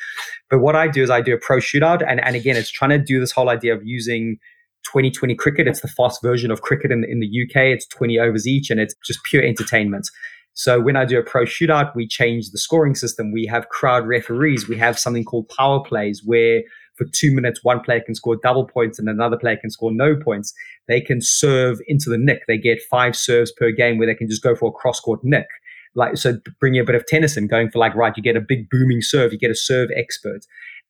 but 0.48 0.60
what 0.60 0.76
i 0.76 0.86
do 0.88 1.02
is 1.02 1.10
i 1.10 1.20
do 1.20 1.34
a 1.34 1.38
pro 1.38 1.58
shootout 1.58 2.02
and, 2.06 2.20
and 2.20 2.36
again 2.36 2.56
it's 2.56 2.70
trying 2.70 2.90
to 2.90 2.98
do 2.98 3.20
this 3.20 3.32
whole 3.32 3.48
idea 3.48 3.74
of 3.74 3.80
using 3.84 4.36
2020 4.84 5.34
cricket 5.34 5.66
it's 5.66 5.80
the 5.80 5.88
fast 5.88 6.22
version 6.22 6.50
of 6.50 6.62
cricket 6.62 6.90
in, 6.90 7.04
in 7.04 7.20
the 7.20 7.42
uk 7.42 7.56
it's 7.56 7.86
20 7.86 8.18
overs 8.18 8.46
each 8.46 8.70
and 8.70 8.80
it's 8.80 8.94
just 9.04 9.20
pure 9.24 9.42
entertainment 9.42 10.08
so 10.54 10.80
when 10.80 10.96
I 10.96 11.04
do 11.04 11.18
a 11.18 11.22
pro 11.22 11.44
shootout, 11.44 11.94
we 11.94 12.06
change 12.06 12.50
the 12.50 12.58
scoring 12.58 12.94
system. 12.94 13.32
We 13.32 13.46
have 13.46 13.68
crowd 13.68 14.06
referees. 14.06 14.68
We 14.68 14.76
have 14.78 14.98
something 14.98 15.24
called 15.24 15.48
power 15.48 15.80
plays 15.80 16.22
where 16.24 16.62
for 17.00 17.10
two 17.12 17.34
minutes, 17.34 17.60
one 17.62 17.80
player 17.80 18.00
can 18.04 18.14
score 18.14 18.36
double 18.36 18.66
points 18.66 18.98
and 18.98 19.08
another 19.08 19.38
player 19.38 19.56
can 19.56 19.70
score 19.70 19.90
no 19.90 20.14
points. 20.14 20.52
They 20.86 21.00
can 21.00 21.22
serve 21.22 21.80
into 21.86 22.10
the 22.10 22.18
nick. 22.18 22.42
They 22.46 22.58
get 22.58 22.82
five 22.90 23.16
serves 23.16 23.50
per 23.50 23.70
game 23.70 23.96
where 23.96 24.06
they 24.06 24.14
can 24.14 24.28
just 24.28 24.42
go 24.42 24.54
for 24.54 24.68
a 24.68 24.72
cross 24.72 25.00
court 25.00 25.20
nick. 25.22 25.46
Like, 25.94 26.18
so 26.18 26.38
bringing 26.60 26.80
a 26.80 26.84
bit 26.84 26.94
of 26.94 27.06
tennis 27.06 27.38
in, 27.38 27.48
going 27.48 27.70
for 27.70 27.78
like, 27.78 27.94
right, 27.94 28.12
you 28.16 28.22
get 28.22 28.36
a 28.36 28.40
big 28.40 28.68
booming 28.68 29.00
serve, 29.00 29.32
you 29.32 29.38
get 29.38 29.50
a 29.50 29.56
serve 29.56 29.88
expert. 29.96 30.40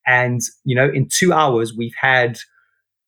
And, 0.04 0.40
you 0.64 0.74
know, 0.74 0.90
in 0.92 1.08
two 1.08 1.32
hours, 1.32 1.74
we've 1.76 1.94
had 2.00 2.38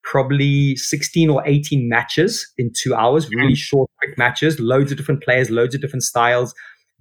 probably 0.04 0.76
16 0.76 1.28
or 1.28 1.42
18 1.44 1.88
matches 1.88 2.50
in 2.56 2.70
two 2.72 2.94
hours, 2.94 3.28
really 3.30 3.54
short, 3.54 3.90
quick 3.98 4.16
matches, 4.16 4.60
loads 4.60 4.92
of 4.92 4.98
different 4.98 5.22
players, 5.22 5.50
loads 5.50 5.74
of 5.74 5.80
different 5.80 6.02
styles. 6.04 6.54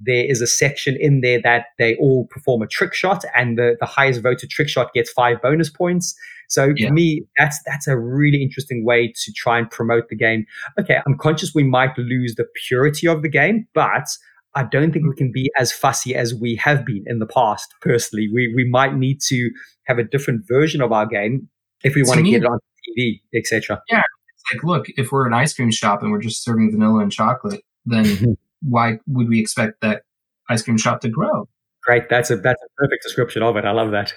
There 0.03 0.25
is 0.25 0.41
a 0.41 0.47
section 0.47 0.97
in 0.99 1.21
there 1.21 1.41
that 1.43 1.65
they 1.77 1.95
all 1.97 2.27
perform 2.27 2.61
a 2.61 2.67
trick 2.67 2.93
shot, 2.93 3.23
and 3.35 3.57
the, 3.57 3.75
the 3.79 3.85
highest 3.85 4.21
voted 4.21 4.49
trick 4.49 4.69
shot 4.69 4.93
gets 4.93 5.11
five 5.11 5.41
bonus 5.41 5.69
points. 5.69 6.15
So 6.49 6.73
yeah. 6.75 6.87
for 6.87 6.93
me, 6.93 7.23
that's 7.37 7.59
that's 7.65 7.87
a 7.87 7.97
really 7.97 8.41
interesting 8.41 8.83
way 8.85 9.13
to 9.23 9.33
try 9.33 9.57
and 9.57 9.69
promote 9.69 10.09
the 10.09 10.17
game. 10.17 10.45
Okay, 10.79 10.99
I'm 11.05 11.17
conscious 11.17 11.53
we 11.55 11.63
might 11.63 11.97
lose 11.97 12.35
the 12.35 12.45
purity 12.67 13.07
of 13.07 13.21
the 13.21 13.29
game, 13.29 13.67
but 13.73 14.07
I 14.53 14.63
don't 14.63 14.91
think 14.91 15.05
we 15.07 15.15
can 15.15 15.31
be 15.31 15.49
as 15.57 15.71
fussy 15.71 16.13
as 16.13 16.35
we 16.35 16.55
have 16.55 16.85
been 16.85 17.03
in 17.07 17.19
the 17.19 17.25
past. 17.25 17.73
Personally, 17.81 18.27
we 18.33 18.53
we 18.53 18.69
might 18.69 18.95
need 18.95 19.21
to 19.27 19.49
have 19.85 19.97
a 19.97 20.03
different 20.03 20.43
version 20.47 20.81
of 20.81 20.91
our 20.91 21.05
game 21.05 21.47
if 21.83 21.95
we 21.95 22.03
want 22.03 22.19
to 22.19 22.23
get 22.29 22.43
it 22.43 22.45
on 22.45 22.59
TV, 22.89 23.21
etc. 23.33 23.81
Yeah, 23.89 24.01
it's 24.35 24.43
like 24.53 24.63
look, 24.63 24.87
if 24.97 25.11
we're 25.11 25.27
an 25.27 25.33
ice 25.33 25.53
cream 25.53 25.71
shop 25.71 26.03
and 26.03 26.11
we're 26.11 26.21
just 26.21 26.43
serving 26.43 26.71
vanilla 26.71 26.99
and 26.99 27.11
chocolate, 27.11 27.61
then 27.85 28.37
why 28.61 28.99
would 29.07 29.29
we 29.29 29.39
expect 29.39 29.81
that 29.81 30.03
ice 30.49 30.63
cream 30.63 30.77
shop 30.77 31.01
to 31.01 31.09
grow? 31.09 31.47
Great, 31.83 32.09
that's 32.09 32.29
a 32.29 32.37
that's 32.37 32.61
a 32.61 32.67
perfect 32.77 33.03
description 33.03 33.43
of 33.43 33.57
it. 33.57 33.65
I 33.65 33.71
love 33.71 33.91
that. 33.91 34.13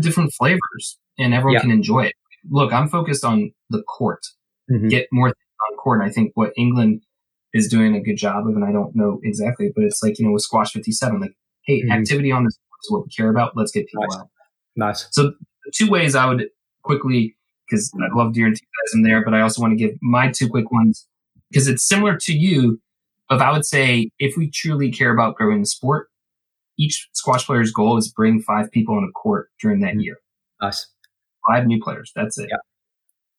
Different 0.00 0.32
flavors, 0.32 0.98
and 1.18 1.34
everyone 1.34 1.54
yeah. 1.54 1.60
can 1.60 1.70
enjoy 1.70 2.04
it. 2.04 2.14
Look, 2.50 2.72
I'm 2.72 2.88
focused 2.88 3.24
on 3.24 3.52
the 3.70 3.82
court. 3.82 4.20
Mm-hmm. 4.70 4.88
Get 4.88 5.08
more 5.12 5.28
on 5.28 5.76
court. 5.76 6.00
And 6.00 6.08
I 6.08 6.12
think 6.12 6.32
what 6.34 6.52
England 6.56 7.02
is 7.52 7.68
doing 7.68 7.94
a 7.94 8.00
good 8.00 8.16
job 8.16 8.46
of, 8.46 8.54
and 8.54 8.64
I 8.64 8.72
don't 8.72 8.94
know 8.94 9.20
exactly, 9.22 9.70
but 9.74 9.84
it's 9.84 10.02
like 10.02 10.18
you 10.18 10.26
know 10.26 10.32
with 10.32 10.42
Squash 10.42 10.72
57, 10.72 11.20
like 11.20 11.32
hey, 11.66 11.82
mm-hmm. 11.82 11.92
activity 11.92 12.32
on 12.32 12.44
this 12.44 12.54
is 12.54 12.90
what 12.90 13.04
we 13.04 13.10
care 13.10 13.30
about. 13.30 13.56
Let's 13.56 13.72
get 13.72 13.86
people 13.86 14.06
nice. 14.08 14.18
out. 14.18 14.28
Nice. 14.76 15.08
So 15.12 15.32
two 15.74 15.88
ways 15.88 16.14
I 16.14 16.26
would 16.26 16.48
quickly 16.82 17.36
because 17.68 17.92
I 17.98 18.16
love 18.16 18.34
deer 18.34 18.46
enthusiasm 18.46 19.02
there, 19.02 19.24
but 19.24 19.34
I 19.34 19.40
also 19.40 19.62
want 19.62 19.72
to 19.72 19.76
give 19.76 19.96
my 20.02 20.30
two 20.30 20.48
quick 20.48 20.70
ones 20.70 21.06
because 21.50 21.68
it's 21.68 21.86
similar 21.86 22.16
to 22.16 22.32
you. 22.32 22.80
Of 23.30 23.40
I 23.40 23.52
would 23.52 23.64
say 23.64 24.10
if 24.18 24.36
we 24.36 24.50
truly 24.50 24.92
care 24.92 25.12
about 25.12 25.36
growing 25.36 25.60
the 25.60 25.66
sport, 25.66 26.08
each 26.78 27.08
squash 27.12 27.46
player's 27.46 27.72
goal 27.72 27.96
is 27.96 28.12
bring 28.12 28.40
five 28.42 28.70
people 28.70 28.96
on 28.96 29.04
a 29.04 29.12
court 29.12 29.48
during 29.60 29.80
that 29.80 29.92
mm-hmm. 29.92 30.00
year. 30.00 30.16
Nice. 30.60 30.86
Five 31.48 31.66
new 31.66 31.80
players. 31.82 32.12
That's 32.14 32.38
it. 32.38 32.48
Yeah. 32.50 32.56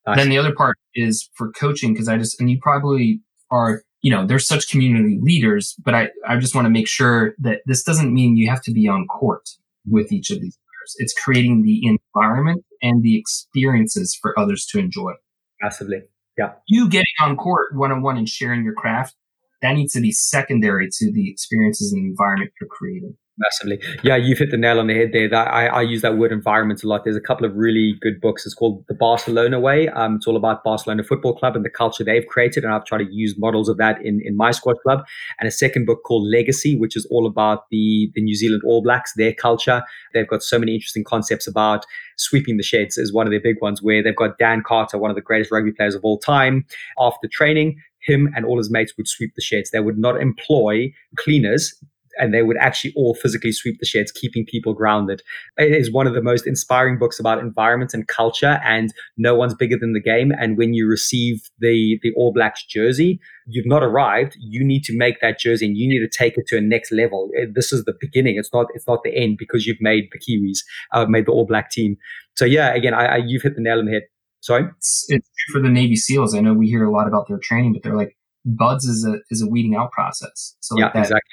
Nice. 0.07 0.17
Then 0.17 0.29
the 0.29 0.37
other 0.37 0.53
part 0.53 0.77
is 0.93 1.29
for 1.35 1.51
coaching 1.51 1.93
because 1.93 2.07
I 2.07 2.17
just 2.17 2.39
and 2.39 2.49
you 2.49 2.59
probably 2.61 3.21
are 3.51 3.81
you 4.01 4.11
know 4.11 4.25
there's 4.25 4.47
such 4.47 4.69
community 4.69 5.19
leaders, 5.21 5.75
but 5.83 5.95
I 5.95 6.09
I 6.27 6.37
just 6.37 6.53
want 6.53 6.65
to 6.65 6.69
make 6.69 6.87
sure 6.87 7.33
that 7.39 7.61
this 7.65 7.83
doesn't 7.83 8.13
mean 8.13 8.37
you 8.37 8.49
have 8.49 8.61
to 8.63 8.71
be 8.71 8.87
on 8.87 9.07
court 9.07 9.49
with 9.87 10.11
each 10.11 10.29
of 10.29 10.39
these 10.39 10.57
players. 10.57 10.95
It's 10.97 11.13
creating 11.13 11.63
the 11.63 11.81
environment 11.87 12.63
and 12.81 13.03
the 13.03 13.17
experiences 13.17 14.17
for 14.19 14.37
others 14.39 14.65
to 14.67 14.79
enjoy. 14.79 15.13
Massively. 15.61 16.03
Yeah. 16.37 16.53
You 16.67 16.89
getting 16.89 17.05
on 17.21 17.37
court 17.37 17.75
one 17.75 17.91
on 17.91 18.01
one 18.01 18.17
and 18.17 18.29
sharing 18.29 18.63
your 18.63 18.73
craft, 18.73 19.15
that 19.61 19.73
needs 19.73 19.93
to 19.93 20.01
be 20.01 20.11
secondary 20.11 20.89
to 20.91 21.11
the 21.11 21.29
experiences 21.29 21.91
and 21.91 22.05
environment 22.05 22.51
you're 22.59 22.69
creating. 22.69 23.15
Massively. 23.37 23.81
Yeah, 24.01 24.15
you've 24.15 24.37
hit 24.37 24.51
the 24.51 24.57
nail 24.57 24.79
on 24.79 24.87
the 24.87 24.93
head 24.93 25.09
there. 25.11 25.27
That 25.27 25.49
I, 25.49 25.67
I 25.67 25.81
use 25.81 26.01
that 26.03 26.17
word 26.17 26.31
environment 26.31 26.83
a 26.83 26.87
lot. 26.87 27.03
There's 27.03 27.17
a 27.17 27.21
couple 27.21 27.45
of 27.45 27.53
really 27.53 27.95
good 27.99 28.21
books. 28.21 28.45
It's 28.45 28.55
called 28.55 28.85
The 28.87 28.93
Barcelona 28.93 29.59
Way. 29.59 29.89
Um, 29.89 30.15
it's 30.15 30.27
all 30.27 30.37
about 30.37 30.63
Barcelona 30.63 31.03
Football 31.03 31.35
Club 31.35 31.53
and 31.53 31.65
the 31.65 31.69
culture 31.69 32.05
they've 32.05 32.25
created. 32.25 32.63
And 32.63 32.73
I've 32.73 32.85
tried 32.85 32.99
to 32.99 33.11
use 33.11 33.35
models 33.37 33.67
of 33.67 33.75
that 33.75 34.01
in, 34.05 34.21
in 34.23 34.37
my 34.37 34.51
squad 34.51 34.77
club. 34.83 35.03
And 35.37 35.49
a 35.49 35.51
second 35.51 35.85
book 35.85 36.03
called 36.05 36.25
Legacy, 36.31 36.77
which 36.77 36.95
is 36.95 37.05
all 37.11 37.27
about 37.27 37.69
the, 37.71 38.09
the 38.15 38.21
New 38.21 38.35
Zealand 38.35 38.61
All 38.65 38.81
Blacks, 38.81 39.11
their 39.17 39.33
culture. 39.33 39.83
They've 40.13 40.27
got 40.27 40.41
so 40.41 40.57
many 40.57 40.73
interesting 40.73 41.03
concepts 41.03 41.45
about 41.45 41.85
sweeping 42.17 42.55
the 42.55 42.63
sheds 42.63 42.97
is 42.97 43.13
one 43.13 43.27
of 43.27 43.31
their 43.31 43.41
big 43.41 43.57
ones 43.61 43.83
where 43.83 44.01
they've 44.01 44.15
got 44.15 44.37
Dan 44.37 44.63
Carter, 44.65 44.97
one 44.97 45.11
of 45.11 45.15
the 45.15 45.21
greatest 45.21 45.51
rugby 45.51 45.73
players 45.73 45.93
of 45.93 46.05
all 46.05 46.17
time. 46.17 46.65
After 46.97 47.27
training, 47.27 47.81
him 48.05 48.29
and 48.35 48.45
all 48.45 48.57
his 48.57 48.71
mates 48.71 48.93
would 48.97 49.07
sweep 49.07 49.31
the 49.35 49.41
sheds. 49.41 49.71
They 49.71 49.79
would 49.79 49.97
not 49.97 50.21
employ 50.21 50.93
cleaners 51.17 51.73
and 52.17 52.33
they 52.33 52.41
would 52.41 52.57
actually 52.57 52.93
all 52.95 53.13
physically 53.13 53.51
sweep 53.51 53.79
the 53.79 53.85
sheds, 53.85 54.11
keeping 54.11 54.45
people 54.45 54.73
grounded. 54.73 55.21
It 55.57 55.73
is 55.73 55.91
one 55.91 56.07
of 56.07 56.13
the 56.13 56.21
most 56.21 56.47
inspiring 56.47 56.97
books 56.97 57.19
about 57.19 57.39
environment 57.39 57.93
and 57.93 58.07
culture, 58.07 58.59
and 58.63 58.93
no 59.17 59.35
one's 59.35 59.53
bigger 59.53 59.77
than 59.77 59.93
the 59.93 60.01
game. 60.01 60.31
And 60.39 60.57
when 60.57 60.73
you 60.73 60.87
receive 60.87 61.49
the 61.59 61.99
the 62.01 62.13
All 62.15 62.33
Blacks 62.33 62.65
jersey, 62.65 63.19
you've 63.47 63.67
not 63.67 63.83
arrived. 63.83 64.35
You 64.39 64.63
need 64.63 64.83
to 64.85 64.97
make 64.97 65.21
that 65.21 65.39
jersey, 65.39 65.65
and 65.65 65.77
you 65.77 65.87
need 65.87 65.99
to 65.99 66.17
take 66.17 66.37
it 66.37 66.47
to 66.47 66.57
a 66.57 66.61
next 66.61 66.91
level. 66.91 67.29
This 67.53 67.73
is 67.73 67.83
the 67.85 67.95
beginning. 67.99 68.37
It's 68.37 68.53
not 68.53 68.67
it's 68.73 68.87
not 68.87 69.03
the 69.03 69.15
end 69.15 69.37
because 69.37 69.65
you've 69.65 69.81
made 69.81 70.09
the 70.11 70.19
Kiwis, 70.19 70.59
uh, 70.93 71.05
made 71.05 71.25
the 71.25 71.31
All 71.31 71.45
Black 71.45 71.71
team. 71.71 71.97
So 72.35 72.45
yeah, 72.45 72.73
again, 72.73 72.93
I, 72.93 73.05
I, 73.05 73.17
you've 73.17 73.43
hit 73.43 73.55
the 73.55 73.61
nail 73.61 73.79
on 73.79 73.85
the 73.85 73.93
head. 73.93 74.03
Sorry, 74.45 74.65
it's, 74.77 75.05
it's 75.09 75.27
true 75.27 75.59
for 75.59 75.67
the 75.67 75.73
Navy 75.73 75.95
SEALs. 75.95 76.35
I 76.35 76.39
know 76.39 76.53
we 76.53 76.67
hear 76.67 76.85
a 76.85 76.91
lot 76.91 77.07
about 77.07 77.27
their 77.27 77.39
training, 77.39 77.73
but 77.73 77.81
they're 77.81 77.95
like 77.95 78.15
BUD/S 78.45 78.85
is 78.85 79.05
a 79.05 79.17
is 79.31 79.41
a 79.41 79.47
weeding 79.47 79.75
out 79.75 79.91
process. 79.91 80.55
So 80.59 80.75
like 80.75 80.81
yeah, 80.81 80.91
that, 80.93 80.99
exactly 80.99 81.31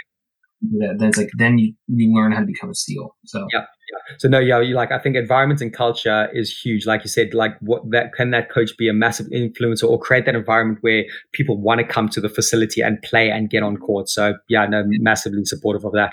that's 0.99 1.17
like 1.17 1.31
then 1.37 1.59
you, 1.59 1.75
you 1.89 2.15
learn 2.15 2.33
how 2.33 2.41
to 2.41 2.47
become 2.47 2.71
a 2.71 2.75
seal 2.75 3.17
so 3.25 3.47
yeah, 3.53 3.61
yeah. 3.61 4.17
so 4.19 4.29
no 4.29 4.39
yeah 4.39 4.61
you 4.61 4.75
like 4.75 4.93
i 4.93 4.99
think 4.99 5.17
environment 5.17 5.61
and 5.61 5.73
culture 5.73 6.29
is 6.33 6.57
huge 6.57 6.87
like 6.87 7.03
you 7.03 7.09
said 7.09 7.35
like 7.35 7.57
what 7.61 7.83
that 7.91 8.13
can 8.13 8.31
that 8.31 8.51
coach 8.51 8.77
be 8.77 8.89
a 8.89 8.93
massive 8.93 9.27
influencer 9.29 9.85
or 9.85 9.99
create 9.99 10.25
that 10.25 10.35
environment 10.35 10.79
where 10.83 11.05
people 11.33 11.61
want 11.61 11.81
to 11.81 11.87
come 11.87 12.09
to 12.09 12.21
the 12.21 12.29
facility 12.29 12.81
and 12.81 13.01
play 13.03 13.31
and 13.31 13.51
get 13.51 13.63
on 13.63 13.77
court 13.77 14.09
so 14.09 14.35
yeah 14.49 14.65
no 14.67 14.85
massively 15.01 15.45
supportive 15.45 15.85
of 15.85 15.93
that 15.93 16.13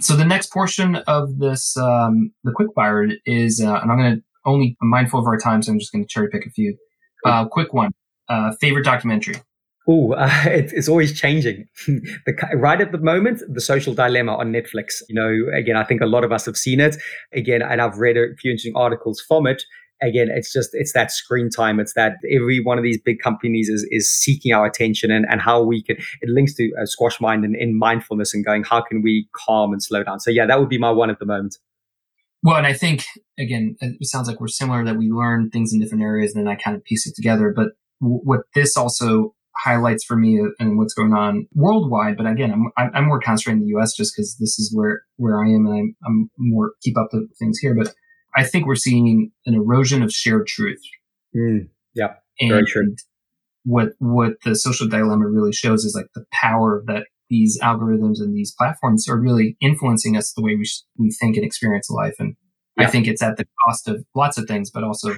so 0.00 0.16
the 0.16 0.24
next 0.24 0.52
portion 0.52 0.96
of 1.06 1.38
this 1.38 1.76
um 1.76 2.32
the 2.42 2.52
quick 2.52 2.68
fire 2.74 3.06
is 3.26 3.60
uh, 3.60 3.78
and 3.80 3.92
i'm 3.92 3.98
going 3.98 4.16
to 4.16 4.22
only 4.48 4.76
I'm 4.82 4.88
mindful 4.88 5.20
of 5.20 5.26
our 5.26 5.38
time 5.38 5.62
so 5.62 5.72
i'm 5.72 5.78
just 5.78 5.92
going 5.92 6.04
to 6.04 6.08
cherry 6.08 6.28
pick 6.28 6.46
a 6.46 6.50
few 6.50 6.76
uh 7.24 7.46
quick 7.46 7.72
one 7.72 7.90
uh 8.28 8.52
favorite 8.60 8.84
documentary 8.84 9.36
Oh, 9.88 10.12
uh, 10.12 10.28
it, 10.44 10.72
it's 10.74 10.88
always 10.88 11.18
changing. 11.18 11.66
the, 11.86 12.34
right 12.54 12.80
at 12.80 12.92
the 12.92 12.98
moment, 12.98 13.42
the 13.48 13.60
social 13.60 13.94
dilemma 13.94 14.36
on 14.36 14.52
Netflix. 14.52 15.02
You 15.08 15.14
know, 15.14 15.56
again, 15.56 15.76
I 15.76 15.84
think 15.84 16.02
a 16.02 16.06
lot 16.06 16.24
of 16.24 16.30
us 16.30 16.44
have 16.44 16.56
seen 16.56 16.78
it. 16.78 16.96
Again, 17.32 17.62
and 17.62 17.80
I've 17.80 17.96
read 17.98 18.16
a 18.16 18.34
few 18.38 18.50
interesting 18.50 18.76
articles 18.76 19.20
from 19.26 19.46
it. 19.46 19.62
Again, 20.00 20.28
it's 20.30 20.52
just 20.52 20.70
it's 20.74 20.92
that 20.92 21.10
screen 21.10 21.50
time. 21.50 21.80
It's 21.80 21.94
that 21.94 22.18
every 22.30 22.60
one 22.60 22.78
of 22.78 22.84
these 22.84 23.00
big 23.00 23.18
companies 23.20 23.68
is 23.68 23.84
is 23.90 24.12
seeking 24.12 24.52
our 24.52 24.64
attention 24.64 25.10
and, 25.10 25.26
and 25.28 25.40
how 25.40 25.62
we 25.62 25.82
can. 25.82 25.96
It 26.20 26.28
links 26.28 26.54
to 26.54 26.70
uh, 26.80 26.86
squash 26.86 27.20
mind 27.20 27.44
and 27.44 27.56
in 27.56 27.76
mindfulness 27.76 28.32
and 28.32 28.44
going 28.44 28.62
how 28.62 28.82
can 28.82 29.02
we 29.02 29.28
calm 29.34 29.72
and 29.72 29.82
slow 29.82 30.04
down. 30.04 30.20
So 30.20 30.30
yeah, 30.30 30.46
that 30.46 30.60
would 30.60 30.68
be 30.68 30.78
my 30.78 30.90
one 30.90 31.10
at 31.10 31.18
the 31.18 31.26
moment. 31.26 31.56
Well, 32.48 32.56
and 32.56 32.66
I 32.66 32.72
think 32.72 33.04
again, 33.38 33.76
it 33.82 34.08
sounds 34.08 34.26
like 34.26 34.40
we're 34.40 34.48
similar 34.48 34.82
that 34.82 34.96
we 34.96 35.10
learn 35.10 35.50
things 35.50 35.74
in 35.74 35.80
different 35.80 36.02
areas, 36.02 36.34
and 36.34 36.46
then 36.46 36.50
I 36.50 36.56
kind 36.56 36.74
of 36.74 36.82
piece 36.82 37.06
it 37.06 37.14
together. 37.14 37.52
But 37.54 37.72
w- 38.00 38.22
what 38.24 38.40
this 38.54 38.74
also 38.74 39.34
highlights 39.54 40.02
for 40.02 40.16
me 40.16 40.40
and 40.58 40.78
what's 40.78 40.94
going 40.94 41.12
on 41.12 41.46
worldwide. 41.54 42.16
But 42.16 42.26
again, 42.26 42.50
I'm, 42.78 42.90
I'm 42.94 43.04
more 43.04 43.20
concentrated 43.20 43.60
in 43.60 43.66
the 43.66 43.72
U.S. 43.72 43.94
just 43.94 44.14
because 44.16 44.38
this 44.40 44.58
is 44.58 44.72
where 44.74 45.02
where 45.18 45.44
I 45.44 45.48
am, 45.50 45.66
and 45.66 45.74
I'm, 45.78 45.96
I'm 46.06 46.30
more 46.38 46.72
keep 46.82 46.96
up 46.96 47.10
to 47.10 47.26
things 47.38 47.58
here. 47.58 47.74
But 47.74 47.92
I 48.34 48.44
think 48.44 48.64
we're 48.64 48.76
seeing 48.76 49.30
an 49.44 49.54
erosion 49.54 50.02
of 50.02 50.10
shared 50.10 50.46
truth. 50.46 50.80
Mm, 51.36 51.68
yeah, 51.94 52.14
and 52.40 52.50
very 52.50 52.64
true. 52.64 52.96
What 53.66 53.90
what 53.98 54.36
the 54.46 54.54
social 54.54 54.88
dilemma 54.88 55.28
really 55.28 55.52
shows 55.52 55.84
is 55.84 55.94
like 55.94 56.06
the 56.14 56.24
power 56.32 56.82
that 56.86 57.08
these 57.28 57.58
algorithms 57.60 58.20
and 58.20 58.34
these 58.34 58.54
platforms 58.56 59.08
are 59.08 59.18
really 59.18 59.56
influencing 59.60 60.16
us 60.16 60.32
the 60.32 60.42
way 60.42 60.56
we, 60.56 60.64
sh- 60.64 60.82
we 60.96 61.10
think 61.10 61.36
and 61.36 61.44
experience 61.44 61.90
life. 61.90 62.14
And 62.18 62.36
yeah. 62.78 62.86
I 62.86 62.90
think 62.90 63.06
it's 63.06 63.22
at 63.22 63.36
the 63.36 63.46
cost 63.64 63.88
of 63.88 64.04
lots 64.14 64.38
of 64.38 64.46
things, 64.46 64.70
but 64.70 64.84
also 64.84 65.14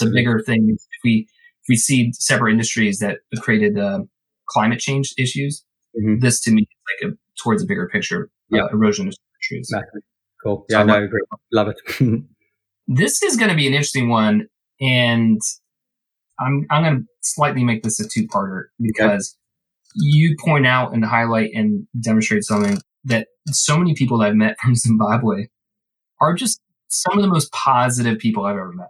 the 0.00 0.10
bigger 0.10 0.40
thing 0.44 0.68
if 0.70 0.80
we 1.04 1.28
we 1.68 1.76
see 1.76 2.12
separate 2.14 2.52
industries 2.52 2.98
that 2.98 3.18
have 3.32 3.42
created 3.42 3.78
uh, 3.78 4.00
climate 4.48 4.80
change 4.80 5.14
issues, 5.16 5.64
mm-hmm. 5.96 6.18
this 6.18 6.40
to 6.40 6.50
me 6.50 6.62
is 6.62 7.04
like 7.04 7.12
a 7.12 7.16
towards 7.42 7.62
a 7.62 7.66
bigger 7.66 7.88
picture 7.88 8.30
uh, 8.52 8.66
erosion 8.68 9.08
of 9.08 9.14
trees. 9.42 9.68
Exactly. 9.70 10.00
Cool. 10.42 10.66
Yeah, 10.68 10.80
so 10.80 10.86
no, 10.86 10.94
I 10.94 11.02
agree. 11.02 11.20
Love 11.52 11.68
it. 11.68 12.22
this 12.88 13.22
is 13.22 13.36
going 13.36 13.50
to 13.50 13.56
be 13.56 13.66
an 13.66 13.74
interesting 13.74 14.08
one, 14.08 14.48
and 14.80 15.40
I'm 16.40 16.66
I'm 16.70 16.82
going 16.82 17.00
to 17.00 17.04
slightly 17.20 17.64
make 17.64 17.82
this 17.82 18.00
a 18.00 18.08
two 18.08 18.26
parter 18.26 18.64
because 18.80 19.36
you 19.94 20.36
point 20.44 20.66
out 20.66 20.94
and 20.94 21.04
highlight 21.04 21.50
and 21.54 21.86
demonstrate 22.00 22.44
something 22.44 22.78
that 23.04 23.28
so 23.48 23.76
many 23.76 23.94
people 23.94 24.18
that 24.18 24.28
I've 24.28 24.36
met 24.36 24.56
from 24.60 24.74
Zimbabwe 24.74 25.46
are 26.20 26.34
just 26.34 26.60
some 26.88 27.16
of 27.16 27.22
the 27.22 27.28
most 27.28 27.50
positive 27.52 28.18
people 28.18 28.44
I've 28.44 28.56
ever 28.56 28.72
met. 28.72 28.88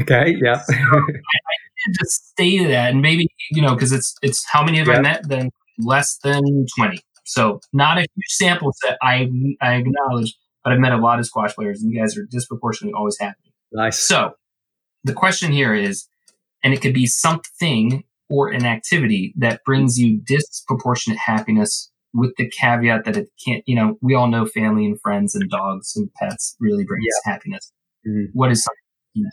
Okay, 0.00 0.36
yeah. 0.42 0.60
so 0.62 0.74
I, 0.74 0.96
I 0.96 1.92
just 2.00 2.36
say 2.38 2.64
that, 2.66 2.92
and 2.92 3.02
maybe 3.02 3.28
you 3.50 3.60
know, 3.60 3.74
because 3.74 3.92
it's 3.92 4.14
it's 4.22 4.44
how 4.50 4.64
many 4.64 4.78
have 4.78 4.88
I 4.88 5.00
met? 5.00 5.28
Then 5.28 5.50
less 5.78 6.18
than 6.24 6.42
twenty. 6.76 7.00
So 7.24 7.60
not 7.72 7.98
a 7.98 8.00
huge 8.00 8.28
sample 8.28 8.72
set. 8.82 8.96
I 9.02 9.28
I 9.60 9.74
acknowledge, 9.74 10.34
but 10.62 10.72
I've 10.72 10.78
met 10.78 10.92
a 10.92 10.96
lot 10.96 11.18
of 11.18 11.26
squash 11.26 11.54
players, 11.54 11.82
and 11.82 11.92
you 11.92 12.00
guys 12.00 12.16
are 12.16 12.24
disproportionately 12.24 12.94
always 12.94 13.18
happy. 13.20 13.52
Nice. 13.72 13.98
So 13.98 14.34
the 15.04 15.12
question 15.12 15.52
here 15.52 15.74
is, 15.74 16.08
and 16.62 16.72
it 16.72 16.80
could 16.80 16.94
be 16.94 17.06
something 17.06 18.04
or 18.30 18.48
an 18.48 18.64
activity 18.64 19.34
that 19.36 19.60
brings 19.64 19.98
you 19.98 20.20
disproportionate 20.26 21.18
happiness 21.18 21.90
with 22.12 22.32
the 22.36 22.48
caveat 22.48 23.04
that 23.04 23.16
it 23.16 23.28
can't, 23.44 23.62
you 23.66 23.74
know, 23.74 23.98
we 24.00 24.14
all 24.14 24.28
know 24.28 24.46
family 24.46 24.86
and 24.86 25.00
friends 25.00 25.34
and 25.34 25.50
dogs 25.50 25.94
and 25.96 26.08
pets 26.14 26.56
really 26.60 26.84
brings 26.84 27.04
yeah. 27.26 27.32
happiness. 27.32 27.72
Mm-hmm. 28.06 28.26
What 28.32 28.50
is 28.52 28.62
something? 28.62 29.30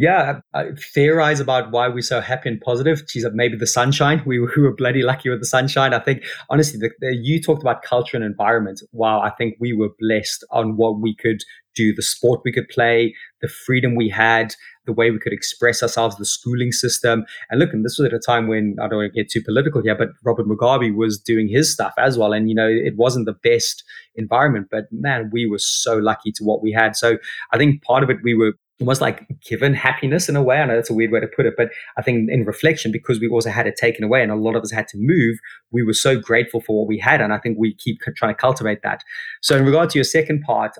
Yeah, 0.00 0.40
I 0.54 0.70
theorize 0.94 1.40
about 1.40 1.72
why 1.72 1.86
we're 1.88 2.00
so 2.00 2.22
happy 2.22 2.48
and 2.48 2.58
positive. 2.58 3.06
Geez, 3.06 3.22
uh, 3.22 3.28
maybe 3.34 3.58
the 3.58 3.66
sunshine. 3.66 4.22
We, 4.30 4.38
we 4.38 4.48
were 4.56 4.74
bloody 4.74 5.02
lucky 5.02 5.28
with 5.28 5.40
the 5.40 5.46
sunshine. 5.46 5.92
I 5.92 5.98
think, 5.98 6.24
honestly, 6.48 6.78
the, 6.78 6.90
the, 7.00 7.14
you 7.14 7.38
talked 7.38 7.62
about 7.62 7.82
culture 7.82 8.16
and 8.16 8.24
environment. 8.24 8.80
Wow, 8.92 9.20
I 9.20 9.28
think 9.28 9.56
we 9.60 9.74
were 9.74 9.90
blessed 9.98 10.42
on 10.52 10.78
what 10.78 11.00
we 11.00 11.14
could 11.14 11.42
do, 11.74 11.94
the 11.94 12.00
sport 12.00 12.40
we 12.46 12.52
could 12.52 12.68
play, 12.70 13.14
the 13.42 13.48
freedom 13.48 13.94
we 13.94 14.08
had, 14.08 14.54
the 14.86 14.94
way 14.94 15.10
we 15.10 15.18
could 15.18 15.34
express 15.34 15.82
ourselves, 15.82 16.16
the 16.16 16.24
schooling 16.24 16.72
system. 16.72 17.26
And 17.50 17.60
look, 17.60 17.74
and 17.74 17.84
this 17.84 17.98
was 17.98 18.06
at 18.06 18.14
a 18.14 18.18
time 18.18 18.48
when 18.48 18.76
I 18.80 18.88
don't 18.88 19.00
want 19.00 19.12
to 19.12 19.20
get 19.22 19.30
too 19.30 19.42
political 19.42 19.82
here, 19.82 19.94
but 19.94 20.08
Robert 20.24 20.46
Mugabe 20.46 20.94
was 20.96 21.20
doing 21.20 21.46
his 21.46 21.70
stuff 21.70 21.92
as 21.98 22.16
well. 22.16 22.32
And, 22.32 22.48
you 22.48 22.54
know, 22.54 22.68
it 22.68 22.96
wasn't 22.96 23.26
the 23.26 23.36
best 23.50 23.84
environment, 24.14 24.68
but 24.70 24.84
man, 24.90 25.28
we 25.30 25.46
were 25.46 25.58
so 25.58 25.98
lucky 25.98 26.32
to 26.32 26.44
what 26.44 26.62
we 26.62 26.72
had. 26.72 26.96
So 26.96 27.18
I 27.52 27.58
think 27.58 27.82
part 27.82 28.02
of 28.02 28.08
it, 28.08 28.16
we 28.22 28.32
were 28.32 28.54
almost 28.80 29.00
like 29.00 29.26
given 29.42 29.74
happiness 29.74 30.28
in 30.28 30.36
a 30.36 30.42
way. 30.42 30.56
I 30.56 30.64
know 30.64 30.74
that's 30.74 30.90
a 30.90 30.94
weird 30.94 31.12
way 31.12 31.20
to 31.20 31.28
put 31.28 31.46
it, 31.46 31.54
but 31.56 31.70
I 31.96 32.02
think 32.02 32.30
in 32.30 32.44
reflection, 32.44 32.90
because 32.90 33.20
we 33.20 33.28
also 33.28 33.50
had 33.50 33.66
it 33.66 33.76
taken 33.76 34.04
away 34.04 34.22
and 34.22 34.32
a 34.32 34.36
lot 34.36 34.56
of 34.56 34.62
us 34.62 34.70
had 34.70 34.88
to 34.88 34.98
move, 34.98 35.38
we 35.70 35.82
were 35.82 35.92
so 35.92 36.18
grateful 36.18 36.60
for 36.60 36.80
what 36.80 36.88
we 36.88 36.98
had. 36.98 37.20
And 37.20 37.32
I 37.32 37.38
think 37.38 37.58
we 37.58 37.74
keep 37.74 38.00
trying 38.16 38.34
to 38.34 38.40
cultivate 38.40 38.82
that. 38.82 39.02
So 39.42 39.56
in 39.56 39.64
regard 39.64 39.90
to 39.90 39.98
your 39.98 40.04
second 40.04 40.42
part, 40.42 40.72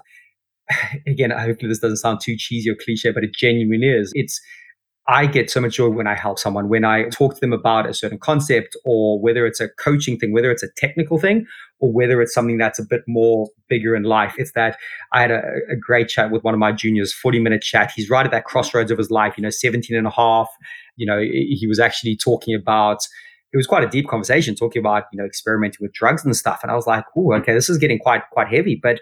again, 1.06 1.30
hopefully 1.30 1.68
this 1.68 1.80
doesn't 1.80 1.98
sound 1.98 2.20
too 2.20 2.36
cheesy 2.36 2.70
or 2.70 2.76
cliche, 2.82 3.10
but 3.12 3.24
it 3.24 3.34
genuinely 3.34 3.88
is. 3.88 4.12
It's 4.14 4.40
I 5.08 5.26
get 5.26 5.50
so 5.50 5.60
much 5.60 5.74
joy 5.74 5.88
when 5.88 6.06
I 6.06 6.14
help 6.14 6.38
someone, 6.38 6.68
when 6.68 6.84
I 6.84 7.04
talk 7.08 7.34
to 7.34 7.40
them 7.40 7.52
about 7.52 7.88
a 7.88 7.94
certain 7.94 8.18
concept, 8.18 8.76
or 8.84 9.20
whether 9.20 9.46
it's 9.46 9.60
a 9.60 9.68
coaching 9.68 10.18
thing, 10.18 10.32
whether 10.32 10.50
it's 10.50 10.62
a 10.62 10.68
technical 10.76 11.18
thing, 11.18 11.46
or 11.80 11.92
whether 11.92 12.20
it's 12.22 12.34
something 12.34 12.58
that's 12.58 12.78
a 12.78 12.84
bit 12.84 13.02
more 13.08 13.48
bigger 13.68 13.96
in 13.96 14.04
life. 14.04 14.34
It's 14.38 14.52
that 14.52 14.76
I 15.12 15.22
had 15.22 15.30
a, 15.30 15.42
a 15.70 15.76
great 15.76 16.08
chat 16.08 16.30
with 16.30 16.44
one 16.44 16.54
of 16.54 16.60
my 16.60 16.70
juniors, 16.70 17.12
40 17.12 17.40
minute 17.40 17.62
chat. 17.62 17.92
He's 17.94 18.10
right 18.10 18.24
at 18.24 18.30
that 18.32 18.44
crossroads 18.44 18.90
of 18.90 18.98
his 18.98 19.10
life, 19.10 19.34
you 19.36 19.42
know, 19.42 19.50
17 19.50 19.96
and 19.96 20.06
a 20.06 20.10
half. 20.10 20.48
You 20.96 21.06
know, 21.06 21.18
he 21.18 21.66
was 21.66 21.80
actually 21.80 22.16
talking 22.16 22.54
about 22.54 22.98
it 23.52 23.56
was 23.56 23.66
quite 23.66 23.82
a 23.82 23.88
deep 23.88 24.06
conversation 24.06 24.54
talking 24.54 24.78
about 24.78 25.04
you 25.12 25.18
know 25.18 25.24
experimenting 25.24 25.78
with 25.80 25.92
drugs 25.92 26.24
and 26.24 26.36
stuff 26.36 26.60
and 26.62 26.70
i 26.70 26.74
was 26.76 26.86
like 26.86 27.04
oh 27.16 27.32
okay 27.34 27.52
this 27.52 27.68
is 27.68 27.78
getting 27.78 27.98
quite 27.98 28.22
quite 28.30 28.46
heavy 28.46 28.78
but 28.80 29.00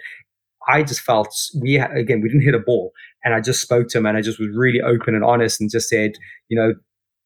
I 0.69 0.83
just 0.83 1.01
felt 1.01 1.35
we 1.61 1.77
again 1.77 2.21
we 2.21 2.29
didn't 2.29 2.45
hit 2.45 2.55
a 2.55 2.61
ball, 2.61 2.93
and 3.25 3.35
I 3.35 3.41
just 3.41 3.61
spoke 3.61 3.89
to 3.89 3.99
him 3.99 4.07
and 4.07 4.17
I 4.17 4.21
just 4.21 4.39
was 4.39 4.49
really 4.55 4.81
open 4.81 5.15
and 5.15 5.25
honest 5.25 5.61
and 5.61 5.71
just 5.71 5.89
said, 5.89 6.13
you 6.49 6.57
know, 6.57 6.75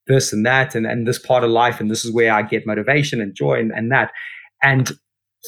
this 0.06 0.32
and 0.32 0.44
that 0.47 0.74
and, 0.74 0.86
and 0.86 1.06
this 1.06 1.19
part 1.19 1.44
of 1.44 1.51
life 1.51 1.81
and 1.81 1.90
this 1.90 2.05
is 2.05 2.12
where 2.12 2.32
I 2.32 2.43
get 2.43 2.66
motivation 2.66 3.20
and 3.20 3.35
joy 3.35 3.59
and, 3.59 3.73
and 3.73 3.90
that. 3.93 4.12
And 4.62 4.93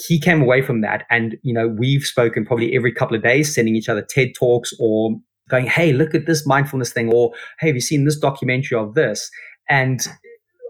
he 0.06 0.18
came 0.18 0.42
away 0.42 0.60
from 0.60 0.80
that 0.80 1.04
and 1.08 1.36
you 1.42 1.54
know 1.54 1.68
we've 1.68 2.02
spoken 2.02 2.44
probably 2.44 2.74
every 2.74 2.92
couple 2.92 3.16
of 3.16 3.22
days 3.22 3.54
sending 3.54 3.76
each 3.76 3.88
other 3.88 4.02
ted 4.02 4.32
talks 4.36 4.72
or 4.80 5.10
going 5.48 5.66
hey 5.66 5.92
look 5.92 6.14
at 6.14 6.26
this 6.26 6.46
mindfulness 6.46 6.92
thing 6.92 7.12
or 7.12 7.32
hey 7.60 7.68
have 7.68 7.76
you 7.76 7.80
seen 7.80 8.04
this 8.04 8.18
documentary 8.18 8.76
of 8.76 8.94
this 8.94 9.30
and 9.70 10.08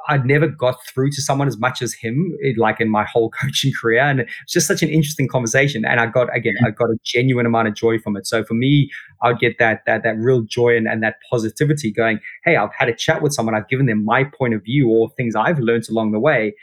I'd 0.09 0.27
never 0.27 0.47
got 0.47 0.77
through 0.87 1.11
to 1.11 1.23
someone 1.23 1.49
as 1.49 1.59
much 1.59 1.81
as 1.83 1.95
him, 1.95 2.37
eh, 2.45 2.53
like 2.57 2.81
in 2.81 2.91
my 2.91 3.05
whole 3.05 3.31
coaching 3.41 3.73
career. 3.79 4.01
And 4.01 4.21
it's 4.21 4.53
just 4.53 4.67
such 4.67 4.83
an 4.83 4.89
interesting 4.89 5.29
conversation. 5.29 5.85
And 5.85 6.01
I 6.01 6.07
got, 6.07 6.35
again, 6.35 6.55
I 6.65 6.71
got 6.71 6.91
a 6.91 6.97
genuine 7.05 7.47
amount 7.47 7.69
of 7.69 7.75
joy 7.75 7.99
from 7.99 8.17
it. 8.17 8.27
So 8.27 8.45
for 8.45 8.55
me, 8.55 8.91
I'd 9.23 9.39
get 9.39 9.59
that, 9.59 9.83
that, 9.87 10.03
that 10.03 10.17
real 10.19 10.43
joy 10.43 10.77
and, 10.77 10.87
and 10.87 11.03
that 11.03 11.17
positivity 11.31 11.93
going, 11.93 12.21
Hey, 12.45 12.57
I've 12.57 12.75
had 12.77 12.89
a 12.89 12.95
chat 12.95 13.23
with 13.23 13.33
someone. 13.33 13.55
I've 13.55 13.69
given 13.69 13.87
them 13.87 14.05
my 14.05 14.25
point 14.25 14.55
of 14.55 14.63
view 14.63 14.89
or 14.89 15.11
things 15.17 15.35
I've 15.35 15.59
learned 15.59 15.89
along 15.89 16.13
the 16.13 16.21
way. 16.21 16.55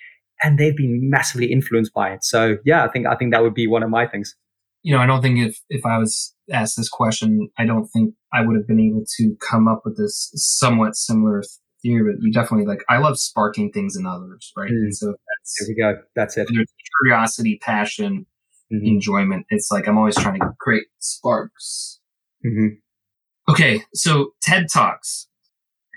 And 0.44 0.58
they've 0.58 0.76
been 0.76 1.10
massively 1.10 1.52
influenced 1.52 1.94
by 1.94 2.12
it. 2.12 2.24
So 2.24 2.58
yeah, 2.66 2.84
I 2.84 2.88
think, 2.90 3.06
I 3.06 3.16
think 3.16 3.32
that 3.32 3.44
would 3.44 3.54
be 3.54 3.68
one 3.68 3.84
of 3.84 3.90
my 3.90 4.08
things. 4.08 4.36
You 4.84 4.94
know, 4.94 5.00
I 5.00 5.06
don't 5.06 5.22
think 5.22 5.38
if, 5.38 5.60
if 5.70 5.86
I 5.86 6.00
was 6.00 6.34
asked 6.52 6.78
this 6.78 6.90
question, 6.90 7.50
I 7.60 7.66
don't 7.66 7.86
think 7.88 8.16
I 8.34 8.42
would 8.42 8.56
have 8.56 8.68
been 8.68 8.80
able 8.80 9.04
to 9.18 9.38
come 9.40 9.68
up 9.68 9.84
with 9.86 9.98
this 9.98 10.32
somewhat 10.34 10.96
similar 10.96 11.44
theory, 11.82 12.14
but 12.14 12.22
you 12.22 12.32
definitely 12.32 12.66
like. 12.66 12.84
I 12.90 12.98
love 12.98 13.18
sparking 13.20 13.72
things 13.72 13.95
in 13.95 14.06
others, 14.06 14.52
right? 14.58 14.70
Mm. 14.70 14.94
so 14.94 15.08
that's 15.08 15.56
there 15.60 15.68
we 15.70 15.76
go. 15.76 16.02
That's 16.16 16.38
it. 16.38 16.48
There's 16.52 16.72
curiosity, 17.02 17.60
passion, 17.62 18.26
mm-hmm. 18.72 18.86
enjoyment. 18.86 19.45
It's 19.49 19.72
like 19.72 19.88
I'm 19.88 19.98
always 19.98 20.16
trying 20.16 20.40
to 20.40 20.53
create 20.60 20.86
sparks. 20.99 21.99
Mm-hmm. 22.45 23.52
Okay, 23.52 23.82
so 23.94 24.34
TED 24.41 24.68
Talks. 24.72 25.28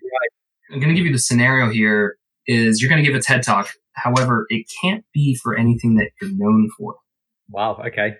Right. 0.02 0.74
I'm 0.74 0.80
going 0.80 0.94
to 0.94 0.96
give 0.96 1.06
you 1.06 1.12
the 1.12 1.18
scenario 1.18 1.70
here. 1.70 2.16
Is 2.46 2.82
you're 2.82 2.90
going 2.90 3.02
to 3.02 3.08
give 3.10 3.18
a 3.18 3.22
TED 3.22 3.42
Talk. 3.42 3.70
However, 3.92 4.46
it 4.48 4.66
can't 4.82 5.04
be 5.14 5.38
for 5.42 5.56
anything 5.56 5.94
that 5.96 6.10
you're 6.20 6.30
known 6.34 6.68
for. 6.76 6.96
Wow. 7.48 7.80
Okay. 7.86 8.16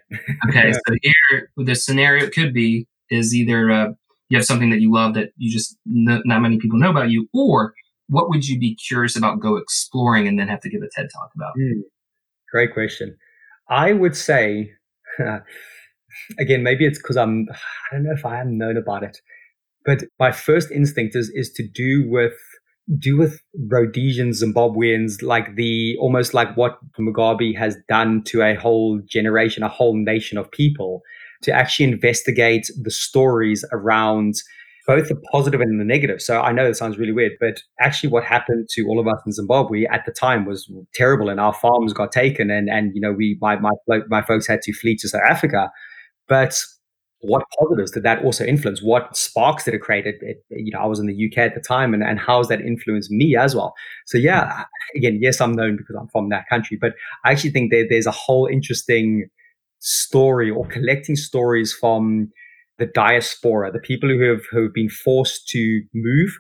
okay. 0.49 0.73
So 0.87 0.95
here, 1.03 1.51
the 1.57 1.75
scenario 1.75 2.31
could 2.31 2.55
be 2.55 2.87
is 3.11 3.35
either 3.35 3.71
uh, 3.71 3.89
you 4.29 4.39
have 4.39 4.45
something 4.45 4.71
that 4.71 4.81
you 4.81 4.93
love 4.93 5.15
that 5.15 5.31
you 5.37 5.53
just 5.53 5.77
n- 5.87 6.23
not 6.25 6.41
many 6.41 6.59
people 6.59 6.79
know 6.79 6.91
about 6.91 7.11
you, 7.11 7.29
or 7.33 7.75
what 8.09 8.29
would 8.29 8.47
you 8.47 8.59
be 8.59 8.75
curious 8.75 9.17
about 9.17 9.41
go 9.41 9.57
exploring 9.57 10.27
and 10.29 10.39
then 10.39 10.49
have 10.49 10.61
to 10.61 10.71
give 10.71 10.83
a 10.83 10.89
TED 10.95 11.09
talk 11.13 11.31
about? 11.35 11.53
Mm, 11.59 11.83
great 12.51 12.73
question. 12.73 13.17
I 13.69 13.93
would 13.93 14.17
say, 14.17 14.71
again, 16.39 16.63
maybe 16.63 16.87
it's 16.87 16.99
because 16.99 17.17
I'm, 17.17 17.47
I 17.51 17.95
don't 17.97 18.05
know 18.05 18.13
if 18.13 18.25
I 18.25 18.41
am 18.41 18.59
known 18.59 18.77
about 18.77 19.03
it, 19.03 19.19
but 19.85 20.05
my 20.19 20.33
first 20.33 20.71
instinct 20.71 21.17
is, 21.17 21.31
is 21.35 21.51
to 21.53 21.67
do 21.67 22.09
with, 22.09 22.35
do 22.99 23.17
with 23.17 23.41
Rhodesians, 23.71 24.43
Zimbabweans, 24.43 25.23
like 25.23 25.57
the, 25.57 25.97
almost 25.99 26.35
like 26.35 26.55
what 26.57 26.79
Mugabe 26.99 27.57
has 27.57 27.77
done 27.89 28.23
to 28.25 28.43
a 28.43 28.55
whole 28.55 29.01
generation, 29.07 29.63
a 29.63 29.69
whole 29.69 29.97
nation 29.97 30.37
of 30.37 30.51
people 30.51 31.01
to 31.45 31.53
actually 31.53 31.87
investigate 31.87 32.71
the 32.83 32.91
stories 32.91 33.65
around 33.73 34.35
both 34.87 35.09
the 35.09 35.17
positive 35.33 35.61
and 35.61 35.81
the 35.81 35.85
negative. 35.85 36.21
So 36.21 36.41
I 36.41 36.53
know 36.53 36.67
it 36.67 36.77
sounds 36.77 36.99
really 36.99 37.13
weird, 37.13 37.33
but 37.41 37.63
actually 37.81 38.11
what 38.11 38.25
happened 38.25 38.69
to 38.73 38.87
all 38.87 39.01
of 39.01 39.09
us 39.09 39.21
in 39.25 39.33
Zimbabwe 39.33 39.85
at 39.87 40.05
the 40.05 40.13
time 40.13 40.45
was 40.45 40.71
terrible 40.95 41.31
and 41.31 41.41
our 41.41 41.55
farms 41.55 41.93
got 41.93 42.13
taken 42.13 42.51
and, 42.51 42.69
and 42.69 42.93
you 42.95 43.01
know, 43.01 43.13
we, 43.13 43.39
my, 43.41 43.57
my, 43.57 43.71
my 44.09 44.23
folks 44.23 44.47
had 44.47 44.61
to 44.63 44.73
flee 44.75 44.97
to 44.97 45.09
South 45.09 45.23
Africa. 45.27 45.71
But 46.29 46.63
what 47.21 47.45
positives 47.59 47.93
did 47.93 48.03
that 48.03 48.23
also 48.23 48.45
influence? 48.45 48.83
What 48.83 49.17
sparks 49.17 49.65
did 49.65 49.73
it 49.73 49.81
create? 49.81 50.07
It, 50.07 50.17
it, 50.21 50.45
you 50.51 50.73
know, 50.73 50.81
I 50.81 50.87
was 50.87 50.99
in 50.99 51.07
the 51.07 51.31
UK 51.31 51.39
at 51.39 51.55
the 51.55 51.61
time 51.61 51.95
and, 51.95 52.03
and 52.03 52.19
how 52.21 52.39
has 52.39 52.49
that 52.49 52.61
influenced 52.61 53.11
me 53.11 53.37
as 53.37 53.55
well? 53.55 53.75
So 54.07 54.19
yeah, 54.19 54.65
again, 54.95 55.19
yes, 55.23 55.41
I'm 55.41 55.53
known 55.53 55.79
because 55.79 55.97
I'm 55.99 56.09
from 56.09 56.29
that 56.29 56.47
country, 56.51 56.77
but 56.79 56.93
I 57.25 57.33
actually 57.33 57.51
think 57.51 57.71
that 57.71 57.87
there's 57.89 58.07
a 58.07 58.11
whole 58.11 58.47
interesting 58.47 59.31
story 59.85 60.51
or 60.51 60.67
collecting 60.69 61.15
stories 61.15 61.73
from 61.73 62.31
the 62.79 62.87
diaspora, 62.87 63.71
the 63.71 63.79
people 63.79 64.09
who 64.09 64.23
have, 64.23 64.43
who 64.51 64.63
have 64.65 64.75
been 64.75 64.89
forced 64.89 65.47
to 65.49 65.83
move 65.95 66.31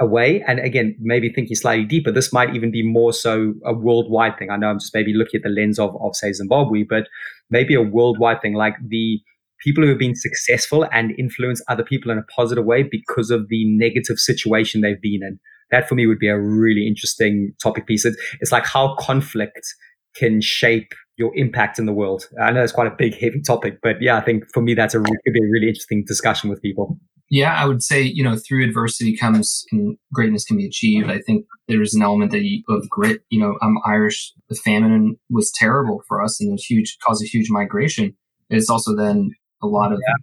away. 0.00 0.42
And 0.46 0.58
again, 0.58 0.96
maybe 0.98 1.32
thinking 1.32 1.54
slightly 1.54 1.84
deeper, 1.84 2.10
this 2.10 2.32
might 2.32 2.54
even 2.54 2.72
be 2.72 2.82
more 2.82 3.12
so 3.12 3.54
a 3.64 3.72
worldwide 3.72 4.38
thing. 4.38 4.50
I 4.50 4.56
know 4.56 4.68
I'm 4.68 4.80
just 4.80 4.94
maybe 4.94 5.14
looking 5.14 5.38
at 5.38 5.44
the 5.44 5.50
lens 5.50 5.78
of, 5.78 5.96
of 6.02 6.16
say 6.16 6.32
Zimbabwe, 6.32 6.82
but 6.82 7.06
maybe 7.48 7.74
a 7.74 7.82
worldwide 7.82 8.42
thing, 8.42 8.54
like 8.54 8.74
the 8.84 9.20
people 9.62 9.84
who 9.84 9.90
have 9.90 9.98
been 9.98 10.16
successful 10.16 10.86
and 10.90 11.12
influence 11.18 11.62
other 11.68 11.84
people 11.84 12.10
in 12.10 12.18
a 12.18 12.24
positive 12.34 12.64
way 12.64 12.82
because 12.82 13.30
of 13.30 13.48
the 13.48 13.64
negative 13.66 14.18
situation 14.18 14.80
they've 14.80 15.00
been 15.00 15.22
in. 15.22 15.38
That 15.70 15.88
for 15.88 15.94
me 15.94 16.06
would 16.06 16.18
be 16.18 16.28
a 16.28 16.40
really 16.40 16.88
interesting 16.88 17.52
topic 17.62 17.86
piece. 17.86 18.04
It's, 18.04 18.16
it's 18.40 18.50
like 18.50 18.66
how 18.66 18.96
conflict 18.96 19.74
can 20.16 20.40
shape 20.40 20.92
your 21.20 21.36
impact 21.36 21.78
in 21.78 21.86
the 21.86 21.92
world. 21.92 22.28
I 22.42 22.50
know 22.50 22.62
it's 22.62 22.72
quite 22.72 22.88
a 22.88 22.96
big, 22.96 23.14
heavy 23.14 23.40
topic, 23.40 23.78
but 23.82 24.02
yeah, 24.02 24.16
I 24.16 24.22
think 24.22 24.44
for 24.52 24.60
me 24.60 24.74
that's 24.74 24.94
a 24.94 24.98
could 24.98 25.32
be 25.32 25.40
a 25.40 25.50
really 25.50 25.68
interesting 25.68 26.04
discussion 26.04 26.50
with 26.50 26.60
people. 26.60 26.98
Yeah, 27.28 27.54
I 27.54 27.64
would 27.64 27.82
say 27.82 28.02
you 28.02 28.24
know 28.24 28.36
through 28.36 28.64
adversity 28.64 29.16
comes 29.16 29.64
and 29.70 29.96
greatness 30.12 30.44
can 30.44 30.56
be 30.56 30.66
achieved. 30.66 31.08
I 31.08 31.20
think 31.20 31.46
there's 31.68 31.94
an 31.94 32.02
element 32.02 32.32
that 32.32 32.42
you, 32.42 32.64
of 32.68 32.88
grit. 32.88 33.22
You 33.30 33.40
know, 33.40 33.56
I'm 33.62 33.76
Irish. 33.86 34.32
The 34.48 34.56
famine 34.56 35.16
was 35.28 35.52
terrible 35.54 36.02
for 36.08 36.20
us, 36.20 36.40
and 36.40 36.48
it 36.48 36.52
was 36.52 36.64
huge, 36.64 36.98
caused 37.06 37.22
a 37.22 37.26
huge 37.26 37.50
migration. 37.50 38.16
It's 38.48 38.68
also 38.68 38.96
then 38.96 39.30
a 39.62 39.68
lot 39.68 39.92
of 39.92 40.00
yeah. 40.02 40.14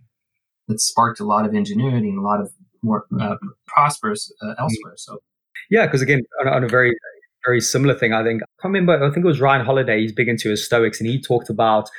that 0.68 0.82
sparked 0.82 1.22
a 1.22 1.26
lot 1.26 1.46
of 1.46 1.54
ingenuity 1.54 2.10
and 2.10 2.20
a 2.20 2.22
lot 2.24 2.42
of 2.42 2.52
more 2.84 3.06
uh, 3.22 3.36
prosperous 3.68 4.32
uh, 4.42 4.56
elsewhere. 4.60 4.96
So 4.98 5.20
yeah, 5.70 5.86
because 5.86 6.02
again, 6.02 6.24
on, 6.42 6.48
on, 6.48 6.64
a 6.64 6.68
very 6.68 6.94
very 7.46 7.62
similar 7.62 7.94
thing. 7.94 8.14
I 8.14 8.24
think 8.24 8.42
I 8.44 8.46
can't 8.62 8.74
remember. 8.74 9.04
I 9.04 9.12
think 9.12 9.26
it 9.26 9.28
was 9.28 9.42
Ryan 9.42 9.66
Holiday. 9.66 10.02
He's 10.02 10.12
big 10.12 10.28
into 10.28 10.50
his 10.50 10.66
Stoics, 10.66 11.00
and 11.00 11.10
he 11.10 11.22
talked 11.22 11.50
about 11.50 11.90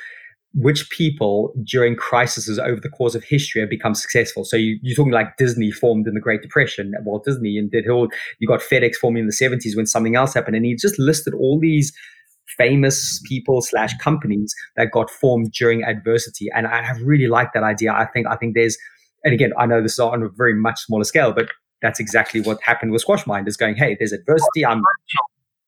which 0.53 0.89
people 0.89 1.53
during 1.63 1.95
crises 1.95 2.57
over 2.57 2.79
the 2.81 2.89
course 2.89 3.13
of 3.13 3.23
history 3.23 3.61
have 3.61 3.69
become 3.69 3.93
successful. 3.93 4.43
So 4.43 4.57
you, 4.57 4.79
you're 4.81 4.95
talking 4.95 5.11
like 5.11 5.37
Disney 5.37 5.69
formed 5.71 6.07
in 6.07 6.15
the 6.15 6.19
Great 6.19 6.41
Depression, 6.41 6.93
Walt 7.03 7.23
Disney, 7.25 7.57
and 7.57 7.69
did 7.69 7.87
all. 7.87 8.07
You 8.39 8.47
got 8.47 8.61
FedEx 8.61 8.95
forming 8.95 9.21
in 9.21 9.27
the 9.27 9.33
70s 9.33 9.75
when 9.75 9.85
something 9.85 10.15
else 10.15 10.33
happened, 10.33 10.55
and 10.55 10.65
he 10.65 10.75
just 10.75 10.97
listed 10.97 11.33
all 11.33 11.59
these 11.59 11.93
famous 12.57 13.21
people 13.27 13.61
slash 13.61 13.95
companies 13.97 14.53
that 14.75 14.91
got 14.91 15.09
formed 15.09 15.51
during 15.51 15.83
adversity. 15.83 16.47
And 16.55 16.65
I 16.65 16.83
have 16.83 16.97
really 17.03 17.27
like 17.27 17.53
that 17.53 17.63
idea. 17.63 17.93
I 17.93 18.05
think 18.07 18.27
I 18.27 18.35
think 18.35 18.55
there's, 18.55 18.77
and 19.23 19.33
again, 19.33 19.51
I 19.57 19.65
know 19.65 19.81
this 19.81 19.93
is 19.93 19.99
on 19.99 20.23
a 20.23 20.29
very 20.35 20.55
much 20.55 20.79
smaller 20.79 21.03
scale, 21.03 21.31
but 21.31 21.49
that's 21.81 21.99
exactly 21.99 22.41
what 22.41 22.61
happened 22.61 22.91
with 22.91 23.01
Squash 23.01 23.25
Mind. 23.25 23.47
Is 23.47 23.57
going, 23.57 23.75
hey, 23.75 23.95
there's 23.97 24.11
adversity. 24.11 24.65
I'm 24.65 24.81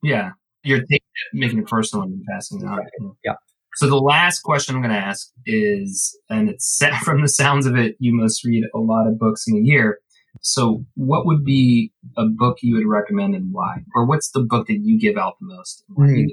yeah, 0.03 0.31
you're 0.63 0.81
taking, 0.81 0.99
making 1.33 1.59
it 1.59 1.67
personal 1.67 2.05
and 2.05 2.23
passing 2.29 2.61
it 2.61 2.65
on. 2.65 2.79
Yeah. 3.23 3.33
So 3.75 3.87
the 3.87 3.97
last 3.97 4.41
question 4.41 4.75
I'm 4.75 4.81
going 4.81 4.93
to 4.93 4.99
ask 4.99 5.29
is, 5.45 6.17
and 6.29 6.49
it's 6.49 6.81
from 7.03 7.21
the 7.21 7.29
sounds 7.29 7.65
of 7.65 7.75
it, 7.75 7.95
you 7.99 8.13
must 8.13 8.43
read 8.43 8.63
a 8.75 8.79
lot 8.79 9.07
of 9.07 9.17
books 9.17 9.45
in 9.47 9.55
a 9.55 9.61
year. 9.61 9.99
So 10.41 10.85
what 10.95 11.25
would 11.25 11.43
be 11.43 11.91
a 12.17 12.25
book 12.25 12.59
you 12.61 12.75
would 12.75 12.87
recommend 12.87 13.35
and 13.35 13.51
why? 13.51 13.77
Or 13.95 14.05
what's 14.05 14.31
the 14.31 14.41
book 14.41 14.67
that 14.67 14.79
you 14.81 14.99
give 14.99 15.17
out 15.17 15.35
the 15.39 15.47
most? 15.47 15.83
Mm. 15.97 16.27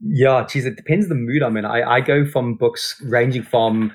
Yeah, 0.00 0.46
geez, 0.48 0.64
it 0.64 0.76
depends 0.76 1.08
the 1.08 1.14
mood 1.14 1.42
I'm 1.42 1.56
in. 1.56 1.64
I, 1.64 1.82
I 1.82 2.00
go 2.00 2.24
from 2.24 2.54
books 2.54 3.02
ranging 3.04 3.42
from 3.42 3.92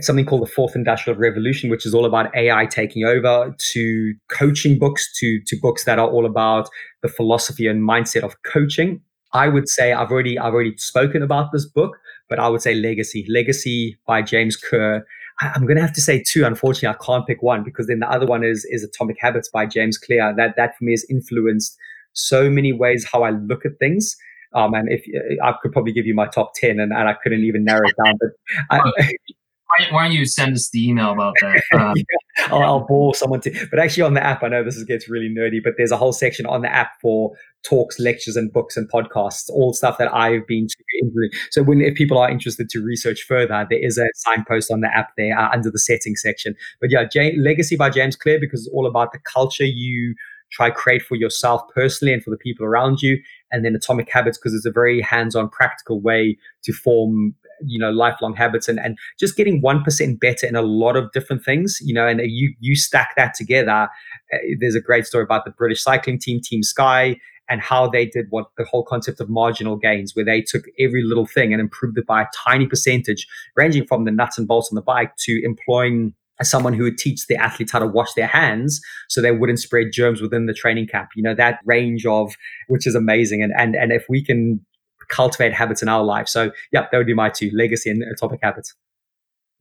something 0.00 0.26
called 0.26 0.42
the 0.42 0.50
fourth 0.50 0.76
industrial 0.76 1.18
revolution 1.18 1.70
which 1.70 1.86
is 1.86 1.94
all 1.94 2.04
about 2.04 2.34
ai 2.36 2.66
taking 2.66 3.04
over 3.04 3.54
to 3.58 4.14
coaching 4.28 4.78
books 4.78 5.10
to 5.18 5.40
to 5.46 5.56
books 5.60 5.84
that 5.84 5.98
are 5.98 6.08
all 6.08 6.26
about 6.26 6.68
the 7.02 7.08
philosophy 7.08 7.66
and 7.66 7.82
mindset 7.88 8.22
of 8.22 8.42
coaching. 8.42 9.00
I 9.32 9.48
would 9.48 9.68
say 9.68 9.92
i've 9.92 10.10
already 10.10 10.38
i've 10.38 10.52
already 10.52 10.76
spoken 10.76 11.22
about 11.22 11.52
this 11.52 11.66
book 11.66 11.96
but 12.28 12.38
i 12.38 12.48
would 12.48 12.62
say 12.62 12.74
legacy. 12.74 13.24
Legacy 13.28 13.98
by 14.06 14.22
james 14.22 14.56
Kerr. 14.56 15.04
I, 15.40 15.52
am 15.54 15.62
going 15.62 15.76
to 15.76 15.82
have 15.82 15.94
to 15.94 16.02
say 16.02 16.22
two. 16.26 16.44
Unfortunately 16.44 16.88
i 16.88 17.04
can't 17.04 17.26
pick 17.26 17.42
one 17.42 17.62
because 17.64 17.86
then 17.86 18.00
the 18.00 18.10
other 18.10 18.26
one 18.26 18.44
is 18.44 18.66
is 18.70 18.84
atomic 18.84 19.16
habits 19.20 19.48
by 19.48 19.66
james 19.66 19.98
clear. 19.98 20.34
That 20.36 20.56
that 20.56 20.76
for 20.76 20.84
me 20.84 20.92
has 20.92 21.06
influenced 21.08 21.76
so 22.12 22.50
many 22.50 22.72
ways 22.72 23.06
how 23.10 23.22
i 23.22 23.30
look 23.30 23.64
at 23.64 23.78
things. 23.78 24.16
Um, 24.52 24.74
and 24.74 24.88
if 24.90 25.04
I 25.44 25.54
could 25.62 25.70
probably 25.70 25.92
give 25.92 26.06
you 26.06 26.14
my 26.14 26.26
top 26.26 26.54
10 26.56 26.80
and, 26.80 26.92
and 26.92 27.08
I 27.08 27.14
couldn't 27.22 27.44
even 27.44 27.62
narrow 27.62 27.86
it 27.86 27.94
down, 28.04 28.18
but 28.18 28.30
I, 28.68 29.12
why, 29.78 29.86
why, 29.90 30.04
don't 30.04 30.12
you 30.12 30.26
send 30.26 30.54
us 30.54 30.70
the 30.70 30.88
email 30.88 31.12
about 31.12 31.34
that? 31.40 31.62
Um, 31.80 31.94
yeah, 31.96 32.46
I'll, 32.52 32.62
I'll, 32.62 32.80
bore 32.80 33.14
someone 33.14 33.40
to, 33.42 33.66
but 33.70 33.78
actually 33.78 34.02
on 34.02 34.14
the 34.14 34.22
app, 34.22 34.42
I 34.42 34.48
know 34.48 34.64
this 34.64 34.82
gets 34.84 35.08
really 35.08 35.28
nerdy, 35.28 35.62
but 35.62 35.74
there's 35.76 35.92
a 35.92 35.96
whole 35.96 36.12
section 36.12 36.46
on 36.46 36.62
the 36.62 36.72
app 36.72 37.00
for 37.00 37.32
talks, 37.62 37.98
lectures, 37.98 38.36
and 38.36 38.52
books 38.52 38.76
and 38.76 38.90
podcasts, 38.90 39.48
all 39.50 39.72
stuff 39.72 39.98
that 39.98 40.12
I've 40.14 40.46
been 40.46 40.66
to. 40.66 41.30
So 41.50 41.62
when 41.62 41.80
if 41.80 41.94
people 41.94 42.18
are 42.18 42.30
interested 42.30 42.68
to 42.70 42.82
research 42.82 43.22
further, 43.22 43.66
there 43.68 43.78
is 43.84 43.98
a 43.98 44.06
signpost 44.14 44.70
on 44.70 44.80
the 44.80 44.88
app 44.94 45.10
there 45.16 45.38
uh, 45.38 45.50
under 45.52 45.70
the 45.70 45.78
settings 45.78 46.22
section. 46.22 46.54
But 46.80 46.90
yeah, 46.90 47.04
J- 47.04 47.36
Legacy 47.36 47.76
by 47.76 47.90
James 47.90 48.16
Clear 48.16 48.38
because 48.40 48.66
it's 48.66 48.74
all 48.74 48.86
about 48.86 49.12
the 49.12 49.20
culture 49.20 49.64
you 49.64 50.14
try 50.50 50.70
create 50.70 51.02
for 51.02 51.14
yourself 51.14 51.62
personally 51.74 52.12
and 52.12 52.22
for 52.22 52.30
the 52.30 52.36
people 52.36 52.66
around 52.66 53.00
you 53.02 53.20
and 53.52 53.64
then 53.64 53.74
atomic 53.74 54.10
habits 54.10 54.36
because 54.36 54.54
it's 54.54 54.66
a 54.66 54.70
very 54.70 55.00
hands-on 55.00 55.48
practical 55.48 56.00
way 56.00 56.36
to 56.62 56.72
form 56.72 57.34
you 57.64 57.78
know 57.78 57.90
lifelong 57.90 58.34
habits 58.34 58.68
and 58.68 58.78
and 58.78 58.98
just 59.18 59.36
getting 59.36 59.62
1% 59.62 60.20
better 60.20 60.46
in 60.46 60.56
a 60.56 60.62
lot 60.62 60.96
of 60.96 61.10
different 61.12 61.44
things 61.44 61.78
you 61.82 61.94
know 61.94 62.06
and 62.06 62.20
you 62.24 62.54
you 62.60 62.76
stack 62.76 63.14
that 63.16 63.34
together 63.34 63.88
uh, 64.32 64.38
there's 64.58 64.74
a 64.74 64.80
great 64.80 65.06
story 65.06 65.24
about 65.24 65.44
the 65.44 65.50
british 65.50 65.82
cycling 65.82 66.18
team 66.18 66.40
team 66.42 66.62
sky 66.62 67.16
and 67.50 67.60
how 67.60 67.88
they 67.88 68.06
did 68.06 68.26
what 68.30 68.46
the 68.56 68.64
whole 68.64 68.84
concept 68.84 69.20
of 69.20 69.28
marginal 69.28 69.76
gains, 69.76 70.14
where 70.14 70.24
they 70.24 70.40
took 70.40 70.64
every 70.78 71.02
little 71.02 71.26
thing 71.26 71.52
and 71.52 71.60
improved 71.60 71.98
it 71.98 72.06
by 72.06 72.22
a 72.22 72.26
tiny 72.34 72.64
percentage, 72.64 73.26
ranging 73.56 73.84
from 73.86 74.04
the 74.04 74.12
nuts 74.12 74.38
and 74.38 74.46
bolts 74.46 74.70
on 74.70 74.76
the 74.76 74.82
bike 74.82 75.14
to 75.16 75.42
employing 75.44 76.14
someone 76.42 76.72
who 76.72 76.84
would 76.84 76.96
teach 76.96 77.26
the 77.26 77.36
athletes 77.36 77.72
how 77.72 77.78
to 77.78 77.86
wash 77.86 78.14
their 78.14 78.26
hands 78.26 78.80
so 79.08 79.20
they 79.20 79.32
wouldn't 79.32 79.58
spread 79.58 79.88
germs 79.92 80.22
within 80.22 80.46
the 80.46 80.54
training 80.54 80.86
camp. 80.86 81.10
You 81.14 81.22
know, 81.22 81.34
that 81.34 81.58
range 81.66 82.06
of 82.06 82.34
which 82.68 82.86
is 82.86 82.94
amazing. 82.94 83.42
And 83.42 83.52
and 83.58 83.74
and 83.74 83.92
if 83.92 84.04
we 84.08 84.24
can 84.24 84.64
cultivate 85.10 85.52
habits 85.52 85.82
in 85.82 85.88
our 85.88 86.02
life. 86.02 86.28
So 86.28 86.50
yeah, 86.72 86.86
that 86.90 86.96
would 86.96 87.06
be 87.06 87.14
my 87.14 87.28
two 87.28 87.50
legacy 87.52 87.90
and 87.90 88.02
atomic 88.02 88.40
habits. 88.42 88.74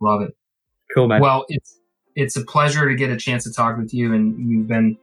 Love 0.01 0.21
it. 0.21 0.35
Cool, 0.93 1.07
man. 1.07 1.21
Well, 1.21 1.45
it's 1.49 1.80
it's 2.15 2.35
a 2.35 2.43
pleasure 2.43 2.88
to 2.88 2.95
get 2.95 3.09
a 3.09 3.17
chance 3.17 3.43
to 3.43 3.53
talk 3.53 3.77
with 3.77 3.93
you, 3.93 4.13
and 4.13 4.49
you've 4.49 4.67
been 4.67 4.97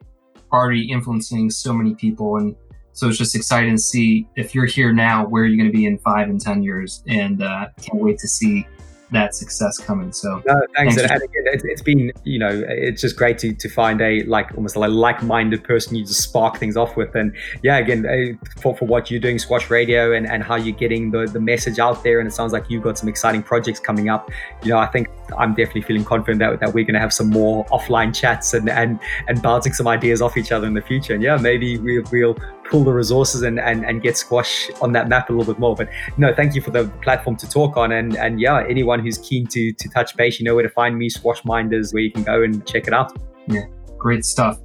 already 0.53 0.91
influencing 0.91 1.51
so 1.51 1.73
many 1.73 1.95
people, 1.95 2.37
and 2.37 2.57
so 2.93 3.09
it's 3.09 3.19
just 3.19 3.35
exciting 3.37 3.77
to 3.77 3.81
see 3.81 4.29
if 4.37 4.55
you're 4.55 4.67
here 4.67 4.93
now, 4.93 5.27
where 5.27 5.45
you're 5.45 5.57
going 5.57 5.71
to 5.71 5.77
be 5.77 5.87
in 5.87 5.99
five 5.99 6.29
and 6.29 6.41
ten 6.41 6.63
years, 6.63 7.03
and 7.07 7.43
uh, 7.43 7.67
can't 7.81 8.03
wait 8.03 8.19
to 8.19 8.29
see 8.29 8.67
that 9.13 9.35
success 9.35 9.79
coming. 9.79 10.13
So 10.13 10.43
no, 10.47 10.61
thanks. 10.75 10.97
thanks 10.97 11.13
and, 11.13 11.23
again, 11.23 11.45
it's, 11.47 11.65
it's 11.65 11.83
been 11.83 12.13
you 12.25 12.39
know 12.39 12.65
it's 12.67 13.01
just 13.01 13.17
great 13.17 13.39
to 13.39 13.55
to 13.55 13.69
find 13.69 14.01
a 14.01 14.23
like 14.25 14.53
almost 14.57 14.77
like 14.77 14.91
like-minded 14.91 15.63
person 15.65 15.95
you 15.95 16.05
just 16.05 16.23
spark 16.23 16.59
things 16.59 16.77
off 16.77 16.97
with. 16.97 17.15
And 17.15 17.35
yeah, 17.63 17.79
again 17.79 18.07
uh, 18.07 18.61
for, 18.61 18.77
for 18.77 18.87
what 18.87 19.11
you're 19.11 19.21
doing, 19.21 19.39
Squash 19.39 19.71
Radio, 19.71 20.13
and 20.13 20.27
and 20.29 20.43
how 20.43 20.57
you're 20.57 20.77
getting 20.77 21.11
the 21.11 21.27
the 21.27 21.41
message 21.41 21.79
out 21.79 22.03
there. 22.03 22.19
And 22.19 22.29
it 22.29 22.33
sounds 22.33 22.53
like 22.53 22.69
you've 22.69 22.83
got 22.83 22.99
some 22.99 23.09
exciting 23.09 23.43
projects 23.43 23.81
coming 23.81 24.09
up. 24.09 24.31
You 24.63 24.71
know, 24.71 24.79
I 24.79 24.87
think 24.87 25.09
I'm 25.39 25.55
definitely 25.55 25.83
feeling 25.83 26.05
confident 26.05 26.39
that, 26.41 26.61
that 26.61 26.75
we're 26.75 26.85
going 26.85 26.95
to 26.95 27.01
have 27.01 27.13
some 27.13 27.31
more 27.31 27.65
offline 27.67 28.15
chats 28.15 28.55
and 28.55 28.69
and 28.69 28.99
and 29.29 29.41
bouncing 29.41 29.73
some 29.73 29.87
ideas 29.87 30.21
off 30.21 30.37
each 30.37 30.53
other 30.53 30.67
in 30.67 30.75
the 30.75 30.83
future. 30.83 31.15
And 31.15 31.23
yeah, 31.23 31.37
maybe 31.37 31.79
we'll 31.79 32.03
we'll 32.11 32.37
pull 32.71 32.85
the 32.85 32.93
resources 32.93 33.43
and, 33.43 33.59
and, 33.59 33.85
and 33.85 34.03
get 34.03 34.17
squash 34.17 34.71
on 34.81 34.93
that 34.93 35.09
map 35.09 35.31
a 35.31 35.33
little 35.33 35.53
bit 35.53 35.61
more. 35.61 35.75
But 35.75 35.89
no, 36.17 36.35
thank 36.35 36.55
you 36.55 36.61
for 36.61 36.71
the 36.71 36.89
platform 37.03 37.37
to 37.37 37.49
talk 37.49 37.77
on. 37.77 37.93
And 37.93 38.17
and 38.17 38.41
yeah, 38.41 38.65
anyone 38.69 39.01
who's 39.01 39.19
keen 39.19 39.47
to 39.49 39.73
to 39.73 39.89
touch 39.89 40.17
base, 40.17 40.39
you 40.39 40.45
know 40.45 40.55
where 40.55 40.63
to 40.63 40.71
find 40.71 40.99
me, 40.99 41.09
Squash 41.09 41.45
Minders, 41.45 41.93
where 41.93 42.03
you 42.03 42.11
can 42.11 42.23
go 42.23 42.43
and 42.43 42.67
check 42.67 42.87
it 42.87 42.93
out. 42.93 43.17
Yeah, 43.49 43.67
great 43.99 44.25
stuff. 44.25 44.61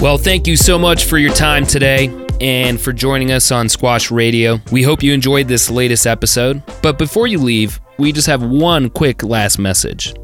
Well, 0.00 0.16
thank 0.16 0.46
you 0.46 0.56
so 0.56 0.78
much 0.78 1.04
for 1.04 1.18
your 1.18 1.32
time 1.34 1.66
today 1.66 2.08
and 2.40 2.80
for 2.80 2.90
joining 2.90 3.32
us 3.32 3.52
on 3.52 3.68
Squash 3.68 4.10
Radio. 4.10 4.58
We 4.72 4.82
hope 4.82 5.02
you 5.02 5.12
enjoyed 5.12 5.46
this 5.46 5.68
latest 5.68 6.06
episode. 6.06 6.62
But 6.82 6.96
before 6.96 7.26
you 7.26 7.38
leave, 7.38 7.78
we 7.98 8.12
just 8.12 8.26
have 8.26 8.42
one 8.42 8.88
quick 8.88 9.22
last 9.22 9.58
message. 9.58 10.14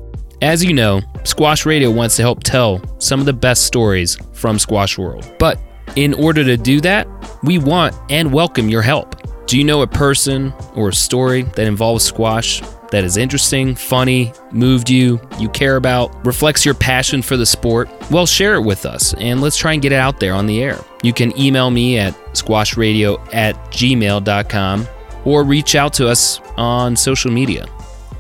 As 0.41 0.65
you 0.65 0.73
know, 0.73 1.03
Squash 1.25 1.67
Radio 1.67 1.91
wants 1.91 2.17
to 2.17 2.23
help 2.23 2.43
tell 2.43 2.81
some 2.99 3.21
of 3.21 3.27
the 3.27 3.33
best 3.33 3.65
stories 3.65 4.17
from 4.33 4.59
Squash 4.59 4.97
World. 4.97 5.31
But 5.39 5.61
in 5.97 6.15
order 6.15 6.45
to 6.45 6.57
do 6.57 6.81
that, 6.83 7.09
we 7.43 7.59
want 7.59 7.95
and 8.11 8.33
welcome 8.33 8.69
your 8.69 8.83
help. 8.83 9.17
Do 9.47 9.59
you 9.59 9.65
know 9.65 9.83
a 9.83 9.87
person 9.87 10.53
or 10.75 10.91
a 10.91 10.95
story 10.95 11.43
that 11.43 11.67
involves 11.67 12.05
squash 12.05 12.61
that 12.91 13.05
is 13.05 13.17
interesting, 13.17 13.75
funny, 13.75 14.33
moved 14.53 14.89
you, 14.89 15.21
you 15.39 15.49
care 15.49 15.77
about, 15.77 16.25
reflects 16.25 16.65
your 16.65 16.75
passion 16.75 17.23
for 17.23 17.37
the 17.37 17.47
sport? 17.47 17.89
Well, 18.11 18.27
share 18.27 18.55
it 18.55 18.63
with 18.63 18.87
us 18.87 19.15
and 19.15 19.41
let's 19.41 19.57
try 19.57 19.73
and 19.73 19.83
get 19.83 19.93
it 19.93 19.97
out 19.97 20.21
there 20.21 20.35
on 20.35 20.47
the 20.47 20.63
air. 20.63 20.79
You 21.03 21.13
can 21.13 21.37
email 21.39 21.71
me 21.71 21.99
at 21.99 22.15
squashradio 22.33 23.35
at 23.35 23.55
gmail.com 23.71 24.89
or 25.25 25.45
reach 25.45 25.75
out 25.75 25.93
to 25.95 26.09
us 26.09 26.41
on 26.57 26.97
social 26.97 27.31
media. 27.31 27.67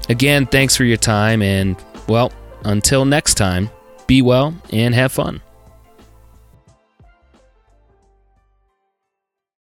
Again, 0.09 0.47
thanks 0.47 0.77
for 0.77 0.85
your 0.85 0.97
time 0.97 1.43
and, 1.43 1.77
well, 2.09 2.32
until 2.65 3.05
next 3.05 3.35
time, 3.35 3.70
be 4.07 4.23
well 4.23 4.55
and 4.70 4.94
have 4.94 5.12
fun. 5.12 5.40